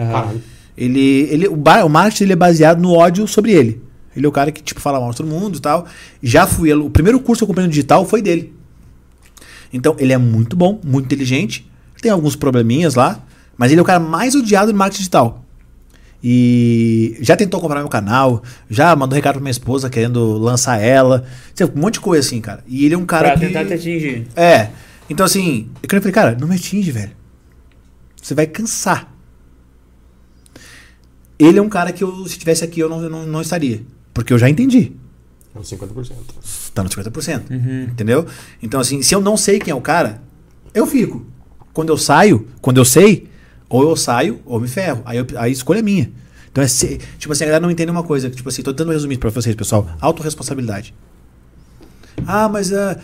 [0.75, 3.81] Ele, ele, o, ba- o marketing dele é baseado no ódio sobre ele.
[4.15, 5.85] Ele é o cara que, tipo, fala mal de todo mundo e tal.
[6.21, 8.53] Já fui, o primeiro curso que eu comprei no digital foi dele.
[9.71, 11.69] Então, ele é muito bom, muito inteligente.
[12.01, 13.19] Tem alguns probleminhas lá,
[13.57, 15.42] mas ele é o cara mais odiado no marketing digital.
[16.25, 21.25] E já tentou comprar meu canal, já mandou recado pra minha esposa querendo lançar ela.
[21.75, 22.63] Um monte de coisa assim, cara.
[22.65, 23.47] E ele é um cara Pra que.
[23.47, 24.27] tentar te atingir.
[24.35, 24.69] É.
[25.09, 27.11] Então, assim, eu falei, cara, não me atinge, velho.
[28.21, 29.13] Você vai cansar.
[31.37, 33.81] Ele é um cara que eu, se tivesse aqui, eu não, não, não estaria.
[34.13, 34.93] Porque eu já entendi.
[35.53, 36.11] É uns 50%.
[36.73, 37.51] Tá no 50%.
[37.51, 37.83] Uhum.
[37.83, 38.25] Entendeu?
[38.61, 40.21] Então, assim, se eu não sei quem é o cara,
[40.73, 41.25] eu fico.
[41.73, 43.27] Quando eu saio, quando eu sei,
[43.73, 45.01] ou eu saio, ou me ferro.
[45.03, 46.11] Aí, eu, aí a escolha é minha.
[46.51, 48.29] Então, é se- tipo assim, a galera não entende uma coisa.
[48.29, 49.89] Tipo assim, tô tentando resumir pra vocês, pessoal.
[49.99, 50.93] Autoresponsabilidade.
[52.27, 52.99] Ah, mas a,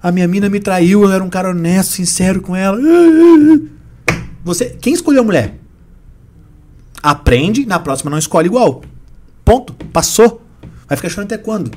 [0.00, 2.78] a minha mina me traiu, eu era um cara honesto, sincero com ela.
[4.44, 5.58] Você, quem escolheu a mulher?
[7.02, 8.82] Aprende, na próxima não escolhe igual.
[9.44, 9.72] Ponto.
[9.92, 10.40] Passou.
[10.88, 11.70] Vai ficar chorando até quando?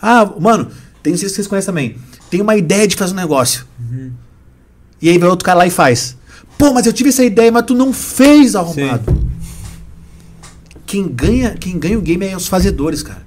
[0.00, 0.70] Ah, mano,
[1.02, 1.96] tem sei se vocês conhecem também.
[2.30, 3.66] Tem uma ideia de fazer um negócio.
[5.02, 6.16] E aí vai outro cara lá e faz.
[6.58, 9.26] Pô, mas eu tive essa ideia, mas tu não fez, arrumado.
[10.86, 13.26] Quem ganha, quem ganha o game é os fazedores, cara.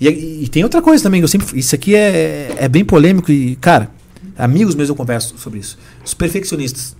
[0.00, 0.08] E,
[0.44, 1.58] e tem outra coisa também, eu sempre.
[1.58, 3.90] Isso aqui é, é bem polêmico e, cara,
[4.36, 5.78] amigos meus eu converso sobre isso.
[6.04, 6.96] Os perfeccionistas.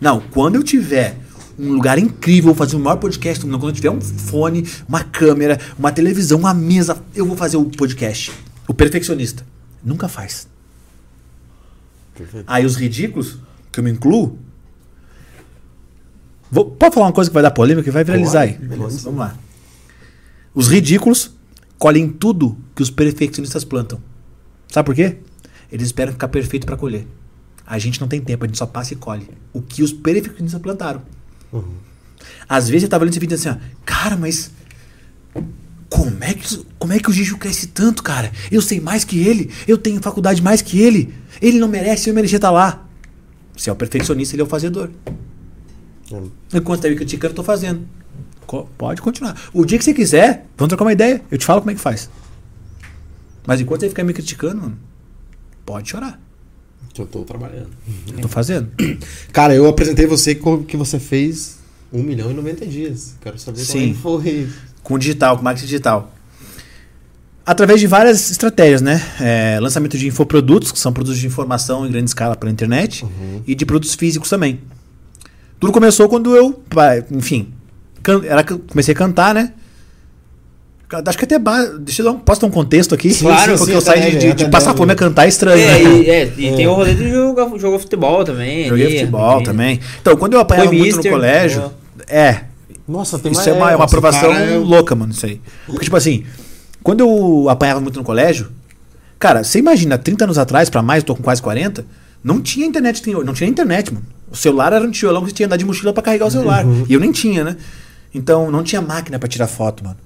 [0.00, 1.16] Não, quando eu tiver
[1.58, 4.64] um lugar incrível, vou fazer o maior podcast do mundo, quando eu tiver um fone,
[4.88, 8.32] uma câmera, uma televisão, uma mesa, eu vou fazer o podcast.
[8.66, 9.44] O perfeccionista.
[9.82, 10.46] Nunca faz.
[12.16, 12.44] Perfeito.
[12.46, 13.38] Aí os ridículos,
[13.78, 14.36] que eu me incluo.
[16.50, 18.54] Vou, pode falar uma coisa que vai dar polêmica que vai viralizar aí.
[18.54, 19.38] Beleza, vamos lá.
[20.52, 21.30] Os ridículos
[21.78, 24.00] colhem tudo que os perfeccionistas plantam.
[24.66, 25.18] Sabe por quê?
[25.70, 27.06] Eles esperam ficar perfeito para colher.
[27.64, 29.28] A gente não tem tempo, a gente só passa e colhe.
[29.52, 31.02] O que os perfeccionistas plantaram.
[32.48, 34.50] Às vezes eu tava lendo esse vídeo assim, ó, cara, mas
[35.88, 38.32] como é que como é que o Gigi cresce tanto, cara?
[38.50, 41.14] Eu sei mais que ele, eu tenho faculdade mais que ele.
[41.40, 42.87] Ele não merece, eu merecia estar lá.
[43.58, 44.88] Se é o perfeccionista, ele é o fazedor.
[46.10, 46.56] É.
[46.56, 47.86] Enquanto me criticando, eu tô fazendo.
[48.46, 49.36] Co- Pode continuar.
[49.52, 51.22] O dia que você quiser, vamos trocar uma ideia.
[51.30, 52.08] Eu te falo como é que faz.
[53.46, 54.78] Mas enquanto você ficar me criticando, mano,
[55.66, 56.18] pode chorar.
[56.94, 57.68] Que eu tô trabalhando.
[58.14, 58.70] Eu tô fazendo.
[59.32, 61.58] Cara, eu apresentei você que você fez
[61.92, 63.14] 1 milhão e 90 dias.
[63.20, 63.94] Quero saber Sim.
[64.00, 64.48] como é foi.
[64.82, 66.14] com digital, com marketing digital.
[67.50, 69.02] Através de várias estratégias, né?
[69.18, 73.06] É, lançamento de infoprodutos, que são produtos de informação em grande escala pela internet,
[73.46, 74.60] e de produtos físicos também.
[75.58, 76.62] Tudo começou quando eu,
[77.10, 77.48] enfim,
[78.02, 79.54] can- era, que eu comecei a cantar, né?
[81.06, 81.38] Acho que até.
[81.38, 83.10] ba- Deixa eu dar um, posso dar um contexto aqui?
[83.14, 84.94] Sim, Claro, porque sim, eu saio até de, deve, de- de até passar fome a
[84.94, 85.90] cantar é estranho, É, né?
[86.02, 88.68] e, é, e tem o rolê de jogar jogo futebol também.
[88.68, 89.80] Joguei ali, futebol também.
[90.02, 91.72] Então, quando eu apanhava Foi muito mister, no colégio.
[92.06, 92.40] É,
[92.86, 95.40] Nossa, tem Isso mais- é uma, é uma aprovação cara é- louca, mano, isso aí.
[95.66, 96.24] Porque, tipo assim,
[96.82, 98.48] quando eu apanhava muito no colégio,
[99.18, 101.84] cara, você imagina, 30 anos atrás, pra mais, eu tô com quase 40,
[102.22, 104.06] não tinha internet, não tinha internet, mano.
[104.30, 106.30] O celular era um tijolão que você tinha que andar de mochila pra carregar o
[106.30, 106.64] celular.
[106.64, 106.84] Uhum.
[106.88, 107.56] E eu nem tinha, né?
[108.14, 109.96] Então não tinha máquina pra tirar foto, mano.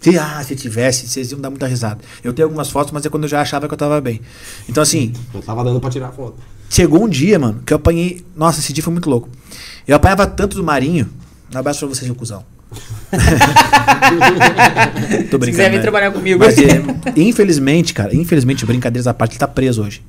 [0.00, 2.00] Se, ah, se tivesse, vocês iam dar muita risada.
[2.24, 4.20] Eu tenho algumas fotos, mas é quando eu já achava que eu tava bem.
[4.68, 6.34] Então, assim, Eu tava dando pra tirar foto.
[6.68, 8.24] chegou um dia, mano, que eu apanhei.
[8.36, 9.28] Nossa, esse dia foi muito louco.
[9.86, 11.08] Eu apanhava tanto do Marinho.
[11.54, 12.44] Um abraço pra você, seu cuzão.
[15.30, 15.46] Tô Se brincando.
[15.46, 15.82] quiser vir né?
[15.82, 16.38] trabalhar comigo.
[16.38, 16.82] Mas, é,
[17.16, 20.02] infelizmente, cara, infelizmente, brincadeiras à parte, ele tá preso hoje.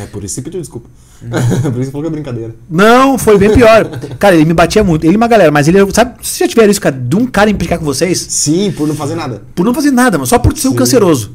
[0.00, 0.88] É, por isso você pediu desculpa.
[1.20, 2.54] por isso falou que é brincadeira.
[2.70, 3.86] Não, foi bem pior.
[4.18, 5.04] cara, ele me batia muito.
[5.04, 5.78] Ele e uma galera, mas ele.
[5.92, 8.18] Sabe, vocês já tiveram isso, cara, de um cara implicar com vocês?
[8.18, 9.42] Sim, por não fazer nada.
[9.54, 10.26] Por não fazer nada, mano.
[10.26, 11.32] Só por ser um canceroso.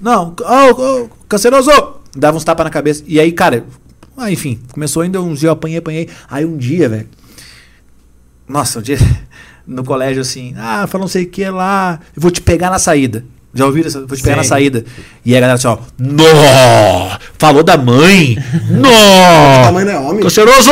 [0.00, 1.70] Não, ô, ô, canceroso!
[2.14, 3.02] Dava uns tapas na cabeça.
[3.06, 3.64] E aí, cara,
[4.16, 6.08] ah, enfim, começou ainda uns dias, eu apanhei, apanhei.
[6.28, 7.08] Aí um dia, velho.
[8.48, 8.98] Nossa, um dia
[9.68, 12.78] no colégio assim, ah, falou não sei o que lá, eu vou te pegar na
[12.78, 13.22] saída.
[13.52, 14.06] Já ouviram isso?
[14.06, 14.40] Vou te pegar Sim.
[14.40, 14.84] na saída.
[15.24, 17.18] E aí a galera assim, ó, nó!
[17.38, 18.36] Falou da mãe!
[18.70, 18.88] Nó!
[19.64, 20.22] Tamanho não é homem.
[20.22, 20.70] Canceroso!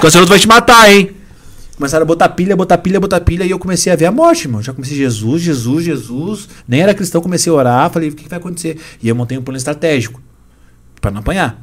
[0.00, 1.10] Canceroso vai te matar, hein?
[1.76, 4.48] Começaram a botar pilha, botar pilha, botar pilha, e eu comecei a ver a morte,
[4.48, 4.62] mano.
[4.62, 6.48] Já comecei, Jesus, Jesus, Jesus.
[6.66, 8.78] Nem era cristão, comecei a orar, falei, o que, que vai acontecer?
[9.00, 10.20] E eu montei um plano estratégico.
[11.00, 11.62] Pra não apanhar.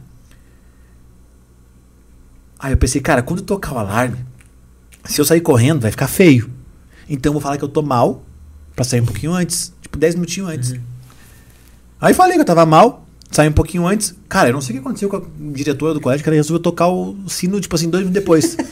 [2.58, 4.18] Aí eu pensei, cara, quando tocar o alarme,
[5.04, 6.50] se eu sair correndo, vai ficar feio.
[7.10, 8.24] Então eu vou falar que eu tô mal,
[8.76, 9.74] pra sair um pouquinho antes.
[9.82, 10.76] Tipo, 10 minutinhos antes.
[12.02, 14.16] Aí falei que eu tava mal, saí um pouquinho antes.
[14.28, 15.22] Cara, eu não sei o que aconteceu com a
[15.54, 18.58] diretora do colégio, que ela resolveu tocar o sino, tipo assim, dois minutos depois.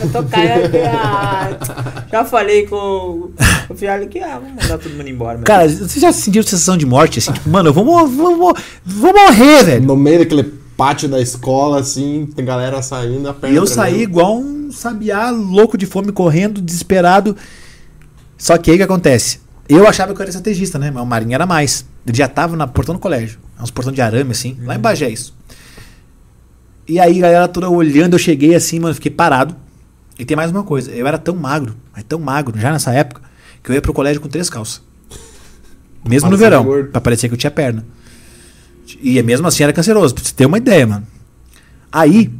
[0.00, 3.34] Vou tocar aqui, ah, Já falei com o-
[3.74, 5.36] Fialho que ah, vamos mandar todo mundo embora.
[5.38, 7.32] meu Cara, você já sentiu sensação de morte, assim?
[7.32, 9.82] Tipo, mano, eu vou, vou, vou, vou morrer, velho.
[9.84, 10.44] No meio daquele
[10.76, 15.30] pátio da escola, assim, tem galera saindo, a perna E eu saí igual um sabiá
[15.30, 17.36] louco de fome, correndo, desesperado.
[18.36, 19.40] Só que aí o que acontece?
[19.68, 20.90] Eu achava que eu era estrategista, né?
[20.90, 21.86] Mas o Marinho era mais.
[22.06, 23.38] Ele já tava na portão do colégio.
[23.60, 24.58] Uns portão de arame, assim.
[24.62, 25.34] Lá em Bagé, isso.
[26.86, 29.56] E aí, a galera toda olhando, eu cheguei assim, mano, fiquei parado.
[30.18, 30.90] E tem mais uma coisa.
[30.90, 33.22] Eu era tão magro, mas tão magro, já nessa época,
[33.62, 34.82] que eu ia pro colégio com três calças.
[36.06, 36.66] Mesmo no verão.
[36.92, 37.84] Pra parecer que eu tinha perna.
[39.00, 41.06] E mesmo assim era canceroso, pra você ter uma ideia, mano.
[41.90, 42.32] Aí,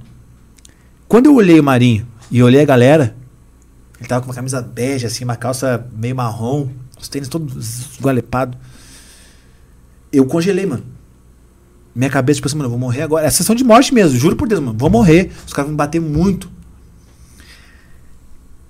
[1.08, 3.16] quando eu olhei o Marinho e olhei a galera,
[3.98, 6.68] ele tava com uma camisa bege, assim, uma calça meio marrom,
[7.00, 8.58] os tênis todos esgualepados.
[10.12, 10.84] Eu congelei, mano.
[11.94, 13.26] Minha cabeça, tipo assim, mano, eu vou morrer agora.
[13.26, 14.76] É sessão de morte mesmo, juro por Deus, mano.
[14.76, 15.30] Vou morrer.
[15.46, 16.50] Os caras vão me bater muito.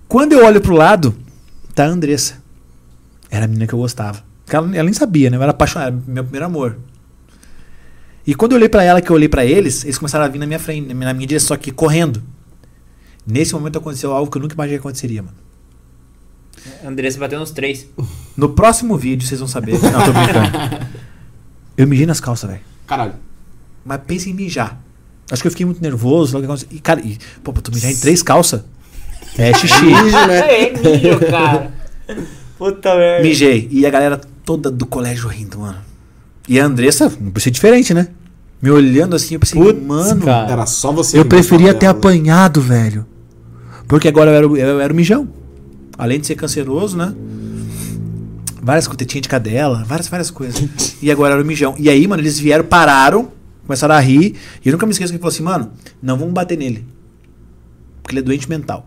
[0.07, 1.15] Quando eu olho pro lado,
[1.75, 2.43] tá a Andressa.
[3.31, 4.23] Era a menina que eu gostava.
[4.49, 5.37] Ela, ela nem sabia, né?
[5.37, 6.79] Eu era apaixonado, era meu primeiro amor.
[8.27, 10.39] E quando eu olhei pra ela, que eu olhei pra eles, eles começaram a vir
[10.39, 12.23] na minha frente, na minha direção, só que correndo.
[13.27, 15.37] Nesse momento aconteceu algo que eu nunca imaginei que aconteceria, mano.
[16.85, 17.87] Andressa bateu nos três.
[18.37, 19.73] No próximo vídeo vocês vão saber.
[19.73, 20.95] Não, tô brincando.
[21.77, 22.63] Eu mijei nas calças, velho.
[22.87, 23.15] Caralho.
[23.85, 24.81] Mas pensa em mijar.
[25.31, 26.39] Acho que eu fiquei muito nervoso.
[26.39, 26.55] Logo.
[26.71, 28.63] E, cara, e, pô, pra tu mijar em três calças?
[29.37, 29.85] É xixi.
[29.85, 30.63] Mijo, né?
[30.63, 31.73] É mijo, cara.
[32.57, 33.23] Puta merda.
[33.25, 33.69] Mijei.
[33.73, 35.79] E a galera toda do colégio rindo, mano.
[36.49, 38.09] E a Andressa, não precisa diferente, né?
[38.61, 40.51] Me olhando assim, eu pensei, Putz, mano, cara.
[40.53, 41.19] Era só você.
[41.19, 41.93] eu preferia ter dela.
[41.93, 43.07] apanhado, velho.
[43.87, 45.29] Porque agora eu era, o- eu era o mijão.
[45.99, 47.15] Além de ser canceroso, né?
[48.63, 50.67] Várias coisas, tetinha de cadela, várias, várias coisas.
[51.03, 51.75] e agora era o mijão.
[51.79, 53.31] E aí, mano, eles vieram, pararam,
[53.67, 54.35] começaram a rir.
[54.65, 55.71] E eu nunca me esqueço que ele falou assim, mano,
[56.03, 56.87] não vamos bater nele.
[58.03, 58.87] Porque ele é doente mental.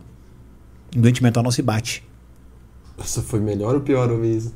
[0.95, 2.03] Em doente mental não se bate.
[2.97, 4.53] Nossa, foi melhor ou pior ouvir isso?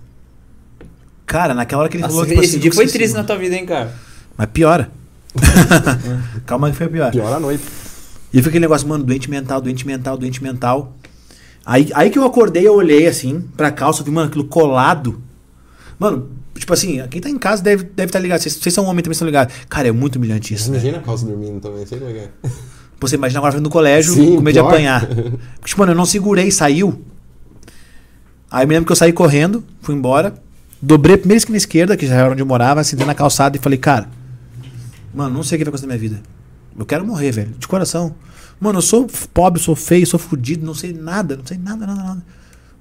[1.32, 3.14] Cara, naquela hora que ele Nossa, falou tipo esse assim, dia nunca foi esqueci, triste
[3.14, 3.28] na mano.
[3.28, 3.96] tua vida, hein, cara?
[4.38, 4.92] Mas piora.
[6.46, 7.10] Calma que foi pior.
[7.10, 7.64] Pior a noite.
[8.34, 10.94] E foi aquele negócio, mano, doente mental, doente mental, doente mental.
[11.66, 15.22] Aí, aí que eu acordei, eu olhei assim pra calça, vi, mano, aquilo colado.
[15.98, 18.42] Mano, tipo assim, quem tá em casa deve estar deve tá ligado.
[18.42, 19.56] Vocês, vocês são homem também estão ligados.
[19.70, 20.70] Cara, é muito humilhante isso.
[20.70, 20.80] né?
[20.80, 22.30] Imagina a calça dormindo também, sei como é que é.
[23.00, 24.68] Você imagina agora frente do colégio Sim, com medo de pior.
[24.68, 25.08] apanhar.
[25.08, 27.02] Porque, tipo, mano, eu não segurei, saiu.
[28.52, 30.34] Aí eu me lembro que eu saí correndo, fui embora,
[30.82, 33.60] dobrei a primeira esquina esquerda, que já era onde eu morava, sentei na calçada e
[33.60, 34.10] falei, cara,
[35.14, 36.22] mano, não sei o que vai acontecer na minha vida.
[36.78, 38.16] Eu quero morrer, velho, de coração.
[38.60, 42.04] Mano, eu sou pobre, sou feio, sou fudido, não sei nada, não sei nada, nada,
[42.04, 42.24] nada.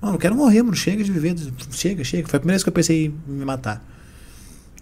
[0.00, 1.36] Mano, eu quero morrer, mano, chega de viver,
[1.70, 2.28] chega, chega.
[2.28, 3.84] Foi a primeira vez que eu pensei em me matar.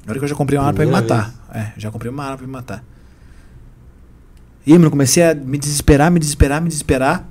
[0.04, 1.34] Na hora que eu já comprei uma arma pra me matar.
[1.52, 2.84] É, já comprei uma arma pra me matar.
[4.66, 7.28] E mano, comecei a me desesperar, me desesperar, me desesperar.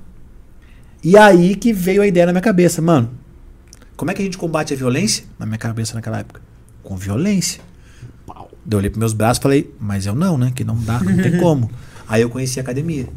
[1.02, 3.10] E aí que veio a ideia na minha cabeça, mano.
[3.98, 5.24] Como é que a gente combate a violência?
[5.40, 6.40] Na minha cabeça naquela época.
[6.84, 7.60] Com violência.
[8.24, 8.48] Pau.
[8.70, 10.52] Eu olhei pros meus braços e falei, mas eu não, né?
[10.54, 11.68] Que não dá, não tem como.
[12.06, 13.08] Aí eu conheci a academia.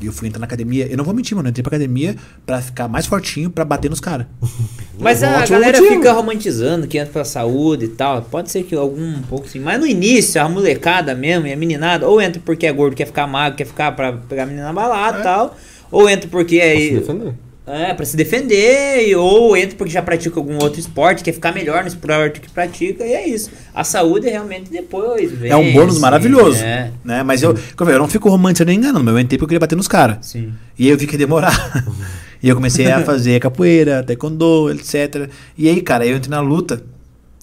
[0.00, 0.88] E eu fui entrar na academia.
[0.88, 1.46] Eu não vou mentir, mano.
[1.46, 4.26] Eu entrei pra academia pra ficar mais fortinho, pra bater nos caras.
[4.98, 5.94] Mas Um a galera motivo.
[6.00, 8.20] fica romantizando que entra pra saúde e tal.
[8.22, 9.60] Pode ser que algum um pouco sim.
[9.60, 13.06] Mas no início, a molecada mesmo, e a meninada, ou entra porque é gordo, quer
[13.06, 15.56] ficar magro, quer ficar pra pegar a menina na balada e tal.
[15.92, 16.74] Ou entra porque é.
[16.98, 17.34] defender.
[17.66, 21.80] É, pra se defender, ou entra porque já pratica algum outro esporte, quer ficar melhor
[21.82, 23.50] no esporte que pratica, e é isso.
[23.74, 25.50] A saúde é realmente depois vem.
[25.50, 26.62] É um bônus sim, maravilhoso.
[26.62, 27.22] É, Né?
[27.22, 29.60] Mas eu, eu, falei, não fico romantizando nem enganando, mas eu entrei porque eu queria
[29.60, 30.34] bater nos caras.
[30.34, 31.54] E aí eu vi que ia demorar.
[32.42, 35.30] e eu comecei a fazer capoeira, taekwondo, etc.
[35.56, 36.82] E aí, cara, eu entrei na luta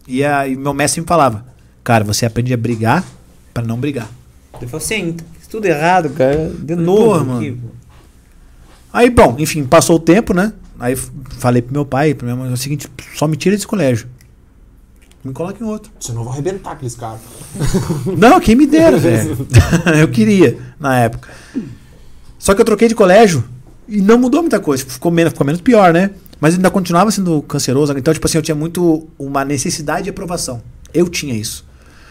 [0.07, 1.45] e, a, e meu mestre me falava:
[1.83, 3.03] Cara, você aprende a brigar
[3.51, 4.07] pra não brigar.
[4.61, 6.51] Eu falo assim, fiz tudo errado, cara.
[6.59, 7.25] De Porra, novo.
[7.25, 7.37] mano.
[7.39, 7.57] aqui.
[8.93, 10.53] Aí, bom, enfim, passou o tempo, né?
[10.79, 13.67] Aí falei pro meu pai, pra minha mãe, é o seguinte: só me tira desse
[13.67, 14.07] colégio.
[15.23, 15.91] Me coloca em outro.
[15.99, 17.19] Você não vai arrebentar aqueles caras.
[18.17, 19.37] Não, quem me dera, velho.
[19.99, 21.29] eu queria, na época.
[22.39, 23.43] Só que eu troquei de colégio
[23.87, 24.83] e não mudou muita coisa.
[24.83, 26.09] Ficou menos, ficou menos pior, né?
[26.39, 27.95] Mas ainda continuava sendo canceroso.
[27.95, 30.59] Então, tipo assim, eu tinha muito uma necessidade de aprovação.
[30.91, 31.63] Eu tinha isso.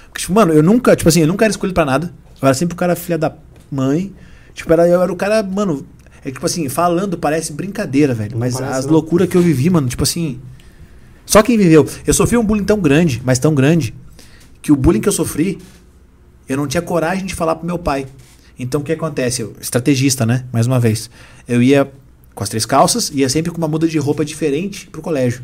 [0.06, 2.14] Porque, tipo, mano, eu nunca, tipo assim, eu nunca era escolhido pra nada.
[2.40, 3.34] Eu era sempre o cara filha da
[3.68, 4.14] mãe.
[4.54, 5.84] Tipo, era, eu era o cara, mano.
[6.24, 8.32] É tipo assim, falando parece brincadeira, velho.
[8.32, 10.38] Não Mas as loucuras que eu vivi, mano, tipo assim.
[11.24, 11.86] Só quem viveu.
[12.06, 13.94] Eu sofri um bullying tão grande, mas tão grande,
[14.60, 15.58] que o bullying que eu sofri,
[16.48, 18.06] eu não tinha coragem de falar pro meu pai.
[18.58, 19.42] Então o que acontece?
[19.42, 20.44] Eu, estrategista, né?
[20.52, 21.08] Mais uma vez.
[21.48, 21.90] Eu ia
[22.34, 25.42] com as três calças, ia sempre com uma muda de roupa diferente pro colégio.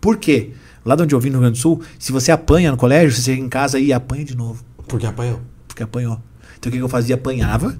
[0.00, 0.50] Por quê?
[0.84, 3.16] Lá de onde eu vim no Rio Grande do Sul, se você apanha no colégio,
[3.16, 4.64] você chega em casa e apanha de novo.
[4.86, 5.40] Porque apanhou.
[5.66, 6.20] Porque apanhou.
[6.58, 7.16] Então o que que eu fazia?
[7.16, 7.78] Apanhava,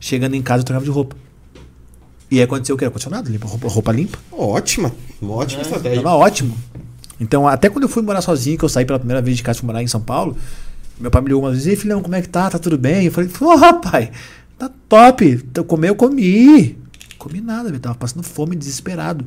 [0.00, 1.16] chegando em casa eu trocava de roupa.
[2.30, 2.84] E aí aconteceu o que?
[2.84, 4.18] Ar-condicionado, limpa, roupa, roupa limpa.
[4.32, 4.92] Ótima.
[5.20, 6.02] Uma ótima estratégia.
[6.02, 6.56] Tava ótimo.
[7.20, 9.58] Então, até quando eu fui morar sozinho, que eu saí pela primeira vez de casa
[9.58, 10.36] e fui morar em São Paulo,
[10.98, 12.50] meu pai me ligou uma vez, ei filhão, como é que tá?
[12.50, 13.06] Tá tudo bem?
[13.06, 14.10] Eu falei, porra, pai,
[14.58, 15.44] tá top.
[15.54, 16.76] Eu comer, eu comi.
[17.18, 19.24] Comi nada, eu tava passando fome, desesperado.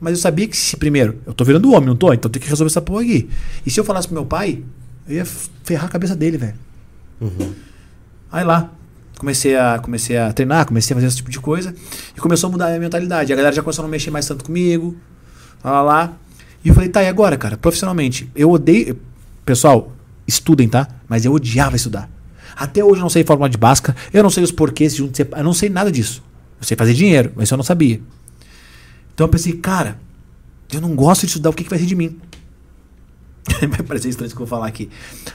[0.00, 2.12] Mas eu sabia que se primeiro, eu tô virando homem, não tô?
[2.12, 3.28] Então tem que resolver essa porra aqui.
[3.64, 4.62] E se eu falasse pro meu pai,
[5.08, 6.54] eu ia ferrar a cabeça dele, velho.
[8.30, 8.70] Aí lá,
[9.18, 11.74] comecei a, comecei a treinar, comecei a fazer esse tipo de coisa.
[12.16, 13.32] E começou a mudar a minha mentalidade.
[13.32, 14.96] A galera já começou a não mexer mais tanto comigo.
[15.64, 16.12] Lá, lá, lá.
[16.64, 17.56] E eu falei, tá, e agora, cara?
[17.56, 18.98] Profissionalmente, eu odeio.
[19.44, 19.92] Pessoal,
[20.26, 20.88] estudem, tá?
[21.08, 22.10] Mas eu odiava estudar.
[22.56, 25.10] Até hoje eu não sei fórmula de Bhaskara, eu não sei os porquês eu
[25.44, 26.22] não sei nada disso.
[26.58, 28.00] Eu sei fazer dinheiro, mas eu não sabia.
[29.14, 29.98] Então eu pensei, cara,
[30.72, 32.18] eu não gosto de estudar, o que, que vai ser de mim?
[33.68, 34.88] vai parecer estranho isso que eu vou falar aqui.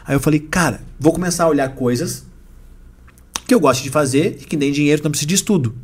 [0.06, 2.26] Aí eu falei, cara, vou começar a olhar coisas
[3.52, 5.76] que eu gosto de fazer e que nem dinheiro, não preciso de estudo.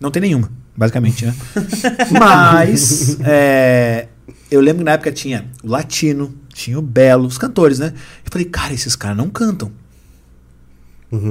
[0.00, 1.32] Não tem nenhuma, basicamente, né?
[2.10, 4.08] Mas é,
[4.50, 7.92] eu lembro que na época tinha o Latino, tinha o Belo, os cantores, né?
[8.24, 9.70] Eu falei, cara, esses caras não cantam.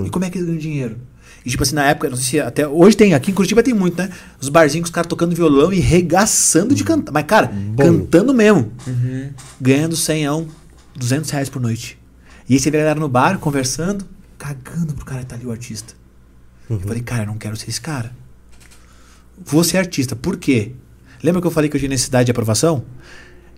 [0.05, 0.97] E como é que eles ganham dinheiro?
[1.45, 3.73] E tipo assim, na época, não sei se até hoje tem, aqui em Curitiba tem
[3.73, 4.09] muito, né?
[4.39, 7.11] Os barzinhos com os caras tocando violão e regaçando de cantar.
[7.11, 8.71] Mas, cara, cantando mesmo.
[9.59, 10.47] Ganhando 100,
[10.95, 11.99] 200 reais por noite.
[12.47, 14.05] E aí você vê a galera no bar conversando,
[14.37, 15.93] cagando pro cara que tá ali, o artista.
[16.69, 18.13] Eu falei, cara, eu não quero ser esse cara.
[19.45, 20.15] Vou ser artista.
[20.15, 20.73] Por quê?
[21.23, 22.83] Lembra que eu falei que eu tinha necessidade de aprovação?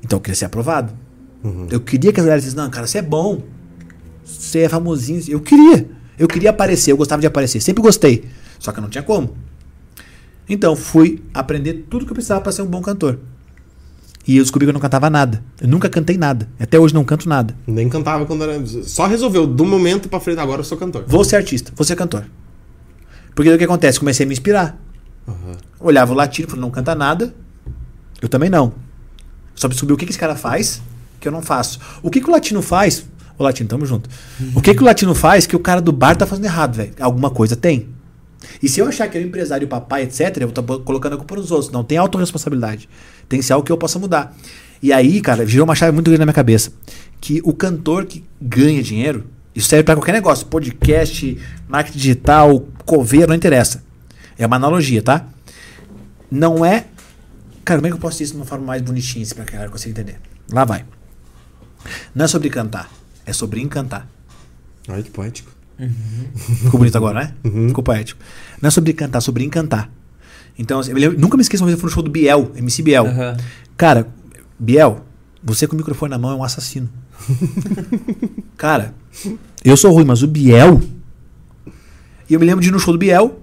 [0.03, 0.93] Então eu queria ser aprovado.
[1.71, 3.43] Eu queria que a galera dissesse, não, cara, você é bom.
[4.23, 5.21] Você é famosinho.
[5.27, 5.89] Eu queria.
[6.17, 7.61] Eu queria aparecer, eu gostava de aparecer.
[7.61, 8.25] Sempre gostei.
[8.59, 9.35] Só que eu não tinha como.
[10.47, 13.19] Então fui aprender tudo que eu precisava para ser um bom cantor.
[14.29, 15.43] E eu descobri que eu não cantava nada.
[15.59, 16.47] Eu nunca cantei nada.
[16.59, 17.55] Até hoje não canto nada.
[17.65, 18.63] Nem cantava quando era.
[18.83, 19.47] Só resolveu.
[19.47, 21.03] Do momento pra frente, agora eu sou cantor.
[21.07, 22.25] Vou ser artista, vou ser cantor.
[23.33, 23.97] Porque o que acontece?
[23.97, 24.79] Comecei a me inspirar.
[25.27, 25.57] Aham.
[25.79, 27.33] Olhava o latino, falei, não canta nada.
[28.21, 28.73] Eu também não.
[29.55, 30.79] Só descobri o que, que esse cara faz
[31.19, 31.79] que eu não faço.
[32.03, 33.07] O que, que o latino faz?
[33.35, 34.07] O latino, tamo junto.
[34.53, 36.93] O que, que o latino faz que o cara do bar tá fazendo errado, velho?
[36.99, 37.89] Alguma coisa tem.
[38.61, 41.13] E se eu achar que é o empresário, o papai, etc., eu vou estar colocando
[41.13, 41.71] a culpa nos outros.
[41.71, 42.87] Não tem autorresponsabilidade.
[43.29, 44.35] Tem que ser algo que eu possa mudar.
[44.81, 46.71] E aí, cara, virou uma chave muito grande na minha cabeça.
[47.21, 50.47] Que o cantor que ganha dinheiro, isso serve para qualquer negócio.
[50.47, 51.37] Podcast,
[51.67, 53.83] marketing digital, coveiro, não interessa.
[54.37, 55.27] É uma analogia, tá?
[56.31, 56.85] Não é.
[57.63, 59.43] Cara, como é que eu posso dizer isso de uma forma mais bonitinha assim, pra
[59.43, 60.19] que a galera consiga entender?
[60.51, 60.85] Lá vai.
[62.15, 62.89] Não é sobre cantar,
[63.25, 64.07] é sobre encantar.
[64.87, 65.51] Ai, que poético.
[66.63, 67.33] Ficou bonito agora, né?
[67.67, 68.21] Ficou poético.
[68.61, 69.89] Não é sobre cantar, é sobre encantar.
[70.59, 72.11] Então, assim, eu me lembro- nunca me esqueço uma vez eu fui no show do
[72.11, 73.07] Biel, MC Biel.
[73.07, 73.37] Aham.
[73.77, 74.07] Cara,
[74.59, 75.03] Biel,
[75.43, 76.89] você com o microfone na mão é um assassino.
[78.57, 78.93] Cara,
[79.63, 80.81] eu sou ruim, mas o Biel.
[82.29, 83.39] E eu me lembro de ir no show do Biel,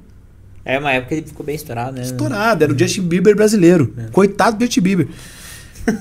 [0.65, 2.03] É uma época que ele ficou bem estourado, né?
[2.03, 3.95] estourado, era o Justin Bieber brasileiro.
[4.13, 5.09] Coitado do Justin Bieber.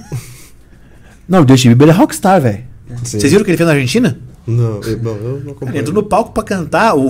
[1.28, 2.64] Não, o Justin Bieber é rockstar, velho.
[3.04, 3.20] Sim.
[3.20, 4.20] Vocês viram o que ele fez na Argentina?
[4.46, 5.78] Não, eu, bom, eu não Ele acompanho.
[5.80, 7.10] entrou no palco pra cantar o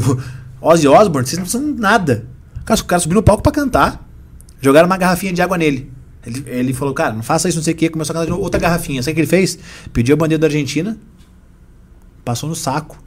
[0.62, 2.26] Ozzy Osbourne, vocês não são nada.
[2.66, 4.04] Cara, o cara subiu no palco pra cantar.
[4.60, 5.92] Jogaram uma garrafinha de água nele.
[6.26, 7.90] Ele, ele falou, cara, não faça isso, não sei o quê.
[7.90, 9.04] Começou a cantar de outra garrafinha.
[9.04, 9.60] Sabe o que ele fez?
[9.94, 10.98] Pediu a bandeira da Argentina,
[12.24, 12.98] passou no saco,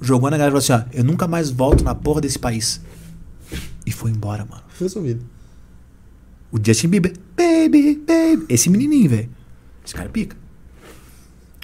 [0.00, 2.80] jogou na galera e falou assim: ó, eu nunca mais volto na porra desse país.
[3.86, 4.62] E foi embora, mano.
[4.78, 5.24] Resolvido.
[6.52, 8.44] O Justin Bieber, baby, baby.
[8.50, 9.30] Esse menininho, velho.
[9.84, 10.36] Esse cara é pica.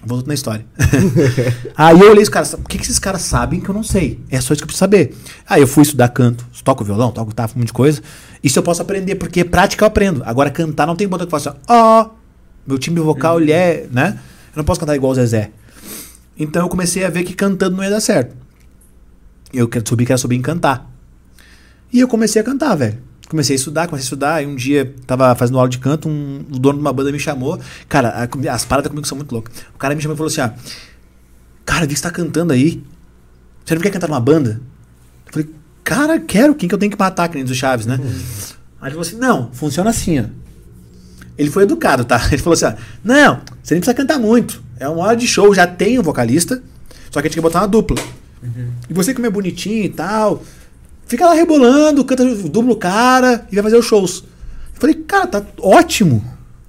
[0.06, 0.66] Voltando na história.
[1.76, 4.20] Aí eu olhei os caras, o que, que esses caras sabem que eu não sei?
[4.30, 5.14] É só isso que eu preciso saber.
[5.48, 8.02] Aí eu fui estudar canto, toco violão, toco guitarra, um monte de coisa.
[8.42, 10.22] Isso eu posso aprender, porque prática eu aprendo.
[10.24, 12.10] Agora cantar não tem botão que faça assim, ó.
[12.66, 14.18] meu timbre vocal, ele é, né?
[14.54, 15.50] Eu não posso cantar igual o Zezé.
[16.38, 18.36] Então eu comecei a ver que cantando não ia dar certo.
[19.52, 20.90] Eu quero subir, quero subir em cantar.
[21.92, 22.98] E eu comecei a cantar, velho.
[23.34, 24.42] Comecei a estudar, comecei a estudar.
[24.44, 27.18] E um dia, tava fazendo aula de canto, um, o dono de uma banda me
[27.18, 27.58] chamou.
[27.88, 29.52] Cara, a- as paradas comigo são muito loucas.
[29.74, 30.54] O cara me chamou e falou assim: ah,
[31.64, 32.80] Cara, vi que você tá cantando aí.
[33.64, 34.60] Você não quer cantar numa banda?
[35.26, 35.50] Eu falei,
[35.82, 36.54] cara, quero.
[36.54, 37.98] Quem que eu tenho que matar, que nem do Chaves, né?
[38.00, 40.24] Aí ele falou assim: Não, funciona assim, ó.
[41.36, 42.24] Ele foi educado, tá?
[42.30, 44.62] Ele falou assim: ah, Não, você nem precisa cantar muito.
[44.78, 46.62] É uma hora de show, já tem um vocalista.
[47.10, 47.96] Só que a gente quer botar uma dupla.
[48.88, 50.44] E você como é bonitinho e tal,
[51.06, 54.24] fica lá rebolando, canta dubla o cara e vai fazer os shows.
[54.74, 56.24] Eu falei, cara, tá ótimo.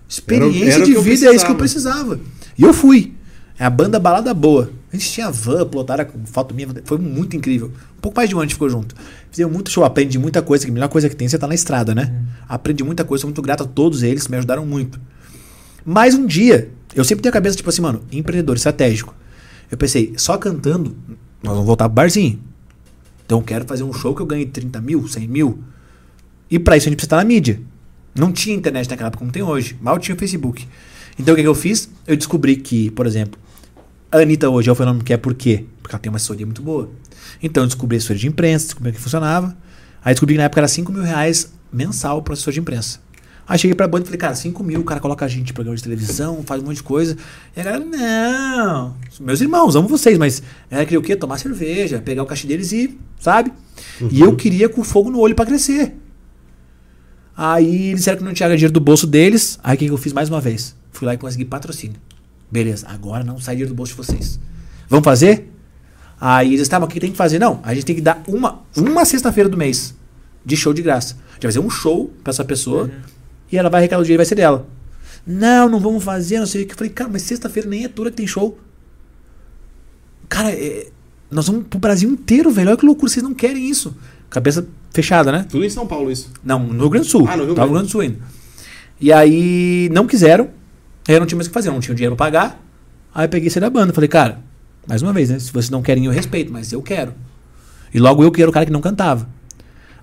[0.07, 2.19] Experiência Era- era de vida é isso que eu precisava.
[2.57, 3.13] E eu fui.
[3.57, 4.69] É a banda Balada Boa.
[4.91, 6.67] A gente tinha van, plotaram com foto minha.
[6.85, 7.71] Foi muito incrível.
[7.97, 8.95] Um pouco mais de um ano a gente ficou junto.
[9.31, 10.63] Fizemos muito show, aprendi muita coisa.
[10.63, 12.13] Que a melhor coisa que tem é você estar na estrada, né?
[12.47, 14.99] Aprendi muita coisa, sou muito grato a todos eles me ajudaram muito.
[15.85, 19.13] Mas um dia, eu sempre tenho a cabeça tipo assim, mano, empreendedor estratégico.
[19.71, 20.95] Eu pensei, só cantando,
[21.43, 22.39] nós vamos voltar pro barzinho.
[23.25, 25.63] Então eu quero fazer um show que eu ganhe 30 mil, 100 mil.
[26.49, 27.59] E pra isso a gente precisa estar na mídia.
[28.13, 29.77] Não tinha internet naquela época como tem hoje.
[29.81, 30.67] Mal tinha o Facebook.
[31.17, 31.89] Então o que, que eu fiz?
[32.05, 33.39] Eu descobri que, por exemplo,
[34.11, 35.65] a Anitta hoje é o fenômeno que é por quê?
[35.81, 36.89] Porque ela tem uma assessoria muito boa.
[37.41, 39.57] Então eu descobri a assessoria de imprensa, descobri como é que funcionava.
[40.03, 42.99] Aí descobri que na época era 5 mil reais mensal para assessor de imprensa.
[43.47, 45.53] Aí cheguei pra banda e falei, cara, 5 mil, o cara coloca a gente em
[45.53, 47.15] programa de televisão, faz um monte de coisa.
[47.55, 48.95] E a galera, não.
[49.19, 51.15] Meus irmãos, amo vocês, mas ela queria o quê?
[51.15, 53.53] Tomar cerveja, pegar o cachê deles e, sabe?
[54.11, 55.93] E eu queria com fogo no olho pra crescer.
[57.37, 59.59] Aí eles disseram que não tinha dinheiro do bolso deles.
[59.63, 60.75] Aí o que que eu fiz mais uma vez?
[60.91, 61.97] Fui lá e consegui patrocínio.
[62.49, 64.39] Beleza, agora não sai dinheiro do bolso de vocês.
[64.89, 65.51] Vamos fazer?
[66.19, 67.37] Aí eles estavam, o que tem que fazer?
[67.37, 69.93] Não, a gente tem que dar uma, uma sexta-feira do mês
[70.45, 71.15] de show de graça.
[71.29, 72.89] A gente vai fazer um show pra essa pessoa
[73.51, 74.67] e ela vai arrecadar o dinheiro e vai ser dela.
[75.25, 76.73] Não, não vamos fazer, não sei o que.
[76.73, 78.57] Eu falei, cara, mas sexta-feira nem é toda que tem show.
[80.29, 80.87] Cara, é-
[81.29, 82.69] nós vamos pro Brasil inteiro, velho.
[82.69, 83.95] Olha que loucura, vocês não querem isso.
[84.29, 85.45] Cabeça fechada, né?
[85.49, 86.31] Tudo em São Paulo, isso.
[86.43, 87.27] Não, no Rio Grande do Sul.
[87.27, 87.73] Ah, no Rio Tava no Rio Grande.
[87.73, 88.17] Grande do Sul ainda.
[88.99, 90.49] E aí não quiseram.
[91.07, 92.63] Aí eu não tinha mais o que fazer, eu não tinha dinheiro pra pagar.
[93.13, 93.93] Aí eu peguei e da banda.
[93.93, 94.39] Falei, cara,
[94.87, 95.39] mais uma vez, né?
[95.39, 97.13] Se vocês não querem, eu respeito, mas eu quero.
[97.93, 99.27] E logo eu que era o cara que não cantava.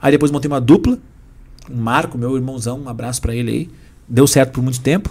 [0.00, 0.98] Aí depois montei uma dupla.
[1.70, 3.70] O Marco, meu irmãozão, um abraço pra ele aí.
[4.08, 5.10] Deu certo por muito tempo.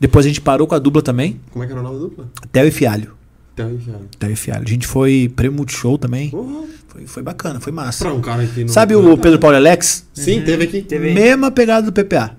[0.00, 1.40] Depois a gente parou com a dupla também.
[1.50, 2.28] Como é que era o nome da dupla?
[2.52, 3.18] Theo e Fialho.
[3.54, 4.00] Terra Enfiada.
[4.18, 4.64] Theo e Fialho.
[4.64, 6.30] A gente foi prêmio Multishow também.
[6.30, 8.04] Porra, Foi, foi bacana, foi massa.
[8.04, 8.68] pra um cara que não...
[8.68, 10.06] Sabe o Pedro Paulo e Alex?
[10.14, 10.82] Sim, teve aqui.
[10.82, 11.12] Teve.
[11.12, 12.36] Mesma pegada do PPA.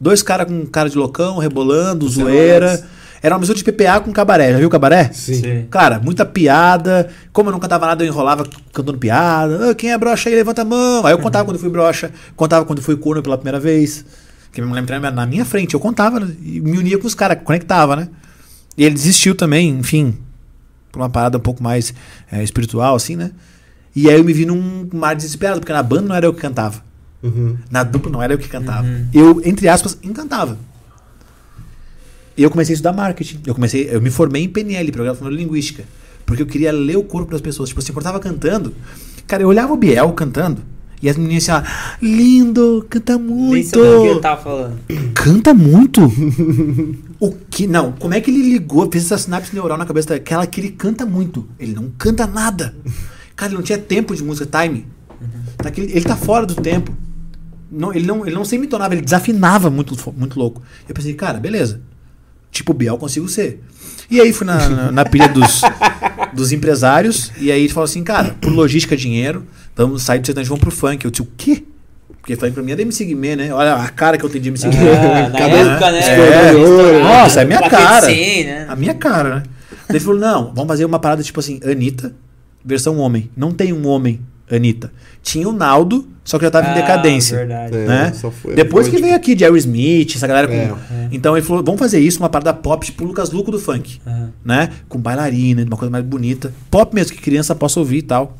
[0.00, 2.88] Dois caras com cara de loucão, rebolando, Você é zoeira.
[3.24, 4.52] Era uma mistura de PPA com cabaré.
[4.52, 5.10] Já viu cabaré?
[5.10, 5.34] Sim.
[5.34, 5.66] Sim.
[5.70, 7.08] Cara, muita piada.
[7.32, 9.70] Como eu não cantava nada, eu enrolava cantando piada.
[9.70, 11.06] Ah, quem é brocha aí, levanta a mão.
[11.06, 14.04] Aí eu contava quando eu fui brocha, contava quando eu fui corno pela primeira vez.
[14.52, 17.96] Que minha mulher na minha frente, eu contava e me unia com os caras, conectava,
[17.96, 18.10] né?
[18.76, 20.18] E ele desistiu também, enfim,
[20.92, 21.94] por uma parada um pouco mais
[22.30, 23.30] é, espiritual, assim, né?
[23.96, 26.42] E aí eu me vi num mar desesperado, porque na banda não era eu que
[26.42, 26.82] cantava.
[27.22, 27.56] Uhum.
[27.70, 28.86] Na dupla não era eu que cantava.
[29.14, 30.58] Eu, entre aspas, encantava.
[32.36, 33.40] E eu comecei a estudar marketing.
[33.46, 35.84] Eu comecei, eu me formei em PNL, Programação Linguística.
[36.26, 37.68] Porque eu queria ler o corpo das pessoas.
[37.68, 38.74] Tipo quando eu tava cantando,
[39.26, 40.62] cara, eu olhava o Biel cantando.
[41.02, 43.68] E as meninas assim, ah, lindo, canta Nem muito.
[43.68, 44.78] sabia o que ele tava falando.
[45.12, 46.00] Canta muito?
[47.20, 47.66] o que?
[47.66, 50.70] Não, como é que ele ligou, fez essa sinapse neural na cabeça daquela que ele
[50.70, 51.46] canta muito?
[51.58, 52.74] Ele não canta nada.
[53.36, 54.86] Cara, ele não tinha tempo de música, time.
[55.62, 56.90] Naquele- ele tá fora do tempo.
[57.70, 60.62] Não, ele, não, ele não se entonava, ele desafinava muito, muito louco.
[60.88, 61.82] Eu pensei, cara, beleza.
[62.54, 63.60] Tipo Biel consigo ser.
[64.08, 65.60] E aí fui na, na, na pilha dos,
[66.32, 69.44] dos empresários, e aí ele falou assim, cara, por logística, dinheiro,
[69.74, 71.04] vamos sair do sertanejo, vamos pro funk.
[71.04, 71.64] Eu disse, o quê?
[72.20, 73.52] Porque funk pra mim é da MC Guimê, né?
[73.52, 74.90] Olha a cara que eu tenho de MC Guimê.
[74.92, 75.98] Ah, na época, né?
[75.98, 76.98] É, Estourado.
[77.00, 78.06] nossa, é minha Plaquete cara.
[78.06, 78.66] 100, né?
[78.68, 79.42] A minha cara, né?
[79.88, 82.14] Daí ele falou: não, vamos fazer uma parada tipo assim, Anitta,
[82.64, 83.30] versão homem.
[83.36, 84.20] Não tem um homem,
[84.50, 84.92] Anitta.
[85.22, 87.38] Tinha o Naldo, só que já tava em Ah, decadência.
[87.38, 87.76] verdade.
[87.76, 88.12] É, Né?
[88.12, 90.54] foi- Depois que tipo, veio aqui Jerry Smith, essa galera com.
[90.54, 91.08] É.
[91.10, 94.00] Então ele falou: vamos fazer isso, uma parada pop, tipo Lucas Luco do funk.
[94.06, 94.32] Aham.
[94.44, 94.70] Né?
[94.88, 96.52] Com bailarina, uma coisa mais bonita.
[96.70, 98.36] Pop mesmo, que criança possa ouvir e tal.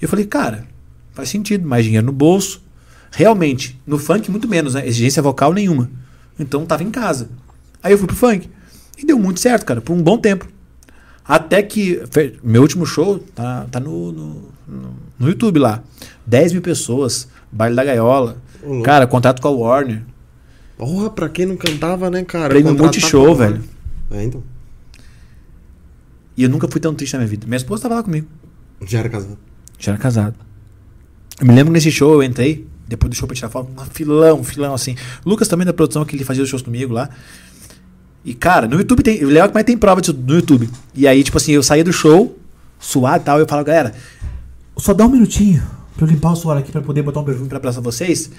[0.00, 0.64] E eu falei, cara,
[1.12, 2.62] Faz sentido, mais dinheiro no bolso.
[3.10, 4.86] Realmente, no funk muito menos, né?
[4.86, 5.90] Exigência vocal nenhuma.
[6.38, 7.28] Então tava em casa.
[7.82, 8.48] Aí eu fui pro funk.
[8.96, 10.46] E deu muito certo, cara, por um bom tempo.
[11.28, 12.02] Até que.
[12.42, 15.82] Meu último show tá, tá no, no, no- YouTube lá.
[16.26, 18.38] 10 mil pessoas, baile da gaiola.
[18.62, 18.82] Ô, louco.
[18.84, 20.02] Cara, contrato com a Warner.
[20.78, 22.48] Porra, pra quem não cantava, né, cara?
[22.48, 23.62] Prêmio Multishow, velho.
[24.10, 24.42] É, então.
[26.36, 27.46] E eu nunca fui tão triste na minha vida.
[27.46, 28.26] Minha esposa tava lá comigo.
[28.86, 29.38] Já era casado.
[29.78, 30.36] Já era casado.
[31.40, 33.84] Eu me lembro que nesse show eu entrei, depois do show pra tirar foto, um
[33.86, 34.94] filão, um filão assim.
[35.24, 37.10] O Lucas também da produção, que ele fazia os shows comigo lá.
[38.24, 39.24] E, cara, no YouTube tem.
[39.24, 40.68] O legal que mais tem prova disso no YouTube.
[40.94, 42.38] E aí, tipo assim, eu saía do show,
[42.78, 43.94] suado e tal, eu falava, galera,
[44.76, 45.62] só dá um minutinho
[45.96, 48.30] pra eu limpar o suor aqui pra poder botar um perfume pra abraçar vocês.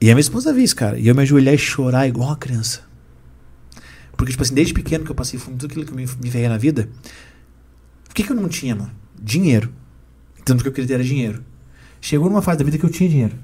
[0.00, 0.98] E a minha esposa viu isso, cara.
[0.98, 2.80] E eu me ajoelhar e chorar igual uma criança.
[4.16, 6.30] Porque, tipo assim, desde pequeno que eu passei fome, tudo aquilo que eu me, me
[6.30, 6.88] ferrei na vida.
[8.10, 8.90] O que, que eu não tinha, mano?
[9.20, 9.72] Dinheiro.
[10.44, 11.42] Tanto que eu queria ter era dinheiro.
[12.00, 13.36] Chegou numa fase da vida que eu tinha dinheiro.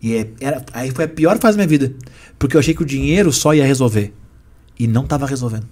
[0.00, 1.94] E é- era, aí foi a pior fase da minha vida.
[2.38, 4.12] Porque eu achei que o dinheiro só ia resolver.
[4.78, 5.66] E não tava resolvendo.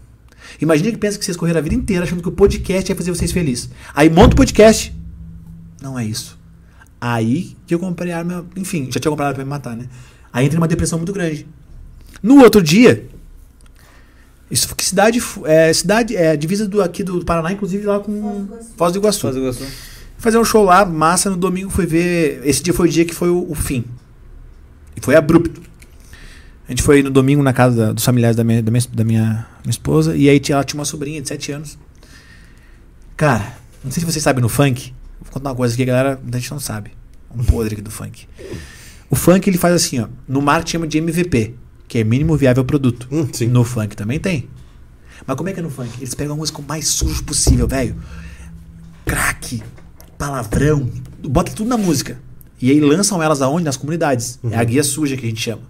[0.60, 3.10] Imagina que pensa que vocês correram a vida inteira achando que o podcast ia fazer
[3.10, 3.68] vocês felizes.
[3.94, 4.94] Aí monta o podcast.
[5.82, 6.38] Não é isso.
[7.00, 8.46] Aí que eu comprei a arma.
[8.56, 9.86] Enfim, já tinha comprado arma pra me matar, né?
[10.32, 11.46] Aí entrei numa depressão muito grande.
[12.22, 13.06] No outro dia.
[14.50, 15.20] Isso que cidade.
[15.44, 16.16] É, cidade.
[16.16, 19.64] É divisa do, aqui do Paraná, inclusive lá com Foz do Iguaçu Faz o gosto.
[20.18, 21.28] fazer um show lá, massa.
[21.30, 22.40] No domingo foi ver.
[22.44, 23.84] Esse dia foi o dia que foi o, o fim.
[24.96, 25.60] E foi abrupto.
[26.66, 29.04] A gente foi no domingo na casa da- dos familiares da minha, da minha, da
[29.04, 30.16] minha, minha esposa.
[30.16, 31.78] E aí tinha- ela tinha uma sobrinha de 7 anos.
[33.16, 34.92] Cara, não sei se vocês sabem no funk.
[35.20, 36.20] Vou contar uma coisa aqui, a galera.
[36.32, 36.90] A gente não sabe.
[37.34, 38.26] Um podre aqui do funk.
[39.08, 40.08] O funk ele faz assim, ó.
[40.26, 41.54] No marketing chama de MVP,
[41.86, 43.06] que é mínimo viável produto.
[43.12, 43.28] Hum.
[43.50, 44.48] No funk também tem.
[45.26, 45.90] Mas como é que é no funk?
[45.98, 47.96] Eles pegam a música o mais sujo possível, velho.
[49.04, 49.62] Crack,
[50.18, 50.90] palavrão,
[51.22, 52.18] bota tudo na música.
[52.60, 53.64] E aí lançam elas aonde?
[53.64, 54.38] Nas comunidades.
[54.50, 55.62] É a guia suja que a gente chama.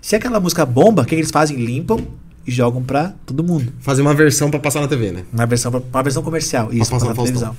[0.00, 1.56] Se aquela música bomba, o que, eles fazem?
[1.56, 1.98] Limpam
[2.46, 3.72] e jogam pra todo mundo.
[3.80, 5.24] Fazer uma versão pra passar na TV, né?
[5.32, 6.72] Uma versão, uma versão comercial.
[6.72, 7.56] Isso, passar pra passar na televisão.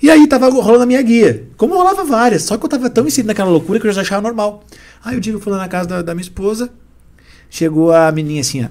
[0.00, 1.48] E aí tava rolando a minha guia.
[1.56, 2.42] Como rolava várias.
[2.42, 4.62] Só que eu tava tão inserido naquela loucura que eu já achava normal.
[5.04, 6.70] Aí o dia que eu fui lá na casa da, da minha esposa,
[7.50, 8.68] chegou a menininha assim, ó.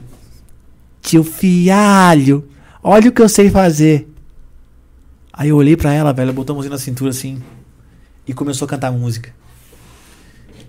[1.01, 2.47] Tio Fialho,
[2.83, 4.07] olha o que eu sei fazer.
[5.31, 7.41] Aí eu olhei pra ela, velho, botou a mãozinha na cintura assim
[8.27, 9.31] e começou a cantar música.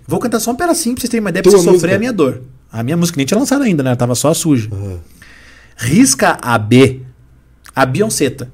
[0.07, 1.95] Vou cantar só um pedacinho pra vocês terem uma ideia, pra vocês sofrer música?
[1.95, 2.41] a minha dor.
[2.71, 3.89] A minha música nem tinha lançado ainda, né?
[3.89, 4.69] Ela tava só suja.
[4.71, 4.99] Aham.
[5.77, 7.01] Risca a B,
[7.75, 8.51] a Beyonceta.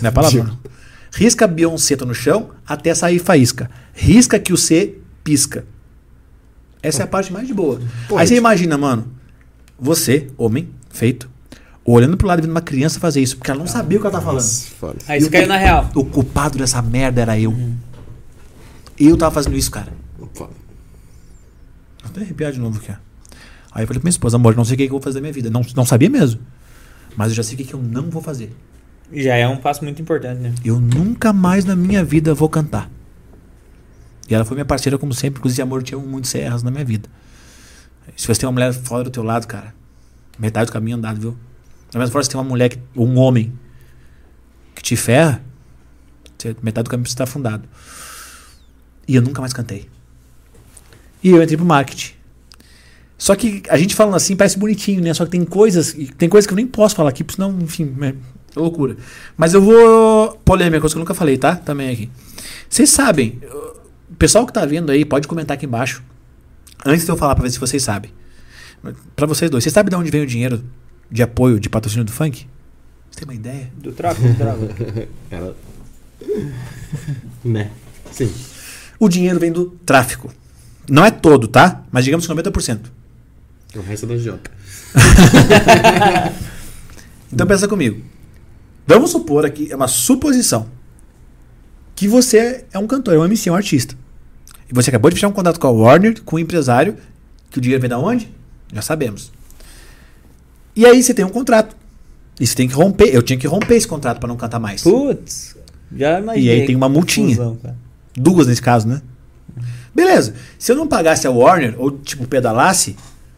[0.00, 0.44] Não é palavra.
[0.44, 0.58] não.
[1.12, 3.70] Risca a Beyonceta no chão até sair faísca.
[3.92, 4.94] Risca que o C
[5.24, 5.64] pisca.
[6.82, 7.80] Essa é a parte mais de boa.
[8.08, 9.08] Pô, Aí você imagina, mano,
[9.78, 11.28] você, homem, feito,
[11.84, 14.06] olhando pro lado e vendo uma criança fazer isso, porque ela não sabia o que
[14.06, 14.42] ela tá falando.
[14.42, 14.96] Nossa.
[15.08, 15.90] Aí você caiu na real.
[15.94, 17.52] O culpado dessa merda era eu.
[18.98, 19.92] Eu tava fazendo isso, cara.
[20.34, 20.52] Foda.
[22.02, 22.90] Vou até arrepiar de novo aqui.
[22.90, 22.94] ó.
[23.72, 25.14] Aí eu falei pra minha esposa, amor, não sei o que que eu vou fazer
[25.16, 25.50] da minha vida.
[25.50, 26.40] Não, não sabia mesmo.
[27.16, 28.54] Mas eu já sei o que que eu não vou fazer.
[29.12, 30.54] Já é um passo muito importante, né?
[30.64, 32.90] Eu nunca mais na minha vida vou cantar.
[34.28, 35.38] E ela foi minha parceira, como sempre.
[35.38, 37.08] Inclusive, amor, tinha muitos erros na minha vida.
[38.16, 39.74] Se você tem uma mulher fora do teu lado, cara,
[40.38, 41.36] metade do caminho andado, viu?
[41.92, 43.52] Na mesma forma, se tem uma mulher, que, ou um homem,
[44.74, 45.42] que te ferra,
[46.62, 47.66] metade do caminho você está afundado.
[49.08, 49.88] E eu nunca mais cantei.
[51.24, 52.12] E eu entrei pro marketing.
[53.16, 55.12] Só que a gente falando assim parece bonitinho, né?
[55.12, 57.96] Só que tem coisas, tem coisas que eu nem posso falar aqui, porque senão, enfim,
[58.02, 58.14] é
[58.54, 58.96] loucura.
[59.36, 60.38] Mas eu vou.
[60.44, 61.56] Polêmica, coisa que eu nunca falei, tá?
[61.56, 62.10] Também aqui.
[62.68, 63.40] Vocês sabem,
[64.08, 66.02] o pessoal que tá vendo aí, pode comentar aqui embaixo.
[66.86, 68.12] Antes de eu falar pra ver se vocês sabem.
[69.16, 70.62] Pra vocês dois, vocês sabem de onde vem o dinheiro
[71.10, 72.46] de apoio, de patrocínio do funk?
[73.10, 73.72] Você tem uma ideia?
[73.76, 75.08] Do tráfico, do tráfico.
[75.28, 75.56] Ela.
[77.44, 77.70] né?
[78.12, 78.32] Sim.
[78.98, 80.32] O dinheiro vem do tráfico.
[80.88, 81.84] Não é todo, tá?
[81.90, 82.80] Mas digamos que 90%.
[83.76, 84.50] O resto é da Jota.
[87.32, 88.02] Então pensa comigo.
[88.86, 90.66] Vamos supor aqui, é uma suposição,
[91.94, 93.94] que você é um cantor, é um MC, um artista.
[94.70, 96.96] E você acabou de fechar um contrato com a Warner, com um empresário,
[97.50, 98.32] que o dinheiro vem da onde?
[98.72, 99.30] Já sabemos.
[100.74, 101.76] E aí você tem um contrato.
[102.40, 103.08] E você tem que romper.
[103.14, 104.82] Eu tinha que romper esse contrato para não cantar mais.
[104.82, 105.56] Putz,
[105.94, 106.48] já imaginei.
[106.48, 107.36] E aí tem uma multinha.
[107.36, 107.58] Confusão.
[108.18, 109.00] Duas nesse caso, né?
[109.94, 110.34] Beleza.
[110.58, 112.96] Se eu não pagasse a Warner, ou tipo pedalasse,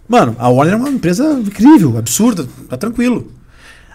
[0.08, 3.32] mano, a Warner é uma empresa incrível, absurda, tá tranquilo.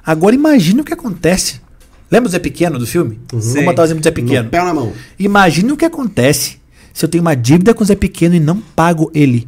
[0.06, 1.62] Agora imagine o que acontece.
[2.10, 3.20] Lembra do Zé Pequeno do filme?
[3.32, 3.40] Sim.
[3.40, 4.44] Vamos botar o exemplo do Zé Pequeno.
[4.44, 4.94] No pé na mão.
[5.18, 6.60] Imagine o que acontece
[6.94, 9.48] se eu tenho uma dívida com o Zé Pequeno e não pago ele.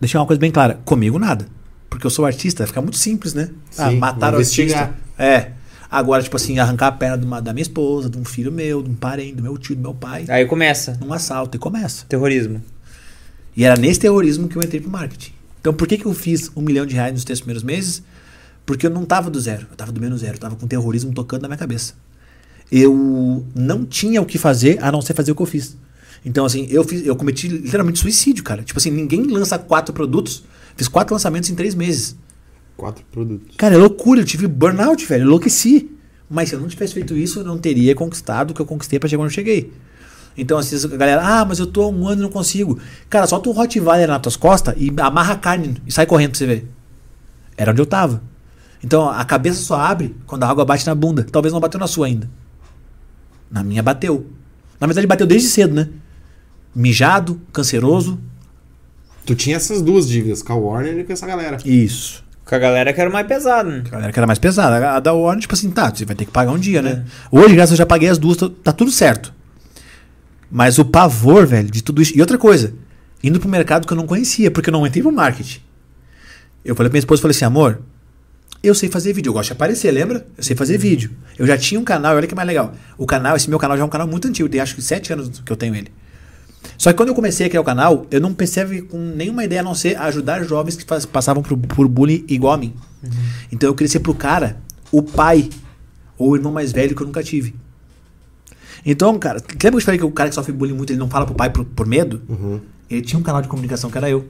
[0.00, 0.80] Deixar uma coisa bem clara.
[0.84, 1.46] Comigo nada.
[1.90, 3.50] Porque eu sou artista, fica muito simples, né?
[3.76, 4.94] ah, Sim, mataram o artista.
[5.18, 5.50] É.
[5.90, 8.82] Agora, tipo assim, arrancar a perna de uma- da minha esposa, de um filho meu,
[8.82, 10.96] de um parente, do meu tio, do meu pai, Aí começa.
[11.00, 12.04] num assalto, e começa.
[12.08, 12.62] Terrorismo.
[13.56, 15.32] E era nesse terrorismo que eu entrei pro marketing.
[15.60, 18.02] Então, por que, que eu fiz um milhão de reais nos três primeiros meses?
[18.64, 21.12] Porque eu não tava do zero, eu tava do menos zero, eu tava com terrorismo
[21.12, 21.94] tocando na minha cabeça.
[22.70, 25.76] Eu não tinha o que fazer a não ser fazer o que eu fiz.
[26.24, 28.62] Então, assim, eu, fiz, eu cometi literalmente suicídio, cara.
[28.62, 30.44] Tipo assim, ninguém lança quatro produtos.
[30.76, 32.14] Fiz quatro lançamentos em três meses.
[32.80, 33.56] Quatro produtos.
[33.58, 35.90] Cara, é loucura, eu tive burnout, velho, eu enlouqueci.
[36.30, 38.98] Mas se eu não tivesse feito isso, eu não teria conquistado o que eu conquistei
[38.98, 39.70] pra chegar onde eu cheguei.
[40.34, 42.80] Então, às vezes a galera, ah, mas eu tô há um ano e não consigo.
[43.10, 46.38] Cara, solta um Rottweiler nas tuas costas e amarra a carne e sai correndo pra
[46.38, 46.70] você ver.
[47.54, 48.22] Era onde eu tava.
[48.82, 51.26] Então, a cabeça só abre quando a água bate na bunda.
[51.30, 52.30] Talvez não bateu na sua ainda.
[53.50, 54.26] Na minha bateu.
[54.80, 55.90] Na verdade, bateu desde cedo, né?
[56.74, 58.18] Mijado, canceroso.
[59.26, 61.58] Tu tinha essas duas dívidas, com a Warner e com essa galera.
[61.62, 62.24] Isso.
[62.50, 63.84] Com a galera que era mais pesado, né?
[63.86, 64.90] A galera que era mais pesada.
[64.96, 67.04] A da Warner, tipo assim, tá, você vai ter que pagar um dia, né?
[67.30, 69.32] Hoje, graças a Deus, eu já paguei as duas, tá- tá tudo certo.
[70.50, 72.12] Mas o pavor, velho, de tudo isso.
[72.16, 72.74] E outra coisa,
[73.22, 75.60] indo pro mercado que eu não conhecia, porque eu não entrei pro marketing.
[76.64, 77.82] Eu falei pra minha esposa, falei assim, amor,
[78.64, 80.26] eu sei fazer vídeo, eu gosto de aparecer, lembra?
[80.36, 81.12] Eu sei fazer vídeo.
[81.38, 82.74] Eu já tinha um canal, olha que mais legal.
[82.98, 85.12] O canal, esse meu canal já é um canal muito antigo, tem acho que sete
[85.12, 85.92] anos que eu tenho ele.
[86.76, 89.60] Só que quando eu comecei a criar o canal, eu não pensei com nenhuma ideia
[89.60, 92.74] a não ser ajudar jovens que faz- passavam por, por bullying igual a mim.
[93.52, 94.56] Então eu queria ser pro cara
[94.92, 95.48] o pai
[96.18, 97.54] ou o irmão mais velho que eu nunca tive.
[98.84, 101.08] Então, cara, lembra que eu falei que o cara que sofre bullying muito, ele não
[101.08, 102.22] fala pro pai por, por medo?
[102.28, 102.60] Uhum.
[102.88, 104.26] Ele tinha um canal de comunicação que era eu.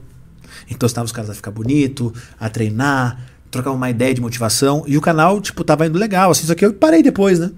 [0.69, 4.83] Então eu ensinava os caras a ficar bonito, a treinar, trocava uma ideia de motivação.
[4.87, 7.51] E o canal, tipo, tava indo legal, assim, só que eu parei depois, né?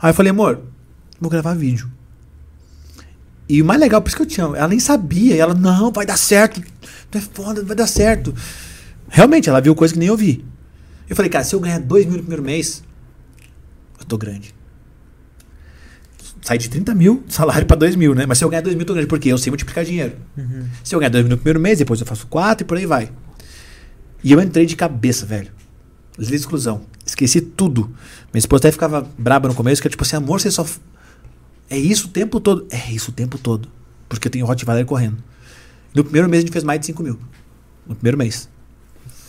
[0.00, 0.60] Aí eu falei, amor,
[1.20, 1.90] vou gravar vídeo.
[3.48, 5.34] E o mais legal, por isso que eu tinha, ela nem sabia.
[5.34, 6.62] E ela, não, vai dar certo.
[7.10, 8.34] Tu é foda, vai dar certo.
[9.08, 10.44] Realmente, ela viu coisa que nem eu vi.
[11.08, 12.82] Eu falei, cara, se eu ganhar 2 mil no primeiro mês,
[14.00, 14.54] eu tô grande.
[16.40, 18.26] Sai de 30 mil salário pra 2 mil, né?
[18.26, 20.14] Mas se eu ganhar 2 mil, eu tô grande, porque eu sei multiplicar dinheiro.
[20.82, 22.86] Se eu ganhar 2 mil no primeiro mês, depois eu faço 4 e por aí
[22.86, 23.10] vai.
[24.22, 25.50] E eu entrei de cabeça, velho.
[26.16, 26.82] Lei de exclusão.
[27.04, 27.94] Esqueci tudo.
[28.32, 30.66] Minha esposa até ficava braba no começo, que era tipo assim, amor, você só.
[31.68, 32.66] É isso o tempo todo?
[32.70, 33.68] É isso o tempo todo.
[34.08, 35.16] Porque eu tenho Rottweiler correndo.
[35.94, 37.18] No primeiro mês a gente fez mais de 5 mil.
[37.86, 38.48] No primeiro mês.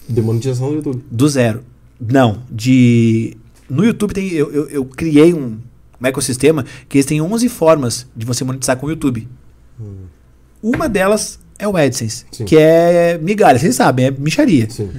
[0.07, 1.03] Demonetização do YouTube.
[1.10, 1.64] Do zero.
[1.99, 3.38] Não, de.
[3.70, 4.30] No YouTube tem.
[4.30, 5.57] Eu, eu, eu criei um,
[6.02, 9.28] um ecossistema que eles têm 11 formas de você monetizar com o YouTube.
[10.62, 12.45] Uma delas é o AdSense, Sim.
[12.45, 14.70] que é migalha, vocês sabem, é micharia.
[14.70, 14.90] Sim.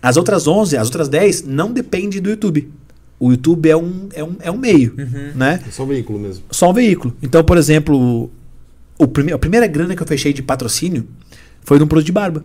[0.00, 2.70] As outras 11, as outras 10 não dependem do YouTube.
[3.22, 4.96] O YouTube é um, é um, é um meio,
[5.36, 5.62] né?
[5.64, 6.42] É só o veículo mesmo.
[6.50, 7.16] Só um veículo.
[7.22, 8.28] Então, por exemplo,
[8.98, 11.06] o prime a primeira grana que eu fechei de patrocínio
[11.62, 12.44] foi num produto de barba.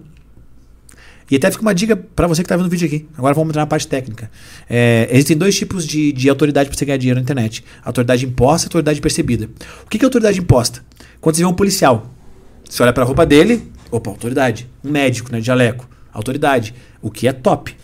[1.32, 3.08] E até fica uma dica pra você que tá vendo o vídeo aqui.
[3.18, 4.30] Agora vamos entrar na parte técnica.
[4.70, 8.68] É, existem dois tipos de, de autoridade pra você ganhar dinheiro na internet: autoridade imposta
[8.68, 9.49] e autoridade percebida.
[9.84, 10.86] O que que é autoridade imposta?
[11.20, 12.14] Quando você vê um policial,
[12.64, 14.70] você olha pra roupa dele, opa, autoridade.
[14.84, 16.76] Um médico, né, de jaleco, autoridade.
[17.02, 17.76] O que é top.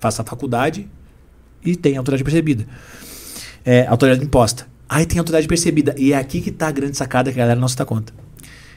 [0.00, 0.88] Faça a faculdade
[1.64, 2.66] e tem autoridade percebida
[3.64, 4.66] é, autoridade imposta.
[4.88, 5.94] Aí tem autoridade percebida.
[5.98, 8.14] E é aqui que tá a grande sacada que a galera não se dá conta.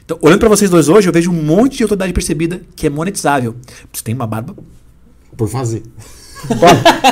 [0.04, 2.90] Então, olhando pra vocês dois hoje, eu vejo um monte de autoridade percebida que é
[2.90, 3.54] monetizável.
[3.90, 4.54] Você tem uma barba.
[5.34, 5.82] Por fazer.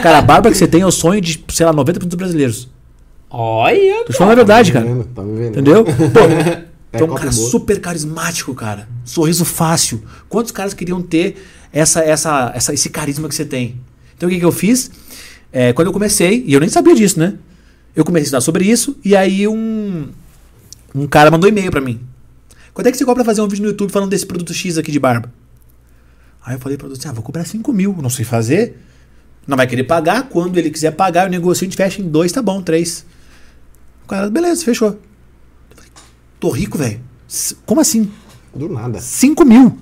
[0.03, 2.69] Cara, a barba que você tem é o sonho de, sei lá, 90% dos brasileiros.
[3.31, 4.05] Olha!
[4.05, 5.05] Tô te falando a verdade, Tá cara.
[5.15, 5.51] Tá me vendo?
[5.53, 5.85] Entendeu?
[5.85, 6.65] Pô, É
[6.99, 7.51] tu é um copo cara boa.
[7.51, 8.89] super carismático, cara.
[9.05, 10.03] Sorriso fácil.
[10.29, 11.37] Quantos caras queriam ter
[11.73, 13.81] essa, essa, essa- esse carisma que você tem?
[14.17, 14.91] Então o que, que eu fiz?
[15.53, 17.35] É, quando eu comecei, e eu nem sabia disso, né?
[17.95, 20.09] Eu comecei a estudar sobre isso, e aí um,
[20.95, 22.01] um cara mandou e-mail pra mim.
[22.73, 24.93] Quanto é que você cobra fazer um vídeo no YouTube falando desse produto X aqui
[24.93, 25.33] de barba?
[26.45, 28.79] Aí eu falei pra ele assim, ah, vou cobrar 5 mil, não sei fazer.
[29.47, 32.31] Não vai querer pagar, quando ele quiser pagar, eu negocio, a gente fecha em dois,
[32.31, 33.05] tá bom, três.
[34.05, 34.91] O cara, beleza, fechou.
[34.91, 35.91] Eu falei,
[36.39, 37.01] Tô rico, velho.
[37.67, 38.11] Como assim?
[38.55, 39.01] Do nada.
[39.01, 39.79] 5 mil.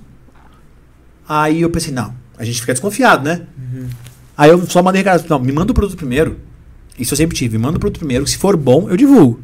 [1.28, 3.47] Aí eu pensei, não, a gente fica desconfiado, né?
[4.39, 6.39] Aí eu só mandei, cara, não, me manda o produto primeiro.
[6.97, 9.40] Isso eu sempre tive, me manda o produto primeiro, se for bom, eu divulgo.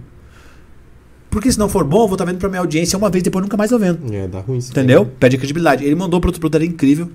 [1.28, 3.42] Porque se não for bom, eu vou estar vendo pra minha audiência uma vez, depois
[3.42, 4.14] nunca mais eu vendo.
[4.14, 4.70] É, dá ruim isso.
[4.70, 5.04] Entendeu?
[5.04, 5.84] Perde credibilidade.
[5.84, 7.10] Ele mandou o produto, o produto era incrível.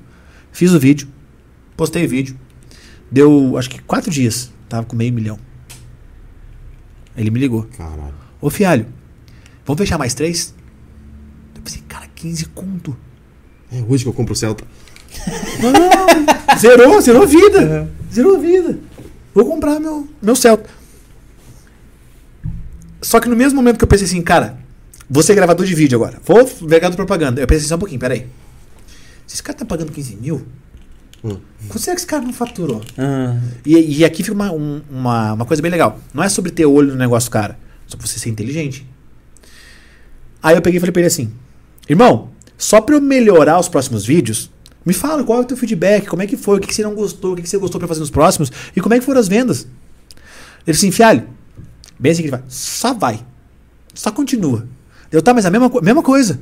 [0.51, 1.07] Fiz o vídeo,
[1.77, 2.35] postei o vídeo.
[3.09, 4.51] Deu, acho que quatro dias.
[4.67, 5.39] Tava com meio milhão.
[7.15, 7.63] Ele me ligou.
[7.77, 8.13] Caralho.
[8.41, 8.87] Ô, Fialho,
[9.65, 10.53] vamos fechar mais três?
[11.55, 12.95] Eu pensei, cara, 15 conto.
[13.71, 14.65] É hoje que eu compro o Celta.
[15.61, 17.89] Não, zerou, zerou a vida.
[18.13, 18.79] Zerou a vida.
[19.33, 20.69] Vou comprar meu, meu Celta.
[23.01, 24.57] Só que no mesmo momento que eu pensei assim, cara,
[25.09, 26.19] vou ser gravador de vídeo agora.
[26.25, 27.41] Vou de propaganda.
[27.41, 28.27] Eu pensei só um pouquinho, peraí.
[29.25, 30.45] Se esse cara tá pagando 15 mil,
[31.21, 31.35] Hum.
[31.67, 32.81] Quanto será que esse cara não faturou?
[32.97, 35.99] Ah, E, e aqui fica uma, um- uma, uma coisa bem legal.
[36.13, 38.87] Não é sobre ter olho no negócio cara, é sobre você ser inteligente.
[40.41, 41.29] Aí eu peguei e falei pra ele assim:
[41.89, 44.49] Irmão, só pra eu melhorar os próximos vídeos,
[44.89, 46.83] me fala qual é o teu feedback, como é que foi, o que, que você
[46.83, 49.05] não gostou, o que, que você gostou pra fazer nos próximos e como é que
[49.05, 49.67] foram as vendas.
[50.67, 51.27] Ele assim, Fialho,
[51.97, 53.25] bem assim que ele vai, só vai,
[53.93, 54.67] só continua.
[55.11, 56.39] Eu, tá, mas a mesma, mesma coisa.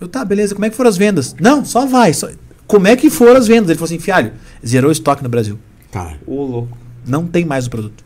[0.00, 1.34] Eu, tá, beleza, como é que foram as vendas?
[1.38, 2.12] Não, só vai.
[2.14, 2.30] só-
[2.66, 3.68] Como é que foram as vendas?
[3.70, 4.32] Ele falou assim, Fialho,
[4.66, 5.58] zerou o estoque no Brasil.
[5.92, 6.76] Cara, ô louco.
[7.06, 8.02] Não tem mais o produto.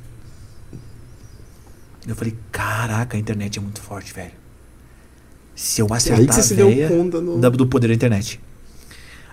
[2.07, 4.33] Eu falei, caraca, a internet é muito forte, velho.
[5.55, 7.51] Se eu acertar aí que você a se deu conta no...
[7.51, 8.41] do poder da internet.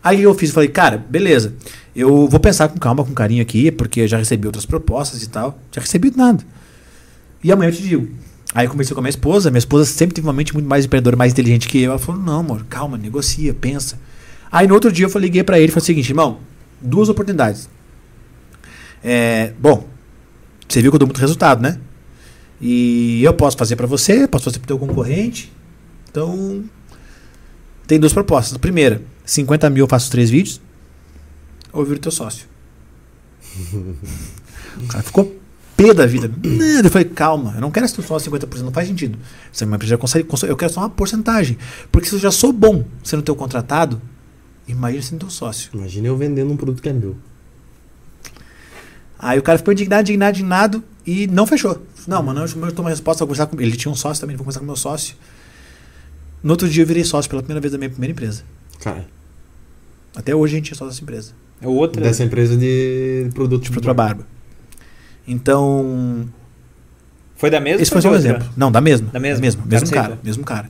[0.04, 0.52] Aí o que eu fiz?
[0.52, 1.54] Falei, cara, beleza.
[1.96, 5.60] Eu vou pensar com calma, com carinho aqui, porque já recebi outras propostas e tal.
[5.72, 6.44] Já recebi nada.
[7.44, 8.08] E amanhã eu te digo.
[8.54, 9.50] Aí eu conversei com a minha esposa.
[9.52, 11.92] Minha esposa sempre teve uma mente muito mais empreendedora, mais inteligente que eu.
[11.92, 14.00] Ela falou: não, amor, calma, negocia, pensa.
[14.52, 16.40] Aí no outro dia eu falei- liguei pra ele e falei o seguinte: irmão,
[16.82, 17.70] duas oportunidades.
[19.04, 19.88] É, bom,
[20.68, 21.78] você viu que eu dou muito resultado, né?
[22.60, 25.52] E eu posso fazer pra você, posso fazer pro teu concorrente.
[26.10, 26.64] Então,
[27.88, 28.58] tem duas propostas.
[28.58, 30.62] Primeira, 50 mil eu faço três vídeos.
[31.72, 32.46] Ou eu viro teu sócio.
[33.74, 35.36] o cara ficou
[35.76, 36.32] pé da vida.
[36.44, 39.18] Não, eu falei, calma, eu não quero ser teu sócio 50%, não faz sentido.
[39.52, 41.58] Você é uma empresa consegue, consegue- eu quero só uma porcentagem.
[41.92, 44.02] Porque se eu já sou bom sendo teu contratado,
[44.68, 45.72] imagina sendo teu sócio.
[45.74, 47.16] Imagina eu vendendo um produto que é meu.
[49.18, 51.86] Aí o cara ficou indignado, indignado, indignado e não fechou.
[52.08, 53.76] Não, mano, eu eu tomo uma resposta, vou conversar com ele.
[53.78, 55.16] tinha um sócio também, vou conversar com meu sócio.
[56.42, 58.44] No outro dia eu virei sócio pela primeira vez da minha primeira empresa.
[58.82, 59.06] Cara,
[60.16, 61.32] Até hoje a gente é sócio dessa empresa.
[61.62, 62.02] É outra.
[62.02, 64.28] dessa empresa de produto De produto pra barba.
[65.28, 66.28] Então,
[67.36, 67.82] Foi da mesma?
[67.82, 68.28] esse foi só um outra?
[68.28, 68.50] exemplo.
[68.58, 69.10] Não, da mesma.
[69.12, 69.42] Da mesma?
[69.42, 70.70] Mesmo, Cara, mesmo cara, mesmo cara.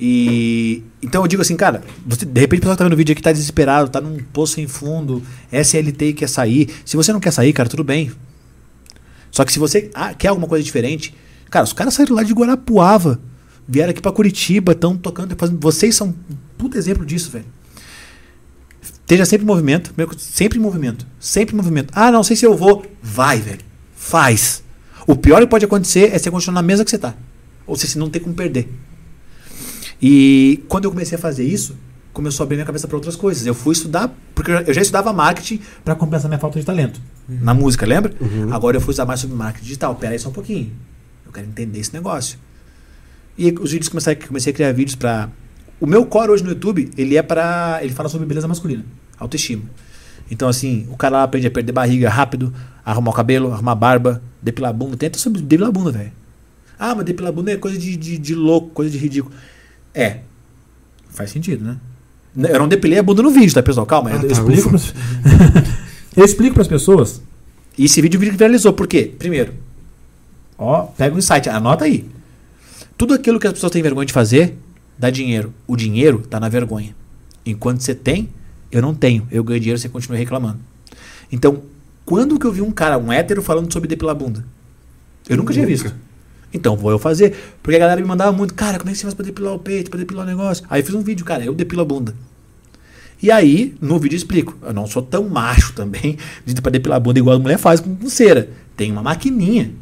[0.00, 2.96] E então eu digo assim, cara, você, de repente o pessoal que tá vendo o
[2.96, 6.68] vídeo aqui tá desesperado, tá num poço sem fundo, SLT e quer sair.
[6.84, 8.10] Se você não quer sair, cara, tudo bem.
[9.30, 11.14] Só que se você ah, quer alguma coisa diferente,
[11.50, 13.20] cara, os caras saíram lá de Guarapuava,
[13.68, 16.14] vieram aqui pra Curitiba, estão tocando, fazendo, vocês são
[16.62, 17.44] puto exemplo disso, velho.
[18.82, 21.92] Esteja sempre em movimento, sempre em movimento, sempre em movimento.
[21.94, 22.86] Ah, não sei se eu vou.
[23.02, 23.60] Vai, velho.
[23.94, 24.62] Faz.
[25.06, 27.14] O pior que pode acontecer é você continuar na mesa que você tá.
[27.66, 28.68] Ou seja, você não tem como perder.
[30.00, 31.76] E quando eu comecei a fazer isso,
[32.12, 33.46] começou a abrir minha cabeça para outras coisas.
[33.46, 37.00] Eu fui estudar, porque eu já- estudava marketing para compensar minha falta de talento.
[37.28, 38.12] Na música, lembra?
[38.20, 38.52] Uhum.
[38.52, 39.94] Agora eu fui estudar mais sobre marketing digital.
[39.96, 40.72] Pera aí só um pouquinho.
[41.26, 42.38] Eu quero entender esse negócio.
[43.38, 45.30] E os vídeos comecei, comecei a criar vídeos para
[45.82, 48.84] o meu core hoje no YouTube, ele é para ele fala sobre beleza masculina,
[49.18, 49.64] autoestima.
[50.30, 52.54] Então assim, o cara lá aprende a perder barriga rápido,
[52.84, 56.12] arrumar o cabelo, arrumar a barba, depilar a bunda, tenta sobre depilar a bunda, velho.
[56.78, 59.34] Ah, mas depilar a bunda é coisa de, de, de louco, coisa de ridículo.
[59.92, 60.20] É.
[61.10, 61.76] Faz sentido, né?
[62.48, 63.84] Eu não depilei a bunda no vídeo, tá, pessoal?
[63.84, 64.10] Calma.
[64.10, 64.94] Ah, eu, tá, explico pras...
[66.16, 67.20] eu explico pras pessoas.
[67.76, 68.72] E esse vídeo viralizou.
[68.72, 69.12] Por quê?
[69.18, 69.52] Primeiro,
[70.56, 72.08] ó, pega um insight, anota aí.
[72.96, 74.56] Tudo aquilo que as pessoas têm vergonha de fazer,
[75.02, 75.52] dá dinheiro.
[75.66, 76.94] O dinheiro tá na vergonha.
[77.44, 78.28] Enquanto você tem,
[78.70, 79.26] eu não tenho.
[79.32, 80.60] Eu ganho dinheiro, você continua reclamando.
[81.30, 81.62] Então,
[82.06, 84.44] quando que eu vi um cara, um hétero, falando sobre depilar a bunda?
[85.28, 85.76] Eu nunca tinha Nunca.
[85.76, 85.92] visto.
[86.54, 87.34] Então, vou eu fazer.
[87.60, 89.58] Porque a galera me mandava muito, cara, como é que você faz pra depilar o
[89.58, 90.64] peito, pra depilar o negócio?
[90.70, 92.14] Aí eu fiz um vídeo, cara, eu depilo a bunda.
[93.20, 94.56] E aí, no vídeo eu explico.
[94.62, 96.16] Eu não sou tão macho também
[96.46, 98.50] de pra depilar a bunda igual a mulher faz com, com cera.
[98.76, 99.72] Tem uma maquininha.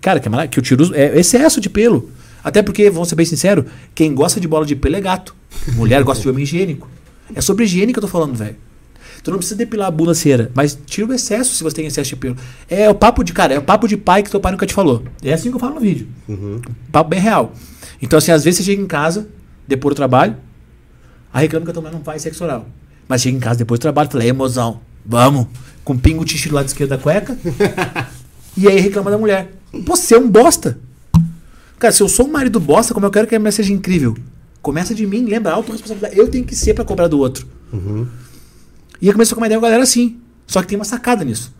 [0.00, 2.10] Cara, que, é que eu tiro é excesso de pelo.
[2.48, 5.36] Até porque, vamos ser bem sinceros, quem gosta de bola de pelo é gato.
[5.74, 6.88] Mulher gosta de homem higiênico.
[7.34, 8.56] É sobre higiene que eu tô falando, velho.
[9.22, 12.08] Tu não precisa depilar a bunda cera, mas tira o excesso se você tem excesso
[12.08, 12.38] de pelo.
[12.66, 14.72] É o papo de, cara, é o papo de pai que teu pai nunca te
[14.72, 15.04] falou.
[15.22, 16.08] É assim que eu falo no vídeo.
[16.26, 16.62] Uhum.
[16.90, 17.52] Papo bem real.
[18.00, 19.28] Então, assim, às vezes você chega em casa,
[19.66, 20.34] depois do trabalho,
[21.30, 22.66] aí reclama que a tua mãe não faz sexo oral.
[23.06, 25.48] Mas chega em casa depois do trabalho e fala, ei, mozão, vamos,
[25.84, 27.36] com pingo de do lado esquerdo da cueca.
[28.56, 29.52] e aí reclama da mulher.
[29.84, 30.78] Pô, você é um bosta.
[31.78, 34.16] Cara, se eu sou um marido bosta, como eu quero que a mulher seja incrível?
[34.60, 36.18] Começa de mim, lembra, autorresponsabilidade.
[36.18, 37.46] Eu tenho que ser pra cobrar do outro.
[37.72, 38.06] Uhum.
[39.00, 40.18] E aí começou com uma ideia com a galera assim.
[40.46, 41.54] Só que tem uma sacada nisso.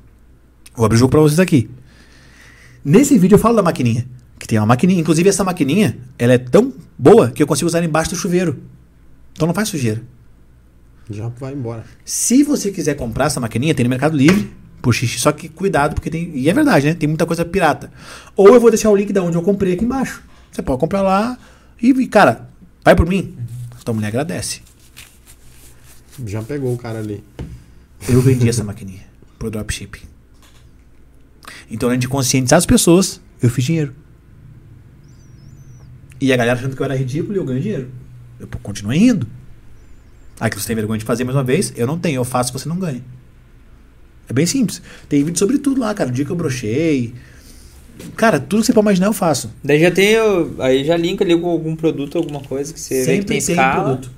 [0.74, 1.70] Vou abrir o jogo pra vocês aqui.
[2.84, 4.06] Nesse vídeo eu falo da maquininha.
[4.38, 5.00] Que tem uma maquininha.
[5.00, 8.58] Inclusive, essa maquininha, ela é tão boa que eu consigo usar embaixo do chuveiro.
[9.32, 10.02] Então não faz sujeira.
[11.10, 11.84] Já vai embora.
[12.04, 14.50] Se você quiser comprar essa maquininha, tem no Mercado Livre.
[14.80, 16.30] Por xixi, só que cuidado, porque tem.
[16.36, 16.94] E é verdade, né?
[16.94, 17.90] Tem muita coisa pirata.
[18.36, 20.22] Ou eu vou deixar o link de onde eu comprei aqui embaixo.
[20.52, 21.38] Você pode comprar lá.
[21.80, 22.48] E, cara,
[22.84, 23.36] vai por mim.
[23.84, 24.60] Tua mulher agradece.
[26.26, 27.24] Já pegou o cara ali.
[28.08, 29.06] Eu vendi essa maquininha
[29.38, 30.06] pro dropshipping.
[31.70, 33.94] Então, além de conscientizar as pessoas, eu fiz dinheiro.
[36.20, 37.90] E a galera achando que eu era ridículo e eu ganho dinheiro.
[38.38, 39.26] Eu continuei indo.
[40.38, 42.68] Aquilo você tem vergonha de fazer mais uma vez, eu não tenho, eu faço, você
[42.68, 43.02] não ganha.
[44.28, 44.82] É bem simples.
[45.08, 46.10] Tem vídeo sobre tudo lá, cara.
[46.10, 47.14] O dia que eu brochei.
[48.16, 49.50] Cara, tudo que você pode imaginar eu faço.
[49.64, 50.14] Daí já tem.
[50.58, 53.84] Aí já linka ali com algum produto, alguma coisa que você vê que tem escala.
[53.84, 54.10] produto.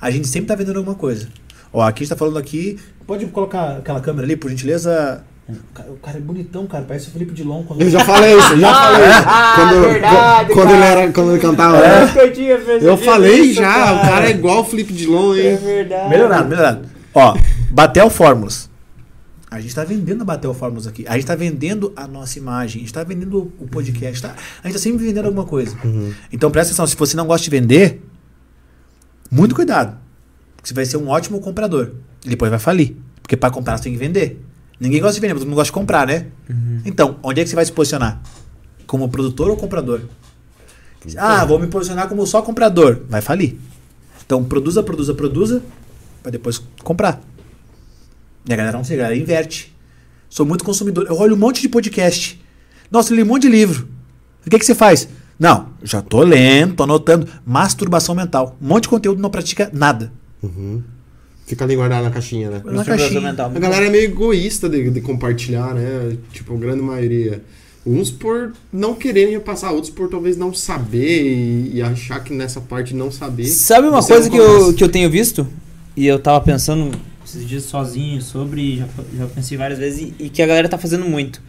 [0.00, 1.28] A gente sempre tá vendendo alguma coisa.
[1.72, 2.78] Ó, aqui a gente tá falando aqui.
[3.06, 5.22] Pode colocar aquela câmera ali, por gentileza.
[5.48, 6.84] O cara, cara é bonitão, cara.
[6.88, 7.62] Parece o Felipe Dilon.
[7.64, 7.80] Quando...
[7.82, 9.22] Eu já falei isso, eu já falei isso.
[9.26, 11.00] Ah, Quando, verdade, quando ele cara.
[11.02, 11.76] era, quando ele cantava.
[11.78, 14.92] É que eu tinha percebido Eu falei isso, já, o cara é igual o Felipe
[14.92, 15.56] Dilon, É hein?
[15.56, 16.08] verdade.
[16.10, 16.88] Melhorado, melhorado.
[17.14, 17.36] Ó,
[17.70, 18.68] Batel Fórmulas.
[19.50, 21.04] A gente tá vendendo a Batel Fórmulas aqui.
[21.06, 22.80] A gente tá vendendo a nossa imagem.
[22.80, 24.20] A gente tá vendendo o podcast.
[24.20, 24.34] Tá?
[24.62, 25.76] A gente tá sempre vendendo alguma coisa.
[26.32, 28.02] Então presta atenção, se você não gosta de vender,
[29.30, 29.96] muito cuidado.
[30.62, 31.92] Você vai ser um ótimo comprador.
[32.24, 32.96] E depois vai falir.
[33.22, 34.44] Porque para comprar você tem que vender.
[34.80, 36.26] Ninguém gosta de vender, mas todo mundo gosta de comprar, né?
[36.84, 38.20] Então, onde é que você vai se posicionar?
[38.86, 40.02] Como produtor ou comprador?
[41.16, 43.00] Ah, vou me posicionar como só comprador.
[43.08, 43.58] Vai falir.
[44.24, 45.62] Então, produza, produza, produza,
[46.20, 47.20] para depois comprar.
[48.48, 49.74] E a galera não sei, a galera inverte.
[50.28, 51.06] Sou muito consumidor.
[51.08, 52.40] Eu olho um monte de podcast.
[52.90, 53.88] Nossa, eu li um monte de livro.
[54.46, 55.08] O que, que você faz?
[55.38, 57.28] Não, já tô lendo, tô anotando.
[57.44, 58.56] Masturbação mental.
[58.62, 60.12] Um monte de conteúdo não pratica nada.
[61.46, 62.62] Fica ali guardado na caixinha, né?
[62.64, 63.20] Na Masturbação caixinha.
[63.20, 63.52] mental.
[63.54, 66.16] A galera é meio egoísta de, de compartilhar, né?
[66.32, 67.42] Tipo, a grande maioria.
[67.84, 72.60] Uns por não quererem passar, outros por talvez não saber e, e achar que nessa
[72.60, 73.46] parte não saber.
[73.46, 75.46] Sabe uma coisa que eu, que eu tenho visto?
[75.96, 76.90] E eu tava pensando
[77.26, 78.86] esses dias sozinho sobre, já,
[79.16, 81.42] já pensei várias vezes, e, e que a galera tá fazendo muito.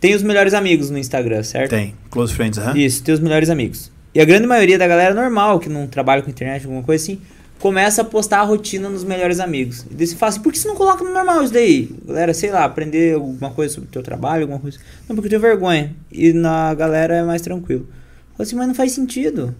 [0.00, 1.70] Tem os melhores amigos no Instagram, certo?
[1.70, 1.94] Tem.
[2.10, 2.76] Close friends, aham.
[2.76, 3.90] Isso, tem os melhores amigos.
[4.14, 7.20] E a grande maioria da galera normal, que não trabalha com internet, alguma coisa assim,
[7.58, 9.86] começa a postar a rotina nos melhores amigos.
[9.90, 11.90] E daí você fala assim, por que você não coloca no normal isso daí?
[12.06, 14.78] Galera, sei lá, aprender alguma coisa sobre o teu trabalho, alguma coisa.
[15.08, 15.96] Não, porque eu tenho vergonha.
[16.12, 17.88] E na galera é mais tranquilo.
[18.36, 19.54] Fala assim, mas não faz sentido.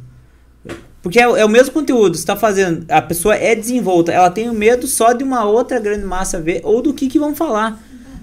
[1.02, 4.48] Porque é, é o mesmo conteúdo, você tá fazendo, a pessoa é desenvolta, ela tem
[4.48, 7.78] o medo só de uma outra grande massa ver, ou do que que vão falar.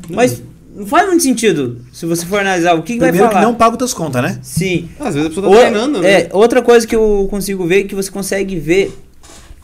[0.09, 0.41] Mas
[0.75, 3.45] não faz muito sentido, se você for analisar o que, que vai Primeiro falar.
[3.45, 4.39] que não paga as tuas contas, né?
[4.41, 4.89] Sim.
[4.99, 6.11] Às vezes a pessoa tá Ou- treinando, né?
[6.23, 8.91] é, outra coisa que eu consigo ver é que você consegue ver.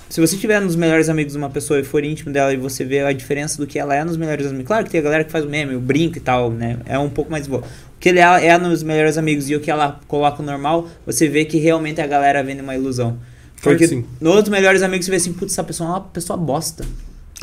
[0.10, 2.86] Se você estiver nos melhores amigos de uma pessoa e for íntimo dela e você
[2.86, 4.66] vê a diferença do que ela é nos melhores amigos.
[4.68, 6.78] Claro que tem a galera que faz o meme, o brinco e tal, né?
[6.86, 7.64] É um pouco mais boa.
[8.00, 11.28] Que ele é, é nos melhores amigos e o que ela coloca no normal, você
[11.28, 13.18] vê que realmente a galera vende uma ilusão.
[13.62, 14.06] Porque sim.
[14.22, 16.86] no outro melhores amigos você vê assim, putz, essa pessoa é uma pessoa bosta.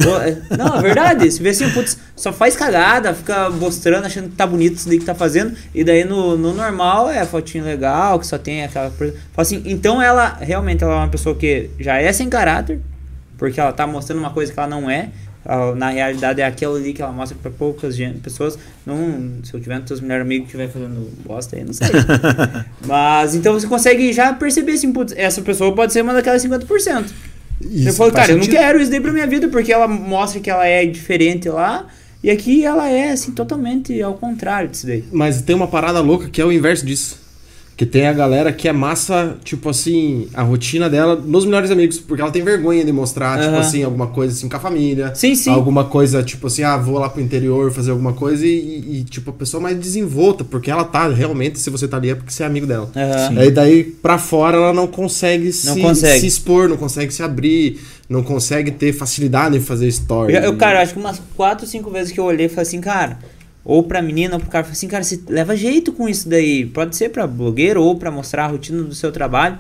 [0.01, 1.31] É- Não, é verdade.
[1.31, 4.99] Você vê assim, putz, só faz cagada, fica mostrando, achando que tá bonito isso daí
[4.99, 5.57] que tá fazendo.
[5.75, 8.91] E daí no, no normal é fotinho legal, que só tem aquela.
[8.91, 9.15] coisa.
[9.37, 12.81] Assim, então ela realmente ela é uma pessoa que já é sem caráter,
[13.39, 15.11] porque ela tá mostrando uma coisa que ela não é.
[15.77, 18.59] Na realidade é aquilo ali que ela mostra pra poucas pessoas.
[18.87, 21.89] Não, se eu tiver teus melhores amigos que estiver fazendo bosta aí, não sei.
[22.87, 27.05] Mas então você consegue já perceber assim, putz, essa pessoa pode ser uma daquelas 50%.
[27.61, 28.59] Isso Você falou, faz cara, eu não sentido.
[28.61, 31.87] quero isso daí pra minha vida, porque ela mostra que ela é diferente lá,
[32.23, 35.05] e aqui ela é, assim, totalmente ao contrário disso daí.
[35.13, 37.24] Mas tem uma parada louca que é o inverso disso.
[37.77, 41.99] Que tem a galera que é massa, tipo assim, a rotina dela nos melhores amigos,
[41.99, 43.59] porque ela tem vergonha de mostrar, tipo Aham.
[43.59, 45.13] assim, alguma coisa assim com a família.
[45.15, 45.51] Sim, sim.
[45.51, 49.31] Alguma coisa, tipo assim, ah, vou lá pro interior fazer alguma coisa e, e, tipo,
[49.31, 52.45] a pessoa mais desenvolta, porque ela tá, realmente, se você tá ali é porque você
[52.45, 52.89] é amigo dela.
[52.95, 53.41] Aham.
[53.41, 56.21] Aí daí, pra fora, ela não consegue, se, consegue.
[56.21, 60.35] se expor, não consegue se abrir, não consegue ter facilidade em fazer story.
[60.35, 62.81] Eu, eu, cara, acho que umas 4, 5 vezes que eu olhei e falei assim,
[62.81, 63.19] cara,
[63.65, 66.67] ou pra menina ou pro cara, assim, cara, você leva jeito com isso daí.
[66.67, 69.59] Pode ser pra blogueiro ou pra mostrar a rotina do seu trabalho.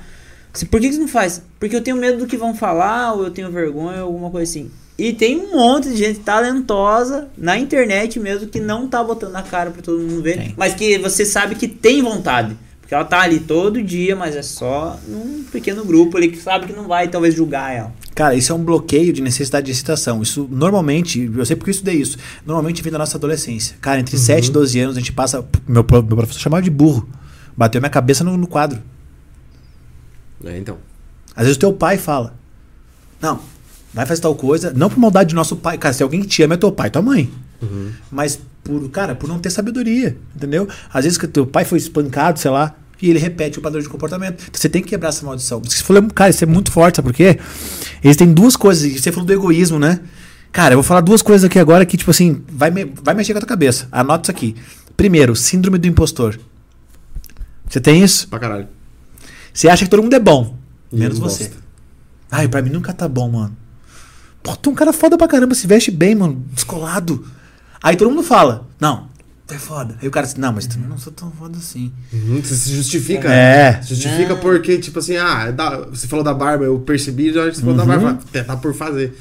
[0.52, 1.42] Assim, Por que, que você não faz?
[1.58, 4.50] Porque eu tenho medo do que vão falar, ou eu tenho vergonha, ou alguma coisa
[4.50, 4.70] assim.
[4.96, 9.42] E tem um monte de gente talentosa na internet mesmo que não tá botando na
[9.42, 10.54] cara pra todo mundo ver, Tem.
[10.56, 12.56] mas que você sabe que tem vontade.
[12.84, 16.66] Porque ela tá ali todo dia, mas é só num pequeno grupo ali que sabe
[16.66, 17.90] que não vai talvez julgar ela.
[18.14, 20.20] Cara, isso é um bloqueio de necessidade de excitação.
[20.20, 23.74] Isso normalmente, eu sei porque eu estudei isso, normalmente vem da nossa adolescência.
[23.80, 25.42] Cara, entre 7 e 12 anos a gente passa.
[25.66, 27.08] Meu, meu professor chamava de burro.
[27.56, 28.82] Bateu minha cabeça no, no quadro.
[30.44, 30.76] É, então.
[31.34, 32.34] Às vezes o teu pai fala:
[33.18, 33.40] Não,
[33.94, 35.78] vai fazer tal coisa, não por maldade do nosso pai.
[35.78, 37.30] Cara, se alguém que te ama é teu pai, tua mãe.
[38.10, 40.66] Mas por, cara, por não ter sabedoria, entendeu?
[40.92, 43.88] Às vezes que teu pai foi espancado, sei lá, e ele repete o padrão de
[43.88, 44.42] comportamento.
[44.48, 45.62] Então você tem que quebrar essa maldição.
[45.64, 47.38] Se for, cara, isso é muito forte, sabe por quê?
[48.02, 48.90] Eles têm duas coisas.
[49.00, 50.00] Você falou do egoísmo, né?
[50.50, 53.32] Cara, eu vou falar duas coisas aqui agora que, tipo assim, vai, me- vai mexer
[53.32, 53.88] com a tua cabeça.
[53.92, 54.56] Anota isso aqui.
[54.96, 56.38] Primeiro, síndrome do impostor.
[57.68, 58.28] Você tem isso?
[58.28, 58.68] Pra caralho.
[59.52, 60.56] Você acha que todo mundo é bom,
[60.92, 61.50] E menos você.
[62.30, 63.56] Ai, pra mim nunca tá bom, mano.
[64.42, 67.26] Pô, tu é um cara foda pra caramba, se veste bem, mano, descolado.
[67.84, 69.08] Aí todo mundo fala, não,
[69.46, 69.94] tu é foda.
[70.00, 71.92] Aí o cara disse, não, mas também não sou tão foda assim.
[72.10, 73.30] Uhum, Você se justifica.
[73.30, 73.78] É.
[73.82, 74.40] Se Justifica Não.
[74.40, 77.76] porque, tipo assim, ah, é você falou da barba, eu percebi, já que você falou
[77.76, 79.14] da barba, tentar por fazer.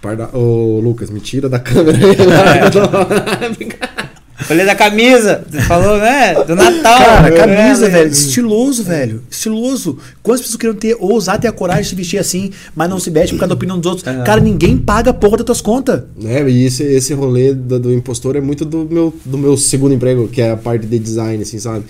[0.00, 0.30] Parda...
[0.32, 2.14] Ô, Lucas, me tira da câmera aí.
[4.50, 5.44] Olhei da camisa.
[5.50, 6.34] Você falou, né?
[6.44, 6.98] Do Natal.
[6.98, 7.98] Cara, É, camisa, né?
[7.98, 8.10] velho.
[8.12, 9.22] Estiloso, velho.
[9.30, 9.98] Estiloso.
[10.22, 13.10] Quantas pessoas queriam ter, ousar ter a coragem de se vestir assim, mas não se
[13.10, 14.04] veste por causa da opinião dos outros?
[14.24, 16.02] Cara, ninguém paga a porra das tuas contas.
[16.24, 19.94] É, e esse, esse rolê do, do impostor é muito do meu, do meu segundo
[19.94, 21.84] emprego, que é a parte de design, assim, sabe?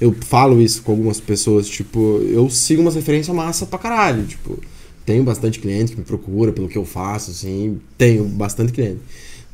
[0.00, 4.58] Eu falo isso com algumas pessoas, tipo, eu sigo umas referências massa pra caralho, tipo,
[5.06, 8.98] tenho bastante cliente que me procura pelo que eu faço, assim, tenho bastante cliente.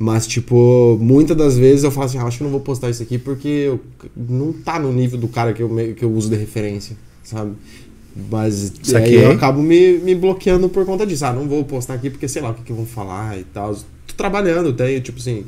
[0.03, 3.03] Mas, tipo, muitas das vezes eu falo assim, ah, acho que não vou postar isso
[3.03, 3.81] aqui porque eu,
[4.17, 7.53] não tá no nível do cara que eu, que eu uso de referência, sabe?
[8.31, 9.25] Mas aí Saquei.
[9.27, 11.27] eu acabo me, me bloqueando por conta disso.
[11.27, 13.75] Ah, não vou postar aqui porque sei lá o que, que vão falar e tal.
[13.75, 15.45] Tô trabalhando, tenho, tipo assim,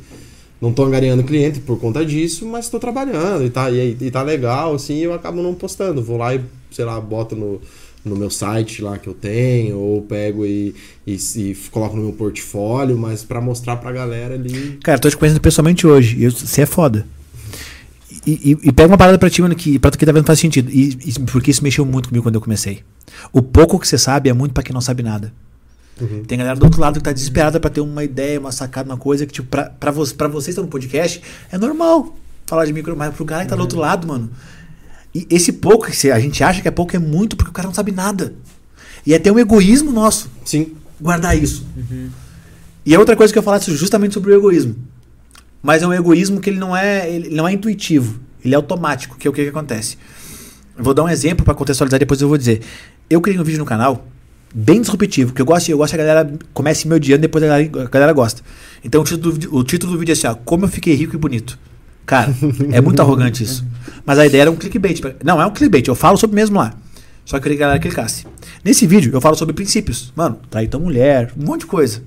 [0.60, 4.22] não tô angariando cliente por conta disso, mas tô trabalhando e tá, e, e tá
[4.22, 6.02] legal, assim, eu acabo não postando.
[6.02, 7.58] Vou lá e, sei lá, boto no,
[8.04, 10.74] no meu site lá que eu tenho, ou pego e,
[11.06, 14.78] e, e coloco no meu portfólio, mas pra mostrar pra galera ali.
[14.82, 16.16] Cara, tô te conhecendo pessoalmente hoje.
[16.24, 17.06] e Você é foda.
[18.26, 20.26] E, e- e pega uma parada pra ti, mano, que pra tu que tá vendo
[20.26, 20.70] faz sentido.
[20.70, 22.80] E, e- porque isso mexeu muito comigo quando eu comecei.
[23.32, 25.32] O pouco que você sabe é muito pra quem não sabe nada.
[26.00, 26.24] Uhum.
[26.24, 28.96] Tem galera do outro lado que tá desesperada pra ter uma ideia, uma sacada, uma
[28.96, 31.20] coisa que, tipo, pra, pra, vo pra você estar no podcast,
[31.50, 32.16] é normal
[32.46, 34.30] falar de micro, mas pro cara que tá do outro lado, mano.
[35.14, 37.66] E esse pouco que a gente acha que é pouco é muito porque o cara
[37.68, 38.34] não sabe nada.
[39.06, 40.72] E é até um egoísmo nosso Sim.
[41.00, 41.66] guardar isso.
[42.84, 44.74] E é outra coisa que eu falasse justamente sobre o egoísmo.
[45.62, 49.16] Mas é um egoísmo que ele não é, ele não é intuitivo, ele é automático,
[49.16, 49.96] que é o que, que acontece.
[50.76, 52.62] Eu vou dar um exemplo para contextualizar, depois eu vou dizer.
[53.08, 54.08] Eu criei um vídeo no canal
[54.54, 57.46] bem disruptivo, que eu gosto, eu gosto que a galera comece me odiando, depois a
[57.46, 58.42] galera, a galera gosta.
[58.82, 60.94] Então o título, do, vídeo- o título do vídeo é assim, ó, como eu fiquei
[60.94, 61.58] rico e bonito.
[62.04, 62.34] Cara,
[62.72, 63.64] é muito arrogante isso.
[64.04, 65.00] Mas a ideia era um clickbait.
[65.24, 66.74] Não, é um clickbait, eu falo sobre mesmo lá.
[67.24, 68.26] Só que eu queria que a galera clicasse.
[68.64, 70.12] Nesse vídeo eu falo sobre princípios.
[70.16, 72.02] Mano, trair tua mulher, um monte de coisa.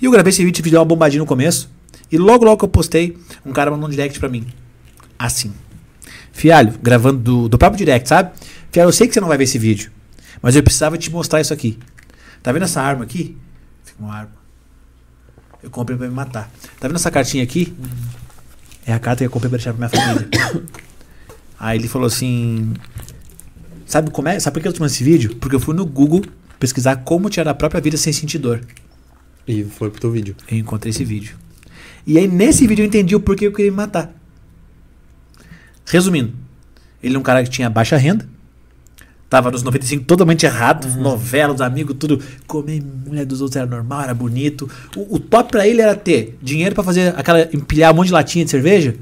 [0.00, 1.70] E eu gravei esse vídeo, deu uma bombadinha no começo.
[2.10, 4.46] E logo, logo que eu postei, um cara mandou um direct pra mim.
[5.18, 5.52] Assim.
[6.32, 8.32] Fialho, gravando do, do próprio direct, sabe?
[8.70, 9.90] Fialho, eu sei que você não vai ver esse vídeo.
[10.42, 11.78] Mas eu precisava te mostrar isso aqui.
[12.42, 13.36] Tá vendo essa arma aqui?
[13.84, 14.32] Fica uma arma.
[15.62, 16.50] Eu comprei pra me matar.
[16.78, 17.74] Tá vendo essa cartinha aqui?
[18.86, 20.28] É a carta que eu comprei pra deixar pra minha família.
[21.58, 22.74] Aí ele falou assim.
[23.86, 24.38] Sabe como é?
[24.38, 25.36] Sabe por que eu tô esse vídeo?
[25.36, 26.22] Porque eu fui no Google
[26.58, 28.60] pesquisar como tirar a própria vida sem sentir dor.
[29.46, 30.34] E foi pro teu vídeo.
[30.50, 31.36] Eu encontrei esse vídeo.
[32.06, 34.12] E aí, nesse vídeo, eu entendi o porquê eu queria me matar.
[35.86, 36.32] Resumindo,
[37.02, 38.28] ele é um cara que tinha baixa renda,
[39.28, 42.20] tava nos 95 totalmente errado, novela, os amigos, tudo.
[42.46, 44.70] Comer mulher dos outros era normal, era bonito.
[44.96, 47.48] O, o top pra ele era ter dinheiro pra fazer aquela.
[47.52, 48.96] empilhar um monte de latinha de cerveja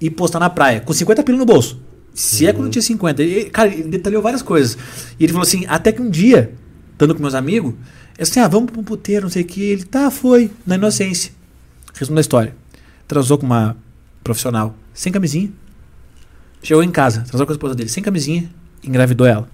[0.00, 1.80] e postar na praia, com 50 pila no bolso.
[2.12, 3.22] Se é quando tinha 50.
[3.22, 4.78] Ele, cara, ele detalhou várias coisas.
[5.18, 6.52] E ele falou assim: até que um dia,
[6.92, 7.74] estando com meus amigos,
[8.16, 9.62] eu assim, ah, vamos pra um puteiro, não sei o que.
[9.62, 11.32] Ele, tá, foi, na inocência.
[11.92, 12.54] Resumo da história.
[13.08, 13.76] Transou com uma
[14.22, 15.50] profissional sem camisinha.
[16.62, 18.48] Chegou em casa, transou com a esposa dele sem camisinha,
[18.84, 19.48] engravidou ela.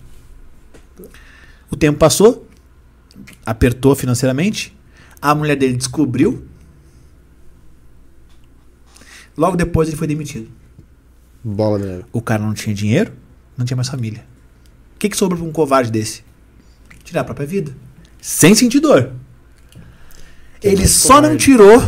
[1.70, 2.48] O tempo passou,
[3.46, 4.76] apertou financeiramente,
[5.20, 6.44] a mulher dele descobriu.
[9.36, 10.48] Logo depois ele foi demitido.
[11.42, 12.04] Bola neve.
[12.12, 13.12] O cara não tinha dinheiro,
[13.56, 14.24] não tinha mais família.
[14.94, 16.22] O que, que sobra pra um covarde desse?
[17.04, 17.74] Tirar a própria vida.
[18.20, 19.12] Sem sentir dor.
[20.62, 21.80] Ele só não tirou.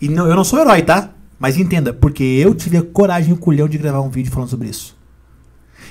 [0.00, 1.10] E não, eu não sou herói, tá?
[1.38, 4.50] Mas entenda, porque eu tive a coragem e o culhão de gravar um vídeo falando
[4.50, 4.95] sobre isso.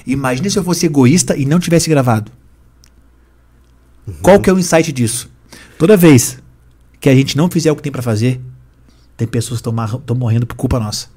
[0.06, 2.32] Imagine se eu fosse egoísta e não tivesse gravado.
[4.22, 5.30] Qual que é o insight disso?
[5.78, 6.38] Toda vez
[7.00, 8.40] que a gente não fizer o que tem pra fazer,
[9.18, 11.08] tem pessoas que estão morrendo por culpa nossa.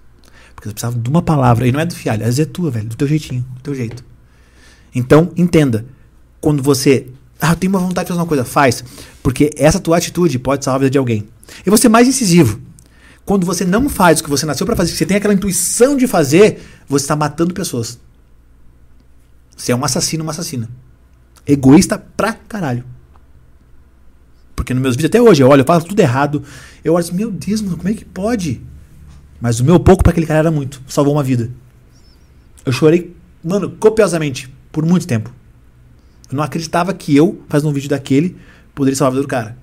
[0.54, 1.66] Porque eles precisavam de uma palavra.
[1.66, 2.88] E não é do fialho, às vezes é tua, velho.
[2.88, 4.04] Do teu jeitinho, do teu jeito.
[4.94, 5.84] Então, entenda.
[6.40, 7.06] Quando você.
[7.40, 8.82] Ah, eu tenho uma vontade de fazer uma coisa, faz.
[9.22, 11.28] Porque essa tua atitude pode salvar a vida de alguém.
[11.64, 12.60] E você mais incisivo.
[13.24, 15.96] Quando você não faz o que você nasceu pra fazer, que você tem aquela intuição
[15.96, 17.98] de fazer, você está matando pessoas.
[19.58, 20.70] Você é um assassino, uma assassina.
[21.44, 22.84] Egoísta pra caralho.
[24.54, 26.44] Porque nos meus vídeos até hoje, eu olho, eu falo tudo errado.
[26.84, 28.62] Eu olho assim, meu Deus, mano, como é que pode?
[29.40, 30.80] Mas o meu pouco pra aquele cara era muito.
[30.86, 31.50] Salvou uma vida.
[32.64, 35.32] Eu chorei, mano, copiosamente, por muito tempo.
[36.30, 38.36] Eu não acreditava que eu, fazendo um vídeo daquele,
[38.74, 39.58] poderia salvar a vida do cara.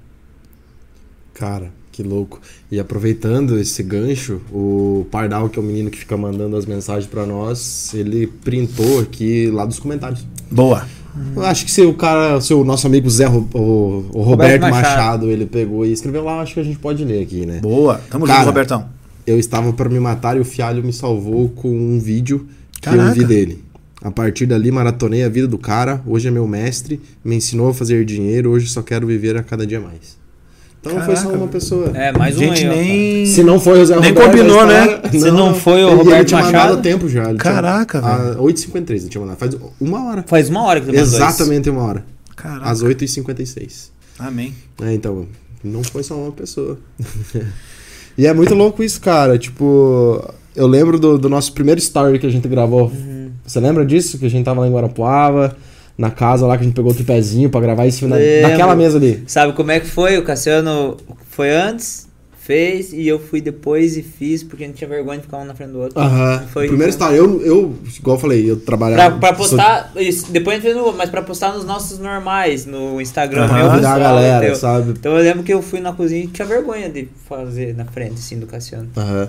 [1.34, 2.41] Cara, que louco.
[2.69, 7.07] E aproveitando esse gancho, o Pardal, que é o menino que fica mandando as mensagens
[7.07, 10.27] pra nós, ele printou aqui lá dos comentários.
[10.51, 10.85] Boa.
[11.34, 14.61] Eu acho que se o cara, se o nosso amigo Zé, o, o Roberto Roberto
[14.63, 14.81] Machado.
[14.81, 15.30] Machado.
[15.31, 17.59] ele pegou e escreveu lá, acho que a gente pode ler aqui, né?
[17.61, 18.01] Boa.
[18.09, 18.89] Tamo Cara, junto, Robertão.
[19.26, 22.45] eu estava para me matar e o Fialho me salvou com um vídeo
[22.81, 23.13] que eu Caraca.
[23.13, 23.63] vi dele.
[24.01, 26.01] A partir dali, maratonei a vida do cara.
[26.05, 28.51] Hoje é meu mestre, me ensinou a fazer dinheiro.
[28.51, 30.24] Hoje só quero viver a cada dia mais.
[30.86, 31.91] Então não foi só Caraca, uma pessoa.
[31.95, 33.26] É, mais um gente aí, ó, nem.
[33.26, 34.84] Se não foi o Zé Nem Roberto, combinou, né?
[34.86, 36.82] história- Se não foi o Roberto ele tinha Machado?
[36.82, 37.22] tempo já.
[37.30, 39.38] ele tinha- Caraca, a 8h53 ele tinha mandado.
[39.40, 40.24] Faz uma hora.
[40.28, 40.95] Faz uma hora que tu.
[40.95, 42.06] Exatamente uma hora.
[42.36, 42.70] Caraca.
[42.70, 43.90] Às 8h56.
[44.20, 44.53] Amém.
[44.82, 45.26] É, então,
[45.64, 46.78] não foi só uma pessoa.
[48.18, 49.38] e é muito louco isso, cara.
[49.40, 50.24] Tipo,
[50.56, 52.88] eu lembro do, do nosso primeiro story que a gente gravou.
[52.90, 53.32] Uhum.
[53.45, 54.18] Você lembra disso?
[54.20, 55.56] Que a gente tava lá em Guarapuava,
[55.97, 58.97] na casa lá que a gente pegou o tripézinho pra gravar isso na, naquela mesa
[58.97, 59.23] ali.
[59.27, 60.17] Sabe como é que foi?
[60.17, 60.97] O Cassiano
[61.30, 62.05] foi antes,
[62.38, 65.45] fez, e eu fui depois e fiz, porque a gente tinha vergonha de ficar um
[65.45, 65.99] na frente do outro.
[65.99, 66.43] Aham.
[66.53, 69.17] Foi- Primeiro story, eu, eu, igual eu falei, eu Pra, trabalhava.
[69.17, 73.01] pra postar, isso, depois a gente fez no, mas pra postar nos nossos normais, no
[73.01, 73.51] Instagram.
[73.51, 74.55] Meu, convidar a galera, entendeu?
[74.57, 74.91] sabe?
[74.91, 78.13] Então eu lembro que eu fui na cozinha e tinha vergonha de fazer na frente,
[78.15, 78.89] assim, do Cassiano.
[78.95, 79.27] Aham.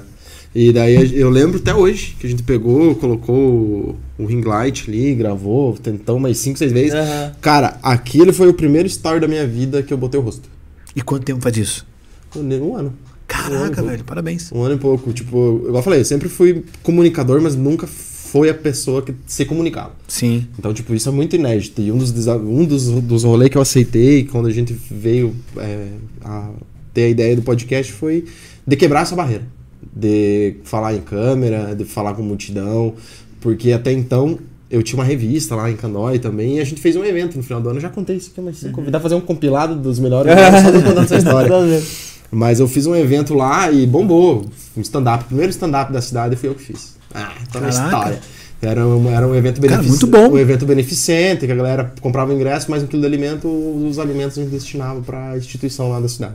[0.59, 5.15] E daí eu lembro até hoje que a gente pegou, colocou o, ring light ali,
[5.15, 6.95] gravou, tentou umas 5, 6 vezes.
[6.95, 7.33] Aham.
[7.43, 10.49] Cara, aquele foi o primeiro story da minha vida que eu botei o rosto.
[10.97, 11.87] E quanto tempo faz isso?
[12.35, 12.95] Um, ano.
[13.29, 13.91] Caraca, Um ano.
[13.91, 14.51] velho, parabéns.
[14.51, 15.13] Um ano e pouco.
[15.13, 19.45] Tipo, igual eu falei, eu sempre fui comunicador, mas nunca foi a pessoa que se
[19.45, 19.93] comunicava.
[20.09, 20.47] Sim.
[20.59, 21.83] Então, tipo, isso é muito inédito.
[21.83, 25.89] E um dos, um dos, dos rolês que eu aceitei quando a gente veio é,
[26.25, 26.49] a
[26.95, 28.25] ter a ideia do podcast foi
[28.67, 29.55] de quebrar essa barreira.
[29.99, 32.95] De falar em câmera, de falar com multidão.
[33.41, 34.39] Porque até então
[34.71, 37.43] eu tinha uma revista lá em Candói também e a gente fez um evento no
[37.43, 37.79] final do ano.
[37.79, 40.63] Eu já contei isso aqui, mas se convidar a fazer um compilado dos melhores, eu
[40.63, 41.51] só tô contando essa história.
[42.29, 44.45] Mas eu fiz um evento lá e bombou.
[44.77, 46.97] Um stand-up, primeiro stand-up da cidade fui eu que fiz.
[47.15, 47.85] Ah, tá na Caraca.
[47.85, 48.21] história.
[48.61, 50.07] Era um, era um evento beneficente.
[50.33, 54.39] Um evento beneficente, que a galera comprava ingresso, mais um quilo de alimento, os alimentos
[54.39, 56.35] a gente destinava pra instituição lá da cidade.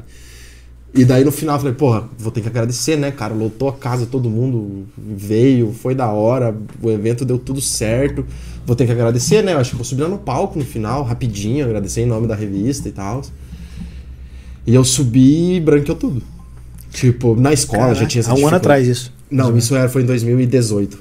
[0.93, 3.33] E daí no final eu falei, porra, vou ter que agradecer, né, cara?
[3.33, 8.25] Lotou a casa, todo mundo veio, foi da hora, o evento deu tudo certo.
[8.65, 9.53] Vou ter que agradecer, né?
[9.53, 12.35] Eu acho que vou subir lá no palco no final, rapidinho, agradecer em nome da
[12.35, 13.21] revista e tal.
[14.67, 16.21] E eu subi e branqueou tudo.
[16.91, 19.13] Tipo, na escola já tinha essa Há um ano atrás isso.
[19.29, 20.99] Não, isso era, foi em 2018.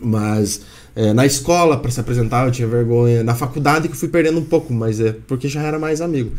[0.00, 0.60] Mas
[0.94, 3.22] é, na escola, pra se apresentar, eu tinha vergonha.
[3.22, 6.30] Na faculdade que eu fui perdendo um pouco, mas é porque já era mais amigo.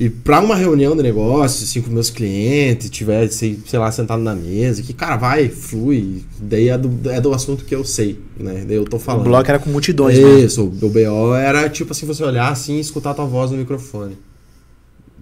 [0.00, 4.22] E pra uma reunião de negócio, assim, com meus clientes, tiver, sei, sei lá, sentado
[4.22, 6.22] na mesa, que, cara, vai, flui.
[6.40, 8.64] Daí é do, é do assunto que eu sei, né?
[8.66, 9.24] Daí eu tô O falando.
[9.24, 10.40] bloco era com multidões, né?
[10.40, 13.56] Isso, o BO era tipo assim, você olhar assim e escutar a tua voz no
[13.56, 14.16] microfone.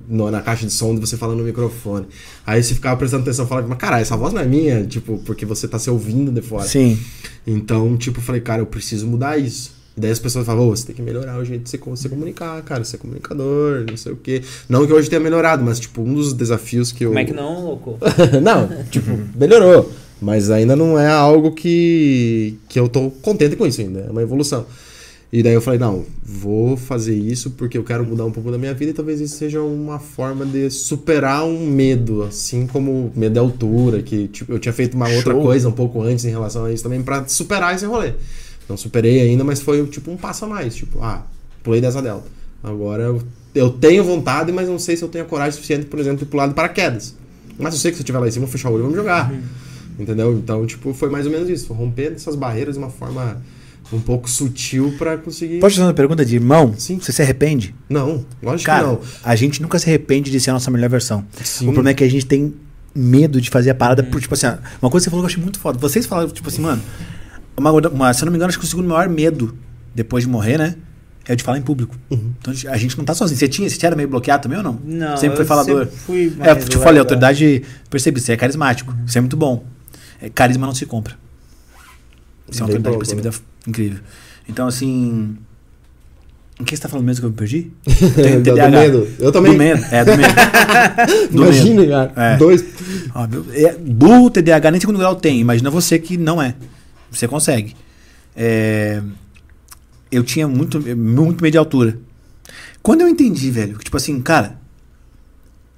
[0.09, 2.07] No- na caixa de som de você falando no microfone.
[2.47, 5.19] Aí você ficava prestando atenção e falava, mas cara, essa voz não é minha, tipo,
[5.24, 6.66] porque você tá se ouvindo de fora.
[6.69, 6.98] Sim.
[7.47, 9.74] Então, tipo, eu falei, cara, eu preciso mudar isso.
[9.97, 11.90] E daí as pessoas falavam, ô, você tem que melhorar o jeito de você, co-
[11.97, 14.43] você comunicar, cara, ser comunicador, não sei o quê.
[14.68, 17.10] Não que hoje tenha melhorado, mas, tipo, um dos desafios que eu.
[17.10, 17.98] Como é que não, louco?
[18.43, 19.90] não, tipo, melhorou.
[20.20, 24.01] Mas ainda não é algo que, que eu tô contente com isso ainda.
[24.01, 24.66] É uma evolução.
[25.32, 28.56] E daí eu falei, não, vou fazer isso porque eu quero mudar um pouco da
[28.56, 33.32] minha vida e talvez isso seja uma forma de superar um medo, assim como medo
[33.32, 35.43] de altura, que tipo, eu tinha feito uma outra Show.
[35.43, 38.12] coisa um pouco antes em relação a isso também pra superar esse rolê.
[38.69, 41.25] Não superei ainda, mas foi tipo um passo a mais, tipo, ah,
[41.63, 42.27] pulei dessa delta.
[42.63, 43.23] Agora eu,
[43.55, 46.27] eu tenho vontade, mas não sei se eu tenho a coragem suficiente, por exemplo, de
[46.27, 47.15] pular de paraquedas.
[47.59, 48.81] Mas eu sei que se eu estiver lá em cima, eu vou fechar o olho
[48.81, 49.33] e vamos jogar.
[49.99, 50.35] Entendeu?
[50.35, 51.67] Então, tipo, foi mais ou menos isso.
[51.69, 53.41] Foi romper essas barreiras de uma forma
[53.93, 55.61] um pouco sutil pra conseguir.
[55.61, 56.75] Pode fazer uma pergunta de irmão?
[56.77, 56.99] Sim.
[56.99, 57.75] Você se arrepende?
[57.89, 59.01] Não, lógico Cara, que não.
[59.23, 61.25] a gente nunca se arrepende de ser a nossa melhor versão.
[61.43, 61.69] Sim.
[61.69, 62.53] O problema é que a gente tem
[62.95, 64.47] medo de fazer a parada por, tipo assim,
[64.83, 65.79] uma coisa que você falou que eu achei muito foda.
[65.79, 66.83] Vocês falaram, tipo assim, mano,
[67.57, 69.57] uma, uma- se eu não me engano, acho que o segundo maior medo
[69.95, 70.77] depois de morrer, né?
[71.28, 71.97] É o de falar em público.
[72.11, 72.33] Uhum.
[72.41, 73.37] Então a gente- não tá sozinho.
[73.39, 74.78] Você tinha, você era meio bloqueado também ou não?
[74.85, 75.85] Não, Sempre foi falador.
[75.87, 78.95] sempre fui É, eu te falei, a autoridade, percebi, você é carismático.
[79.07, 79.65] Isso é muito bom.
[80.23, 81.15] É, carisma não se compra.
[82.49, 83.31] Isso é uma Bem autoridade bom, percebida
[83.66, 83.99] incrível.
[84.49, 85.37] Então, assim.
[86.59, 87.70] O que você tá falando mesmo que eu me perdi?
[88.43, 89.09] Do- do medo.
[89.19, 89.53] Eu também.
[89.53, 89.85] Do medo.
[89.91, 90.33] É, do medo.
[91.33, 91.53] Do medo.
[91.53, 92.12] Imagina, cara.
[92.16, 92.37] É.
[92.37, 92.65] Dois.
[93.15, 95.41] Ó, meu- é, burro, TDAH nem segundo grau tem.
[95.41, 96.55] Imagina você que não é.
[97.19, 97.75] Você consegue.
[98.37, 99.03] É,
[100.11, 101.99] eu tinha muito, muito medo de altura.
[102.83, 104.59] Quando eu entendi, velho, que tipo assim, cara,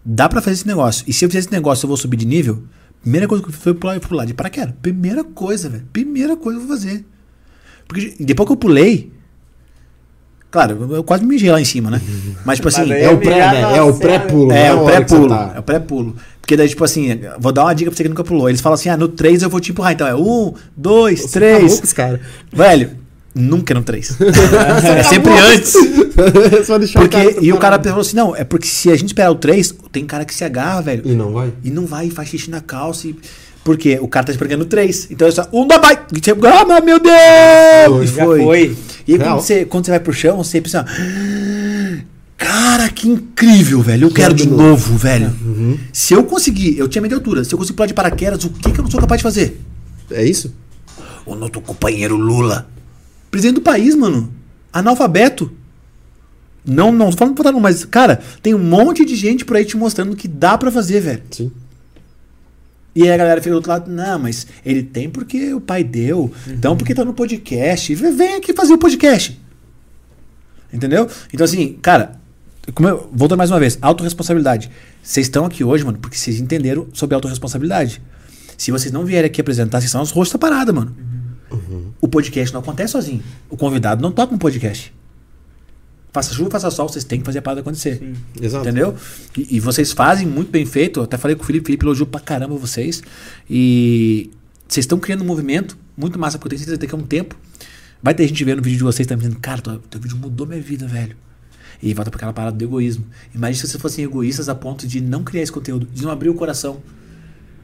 [0.05, 1.05] dá pra fazer esse negócio.
[1.07, 2.63] E se eu fizer esse negócio, eu vou subir de nível.
[3.01, 4.75] Primeira coisa que eu fiz foi pular, pular de paraquedas.
[4.83, 5.85] Primeira coisa, velho.
[5.93, 7.05] Primeira coisa que eu vou fazer.
[7.87, 9.13] Porque depois que eu pulei.
[10.51, 12.01] Claro, eu, eu quase me mijei lá em cima, né?
[12.45, 12.81] Mas, tipo assim.
[12.87, 13.77] Mas É o Eu pré, né?
[13.77, 13.99] É o cena.
[13.99, 14.53] pré-pulo.
[14.53, 15.29] É, o a hora que você pré-pulo.
[15.29, 15.53] tá.
[15.55, 16.17] É o pré-pulo.
[16.49, 18.49] Porque daí, tipo assim, vou dar uma dica pra você que nunca pulou.
[18.49, 19.93] Eles falam assim: ah, no 3 eu vou te empurrar.
[19.93, 21.63] Então é 1, 2, Você tá 3.
[21.73, 22.21] louco, esse cara.
[22.51, 22.91] Velho,
[23.35, 24.17] nunca no 3.
[24.97, 25.75] é sempre antes.
[26.67, 29.31] Vai deixar Porque, e o cara falou assim: não, é porque se a gente esperar
[29.31, 31.03] o 3, tem cara que se agarra, velho.
[31.05, 31.53] E não vai?
[31.63, 33.09] E não vai, e faz xixi na calça.
[33.09, 33.17] E...
[33.63, 35.07] Porque o cara tá esperando três.
[35.11, 35.93] Então é só, um, dois, vai!
[35.95, 38.11] E ah, meu Deus!
[38.13, 38.75] Já foi.
[39.07, 41.58] E aí, quando você, quando você vai pro chão, você pensa, "Ah,
[42.39, 44.07] cara, que incrível, velho.
[44.07, 45.37] Eu quero de de novo, velho.
[45.93, 48.51] Se eu conseguir, eu tinha medo de altura, se eu conseguir pular de paraquedas, o
[48.51, 49.61] que, que eu não sou capaz de fazer?
[50.11, 50.55] É isso?
[51.27, 52.71] O nosso companheiro Lula.
[53.31, 54.33] Presidente do país, mano.
[54.73, 55.53] Analfabeto.
[56.65, 59.77] Não, não falando pra não, mas, cara, tem um monte de gente por aí te
[59.77, 61.23] mostrando que dá pra fazer, velho.
[61.31, 61.51] Sim.
[62.95, 65.85] E aí a galera fica do outro lado, não, mas ele tem porque o pai
[65.85, 67.95] deu, então porque tá no podcast.
[67.95, 69.41] Vem aqui fazer o podcast.
[70.73, 71.09] Entendeu?
[71.33, 72.21] Então, assim, cara,
[72.77, 74.71] eu, voltando mais uma vez, autorresponsabilidade.
[75.03, 78.03] Vocês estão aqui hoje, mano, porque vocês entenderam sobre autorresponsabilidade.
[78.57, 80.95] Se vocês não vierem aqui apresentar, vocês são os rostos da parada, mano.
[82.01, 83.23] O podcast não acontece sozinho.
[83.49, 84.93] O convidado não toca um podcast.
[86.13, 88.03] Faça chuva, faça sol, vocês têm que fazer a parada acontecer.
[88.41, 88.65] Exato.
[88.65, 88.95] Entendeu?
[89.37, 91.01] E, e vocês fazem muito bem feito.
[91.01, 93.03] Eu até falei com o Felipe, Felipe elogiou pra caramba vocês.
[93.49, 94.31] E
[94.67, 97.07] vocês estão criando um movimento muito massa, porque eu tenho certeza que daqui a um
[97.07, 97.37] tempo
[98.03, 100.47] vai ter gente vendo o vídeo de vocês também dizendo, cara, teu, teu vídeo mudou
[100.47, 101.17] minha vida, velho.
[101.83, 103.05] E volta pra aquela parada do egoísmo.
[103.35, 106.29] Imagina se vocês fossem egoístas a ponto de não criar esse conteúdo, de não abrir
[106.29, 106.81] o coração.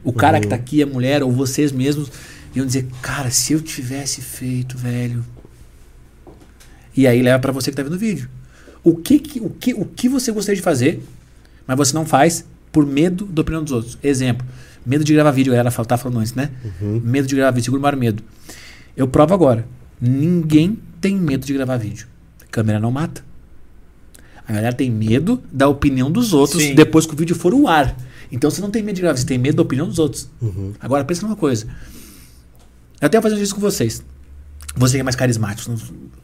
[0.03, 2.09] O cara que tá aqui, a mulher, ou vocês mesmos,
[2.55, 5.23] iam dizer, cara, se eu tivesse feito, velho.
[6.95, 8.29] E aí leva pra você que tá vendo o vídeo.
[8.83, 11.03] O que, que- o, que, o que você gostaria de fazer,
[11.67, 13.97] mas você não faz por medo da opinião dos outros.
[14.03, 14.45] Exemplo,
[14.85, 16.51] medo de gravar vídeo, ela fala- tá falando antes, né?
[17.03, 18.23] Medo de gravar vídeo, segura o maior medo.
[18.95, 19.67] Eu provo agora.
[19.99, 22.07] Ninguém tem medo de gravar vídeo.
[22.51, 23.21] câmera não mata.
[24.47, 26.75] A galera tem medo da opinião dos outros Sim.
[26.75, 27.95] depois que o vídeo for o ar.
[28.31, 30.29] Então você não tem medo de gravar, você tem medo da opinião dos outros.
[30.41, 30.73] Uhum.
[30.79, 31.65] Agora pensa numa coisa.
[33.01, 34.03] Eu até vou fazer isso com vocês.
[34.75, 35.79] Você que é mais carismático, senão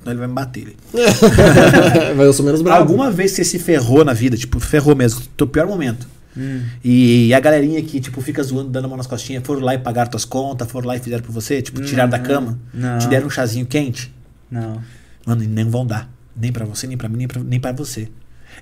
[0.05, 0.61] ele vai me bater.
[0.61, 0.77] ele.
[2.17, 2.81] Mas eu sou menos bravo.
[2.81, 6.07] Alguma vez você se ferrou na vida, tipo, ferrou mesmo, teu pior momento.
[6.35, 6.61] Hum.
[6.83, 9.77] E a galerinha que, tipo, fica zoando, dando a mão nas costinhas, foram lá e
[9.77, 12.99] pagaram tuas contas, foram lá e fizeram por você, tipo, tiraram da cama, não.
[12.99, 14.13] te deram um chazinho quente.
[14.49, 14.81] Não.
[15.25, 16.09] Mano, e nem vão dar.
[16.35, 18.09] Nem pra você, nem pra mim, nem pra, nem pra você.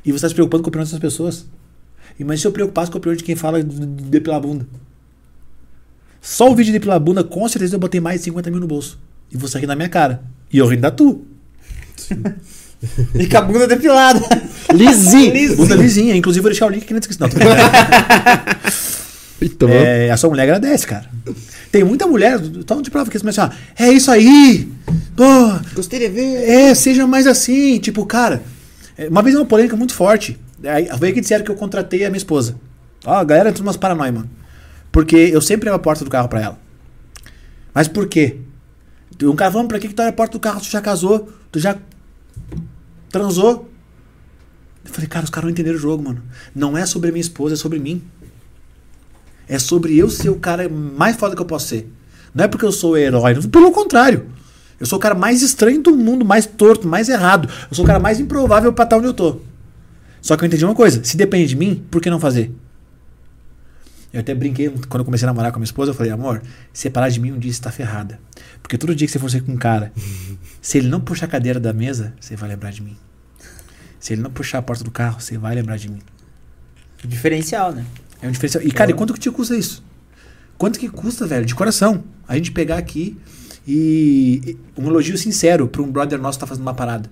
[0.06, 1.46] E você tá se preocupando com a opinião dessas pessoas.
[2.20, 4.68] Imagina se eu preocupasse com a opinião de quem fala de de depilar a bunda.
[6.22, 8.60] Só o vídeo de depilar a bunda, com certeza eu botei mais de 50 mil
[8.60, 9.00] no bolso.
[9.32, 10.24] E você ri na minha cara.
[10.52, 11.26] E eu rindo da tu.
[13.14, 14.22] E com a bunda depilada.
[14.74, 15.58] Lisinho.
[15.58, 16.16] Bunda lisinha.
[16.16, 17.28] Inclusive, vou deixar o link aqui na descrição.
[17.28, 17.36] Não.
[19.42, 21.10] Então, É, a sua mulher agradece, cara.
[21.72, 24.72] Tem muita mulher, tão de prova que eles começam a é isso aí!
[25.16, 25.24] Pô,
[25.74, 26.50] Gostei de ver.
[26.50, 27.80] é, seja mais assim.
[27.80, 28.42] Tipo, cara,
[28.98, 30.38] é, uma vez uma polêmica muito forte.
[30.64, 32.56] Aí veio que disseram que eu contratei a minha esposa.
[33.06, 34.30] Ó, a galera entrou umas paranoia, mano.
[34.92, 36.60] Porque eu sempre abro a porta do carro pra ela.
[37.74, 38.38] Mas por quê?
[39.22, 40.60] Um cara falando, pra que que tu abre a porta do carro?
[40.60, 41.30] Tu já casou?
[41.52, 41.78] Tu já
[43.10, 43.70] transou?
[44.84, 46.24] Eu falei, cara, os caras não entenderam o jogo, mano.
[46.56, 48.02] Não é sobre a minha esposa, é sobre mim.
[49.50, 51.92] É sobre eu ser o cara mais foda que eu posso ser.
[52.34, 54.28] Não é porque eu sou o herói, pelo contrário.
[54.80, 57.50] Eu sou o cara mais estranho do mundo, mais torto, mais errado.
[57.70, 59.40] Eu sou o cara mais improvável pra estar onde eu tô.
[60.22, 62.54] Só que eu entendi uma coisa: se depende de mim, por que não fazer?
[64.14, 65.92] Eu até brinquei quando eu comecei a namorar com a minha esposa.
[65.92, 68.20] Eu falei, amor, separar de mim um dia você tá ferrada.
[68.62, 69.92] Porque todo dia que você for sair com um cara,
[70.62, 72.98] se ele não puxar a cadeira da mesa, você vai lembrar de mim.
[74.00, 76.00] Se ele não puxar a porta do carro, você vai lembrar de mim.
[77.04, 77.86] Diferencial, né?
[78.22, 78.64] É um diferencial.
[78.64, 79.84] E, cara, e quanto que te custa isso?
[80.58, 81.46] Quanto que custa, velho?
[81.46, 82.04] De coração.
[82.28, 83.18] A gente pegar aqui
[83.68, 84.58] e.
[84.78, 87.10] Um elogio sincero pra um brother nosso que tá fazendo uma parada.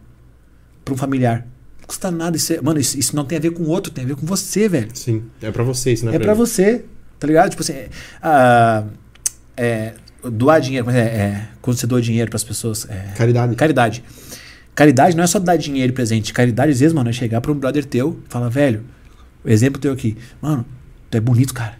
[0.83, 1.47] Pra um familiar.
[1.79, 2.35] Não custa nada.
[2.35, 4.15] Isso é- mano, isso, isso não tem a ver com o outro, tem a ver
[4.15, 4.89] com você, velho.
[4.93, 6.15] Sim, é pra vocês, né?
[6.15, 6.83] É pra você,
[7.19, 7.49] tá ligado?
[7.51, 7.89] Tipo assim, é,
[8.21, 8.83] ah,
[9.55, 9.93] é,
[10.23, 12.85] doar dinheiro, mas é, é, quando você doa dinheiro pras pessoas.
[12.89, 13.55] É, Caridade.
[13.55, 14.03] Caridade.
[14.75, 16.31] Caridade não é só dar dinheiro e presente.
[16.33, 18.83] Caridade, às vezes, mano, é chegar pra um brother teu e falar, velho,
[19.43, 20.65] o exemplo teu aqui, mano,
[21.09, 21.77] tu é bonito, cara.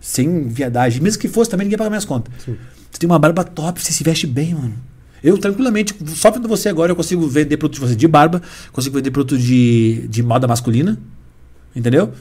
[0.00, 1.02] Sem viadagem.
[1.02, 2.32] Mesmo que fosse, também ninguém paga minhas contas.
[2.44, 2.56] Sim.
[2.90, 4.74] Tu tem uma barba top, você se veste bem, mano.
[5.22, 8.40] Eu, tranquilamente, só vendo você agora, eu consigo vender produto de você de barba,
[8.72, 10.98] consigo vender produto de, de moda masculina.
[11.76, 12.12] Entendeu?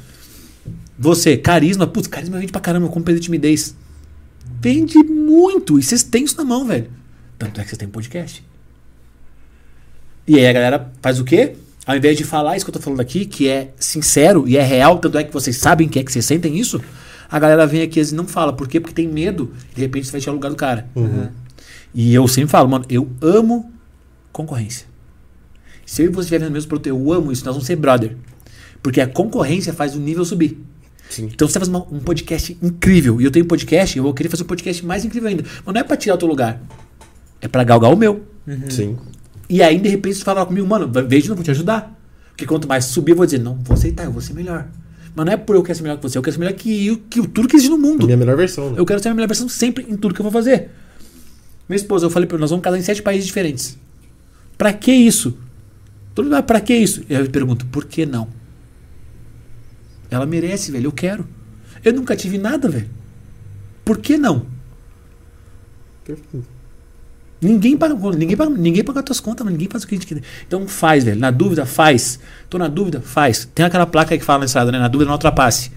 [0.97, 3.73] Você, carisma, putz, carisma vende pra caramba, como perder timidez.
[4.61, 5.79] Vende muito.
[5.79, 6.89] E vocês têm isso na mão, velho.
[7.37, 8.43] Tanto é que vocês têm um podcast.
[10.27, 11.55] E aí a galera faz o quê?
[11.89, 14.61] Ao invés de falar isso que eu tô falando aqui, que é sincero e é
[14.61, 16.79] real, tanto é que vocês sabem que é que vocês sentem isso,
[17.31, 18.53] a galera vem aqui e não fala.
[18.53, 18.79] Por quê?
[18.79, 19.51] Porque tem medo.
[19.73, 20.87] De repente você vai tirar o lugar do cara.
[21.91, 23.71] E eu sempre falo, mano, eu amo
[24.31, 24.85] concorrência.
[25.83, 28.15] Se eu e você estiverem no mesmo produto, eu amo isso, nós vamos ser brother.
[28.83, 30.63] Porque a concorrência faz o nível subir.
[31.09, 31.27] Sim.
[31.33, 33.19] Então você faz uma- um podcast incrível.
[33.19, 35.43] E eu tenho um podcast, eu vou querer fazer um podcast mais incrível ainda.
[35.65, 36.61] Mas não é pra tirar o teu lugar.
[37.41, 38.23] É pra galgar o meu.
[38.69, 38.95] Sim.
[39.49, 41.97] E aí, de repente, você fala comigo, mano, veja, eu vou te ajudar.
[42.29, 44.67] Porque quanto mais subir, eu vou dizer, não, vou aceitar, eu vou ser melhor.
[45.15, 46.95] Mas não é por eu quero ser melhor que você, eu quero ser melhor que,
[47.09, 48.05] que tudo que existe no A mundo.
[48.05, 48.79] minha melhor versão, né?
[48.79, 50.69] Eu quero ser a melhor versão sempre em tudo que eu vou fazer.
[51.67, 53.77] Minha esposa, eu falei pra ela, nós vamos casar em sete países diferentes.
[54.57, 55.37] Pra que isso?
[56.13, 57.03] Todo mundo, ah, pra que isso?
[57.09, 58.27] E aí eu pergunto, por que não?
[60.11, 61.27] Ela merece, velho, eu quero.
[61.83, 62.89] Eu nunca tive nada, velho.
[63.83, 64.45] Por que não?
[66.05, 66.47] Perfeito.
[67.41, 69.97] Ninguém paga, ninguém paga, ninguém paga as tuas contas, mas ninguém faz o que a
[69.97, 70.21] gente quer.
[70.45, 71.19] Então faz, velho.
[71.19, 72.19] Na dúvida, faz.
[72.49, 73.47] Tô na dúvida, faz.
[73.55, 74.79] Tem aquela placa que fala na estrada, né?
[74.79, 75.71] Na dúvida, não ultrapasse.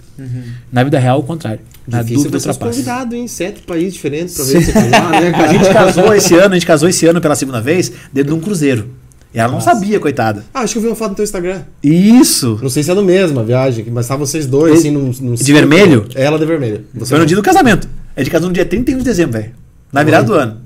[0.73, 1.61] Na vida real, o contrário.
[1.87, 2.79] Na Difícil dúvida, ultrapasse.
[2.79, 5.33] convidado em sete países diferentes pra ver se casar, né?
[5.35, 8.39] A gente casou esse ano, a gente casou esse ano pela segunda vez dentro de
[8.39, 8.89] um cruzeiro.
[9.35, 10.45] E ela não sabia, coitada.
[10.53, 11.63] Ah, acho que eu vi uma foto no teu Instagram.
[11.83, 12.59] Isso!
[12.63, 15.35] Não sei se é do mesmo a viagem, mas estavam vocês dois, assim, num, num
[15.35, 16.07] De vermelho?
[16.15, 16.85] Ela de vermelho.
[16.95, 17.89] Você Foi no dia do casamento.
[18.15, 19.53] A gente casou no dia 31 de dezembro, velho.
[19.91, 20.62] Na virada do ano.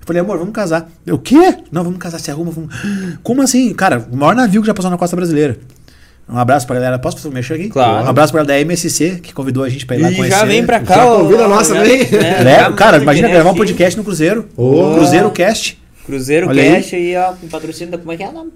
[0.00, 0.90] Eu falei, amor, vamos casar.
[1.06, 1.56] Eu, o quê?
[1.70, 2.74] Não, vamos casar, se arruma, vamos.
[3.22, 3.72] Como assim?
[3.74, 5.58] Cara, o maior navio que já passou na costa brasileira.
[6.28, 6.98] Um abraço pra galera.
[6.98, 7.68] Posso fazer um mexer aqui?
[7.68, 8.06] Claro.
[8.06, 10.38] Um abraço pra galera da MSC, que convidou a gente pra ir lá E conhecer.
[10.38, 10.94] já vem pra cá.
[10.94, 12.00] Já ó, convida ó, já- também.
[12.02, 14.48] é, Leva- já cara, imagina gravar um podcast no Cruzeiro.
[14.56, 14.94] Oh.
[14.94, 15.78] Cruzeiro Cast.
[16.06, 16.74] Cruzeiro Olha aí.
[16.82, 17.98] Cash aí, ó, com patrocínio da.
[17.98, 18.52] Como é que é o nome?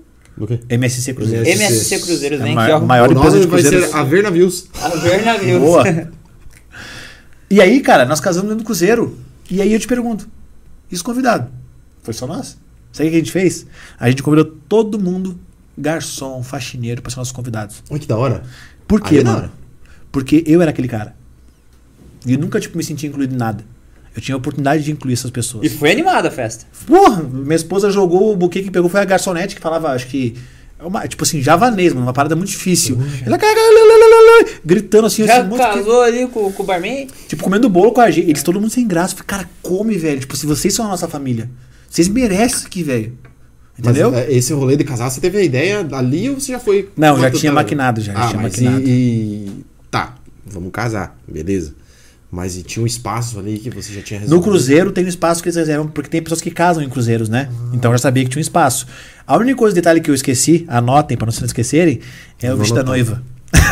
[0.68, 1.46] MSC Cruzeiro.
[1.48, 1.98] MSC.
[2.00, 2.80] Cruzeiros, É vem a aqui, ó.
[2.80, 3.90] maior- maior o empresa nome de vai cruzeiros.
[3.90, 4.66] ser Aver Navios.
[4.80, 5.60] A ver navios.
[5.60, 5.84] Boa.
[7.50, 9.16] E aí, cara, nós casamos dentro do cruzeiro.
[9.50, 10.28] E aí eu te pergunto: e
[10.96, 11.48] os convidados?
[12.02, 12.58] Foi só nós?
[12.92, 13.66] Sabe o que a gente fez?
[13.98, 15.38] A gente convidou todo mundo,
[15.76, 17.82] garçom, faxineiro, para ser nossos convidados.
[17.90, 18.42] Olha que da hora.
[18.86, 19.42] Por Aí quê, é da mano?
[19.44, 19.52] hora.
[20.12, 21.16] Porque eu era aquele cara.
[22.26, 23.64] E eu nunca tipo, me sentia incluído em nada.
[24.14, 25.66] Eu tinha a oportunidade de incluir essas pessoas.
[25.66, 26.66] E foi animada a festa.
[26.86, 30.36] Porra, minha esposa jogou o buquê que pegou foi a garçonete que falava, acho que.
[30.84, 32.98] É Uma, tipo assim, javanês, mano, uma parada muito difícil.
[33.24, 33.38] Ela
[34.64, 37.06] gritando assim, Já assim, muito que- casou ali com, com o barman?
[37.28, 38.28] Tipo, comendo bolo com a gente.
[38.28, 39.14] Eles todo mundo sem graça.
[39.14, 40.20] Falei, Cara, come, velho.
[40.20, 41.50] Tipo, se vocês são a nossa família.
[41.88, 43.16] Vocês merecem isso aqui, velho.
[43.78, 44.10] Entendeu?
[44.12, 46.88] Mas, é, esse rolê de casar, você teve a ideia ali ou você já foi.
[46.96, 48.80] Não, já tinha maquinado, já, Ah, tinha mas maquinado.
[48.82, 50.14] E, e- Tá,
[50.46, 51.74] vamos casar, beleza.
[52.30, 54.48] Mas e tinha um espaço ali que você já tinha no resolvido?
[54.50, 57.48] cruzeiro tem um espaço que eles reservam, porque tem pessoas que casam em cruzeiros, né?
[57.50, 57.70] Ah.
[57.72, 58.86] Então eu já sabia que tinha um espaço.
[59.26, 62.00] A única coisa, detalhe que eu esqueci, anotem pra não se esquecerem,
[62.42, 63.22] é o vestido da noiva.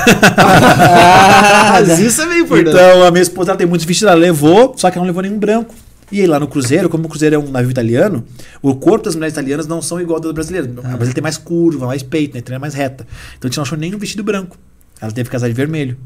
[0.44, 2.70] Ah, mas isso é meio importante.
[2.70, 5.22] Então a minha esposa ela tem muitos vestidos, ela levou, só que ela não levou
[5.22, 5.74] nenhum branco.
[6.10, 8.24] E aí lá no Cruzeiro, como o Cruzeiro é um navio italiano,
[8.60, 10.68] o corpo das mulheres italianas não são igual ao das brasileiras.
[10.70, 12.40] A brasileira tem mais curva, mais peito, né?
[12.40, 13.06] Então é mais reta.
[13.38, 14.56] Então a gente não achou nenhum vestido branco.
[15.00, 15.96] Ela teve que casar de vermelho.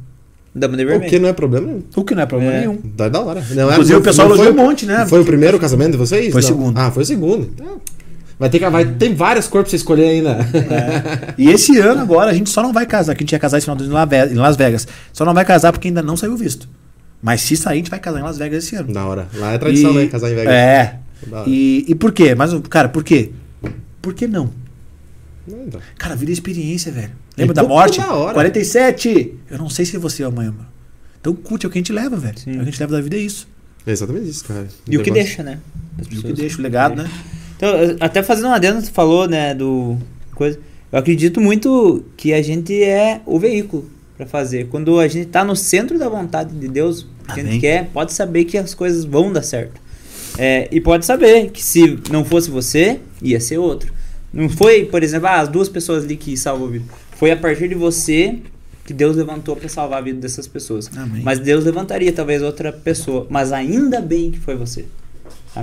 [0.55, 1.11] Da bandeira O vermelha.
[1.11, 1.83] que não é problema nenhum.
[1.95, 2.61] O que não é problema É.
[2.61, 2.79] nenhum.
[2.97, 3.45] Dá da hora.
[3.51, 5.05] Não, é- Inclusive, não- o pessoal elogiou um monte, né?
[5.07, 6.31] Foi o primeiro casamento de vocês?
[6.33, 6.79] Foi o segundo.
[6.79, 7.51] Ah, foi o segundo.
[7.55, 7.81] Então,
[8.39, 10.39] vai ter, que- vai, tem várias cores pra você escolher ainda.
[11.39, 13.59] E esse ano agora a gente só não vai casar, que a gente ia casar
[13.59, 14.87] esse final do ano em Las Vegas.
[15.13, 16.69] Só não vai casar porque ainda não saiu o visto.
[17.23, 18.93] Mas se sair, a gente vai casar em Las Vegas esse ano.
[18.93, 19.27] Da hora.
[19.35, 20.07] Lá é tradição, E- né?
[20.07, 20.53] Casar em Vegas.
[20.53, 20.99] É.
[21.47, 22.35] E, e por quê?
[22.35, 23.31] Mas, cara, por quê?
[24.03, 24.51] Por que não?
[25.49, 25.81] Não, então.
[25.97, 27.13] Cara, a vida é experiência, velho.
[27.37, 28.01] Lembra E da morte?
[28.01, 28.35] da hora.
[28.35, 29.35] 47!
[29.51, 30.67] Eu não sei se você é amanhã, mano.
[31.21, 32.39] Então curte é o que a gente leva, velho.
[32.39, 32.51] Sim.
[32.53, 33.49] O que a gente leva da vida é isso.
[33.87, 34.67] É exatamente isso, cara.
[34.89, 35.59] E o que deixa, né?
[36.11, 37.11] E o que deixa o legado, né?
[37.57, 37.71] Então,
[38.01, 39.97] até fazendo um adendo, tu falou, né, do
[40.35, 40.59] coisa.
[40.93, 44.69] Eu acredito muito que a gente é o veículo pra fazer.
[44.69, 47.47] Quando a gente tá no centro da vontade de Deus, a Amém.
[47.47, 49.81] gente quer, pode saber que as coisas vão dar certo.
[50.39, 53.93] É, e pode saber que se não fosse você, ia ser outro.
[54.33, 56.85] Não foi, por exemplo, ah, as duas pessoas ali que salvou a vida.
[57.13, 58.39] Foi a partir de você
[58.85, 60.91] que Deus levantou pra salvar a vida dessas pessoas.
[60.97, 61.23] Amém.
[61.23, 63.27] Mas Deus levantaria talvez outra pessoa.
[63.31, 64.85] Mas ainda bem que foi você.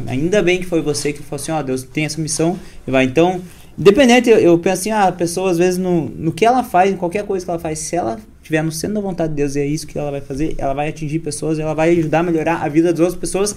[0.07, 3.06] Ainda bem que foi você que falou assim, ó, Deus tem essa missão e vai.
[3.06, 3.41] Então,
[3.78, 6.91] independente, eu, eu penso assim, ah, a pessoa às vezes no, no que ela faz,
[6.91, 9.56] em qualquer coisa que ela faz, se ela estiver no centro da vontade de Deus
[9.56, 12.24] e é isso que ela vai fazer, ela vai atingir pessoas, ela vai ajudar a
[12.24, 13.56] melhorar a vida das outras pessoas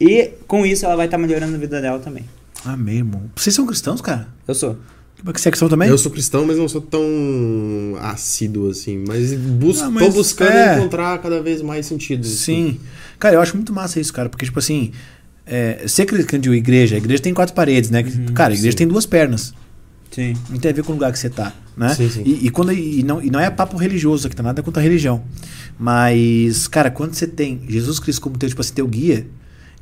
[0.00, 2.24] e com isso ela vai estar melhorando a vida dela também.
[2.64, 3.22] Amém, irmão.
[3.36, 4.28] Vocês são cristãos, cara?
[4.48, 4.76] Eu sou.
[5.26, 5.88] É que você é cristão também?
[5.88, 7.02] Eu sou cristão, mas não sou tão
[8.00, 9.04] assíduo assim.
[9.06, 10.76] Mas, bus Não, mas tô buscando é.
[10.76, 12.20] encontrar cada vez mais sentido.
[12.20, 12.36] assim.
[12.36, 12.80] Sim.
[13.18, 14.28] Cara, eu acho muito massa isso, cara.
[14.28, 14.92] Porque, tipo assim,
[15.46, 18.02] é, cristão de igreja, a igreja tem quatro paredes, né?
[18.34, 18.78] cara, a igreja sim.
[18.78, 19.54] tem duas pernas.
[20.10, 20.34] Sim.
[20.48, 21.92] Não tem a ver com o lugar que você tá, né?
[21.94, 22.22] Sim, sim.
[22.24, 24.82] E, e quando, e, não, e não é papo religioso aqui, tá nada contra a
[24.82, 25.24] religião.
[25.78, 29.26] Mas, cara, quando você tem Jesus Cristo como teu, tipo assim, teu guia,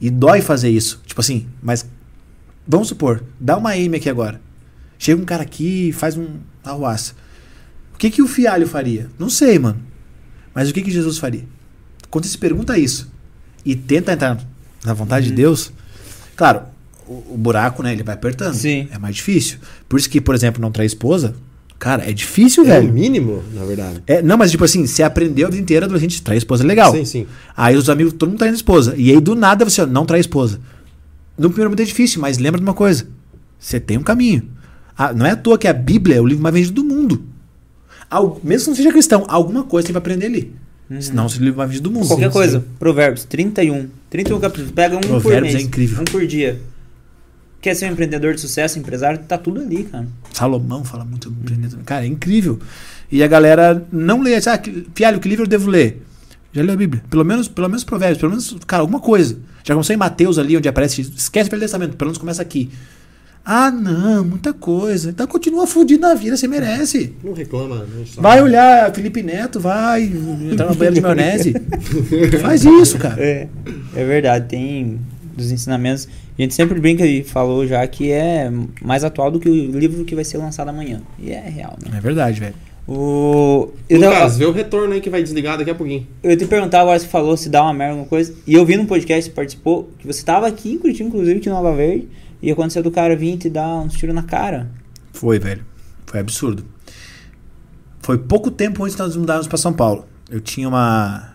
[0.01, 1.01] e dói fazer isso.
[1.07, 1.87] Tipo assim, mas
[2.67, 4.41] vamos supor, dá uma aim aqui agora.
[4.99, 7.15] Chega um cara aqui e faz um arruaça.
[7.95, 9.09] O que que o fialho faria?
[9.19, 9.81] Não sei, mano.
[10.55, 11.45] Mas o que que Jesus faria?
[12.11, 13.11] Quando você se pergunta isso
[13.65, 14.41] e tenta entrar
[14.85, 15.73] na vontade de Deus,
[16.37, 16.63] claro,
[17.07, 18.55] o, o buraco, né, ele vai apertando.
[18.55, 18.89] Sim.
[18.93, 19.59] É mais difícil.
[19.89, 21.35] Por isso que, por exemplo, não trair esposa,
[21.79, 22.93] cara, é difícil, É o velho.
[22.93, 24.03] mínimo, na verdade.
[24.07, 26.67] É, não, mas tipo assim, você aprendeu a vida inteira a gente trair esposa é
[26.67, 26.93] legal.
[26.93, 27.27] Sim, sim.
[27.57, 28.95] Aí os amigos, todo mundo traindo esposa.
[28.97, 30.61] E aí do nada você, não trai esposa.
[31.37, 33.07] No primeiro momento é difícil, mas lembra de uma coisa:
[33.59, 34.43] você tem um caminho.
[34.97, 37.23] Ah, não é à toa que a Bíblia é o livro mais vendido do mundo.
[38.11, 40.53] Algo, mesmo que não seja cristão, alguma coisa tem pra aprender ali.
[41.01, 42.03] Senão você livro vai vir do mundo.
[42.03, 42.09] Uhum.
[42.09, 42.61] Qualquer Sim, coisa.
[42.61, 42.65] sim.
[42.79, 43.89] Provérbios 31.
[44.13, 44.71] 31 capítulos.
[44.73, 45.65] Pega um por Provérbios mês.
[45.65, 46.03] é incrível.
[46.03, 46.61] Um por dia.
[47.63, 49.21] Quer ser um empreendedor de sucesso, empresário?
[49.27, 50.07] Tá tudo ali, cara.
[50.35, 51.83] Salomão fala muito do empreendedorismo.
[51.85, 52.61] Cara, é incrível.
[53.11, 54.37] E a galera não lê.
[54.37, 54.61] Ah,
[54.95, 56.03] Fialho, que livro eu devo ler?
[56.53, 57.03] Já leu a Bíblia.
[57.09, 59.39] Pelo menos, pelo menos provérbios, pelo menos, cara, alguma coisa.
[59.65, 61.01] Já começou em Mateus ali, onde aparece.
[61.01, 62.71] Esquece o Velho Testamento, pelo menos começa aqui.
[63.45, 65.11] Ah, não, muita coisa.
[65.11, 67.13] Então continua fudido na vida, você merece.
[67.25, 68.21] Não reclama, não sabe.
[68.21, 71.55] Vai olhar Felipe Neto, vai entrar no banheiro de maionese.
[72.41, 73.21] Faz isso, cara.
[73.21, 73.49] É,
[73.97, 74.49] é verdade.
[74.49, 75.01] Tem
[75.37, 76.09] dos ensinamentos.
[76.39, 78.51] A gente sempre brinca e falou já que é
[78.81, 81.01] mais atual do que o livro que vai ser lançado amanhã.
[81.19, 81.99] E é real, né?
[81.99, 82.55] É verdade, velho.
[82.87, 83.71] O...
[83.89, 86.07] Eu, Lucas, vê o retorno aí que vai desligar daqui a pouquinho.
[86.23, 88.35] eu ia te perguntar agora se falou se dá uma merda alguma coisa.
[88.47, 91.49] E eu vi no podcast que participou que você tava aqui em Curitiba, inclusive, aqui
[91.49, 92.09] no Nova Verde.
[92.43, 94.69] E aconteceu do cara vir te dar uns tiros na cara.
[95.13, 95.65] Foi, velho.
[96.07, 96.65] Foi absurdo.
[98.01, 100.07] Foi pouco tempo antes de nós mudarmos pra São Paulo.
[100.31, 101.31] Eu tinha uma.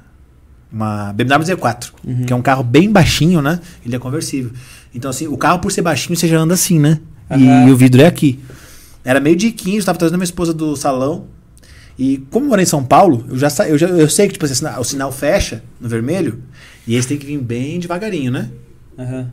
[0.69, 2.25] Uma BMW Z4, Uhum.
[2.25, 3.61] que é um carro bem baixinho, né?
[3.85, 4.51] Ele é conversível.
[4.93, 6.99] Então, assim, o carro, por ser baixinho, você já anda assim, né?
[7.31, 7.67] Aham.
[7.69, 8.37] E, o vidro é aqui.
[9.05, 11.27] Era meio de 15, eu tava trazendo minha esposa do salão.
[11.97, 14.43] E como eu moro em São Paulo, eu já, eu já eu sei que tipo,
[14.45, 16.43] assim, o sinal fecha no vermelho.
[16.85, 18.49] E você tem que vir bem devagarinho, né?
[18.99, 19.31] Aham.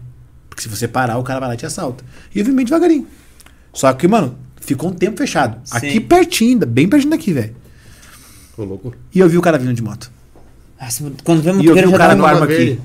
[0.54, 2.04] Porque se você parar, o cara vai lá e te assalta.
[2.32, 3.08] E eu vim bem devagarinho.
[3.72, 5.58] Só que, mano, ficou um tempo fechado.
[5.64, 5.76] Sim.
[5.76, 7.56] Aqui pertinho, bem pertinho daqui, velho.
[8.56, 8.94] Ô, louco.
[9.12, 10.12] E eu vi o cara vindo de moto.
[10.80, 12.54] Nossa, quando vem E eu vi o cara com arma Nova aqui.
[12.54, 12.82] Verde.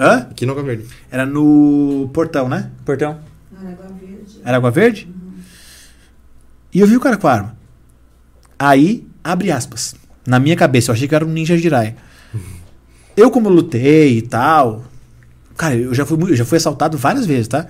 [0.00, 0.14] Hã?
[0.30, 0.86] Aqui no Nova Verde.
[1.08, 2.72] Era no portão, né?
[2.84, 3.20] portão.
[3.56, 4.40] Aragua Verde.
[4.44, 5.08] Era água verde?
[6.74, 7.56] E eu vi o cara com a arma.
[8.58, 9.94] Aí, abre aspas.
[10.26, 11.96] Na minha cabeça, eu achei que era um ninja Jiraiya.
[13.16, 14.84] Eu, como lutei e tal.
[15.56, 17.66] Cara, eu já fui, eu já fui assaltado várias vezes, tá?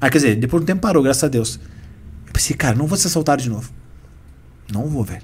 [0.00, 1.58] Ah, quer dizer, depois de um tempo parou, graças a Deus.
[2.26, 3.70] Eu pensei, cara, não vou ser assaltado de novo.
[4.72, 5.22] Não vou, velho.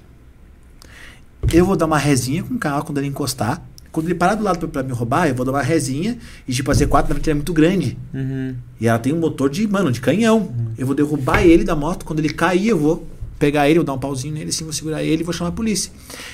[1.52, 3.62] Eu vou dar uma resinha com o carro quando ele encostar.
[3.92, 6.18] Quando ele parar do lado pra, pra me roubar, eu vou dar uma resinha.
[6.46, 7.96] E tipo, a Z4 na é muito grande.
[8.12, 8.54] Uhum.
[8.80, 10.52] E ela tem um motor de, mano, de canhão.
[10.76, 12.04] Eu vou derrubar ele da moto.
[12.04, 13.06] Quando ele cair, eu vou
[13.38, 15.52] pegar ele, vou dar um pauzinho nele, assim, vou segurar ele e vou chamar a
[15.52, 15.92] polícia.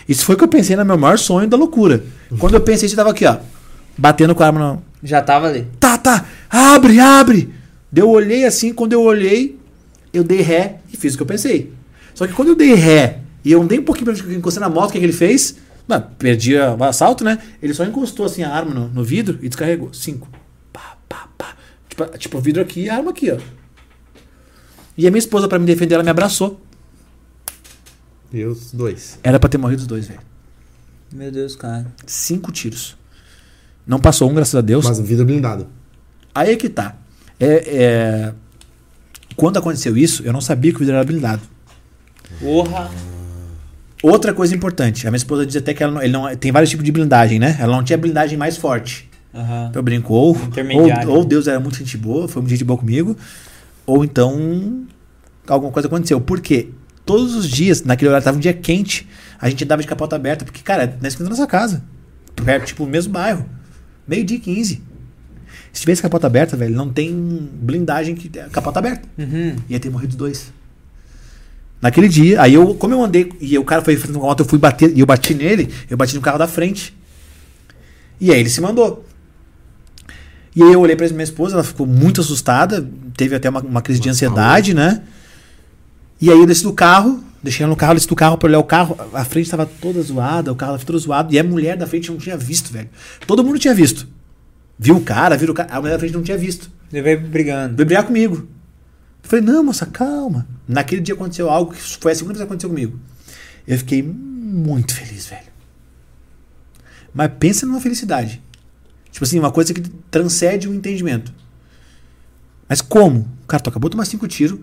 [0.09, 2.05] Isso foi o que eu pensei no meu maior sonho da loucura.
[2.39, 3.39] Quando eu pensei, você tava aqui, ó.
[3.97, 4.79] Batendo com a arma na.
[5.03, 5.66] Já tava ali.
[5.81, 7.53] Tá, tá, abre, abre!
[7.95, 9.59] Eu olhei assim, quando eu olhei,
[10.12, 11.73] eu dei ré e fiz o que eu pensei.
[12.15, 14.91] Só que quando eu dei ré e eu andei um pouquinho pra encostei na moto,
[14.91, 15.57] o que, que ele fez?
[15.87, 17.39] Não, perdi o assalto, né?
[17.61, 19.93] Ele só encostou assim a arma no, no vidro e descarregou.
[19.93, 20.29] Cinco.
[20.73, 21.57] Pá, pá, pá.
[21.89, 23.39] Tipo, tipo, o vidro aqui e a arma aqui, ó.
[24.97, 26.61] E a minha esposa, pra me defender, ela me abraçou.
[28.33, 29.19] E os dois.
[29.23, 30.20] Era pra ter morrido os dois, velho.
[31.12, 31.93] Meu Deus, cara.
[32.07, 32.97] Cinco tiros.
[33.87, 34.85] Não passou um, graças a Deus.
[34.85, 35.67] Mas o vidro blindado.
[36.35, 36.97] Aí é que tá.
[37.39, 38.33] É, é,
[39.37, 41.43] Quando aconteceu isso, eu não sabia que o vidro era blindado.
[42.41, 42.91] Porra.
[44.03, 46.71] Outra coisa importante, a minha esposa diz até que ela não, ele não tem vários
[46.71, 47.57] tipos de blindagem, né?
[47.61, 49.09] Ela não tinha blindagem mais forte.
[49.33, 49.71] Aham.
[49.75, 53.17] Eu brinco, ou, ou, ou Deus era muito gente boa, foi muito gente boa comigo,
[53.87, 54.85] ou então
[55.47, 56.21] alguma coisa aconteceu.
[56.21, 56.71] Por quê?
[57.07, 59.09] Todos os dias, naquele horário, tava um dia quente,
[59.41, 61.83] a gente andava de capota aberta, porque, cara, na esquina da nossa casa.
[62.45, 63.45] Perto, tipo, no mesmo bairro.
[64.07, 64.83] Meio dia e 15.
[65.73, 69.09] Se tivesse capota aberta, velho, não tem blindagem que capota aberta.
[69.19, 69.57] Uhum.
[69.69, 70.53] Ia ter morrido dois.
[71.81, 74.41] Naquele dia, aí eu, como eu andei, e o cara foi frente com a moto,
[74.41, 76.97] eu fui bater, e eu bati nele, eu bati no carro da frente.
[78.20, 79.05] E aí ele se mandou.
[80.55, 83.83] E aí eu olhei pra minha esposa, ela ficou muito assustada, teve até uma, uma
[83.83, 85.03] crise de Uma ansiedade, né?
[86.20, 88.59] E aí eu desci do carro, deixei ela no carro, desci do carro pra olhar
[88.59, 91.77] o carro, a frente tava toda zoada, o carro tava todo zoado, e a mulher
[91.77, 92.89] da frente não tinha visto, velho.
[93.27, 94.06] Todo mundo tinha visto.
[94.78, 96.70] Viu o cara, viu o cara, a mulher da frente não tinha visto.
[96.93, 97.77] Ele veio brigando.
[97.77, 98.36] Veio brigar comigo.
[98.36, 100.47] Eu falei, não, moça, calma.
[100.66, 102.98] Naquele dia aconteceu algo que foi a segunda vez que aconteceu comigo.
[103.66, 105.52] Eu fiquei muito feliz, velho.
[107.14, 108.43] Mas pensa numa felicidade.
[109.10, 111.32] Tipo assim, uma coisa que transcende o entendimento.
[112.69, 113.28] Mas como?
[113.44, 114.59] O cara tu acabou de tomar cinco tiros.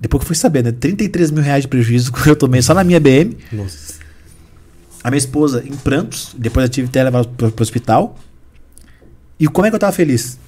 [0.00, 0.72] Depois que eu fui saber, né?
[0.72, 3.36] 33 mil reais de prejuízo que eu tomei só na minha BM.
[3.52, 3.94] Nossa.
[5.02, 6.34] A minha esposa em prantos.
[6.36, 8.18] Depois eu tive que levar pro, pro hospital.
[9.38, 10.38] E como é que eu tava feliz?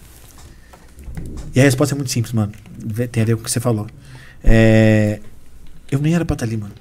[1.55, 2.53] E a resposta é muito simples, mano.
[3.11, 3.87] Tem a ver com o que você falou.
[4.45, 5.21] É,
[5.91, 6.73] Eu nem era pra estar ali, mano.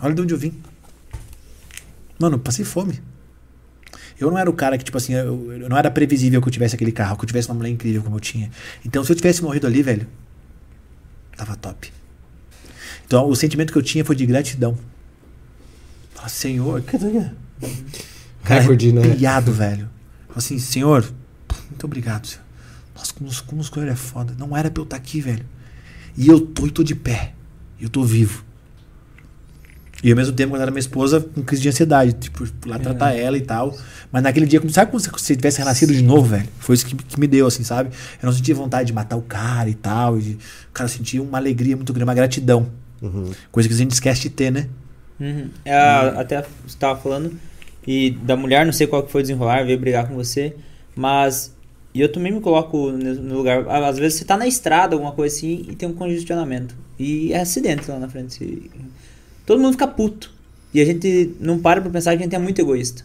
[0.00, 0.52] Olha de onde eu vim.
[2.18, 3.00] Mano, eu passei fome.
[4.18, 6.52] Eu não era o cara que, tipo assim, eu, eu não era previsível que eu
[6.52, 8.50] tivesse aquele carro, que eu tivesse uma mulher incrível como eu tinha.
[8.84, 10.06] Então, se eu tivesse morrido ali, velho,
[11.38, 11.92] tava top.
[13.06, 14.76] Então, o sentimento que eu tinha foi de gratidão.
[16.14, 19.00] Fala, Senhor, Cara, Recorde, né?
[19.02, 19.88] arrepiado, velho.
[20.34, 21.10] Assim, Senhor,
[21.70, 22.44] muito obrigado, Senhor.
[22.94, 24.34] Nossa, como, como o Senhor é foda.
[24.36, 25.46] Não era pra eu estar aqui, velho.
[26.16, 27.34] E eu tô e tô de pé.
[27.80, 28.44] Eu tô vivo.
[30.02, 32.12] E ao mesmo tempo, quando era minha esposa, com crise de ansiedade.
[32.12, 33.76] Tipo, lá tratar ela e tal.
[34.12, 36.48] Mas naquele dia, como- sabe quando você, você tivesse renascido de novo, velho?
[36.60, 37.90] Foi isso que, que me deu, assim, sabe?
[38.22, 40.16] Eu não sentia vontade de matar o cara e tal.
[40.18, 40.38] E,
[40.72, 42.68] cara, eu sentia uma alegria muito grande, uma gratidão.
[43.02, 43.30] Uhum.
[43.50, 44.68] Coisa que a gente esquece de ter, né?
[45.20, 45.48] Uhum.
[45.64, 47.32] É, a- Até você estava falando
[47.86, 50.54] e da mulher, não sei qual que foi o desenrolar, veio brigar com você,
[50.94, 51.52] mas
[51.92, 53.66] e eu também me coloco no no lugar.
[53.68, 56.76] Às vezes você tá na estrada, alguma coisa assim, e tem um congestionamento.
[56.98, 58.70] E é acidente lá na frente.
[59.48, 60.30] Todo mundo fica puto.
[60.74, 63.02] E a gente não para pra pensar que a gente é muito egoísta.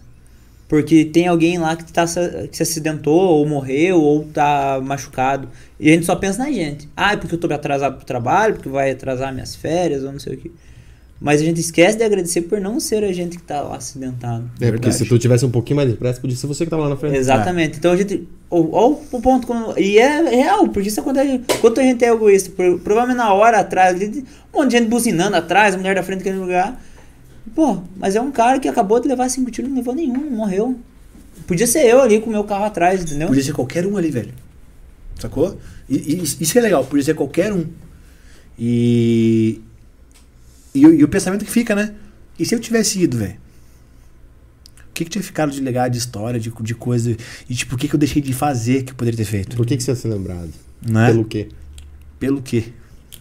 [0.68, 5.48] Porque tem alguém lá que, tá, que se acidentou, ou morreu, ou tá machucado.
[5.80, 6.90] E a gente só pensa na gente.
[6.98, 10.20] Ah, é porque eu tô atrasado pro trabalho, porque vai atrasar minhas férias, ou não
[10.20, 10.52] sei o que.
[11.26, 14.44] Mas a gente esquece de agradecer por não ser a gente que tá lá acidentado.
[14.60, 16.90] É, porque se tu tivesse um pouquinho mais depressa, podia ser você que tava lá
[16.90, 17.16] na frente.
[17.16, 17.78] Exatamente.
[17.78, 18.28] Então a gente.
[18.52, 19.48] Olha o ponto.
[19.48, 21.40] Como, e é real, porque isso acontece.
[21.62, 24.90] Quanto a gente é egoísta, por- provavelmente na hora atrás, ali, um monte de gente
[24.90, 26.78] buzinando atrás, a mulher da frente querendo lugar.
[27.56, 30.32] Pô, mas é um cara que acabou de levar cinco tiros, não levou nenhum, não
[30.32, 30.76] morreu.
[31.48, 33.30] Podia ser eu ali com o meu carro atrás, entendeu?
[33.30, 34.34] Podia ser qualquer um ali, velho.
[35.20, 35.58] Sacou?
[35.90, 37.66] E, e isso que é legal, podia ser qualquer um.
[38.60, 39.62] E.
[40.74, 41.94] E, o- e o pensamento que fica, né?
[42.40, 43.36] E se eu tivesse ido, velho?
[44.90, 47.16] O que, que tinha ficado de legal de história, de, de coisa.
[47.50, 49.56] E tipo, o que, que eu deixei de fazer que eu poderia ter feito?
[49.56, 50.50] Por que, que você ia ser lembrado?
[50.88, 51.08] Não é?
[51.08, 51.50] Pelo quê?
[52.20, 52.66] Pelo quê?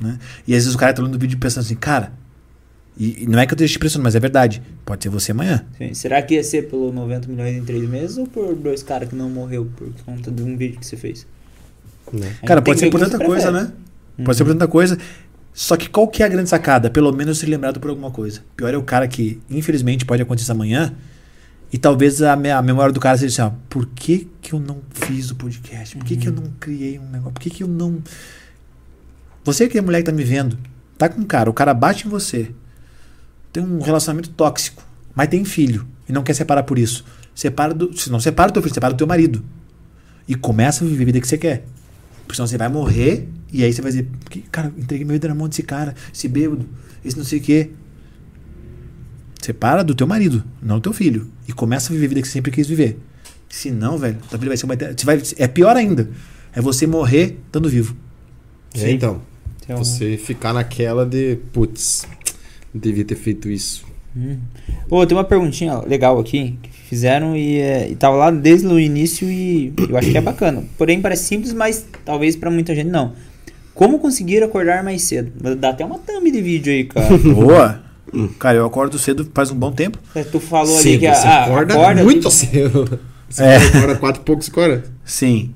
[0.01, 0.19] Né?
[0.47, 2.13] E às vezes o cara tá olhando o vídeo pensando assim, cara.
[2.97, 4.63] E, e não é que eu esteja te impressionando, mas é verdade.
[4.85, 5.65] Pode ser você amanhã.
[5.79, 9.09] Sim, Será que ia ser pelo 90 milhões em três meses ou por dois caras
[9.09, 11.27] que não morreu por conta de um vídeo que você fez?
[12.13, 12.37] Né?
[12.43, 13.73] A Cara, pode ser por tanta coisa, prefere.
[14.19, 14.25] né?
[14.27, 14.99] Pode ser por tanta coisa.
[15.55, 16.89] Só que qual que é a grande sacada?
[16.91, 18.43] Pelo menos ser lembrado por alguma coisa.
[18.57, 20.95] Pior é o cara que, infelizmente, pode acontecer amanhã.
[21.73, 24.61] E talvez a, me- a memória do cara seja assim, ó, por que, que eu
[24.61, 25.97] não fiz o podcast?
[25.97, 27.33] Por que, que eu não criei um negócio?
[27.33, 28.03] Por que, que eu não.
[29.45, 30.59] Você que é mulher que tá me vendo,
[30.97, 32.53] tá com um cara, o cara bate em você,
[33.53, 34.83] tem um relacionamento tóxico,
[35.15, 37.05] mas tem filho e não quer separar por isso.
[37.35, 37.97] Separa do.
[37.97, 39.43] Se não separa do teu filho, separa do teu marido.
[40.29, 41.65] E começa a viver a vida que você quer.
[42.23, 45.29] Porque senão você vai morrer e aí você vai dizer, "Que, cara, entreguei minha vida
[45.29, 46.67] na mão desse cara, esse bêbado,
[47.05, 47.71] esse não sei o quê.
[49.41, 51.29] Separa do teu marido, não do teu filho.
[51.49, 52.99] E começa a viver a vida que você sempre quis viver.
[53.49, 56.09] Se não, velho, tua vida vai ser uma você vai É pior ainda.
[56.55, 57.97] É você morrer estando vivo.
[58.75, 59.21] É, então.
[59.63, 62.07] Então, Você ficar naquela de, putz,
[62.75, 63.85] devia ter feito isso.
[64.89, 68.79] Pô, tem uma perguntinha legal aqui que fizeram e, é, e tava lá desde o
[68.79, 70.65] início e eu acho que é bacana.
[70.77, 73.13] Porém, parece simples, mas talvez pra muita gente não.
[73.75, 75.33] Como conseguir acordar mais cedo?
[75.57, 77.17] Dá até uma thumb de vídeo aí, cara.
[77.19, 77.83] Boa!
[78.39, 79.99] Cara, eu acordo cedo faz um bom tempo.
[80.31, 83.01] tu falou Sim, ali que você ah, acorda, acorda muito tu- cedo.
[83.29, 83.57] Você É.
[83.57, 84.83] acorda quatro e pouco, cinco horas.
[85.05, 85.55] Sim.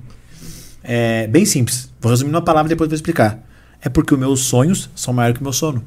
[0.83, 1.91] É bem simples.
[2.01, 3.39] Vou resumir numa palavra e depois vou explicar.
[3.83, 5.85] É porque os meus sonhos são maiores que o meu sono.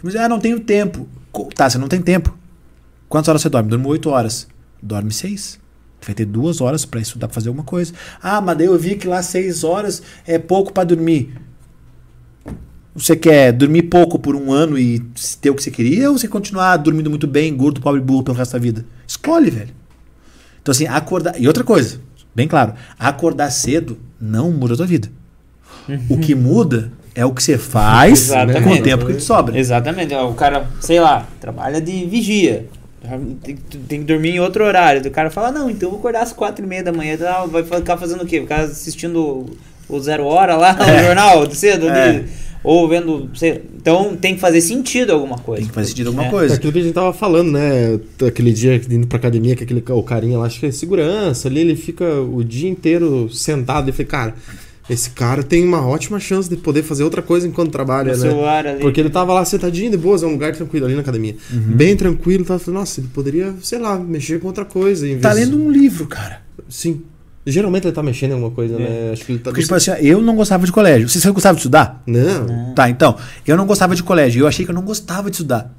[0.00, 1.06] Tem ah, não tenho tempo.
[1.54, 2.36] Tá, você não tem tempo.
[3.08, 3.68] Quantas horas você dorme?
[3.68, 4.46] Dorme 8 horas.
[4.82, 5.58] Dorme 6.
[6.04, 7.92] Vai ter duas horas para estudar, pra fazer alguma coisa.
[8.22, 11.34] Ah, mas daí eu vi que lá 6 horas é pouco para dormir.
[12.94, 15.00] Você quer dormir pouco por um ano e
[15.40, 18.36] ter o que você queria ou você continuar dormindo muito bem, gordo, pobre, burro pelo
[18.36, 18.84] resto da vida?
[19.06, 19.70] Escolhe, velho.
[20.60, 21.40] Então, assim, acordar.
[21.40, 22.00] E outra coisa,
[22.34, 25.08] bem claro: acordar cedo não muda a tua vida.
[26.08, 28.62] O que muda é o que você faz Exatamente.
[28.62, 29.58] com o tempo que te sobra.
[29.58, 30.12] Exatamente.
[30.14, 32.68] ó, O cara, sei lá, trabalha de vigia.
[33.42, 35.00] Tem, que- tem que dormir em outro horário.
[35.06, 37.16] O cara fala, não, então eu vou acordar às quatro e meia da manhã.
[37.16, 37.44] tá?
[37.46, 38.40] Vai ficar fazendo o quê?
[38.40, 39.50] Ficar assistindo o-
[39.88, 41.88] o Zero Hora lá, o jornal de cedo?
[41.88, 42.08] É.
[42.08, 42.26] ali?
[42.64, 45.60] Ou vendo, sei, então tem que fazer sentido alguma coisa.
[45.62, 46.26] Tem que fazer sentido alguma É.
[46.26, 46.54] É coisa.
[46.56, 47.98] aquilo que a gente tava falando, né?
[48.26, 51.60] Aquele dia indo pra academia, que aquele o carinha lá, acho que é segurança ali,
[51.60, 53.88] ele fica o dia inteiro sentado.
[53.88, 54.34] E falei, cara,
[54.88, 58.28] esse cara tem uma ótima chance de poder fazer outra coisa enquanto trabalha, No né?
[58.30, 58.80] celular ali.
[58.80, 61.36] Porque ele tava lá sentadinho de boas, é um lugar tranquilo ali na academia.
[61.50, 65.06] Bem tranquilo, tava falando, nossa, ele poderia, sei lá, mexer com outra coisa.
[65.08, 66.40] Em Tá vez- lendo um livro, cara.
[66.68, 67.02] Sim.
[67.46, 68.78] Geralmente ele tá mexendo em alguma coisa, É.
[68.78, 69.10] né?
[69.12, 69.50] Acho que ele tá.
[69.50, 71.08] Porque, tipo assim, eu não gostava de colégio.
[71.08, 72.02] Você, você gostava de estudar?
[72.06, 72.74] Não.
[72.74, 73.16] Tá, então.
[73.46, 74.40] Eu não gostava de colégio.
[74.42, 75.74] Eu achei que eu não gostava de estudar.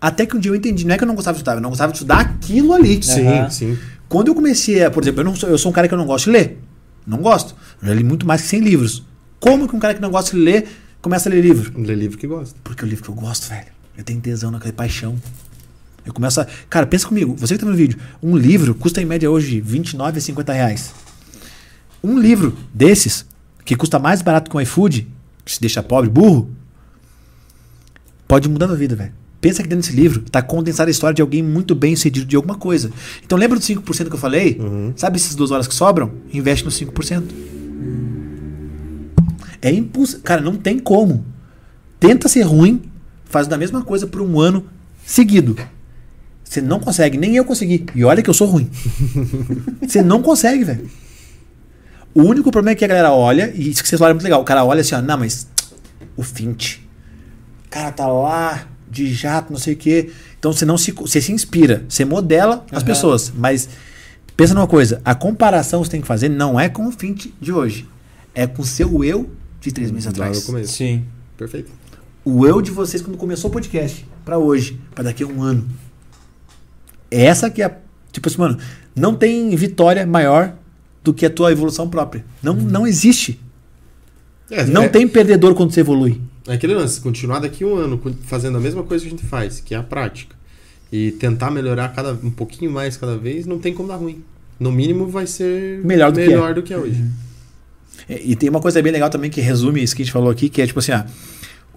[0.00, 0.86] Até que um dia eu entendi.
[0.86, 3.02] Não é que eu não gostava de estudar, eu não gostava de estudar aquilo ali.
[3.02, 3.48] Sim, Aham.
[3.50, 3.78] sim.
[4.06, 5.98] Quando eu comecei a, por exemplo, eu, não sou, eu sou um cara que eu
[5.98, 6.58] não gosto de ler.
[7.06, 7.54] Não gosto.
[7.82, 9.02] Eu já li muito mais que 100 livros.
[9.40, 10.68] Como que um cara que não gosta de ler
[11.02, 11.72] começa a ler livro?
[11.80, 12.58] Lê livro que gosta.
[12.64, 13.66] Porque é o livro que eu gosto, velho.
[13.96, 15.16] Eu tenho tesão naquela paixão.
[16.04, 16.46] Eu começo a.
[16.68, 17.98] Cara, pensa comigo, você que tá no vídeo.
[18.22, 20.94] Um livro custa em média hoje 29 a 50 reais.
[22.02, 23.24] Um livro desses,
[23.64, 25.08] que custa mais barato que um iFood,
[25.44, 26.50] que se deixa pobre, burro,
[28.28, 29.12] pode mudar a vida, velho.
[29.40, 32.36] Pensa que dentro desse livro tá condensada a história de alguém muito bem sucedido de
[32.36, 32.90] alguma coisa.
[33.22, 34.58] Então lembra dos 5% que eu falei?
[34.96, 36.12] Sabe essas duas horas que sobram?
[36.32, 37.24] Investe nos 5%.
[39.60, 40.20] É impulso.
[40.20, 41.24] Cara, não tem como.
[41.98, 42.82] Tenta ser ruim
[43.24, 44.66] fazendo a mesma coisa por um ano
[45.06, 45.56] seguido.
[46.44, 47.86] Você não consegue, nem eu consegui.
[47.94, 48.70] E olha que eu sou ruim.
[49.82, 50.88] Você não consegue, velho.
[52.14, 54.22] O único problema é que a galera olha, e isso que vocês falaram é muito
[54.24, 54.40] legal.
[54.40, 55.48] O cara olha assim, ó, não, mas
[56.16, 56.76] o Fint.
[57.66, 60.12] O cara tá lá, de jato, não sei o quê.
[60.38, 60.92] Então você não se.
[60.92, 62.86] Você se inspira, você modela as Aham.
[62.86, 63.32] pessoas.
[63.36, 63.68] Mas
[64.36, 67.26] pensa numa coisa: a comparação que você tem que fazer não é com o Fint
[67.40, 67.88] de hoje.
[68.34, 69.30] É com o seu eu
[69.60, 70.38] de três meses atrás.
[70.70, 71.04] Sim.
[71.36, 71.70] Perfeito.
[72.24, 75.68] O eu de vocês quando começou o podcast pra hoje, pra daqui a um ano.
[77.10, 77.76] Essa que é a.
[78.10, 78.58] Tipo assim, mano,
[78.94, 80.54] não tem vitória maior
[81.02, 82.24] do que a tua evolução própria.
[82.42, 83.40] Não, não existe.
[84.50, 86.20] É, Não é, tem perdedor quando você evolui.
[86.46, 89.60] É aquele lance, continuar daqui um ano fazendo a mesma coisa que a gente faz,
[89.60, 90.36] que é a prática.
[90.92, 94.22] E tentar melhorar cada, um pouquinho mais cada vez, não tem como dar ruim.
[94.58, 96.54] No mínimo vai ser Melhor do que melhor é.
[96.54, 97.04] do que é hoje.
[98.08, 100.30] E e tem uma coisa bem legal também que resume isso que a gente falou
[100.30, 101.06] aqui, que é tipo assim, ah,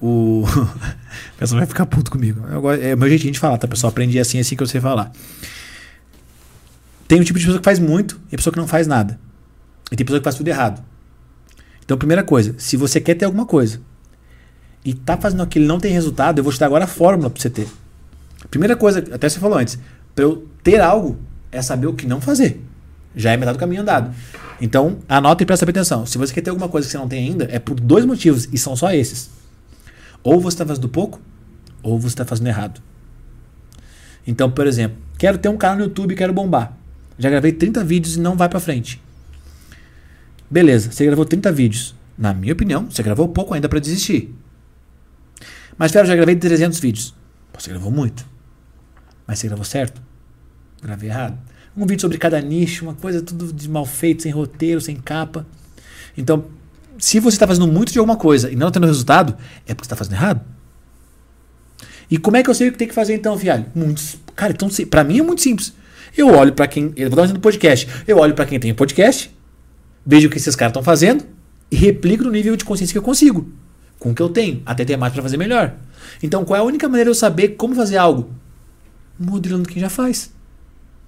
[0.02, 0.44] o.
[0.46, 2.46] o pessoal vai ficar puto comigo.
[2.52, 3.90] Eu é o meu jeitinho de falar, tá, pessoal?
[3.90, 5.12] Aprendi assim, assim que eu sei falar.
[7.08, 9.20] Tem um tipo de pessoa que faz muito e pessoa que não faz nada.
[9.92, 10.84] E tem pessoa que faz tudo errado.
[11.84, 13.80] Então, primeira coisa, se você quer ter alguma coisa
[14.84, 17.30] e tá fazendo aquilo e não tem resultado, eu vou te dar agora a fórmula
[17.30, 17.68] pra você ter.
[18.50, 19.78] Primeira coisa, até você falou antes,
[20.16, 21.18] pra eu ter algo
[21.52, 22.62] é saber o que não fazer.
[23.16, 24.14] Já é metade do caminho andado.
[24.62, 26.06] Então, anota e presta atenção.
[26.06, 28.48] Se você quer ter alguma coisa que você não tem ainda, é por dois motivos,
[28.52, 29.30] e são só esses.
[30.24, 31.20] Ou você está fazendo pouco,
[31.82, 32.82] ou você está fazendo errado.
[34.26, 36.78] Então, por exemplo, quero ter um canal no YouTube e quero bombar.
[37.18, 39.02] Já gravei 30 vídeos e não vai pra frente.
[40.50, 41.96] Beleza, você gravou 30 vídeos.
[42.18, 44.36] Na minha opinião, você gravou pouco ainda para desistir.
[45.78, 47.14] Mas, Fero, já gravei 300 vídeos.
[47.58, 48.26] Você gravou muito.
[49.28, 50.02] Mas você gravou certo?
[50.82, 51.38] Gravei errado.
[51.76, 55.46] Um vídeo sobre cada nicho, uma coisa tudo de mal feito, sem roteiro, sem capa.
[56.18, 56.46] Então,
[56.98, 59.36] se você está fazendo muito de alguma coisa e não tendo resultado,
[59.68, 60.42] é porque está fazendo errado.
[62.10, 63.66] E como é que eu sei o que tem que fazer então, Fialho?
[63.76, 64.02] Muito,
[64.36, 65.74] cara, então, pra mim é muito simples.
[66.18, 66.94] Eu olho pra quem.
[66.96, 67.88] Eu vou dar um exemplo do podcast.
[68.08, 69.32] Eu olho pra quem tem podcast,
[70.06, 71.26] vejo o que esses caras estão fazendo
[71.70, 73.52] e replico no nível de consciência que eu consigo.
[74.00, 74.64] Com o que eu tenho.
[74.66, 75.76] Até ter mais pra fazer melhor.
[76.24, 78.32] Então, qual é a única maneira de eu saber como fazer algo?
[79.20, 80.30] Modelando quem já faz.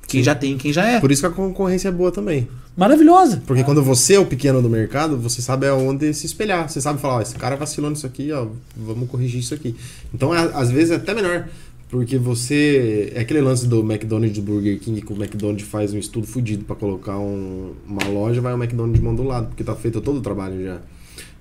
[0.08, 1.00] Quem já tem, quem já é.
[1.00, 2.48] Por isso que a concorrência é boa também.
[2.76, 3.44] Maravilhosa.
[3.46, 6.68] Porque quando você é o pequeno do mercado, você sabe aonde se espelhar.
[6.68, 9.76] Você sabe falar, ó, esse cara vacilou nisso aqui, ó, vamos corrigir isso aqui.
[10.14, 11.48] Então, é- às vezes é até melhor.
[11.90, 13.12] Porque você.
[13.16, 16.64] É aquele lance do McDonald's do Burger King, que o McDonald's faz um estudo fudido
[16.64, 20.00] pra colocar um- uma loja, vai o McDonald's de mão do lado, porque tá feito
[20.00, 20.78] todo o trabalho já.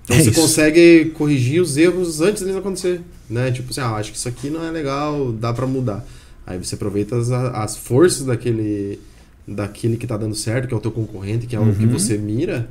[0.03, 0.41] Então É você isso.
[0.41, 3.01] consegue corrigir os erros antes deles acontecer.
[3.29, 3.51] Né?
[3.51, 6.03] Tipo assim, ah, acho que isso aqui não é legal, dá pra mudar.
[6.49, 8.99] Aí você aproveita as, as forças daquele,
[9.47, 11.91] daquele que tá dando certo, que é o teu concorrente, que é o que Uhum.
[11.91, 12.67] você mira.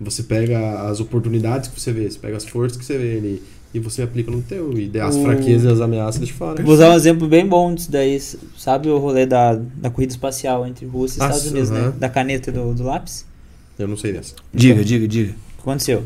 [0.00, 3.42] Você pega as oportunidades que você vê, você pega as forças que você vê ali
[3.74, 4.72] e você aplica no teu.
[4.78, 6.62] E as O- fraquezas e as ameaças deixa fora.
[6.62, 8.20] Vou usar um exemplo bem bom disso daí.
[8.56, 11.92] Sabe o rolê da, da corrida espacial entre Rússia e Ah, Estados Unidos, né?
[11.98, 13.26] Da caneta e do, do lápis?
[13.78, 14.34] Eu não sei dessa.
[14.54, 15.30] Diga, diga, diga.
[15.30, 16.04] O que aconteceu?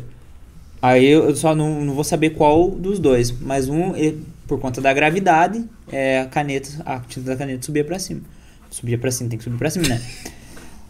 [0.81, 4.59] Aí eu eu só não, não vou saber qual dos dois, mas um, ele- por
[4.59, 8.21] conta da gravidade, é, a caneta, a tinta da caneta subia pra cima.
[8.69, 10.01] Subia pra cima, tem que subir pra cima, né?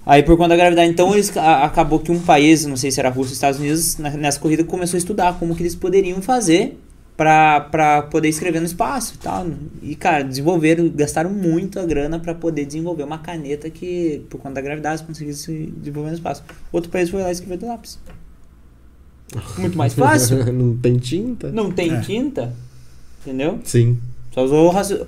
[0.06, 3.00] Aí por conta da gravidade, então eles a- acabou que um país, não sei se
[3.00, 5.76] era a Rússia ou Estados Unidos, na- nessa corrida começou a estudar como que eles
[5.76, 6.80] poderiam fazer
[7.16, 9.48] pra, pra poder escrever no espaço e tal.
[9.84, 14.62] E cara, desenvolveram, gastaram muita grana pra poder desenvolver uma caneta que, por conta da
[14.62, 16.44] gravidade, conseguisse desenvolver no espaço.
[16.72, 18.00] Outro país foi lá e escreveu do lápis.
[19.58, 20.52] Muito mais fácil.
[20.52, 21.52] não tem tinta?
[21.52, 22.00] Não tem É.
[22.02, 22.54] tinta.
[23.22, 23.60] Entendeu?
[23.64, 23.98] Sim.
[24.34, 25.00] Só usou o raci-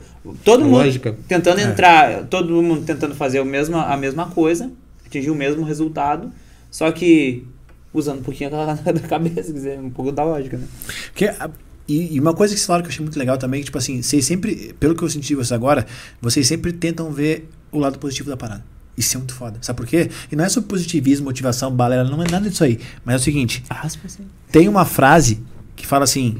[0.44, 1.16] Todo mundo Lógica.
[1.28, 1.64] tentando É.
[1.64, 4.72] entrar, todo mundo tentando fazer o mesmo, a mesma coisa,
[5.06, 6.32] atingir o mesmo resultado,
[6.72, 7.46] só que
[7.94, 10.66] usando um pouquinho da, da cabeça, quer dizer, um pouco da lógica, né?
[11.08, 11.50] Porque, a-
[11.88, 13.78] e, e uma coisa que vocês falaram que eu achei muito legal também, que, tipo
[13.78, 15.86] assim, vocês sempre, pelo que eu senti de vocês agora,
[16.22, 18.64] vocês sempre tentam ver o lado positivo da parada.
[18.98, 19.58] Isso é muito foda.
[19.62, 20.10] Sabe por quê?
[20.32, 22.80] E não é sobre positivismo, motivação, balela, não é nada disso aí.
[23.04, 24.08] Mas é o seguinte: Aspa,
[24.52, 25.40] tem uma frase
[25.76, 26.38] que fala assim: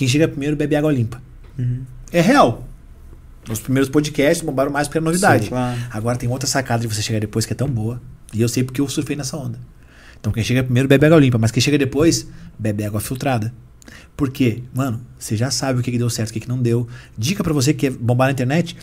[0.00, 1.20] quem chega primeiro bebe água limpa.
[1.58, 1.82] Uhum.
[2.10, 2.66] É real.
[3.50, 5.44] Os primeiros podcasts bombaram mais porque era novidade.
[5.44, 5.78] Sim, claro.
[5.90, 8.00] Agora tem outra sacada de você chegar depois que é tão boa.
[8.32, 9.58] E eu sei porque eu surfei nessa onda.
[10.18, 12.26] Então quem chega primeiro bebe água limpa, mas quem chega depois
[12.58, 13.52] bebe água filtrada.
[14.16, 14.62] Por quê?
[14.72, 16.88] Mano, você já sabe o que, que deu certo, o que, que não deu.
[17.18, 18.78] Dica pra você que quer bombar na internet: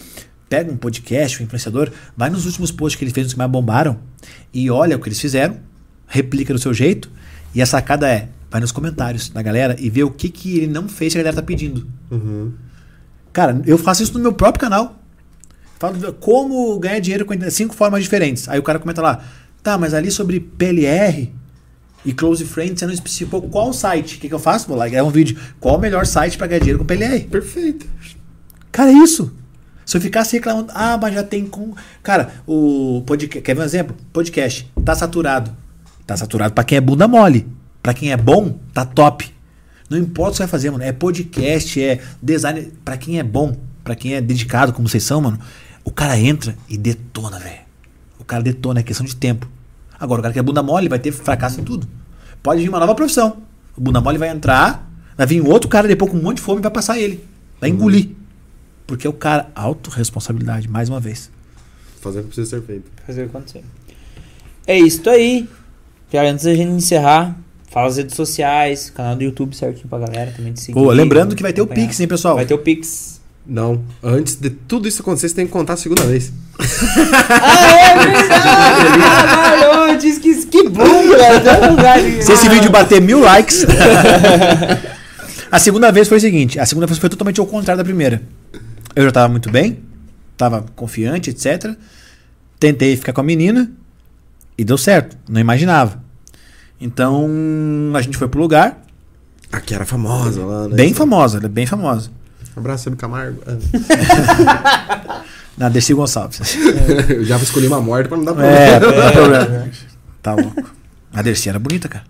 [0.48, 3.50] pega um podcast, um influenciador, vai nos últimos posts que ele fez, os que mais
[3.50, 3.98] bombaram,
[4.54, 5.58] e olha o que eles fizeram,
[6.08, 7.10] replica do seu jeito.
[7.56, 10.68] E a sacada é: vai nos comentários da galera e vê o que, que ele
[10.68, 11.88] não fez que a galera tá pedindo.
[12.10, 12.54] Uhum.
[13.34, 15.00] Cara, eu faço isso no meu próprio canal.
[15.80, 18.50] Falo como ganhar dinheiro com cinco formas diferentes.
[18.50, 19.24] Aí o cara comenta lá,
[19.62, 21.32] tá, mas ali sobre PLR,
[22.04, 24.16] E Close Friends, você não especificou qual site.
[24.16, 24.68] O que, que eu faço?
[24.68, 25.38] Vou lá e gravo um vídeo.
[25.60, 27.26] Qual o melhor site pra ganhar dinheiro com PLR?
[27.26, 27.86] Perfeito.
[28.72, 29.32] Cara, é isso.
[29.86, 31.74] Se eu ficasse reclamando, ah, mas já tem com.
[32.04, 33.42] Cara, o podcast.
[33.42, 33.96] Quer ver um exemplo?
[34.12, 34.70] Podcast.
[34.84, 35.56] Tá saturado.
[36.06, 37.48] Tá saturado pra quem é bunda mole.
[37.88, 39.34] Pra quem é bom, tá top.
[39.90, 40.84] Não importa o que você vai fazer, mano.
[40.84, 42.74] É podcast, é design.
[42.84, 45.40] Pra quem é bom, pra quem é dedicado, como vocês são, mano,
[45.86, 47.62] o cara entra e detona, velho.
[48.20, 49.50] O cara detona, é questão de tempo.
[49.98, 51.88] Agora, o cara que é bunda mole vai ter fracasso em tudo.
[52.44, 53.38] Pode vir uma nova profissão.
[53.78, 56.60] O bunda mole vai entrar, vai vir outro cara depois com um monte de fome
[56.60, 57.24] e vai passar ele.
[57.62, 58.10] Vai engolir.
[58.86, 61.32] Porque o cara, autorresponsabilidade, mais uma vez.
[62.02, 62.92] Fazer o que precisa ser feito.
[63.06, 63.64] Fazer acontecer.
[64.68, 65.48] É isso aí.
[66.12, 67.47] Já antes da gente encerrar,
[67.78, 70.74] fala as redes sociais, canal do YouTube certinho pra galera também te seguir.
[70.74, 71.86] Pô, lembrando que vai ter o acompanhar.
[71.86, 72.34] Pix, hein, pessoal?
[72.34, 73.22] Vai ter o Pix.
[73.46, 76.34] Não, antes de tudo isso acontecer, você tem que contar a segunda vez.
[76.60, 78.30] ah, é verdade!
[79.00, 83.64] Caralho, eu disse que, que bom, um de- Se esse vídeo bater mil likes.
[85.52, 88.24] a segunda vez foi o seguinte: a segunda vez foi totalmente ao contrário da primeira.
[88.96, 89.78] Eu já tava muito bem,
[90.36, 91.76] tava confiante, etc.
[92.60, 93.72] Tentei ficar com a menina
[94.58, 95.16] e deu certo.
[95.30, 96.07] Não imaginava.
[96.80, 97.28] Então
[97.96, 98.82] a gente foi pro lugar,
[99.52, 100.76] Aqui era famosa lá, né?
[100.76, 102.10] bem famosa, ela é bem famosa.
[102.56, 103.42] Abraço, Sérgio Camargo.
[105.58, 106.40] Na Dercy Gonçalves.
[107.10, 109.02] Eu já escolhi uma morte pra não dar É, problema.
[109.02, 109.70] não tem problema.
[110.22, 110.64] Tá louco.
[111.14, 112.04] A Dercy era bonita, cara.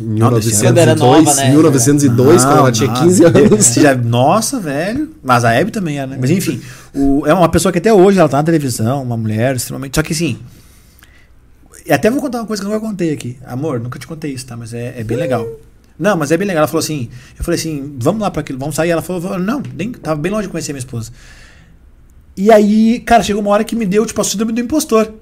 [0.00, 1.50] Em Não, desse 1902, Quando era nova, né?
[1.50, 3.02] 1902, quando ela Não, tinha não.
[3.02, 3.74] 15 anos.
[3.74, 5.10] Já- nossa, velho.
[5.22, 6.16] Mas a Hebe também era, né?
[6.20, 6.60] Mas enfim,
[6.94, 9.96] o- é uma pessoa que até hoje ela tá na televisão, uma mulher extremamente.
[9.96, 10.38] Só que assim.
[11.88, 13.38] E até vou contar uma coisa que eu nunca contei aqui.
[13.46, 14.54] Amor, nunca te contei isso, tá?
[14.54, 15.48] Mas é, é bem legal.
[15.98, 16.60] Não, mas é bem legal.
[16.60, 17.08] Ela falou assim.
[17.38, 18.90] Eu falei assim, vamos lá para aquilo, vamos sair.
[18.90, 21.10] Ela falou, não, nem, tava bem longe de conhecer minha esposa.
[22.36, 25.14] E aí, cara, chegou uma hora que me deu, tipo, a síndrome do impostor.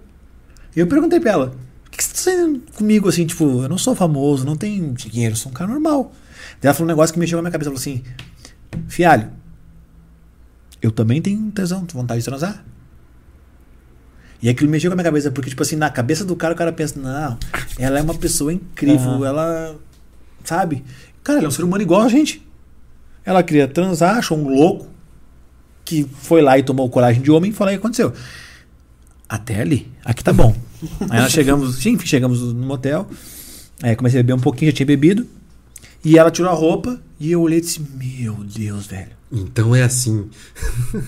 [0.74, 3.78] E eu perguntei pra ela, por que você tá saindo comigo assim, tipo, eu não
[3.78, 6.12] sou famoso, não tenho dinheiro, sou um cara normal.
[6.60, 7.70] Daí ela falou um negócio que mexeu na minha cabeça.
[7.70, 8.02] Ela falou assim,
[8.88, 9.30] fialho,
[10.82, 12.64] eu também tenho tesão, vontade de transar.
[14.42, 16.56] E aquilo mexeu com a minha cabeça, porque, tipo assim, na cabeça do cara, o
[16.56, 17.38] cara pensa, não,
[17.78, 19.26] ela é uma pessoa incrível, Aham.
[19.26, 19.76] ela.
[20.44, 20.84] Sabe?
[21.24, 22.46] Cara, ela é um ser humano igual a gente.
[23.24, 24.88] Ela queria transar, achou um louco
[25.84, 28.12] que foi lá e tomou coragem de homem e foi lá e aconteceu.
[29.28, 29.90] Até ali.
[30.04, 30.54] Aqui tá bom.
[31.10, 33.08] Aí nós chegamos, sim, chegamos no motel.
[33.82, 35.26] Aí comecei a beber um pouquinho, já tinha bebido.
[36.06, 39.10] E ela tirou a roupa e eu olhei e disse: Meu Deus, velho.
[39.32, 40.30] Então é assim.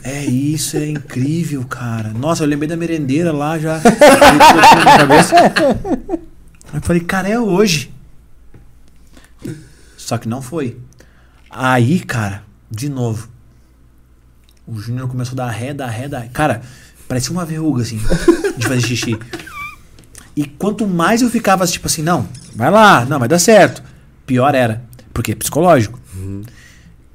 [0.03, 2.09] É isso, é incrível, cara.
[2.09, 3.81] Nossa, eu lembrei da merendeira lá já.
[6.75, 7.91] Eu falei, cara, é hoje.
[9.97, 10.77] Só que não foi.
[11.49, 13.31] Aí, cara, de novo.
[14.66, 16.29] O Júnior começou a dar ré, dar ré, dar.
[16.29, 16.61] Cara,
[17.07, 17.99] parecia uma verruga, assim,
[18.59, 19.19] de fazer xixi.
[20.37, 23.83] E quanto mais eu ficava, tipo assim, não, vai lá, não, vai dar certo.
[24.27, 24.88] Pior era.
[25.19, 25.99] Porque é psicológico.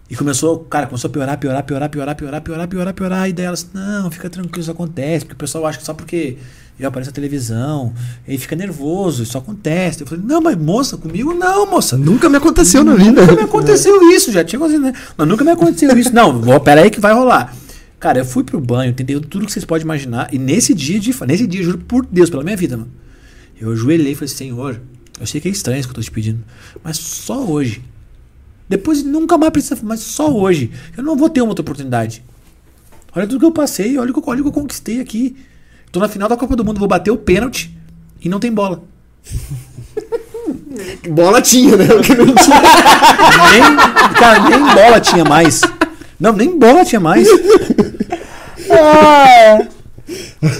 [0.10, 3.30] E começou, cara, começou a piorar, piorar, piorar, piorar, piorar, piorar, piorar, piorar.
[3.30, 5.24] E daí elas, não, fica tranquilo, isso acontece.
[5.24, 6.36] Porque o pessoal acha que só porque
[6.78, 7.94] eu apareço na televisão,
[8.28, 10.02] ele fica nervoso, isso acontece.
[10.02, 11.96] Eu falei, não, mas moça, comigo não, moça.
[11.96, 13.22] Nunca me aconteceu na vida.
[13.22, 14.94] Nunca me aconteceu isso, já tinha acontecido, né?
[15.16, 16.14] Mas nunca me aconteceu isso.
[16.14, 17.56] Não, vou, pera aí que vai rolar.
[18.02, 20.28] Cara, eu fui pro banho, tentei tudo que vocês podem imaginar.
[20.34, 22.92] E nesse dia, de, nesse dia, juro por Deus, pela minha vida, mano.
[23.58, 24.82] Eu ajoelhei e falei, Senhor,
[25.20, 26.44] eu sei que é estranho isso que eu tô te pedindo,
[26.84, 27.82] mas só hoje.
[28.68, 30.72] Depois nunca mais precisa, mas só hoje.
[30.98, 32.24] Eu não vou ter uma outra oportunidade.
[33.16, 35.36] Olha tudo que eu passei, olha o que, eu- olha o que eu conquistei aqui.
[35.92, 37.76] Tô na final da Copa do Mundo, vou bater o pênalti
[38.22, 38.84] e não tem bola.
[41.10, 41.86] Bola tinha, né?
[41.86, 42.62] Não tinha.
[43.52, 45.62] Nem, cara, nem bola tinha mais.
[46.20, 47.28] Não, nem bola tinha mais.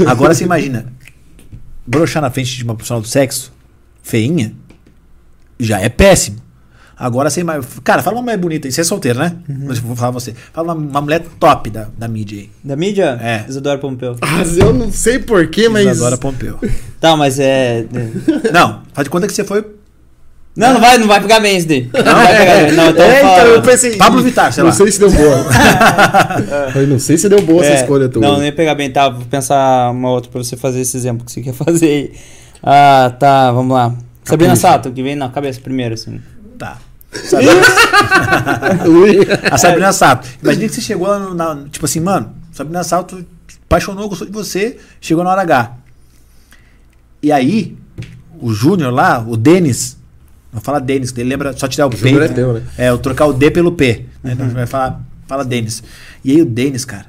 [0.08, 0.86] Agora você imagina,
[1.86, 3.52] broxar na frente de uma profissional do sexo,
[4.02, 4.54] feinha,
[5.60, 6.38] já é péssimo.
[7.04, 7.66] Agora você imagina.
[7.84, 8.72] Cara, fala uma mulher bonita aí.
[8.72, 9.36] Você é solteiro, né?
[9.46, 10.34] Mas eu vou falar você.
[10.54, 12.50] Fala uma, uma mulher top da, da mídia aí.
[12.64, 13.20] Da mídia?
[13.22, 13.44] É.
[13.50, 14.16] Isadora Pompeu.
[14.22, 15.86] Mas eu não sei porquê, mas.
[15.86, 16.58] Isadora Pompeu.
[17.02, 17.86] Tá, mas é.
[18.54, 19.66] Não, faz de conta que você foi.
[20.56, 21.90] Não, não vai, não vai pegar bem esse daí.
[21.92, 22.72] Não, vai pegar bem.
[22.72, 23.98] Não, então É, então eu pensei.
[23.98, 24.76] Pablo Vittar, sei não lá.
[24.78, 25.46] sei se deu boa.
[26.76, 28.22] eu não sei se deu boa essa É, escolha tua.
[28.22, 29.10] Não, nem ia pegar bem, tá?
[29.10, 32.12] Vou pensar uma outra pra você fazer esse exemplo que você quer fazer aí.
[32.64, 33.94] Ah, tá, vamos lá.
[34.24, 34.56] Sabrina.
[34.56, 36.22] Sato, que vem na cabeça primeiro, assim.
[36.58, 36.78] Tá.
[39.52, 40.28] A Sabrina Sato.
[40.42, 41.66] Imagina que você chegou lá na.
[41.70, 43.26] Tipo assim, mano, Sabrina Sato
[43.66, 45.78] apaixonou, gostou de você, chegou na hora H.
[47.22, 47.78] E aí,
[48.40, 49.98] o Júnior lá, o Denis,
[50.52, 51.98] não fala Denis, ele lembra só tirar o, O P.
[51.98, 52.64] Júnior é teu, né?
[52.78, 54.06] É, eu trocar o D pelo P.
[54.22, 54.34] Né?
[54.34, 55.82] Então vai falar, fala Denis.
[56.24, 57.06] E aí o Denis, cara,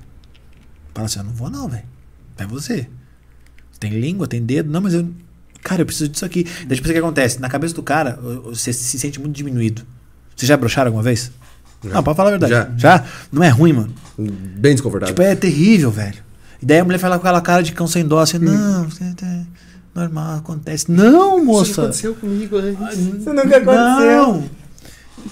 [0.95, 1.85] fala assim: eu não vou não, velho.
[2.37, 2.89] Vai você.
[3.79, 4.71] Tem língua, tem dedo.
[4.71, 5.07] Não, mas eu.
[5.65, 6.45] Cara, eu preciso disso aqui.
[6.67, 7.41] Daí, tipo, o que acontece?
[7.41, 9.83] Na cabeça do cara, você se sente muito diminuído.
[10.37, 11.33] Vocês já broxaram alguma vez?
[11.83, 11.95] Já.
[11.95, 12.53] Não, pode falar a verdade.
[12.53, 12.71] Já.
[12.77, 13.05] Já?
[13.33, 13.95] Não é ruim, mano.
[14.19, 15.15] Bem desconfortável.
[15.15, 16.23] Tipo, é terrível, velho.
[16.63, 19.05] E daí a mulher fala com aquela cara de cão sem dó, assim, não, você
[19.15, 19.45] tá-
[19.95, 20.91] normal, acontece.
[20.91, 21.83] Não, Isso moça.
[21.83, 22.99] aconteceu comigo antes.
[22.99, 24.45] Isso nunca Não.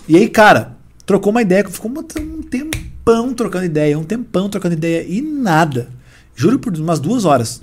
[0.09, 4.75] E aí, cara, trocou uma ideia, ficou um um tempão trocando ideia, um tempão trocando
[4.75, 5.89] ideia e nada.
[6.35, 7.61] Juro por umas duas horas.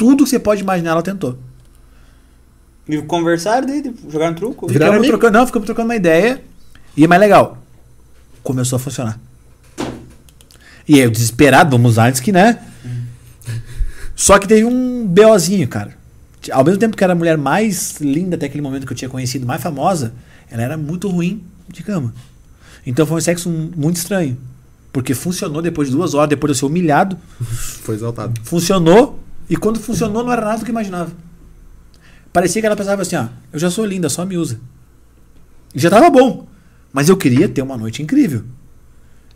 [0.00, 1.38] Tudo que você pode imaginar, ela tentou.
[2.88, 4.66] E conversaram daí, tipo, jogaram truco?
[4.66, 6.42] Ficamos trocando, não, ficamos trocando uma ideia.
[6.96, 7.58] E é mais legal.
[8.42, 9.20] Começou a funcionar.
[10.88, 12.60] E aí, eu desesperado, vamos usar antes que, né?
[14.16, 15.94] Só que teve um BOzinho, cara.
[16.50, 19.10] Ao mesmo tempo que era a mulher mais linda até aquele momento que eu tinha
[19.10, 20.14] conhecido, mais famosa,
[20.50, 22.14] ela era muito ruim de cama.
[22.86, 24.38] Então foi um sexo muito estranho.
[24.94, 27.18] Porque funcionou depois de duas horas, depois de eu ser humilhado.
[27.82, 28.40] Foi exaltado.
[28.44, 29.20] Funcionou.
[29.50, 31.10] E quando funcionou, não era nada do que imaginava.
[32.32, 34.60] Parecia que ela pensava assim: ah, eu já sou linda, só me usa.
[35.74, 36.46] E já tava bom.
[36.92, 38.44] Mas eu queria ter uma noite incrível.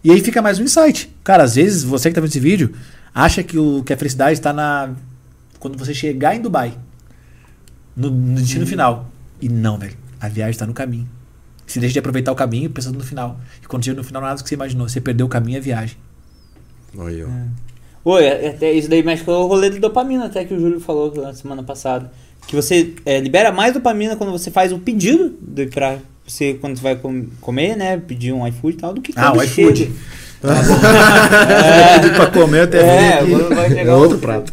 [0.04, 1.12] E aí fica mais um insight.
[1.24, 2.72] Cara, às vezes você que tá vendo esse vídeo
[3.12, 4.94] acha que, o, que a felicidade está na.
[5.58, 6.78] Quando você chegar em Dubai.
[7.96, 9.10] No, no destino final.
[9.40, 9.96] E não, velho.
[10.20, 11.08] A viagem está no caminho.
[11.66, 13.40] Você deixa de aproveitar o caminho pensando no final.
[13.62, 14.88] E quando chega no final, nada do que você imaginou.
[14.88, 15.96] Você perdeu o caminho e a viagem.
[16.96, 17.26] Olha,
[18.04, 21.12] Oi, até isso daí mexe com o rolê de dopamina, até que o Júlio falou
[21.16, 22.10] na semana passada.
[22.46, 26.76] Que você é, libera mais dopamina quando você faz o pedido de, pra você, quando
[26.76, 27.96] você vai com- comer, né?
[27.96, 29.90] Pedir um iFood e tal, do que Ah, quando o iFood.
[30.44, 34.52] É, pra comer até É, quando vai É chegar outro o- prato.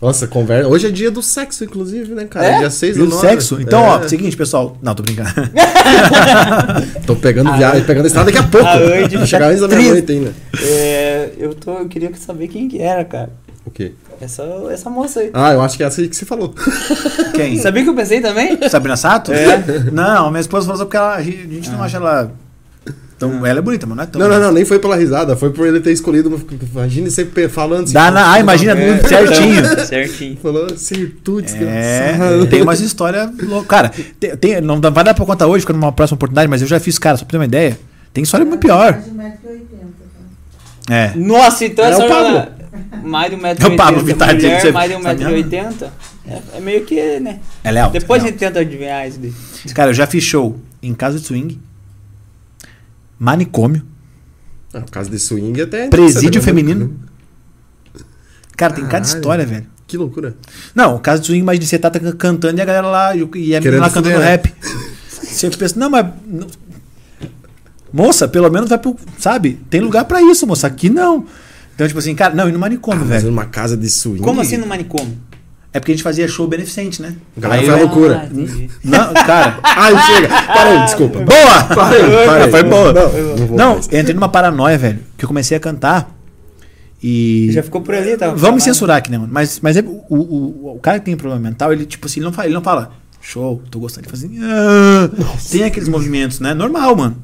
[0.00, 0.68] Nossa, conversa.
[0.68, 2.46] Hoje é dia do sexo, inclusive, né, cara?
[2.46, 2.58] É?
[2.60, 3.26] Dia 6 E do 9.
[3.26, 3.58] sexo?
[3.60, 3.88] Então, É.
[3.88, 4.76] ó, seguinte, pessoal.
[4.80, 5.28] Não, tô brincando.
[7.04, 8.66] Tô pegando viagem, pegando a estrada daqui a pouco.
[8.66, 10.32] A Vai chegar antes da meia noite ainda.
[10.62, 13.30] É, eu, tô, eu queria saber quem que era, cara.
[13.64, 13.92] O quê?
[14.20, 15.30] Essa, essa moça aí.
[15.32, 16.52] Ah, eu acho que é essa aí que você falou.
[17.34, 17.56] Quem?
[17.58, 18.58] Sabia que eu pensei também?
[18.68, 19.32] Sabrina Sato?
[19.32, 19.62] É.
[19.92, 22.32] Não, minha esposa falou só porque ela, a gente não acha ela.
[23.18, 24.20] Tão, ela é bonita, mas não é tão.
[24.20, 26.40] Não, não, não, nem foi pela risada, foi por ele ter escolhido.
[26.72, 27.92] Imagine você pe- falando assim.
[27.92, 29.58] Dá na, ah, imagina É, certinho.
[29.58, 30.36] então, certinho.
[30.40, 32.46] Falou, acertou, É, desgraçado.
[32.46, 33.66] tem umas histórias loucas.
[33.68, 33.90] Cara,
[34.20, 36.78] tem, tem- não vai dar pra contar hoje, fica numa próxima oportunidade, mas eu já
[36.78, 37.76] fiz, cara, só pra ter uma ideia.
[38.12, 38.92] Tem história muito pior.
[39.14, 39.64] Mais de 1,80m.
[40.86, 40.94] Tá?
[40.94, 41.12] É.
[41.16, 42.46] Nossa, então É essa o Pablo.
[43.02, 45.42] Mais de um metro É o Pablo Vittar, você- mais de um sabe metro e
[45.42, 45.92] oitenta.
[46.26, 47.40] É, é meio que, né?
[47.64, 47.98] Ela é alta.
[47.98, 49.32] Depois a ela é gente tenta adivinhar isso daí.
[49.74, 51.58] Cara, eu já fiz show em casa de swing,
[53.18, 53.82] manicômio,
[54.72, 55.88] Ah, por causa de swing até.
[55.88, 56.94] presídio feminino.
[58.56, 59.66] Cara, tem cada história, velho.
[59.86, 60.36] Que loucura.
[60.74, 63.30] Não, caso de swing, mas de você tá cantando e a galera lá, e o-
[63.32, 64.26] a menina lá cantando fuder, né?
[64.26, 64.54] rap.
[65.22, 66.06] Você pensa, não, mas.
[66.26, 66.46] não-
[67.90, 68.94] Moça, pelo menos vai pro.
[69.18, 69.58] Sabe?
[69.70, 70.66] Tem lugar pra isso, moça.
[70.66, 71.24] Aqui não.
[71.74, 73.30] Então, tipo assim, cara, não, e no manicômio, Ah, mas velho.
[73.32, 74.20] numa casa de swing.
[74.22, 75.16] Como assim no manicômio?
[75.72, 77.14] É porque a gente fazia show beneficente, né?
[77.36, 78.22] A galera Aí foi eu- loucura.
[78.24, 78.68] Ah.
[78.82, 79.58] Não, cara.
[79.62, 80.28] Ai, chega.
[80.28, 81.18] Parei, desculpa.
[81.20, 81.64] Boa!
[81.74, 82.50] Parei, parei.
[82.50, 82.92] Foi boa.
[82.92, 84.98] Não, não vou Não, eu entrei numa paranoia, velho.
[85.16, 86.10] Que eu comecei a cantar.
[87.02, 87.48] E.
[87.52, 88.30] Já ficou por ali, tá?
[88.30, 89.30] Vamos me censurar aqui, né, mano?
[89.32, 92.24] Mas, mas é, o, o, o cara que tem problema mental, ele, tipo assim, ele
[92.26, 94.30] não fala, ele não fala show, tô gostando de fazer.
[94.42, 95.08] "Ah",
[95.50, 96.54] tem aqueles movimentos, né?
[96.54, 97.16] Normal, mano.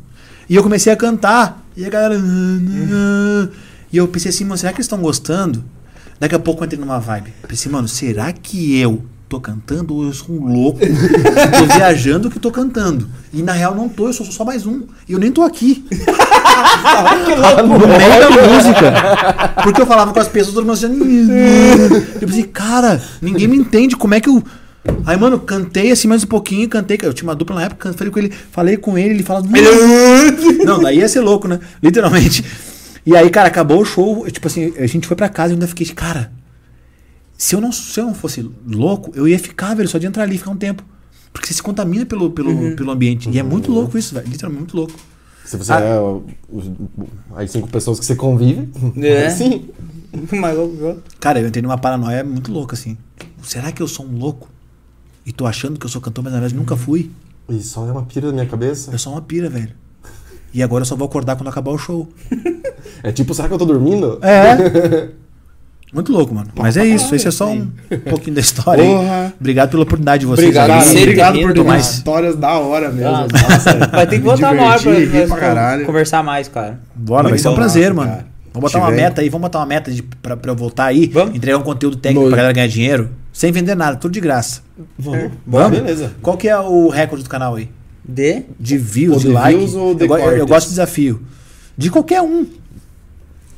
[0.48, 1.64] E eu comecei a cantar.
[1.76, 2.14] E a galera.
[2.20, 3.48] "Ah, ah",
[3.92, 5.64] E eu pensei assim, mano, será que eles estão gostando?
[6.18, 7.32] Daqui a pouco eu entrei numa vibe.
[7.46, 10.80] Pensei, mano, será que eu tô cantando ou eu sou um louco?
[11.58, 13.08] tô viajando que tô cantando.
[13.32, 14.82] E na real não tô, eu sou só mais um.
[15.08, 15.84] E eu nem tô aqui.
[17.66, 18.92] no meio da música.
[19.62, 20.98] Porque eu falava com as pessoas, todo mundo assim.
[22.20, 23.96] Eu pensei, cara, ninguém me entende.
[23.96, 24.42] Como é que eu.
[25.06, 26.98] Aí, mano, cantei assim mais um pouquinho, cantei.
[27.02, 29.42] Eu tinha uma dupla na época, falei com ele, falei com ele, ele fala.
[30.64, 31.58] Não, daí ia ser louco, né?
[31.82, 32.44] Literalmente.
[33.06, 34.24] E aí, cara, acabou o show.
[34.26, 36.32] eu, Tipo assim, a gente foi pra casa e eu ainda fiquei, cara.
[37.36, 40.22] Se eu não, se eu não fosse louco, eu ia ficar, velho, só de entrar
[40.22, 40.82] ali e ficar um tempo.
[41.32, 43.28] Porque você se contamina pelo, pelo, pelo ambiente.
[43.28, 44.26] E é muito louco isso, velho.
[44.28, 44.92] Literalmente muito louco.
[45.44, 45.80] Se você Ah.
[45.80, 49.28] é as cinco pessoas que você convive, É.
[49.30, 49.68] sim.
[50.32, 51.02] Mais louco que o outro.
[51.18, 52.96] Cara, eu entrei numa paranoia muito louca, assim.
[53.42, 54.48] Será que eu sou um louco?
[55.26, 57.10] E tô achando que eu sou cantor, mas na verdade nunca fui.
[57.48, 58.92] Isso só é uma pira na minha cabeça.
[58.92, 59.72] Eu sou uma pira, velho.
[60.54, 62.08] E agora eu só vou acordar quando acabar o show.
[63.02, 64.18] É tipo, será que eu tô dormindo?
[64.22, 65.08] É.
[65.92, 66.48] Muito louco, mano.
[66.56, 67.14] Mas é isso.
[67.14, 67.70] Esse é só um
[68.08, 68.88] pouquinho da história aí.
[68.90, 69.34] Porra.
[69.38, 70.48] Obrigado pela oportunidade de vocês.
[70.48, 70.68] Obrigado.
[70.68, 73.08] Cara, obrigado por ter mas- histórias da hora mesmo.
[73.14, 76.80] Ah, Nossa, Vai ter que voltar uma hora pra, conversar mais, cara.
[76.94, 78.10] Bora, vai ser um prazer, Nossa, mano.
[78.22, 78.26] cara.
[78.54, 81.06] Vamos botar uma meta aí, vamos botar uma meta de, pra, pra eu voltar aí,
[81.08, 81.34] Vamos.
[81.34, 84.62] entregar um conteúdo técnico No- pra galera ganhar dinheiro, sem vender nada, tudo de graça.
[84.98, 85.32] Vamos.
[85.46, 85.78] Vamos?
[85.78, 86.12] Beleza.
[86.22, 87.68] Qual que é o recorde do canal aí?
[88.04, 88.42] De?
[88.60, 89.58] De views, Ou de de like?
[89.58, 91.22] views ou de eu, eu- gosto de desafio.
[91.76, 92.46] De qualquer um.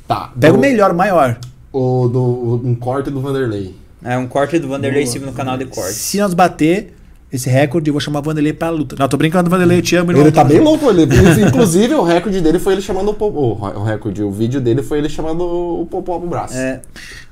[0.07, 0.31] Tá.
[0.39, 1.37] Pega o melhor, o maior.
[1.71, 3.75] O do, um corte do Vanderlei.
[4.03, 5.11] É um corte do Vanderlei Boa.
[5.11, 5.95] Silva no canal de cortes.
[5.95, 6.95] Se nós bater
[7.31, 8.95] esse recorde, eu vou chamar o Vanderlei pra luta.
[8.97, 10.11] Não, tô brincando, Vanderlei, eu te amo.
[10.11, 10.23] irmão.
[10.25, 10.89] Ele tá bem louco.
[10.89, 11.03] Ele,
[11.47, 13.69] inclusive, o recorde dele foi ele chamando o Popó.
[13.75, 16.55] O recorde, o vídeo dele foi ele chamando o Popó pro braço.
[16.55, 16.81] É.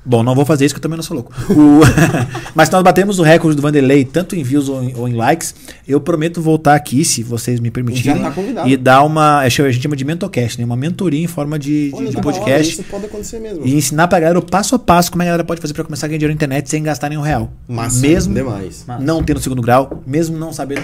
[0.07, 1.33] Bom, não vou fazer isso que eu também não sou louco.
[1.49, 1.79] O-
[2.53, 5.13] Mas se nós batemos o recorde do Vanderlei, tanto em views ou em, ou em
[5.13, 5.55] likes,
[5.87, 8.17] eu prometo voltar aqui, se vocês me permitirem.
[8.17, 8.69] Já tá convidado.
[8.69, 9.39] E dar uma.
[9.39, 10.65] A gente chama de mentorcast, né?
[10.65, 12.73] Uma mentoria em forma de, Olha, de, de podcast.
[12.73, 13.65] Isso pode acontecer mesmo.
[13.65, 16.05] E ensinar pra galera o passo a passo como a galera pode fazer pra começar
[16.05, 17.49] a ganhar dinheiro na internet sem gastar nenhum real.
[17.67, 18.85] Massa, mesmo demais.
[18.99, 20.83] Não tendo segundo grau, mesmo não sabendo.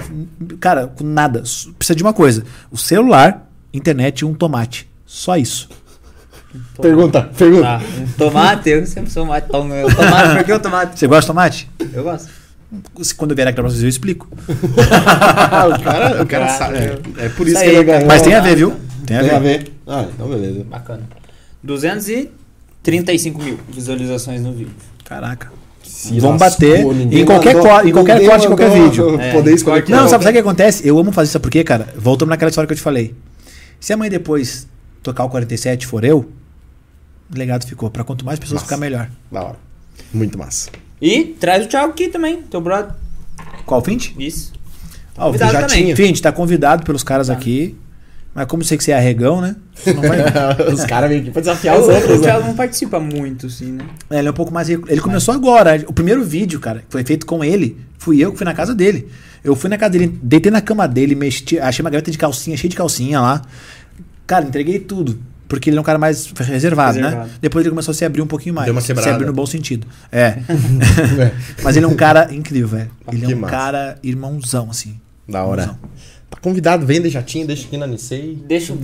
[0.60, 1.44] Cara, com nada.
[1.78, 4.90] Precisa de uma coisa: o celular, internet e um tomate.
[5.06, 5.70] Só isso.
[6.82, 7.64] Pergunta, pergunta.
[7.64, 7.82] Tá.
[8.00, 9.48] Um tomate, eu sempre sou mate.
[9.50, 11.00] Toma, eu tomate, por que o tomate?
[11.00, 11.70] Você gosta de tomate?
[11.94, 12.30] Eu gosto.
[13.02, 14.28] Se- Quando eu vier aqui pra vocês, eu explico.
[14.48, 16.78] o cara, o cara Caraca, sabe.
[16.78, 18.08] É, é por isso Isso que ele ganhou.
[18.08, 18.76] Mas tem a ver, viu?
[19.06, 19.60] Tem a Tem a ver.
[19.64, 19.74] ver.
[19.88, 20.64] Ah, então beleza.
[20.66, 21.04] Bacana.
[21.64, 24.74] 235 mil visualizações no vídeo.
[25.06, 25.52] Caraca.
[26.02, 29.20] Se Vamos lascou, bater em qualquer mandou- co- em qualquer corte, em qualquer vídeo.
[29.22, 30.10] É, Poder escolher corte Não, qual.
[30.10, 30.88] sabe, sabe o que acontece?
[30.88, 31.94] Eu amo fazer isso, sabe por quê, cara?
[31.96, 33.14] Voltamos naquela história que eu te falei.
[33.80, 34.68] Se amanhã depois
[35.04, 36.20] tocar o 47 for eu,
[37.34, 37.90] o legado ficou.
[37.92, 38.66] Pra quanto mais pessoas Massa.
[38.66, 39.10] ficar melhor.
[39.32, 39.56] Da hora.
[40.12, 40.70] Muito massa.
[41.00, 42.94] E traz o Thiago aqui também, teu brother.
[43.66, 44.12] Qual Fint?
[44.18, 44.54] Isso.
[45.16, 45.96] Ah, o Convidado Fint- também.
[45.96, 47.76] Fint, tá convidado pelos caras aqui.
[48.34, 49.56] Mas como sei que você é arregão, né?
[49.86, 50.72] Vai.
[50.74, 52.28] os caras vêm aqui pra desafiar O, os outros, o né?
[52.28, 53.86] Thiago não participa muito, assim, né?
[54.10, 54.70] É, ele é um pouco mais.
[54.70, 55.84] Ele começou agora.
[55.88, 58.74] O primeiro vídeo, cara, que foi feito com ele, fui eu que fui na casa
[58.74, 59.10] dele.
[59.44, 62.56] Eu fui na casa dele, deitei na cama dele, mexi, achei uma gaveta de calcinha,
[62.56, 63.42] cheia de calcinha lá.
[64.26, 65.20] Cara, entreguei tudo.
[65.48, 67.04] Porque ele é um cara mais reservado, né?
[67.10, 67.30] Reservado.
[67.42, 68.66] Depois ele começou a se abrir um pouquinho mais.
[68.66, 69.12] Deu uma Se quebrada.
[69.12, 69.86] abrir no bom sentido.
[70.10, 70.38] É.
[71.62, 72.92] Mas ele é um cara incrível, velho.
[73.12, 73.52] Ele Que é um massa.
[73.54, 74.98] cara irmãozão, assim.
[75.28, 75.64] Da hora.
[75.64, 75.90] Irmãozão.
[76.32, 78.40] Tá convidado, vem de jatinho, deixa aqui na Nicei.
[78.48, 78.80] Deixa um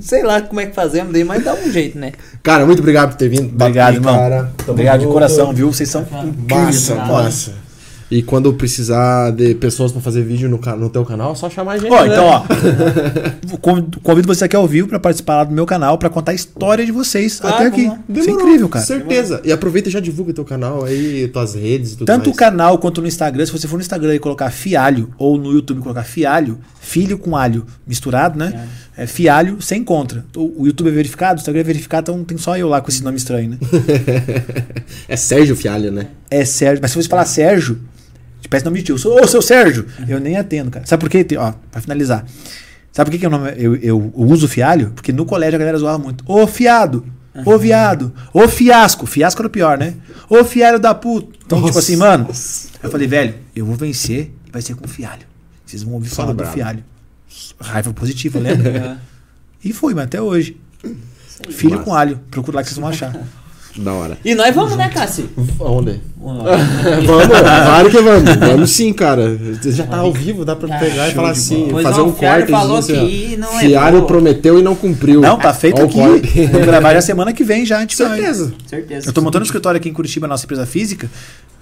[0.00, 2.12] Sei lá como é que fazemos daí, mas dá um jeito, né?
[2.42, 3.54] Cara, muito obrigado por ter vindo.
[3.54, 4.16] Obrigado, Bati, irmão.
[4.16, 4.50] Cara.
[4.66, 5.70] Obrigado de coração, viu?
[5.70, 6.06] Vocês são.
[6.48, 7.12] Massa, cara.
[7.12, 7.65] massa.
[8.08, 11.72] E quando precisar de pessoas pra fazer vídeo no, no teu canal, é só chamar
[11.72, 11.92] a gente.
[11.92, 12.12] Ó, né?
[12.12, 12.42] então, ó.
[14.02, 16.86] convido- você aqui ao vivo pra participar lá do meu canal pra contar a história
[16.86, 17.90] de vocês Claro, até aqui.
[18.08, 18.84] Isso é incrível, cara.
[18.84, 19.40] Certeza.
[19.44, 22.36] E aproveita e já divulga teu canal aí, tuas redes e tudo Tanto o mais.
[22.38, 25.80] canal quanto no Instagram, se você for no Instagram e colocar fialho, ou no YouTube
[25.80, 28.68] colocar fialho, filho com alho misturado, né?
[28.96, 30.24] É fialho, você encontra.
[30.34, 32.88] O, o YouTube é verificado, o Instagram é verificado, então tem só eu lá com
[32.88, 33.58] esse nome estranho, né?
[35.08, 36.06] é Sérgio Fialho, né?
[36.30, 36.78] É Sérgio.
[36.80, 37.78] Mas se você falar Sérgio,
[38.46, 38.94] te parece nome de tio.
[38.94, 39.86] Ô, seu Sérgio!
[40.08, 40.86] Eu nem atendo, cara.
[40.86, 41.26] Sabe por quê?
[41.36, 42.24] Ó, pra finalizar.
[42.92, 44.92] Sabe por que, que é o nome, eu, eu uso fialho?
[44.94, 46.24] Porque no colégio a galera zoava muito.
[46.26, 47.04] Ô, fiado!
[47.44, 48.14] Ô, viado!
[48.32, 49.04] Ô, fiasco!
[49.04, 49.94] Fiasco era o pior, né?
[50.30, 51.36] Ô, fialho da puta!
[51.44, 51.80] Então, tipo Nossa.
[51.80, 52.28] assim, mano.
[52.82, 55.26] Eu falei, velho, eu vou vencer e vai ser com fialho.
[55.66, 56.82] Vocês vão ouvir Só falar do fialho.
[57.60, 58.98] Raiva positiva, lembra?
[59.62, 60.56] e foi, mas até hoje.
[61.50, 62.20] Filho com alho.
[62.30, 63.12] Procura lá que vocês vão achar.
[63.78, 64.18] Da hora.
[64.24, 65.28] E nós vamos, né, Cassi?
[65.60, 66.00] Onde?
[66.18, 66.44] Vamos
[67.06, 68.34] vamos, claro que vamos.
[68.36, 69.38] Vamos sim, cara.
[69.60, 72.12] Você já tá ao vivo, dá pra pegar e falar assim, Pois fazer não, um
[72.12, 72.50] corte.
[72.50, 74.06] falou assim, não é boa.
[74.06, 75.20] prometeu e não cumpriu.
[75.20, 76.46] Não, tá feito aqui.
[76.46, 78.16] Vou gravar já semana que vem já, a gente vai.
[78.16, 78.54] Certeza.
[78.66, 79.08] Certeza.
[79.08, 81.08] Eu tô montando um escritório aqui em Curitiba, nossa empresa física.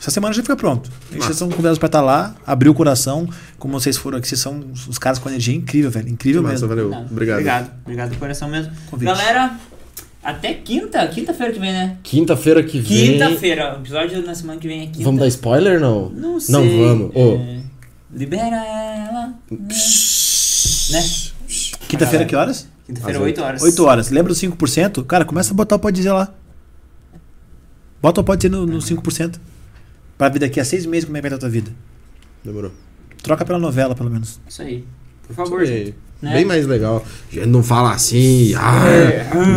[0.01, 0.91] Essa semana já fica pronto.
[1.13, 3.29] E Vocês são convidados pra estar lá, abrir o coração.
[3.59, 6.09] Como vocês foram aqui, vocês são os caras com energia incrível, velho.
[6.09, 6.69] Incrível mesmo.
[6.69, 6.93] valeu.
[7.11, 7.39] Obrigado.
[7.39, 7.71] Obrigado.
[7.83, 8.71] Obrigado do coração mesmo.
[8.91, 9.07] Convite.
[9.07, 9.53] Galera,
[10.25, 11.07] até quinta.
[11.09, 11.99] Quinta-feira que vem, né?
[12.03, 13.13] Quinta-feira que vem.
[13.13, 13.77] Quinta-feira.
[13.77, 15.05] O episódio na semana que vem é quinta.
[15.05, 16.09] Vamos dar spoiler não?
[16.09, 16.53] Não sei.
[16.53, 17.13] Não vamos.
[17.15, 17.61] É,
[18.13, 19.35] Libera ela.
[19.51, 21.05] Né?
[21.89, 22.69] Quinta-feira, que horas?
[22.87, 23.63] Quinta-feira, Às 8 horas.
[23.63, 24.11] 8 horas.
[24.11, 25.05] Lembra dos 5%?
[25.07, 26.33] Cara, começa a botar o pode dizer lá.
[28.01, 29.39] Bota o pode dizer no, no 5%.
[30.19, 31.73] Pra ver daqui a seis meses como é que vai estar a tua vida.
[32.45, 32.73] Demorou.
[33.23, 34.39] Troca pela novela, pelo menos.
[34.47, 34.85] Isso aí.
[35.27, 35.95] Por favor, Isso gente.
[36.23, 36.33] Né?
[36.33, 37.05] Bem mais legal.
[37.31, 38.81] A gente não fala assim, ah,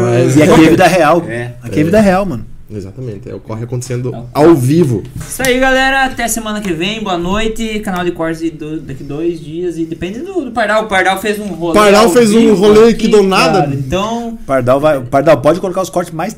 [0.02, 0.36] mas...
[0.36, 1.24] E aqui é vida real.
[1.28, 1.52] É.
[1.64, 2.46] Aqui é vida real, mano.
[2.70, 4.28] Exatamente, é o corre acontecendo Não.
[4.34, 5.02] ao vivo.
[5.16, 6.04] Isso aí, galera.
[6.04, 7.02] Até semana que vem.
[7.02, 7.80] Boa noite.
[7.80, 9.78] Canal de cortes do- daqui dois dias.
[9.78, 10.84] E depende do, do Pardal.
[10.84, 11.74] O Pardal fez um rolê.
[11.80, 13.74] Pardal fez um rolê aqui, que do nada- cara.
[13.74, 14.38] Então.
[14.46, 16.36] Pardal, vai, Pardal pode colocar os cortes mais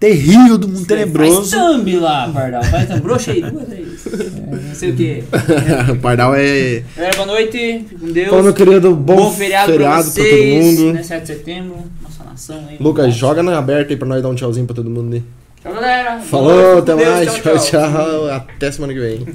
[0.00, 1.56] terríveis do mundo Faz tenebroso.
[1.56, 2.64] thumb lá, Pardal.
[2.64, 3.00] Faz thumb.
[3.02, 3.42] Broxa aí.
[3.42, 5.22] É, não sei o que.
[6.00, 6.82] Pardal é.
[6.96, 7.84] Galera, boa noite.
[7.86, 8.28] Fique com Deus.
[8.30, 10.92] Fala, meu querido, bom, Bom feriado, feriado, pra todo mundo.
[10.94, 11.76] Né, 7 de setembro.
[12.02, 12.78] Nossa nação aí.
[12.80, 15.14] Lucas, joga na aberta aí pra nós dar um tchauzinho pra todo mundo.
[15.14, 15.22] aí.
[15.62, 16.18] Tchau, galera.
[16.20, 17.34] Falou, até mais.
[17.34, 17.58] tchau.
[17.58, 18.30] tchau.
[18.30, 19.26] Até semana que vem.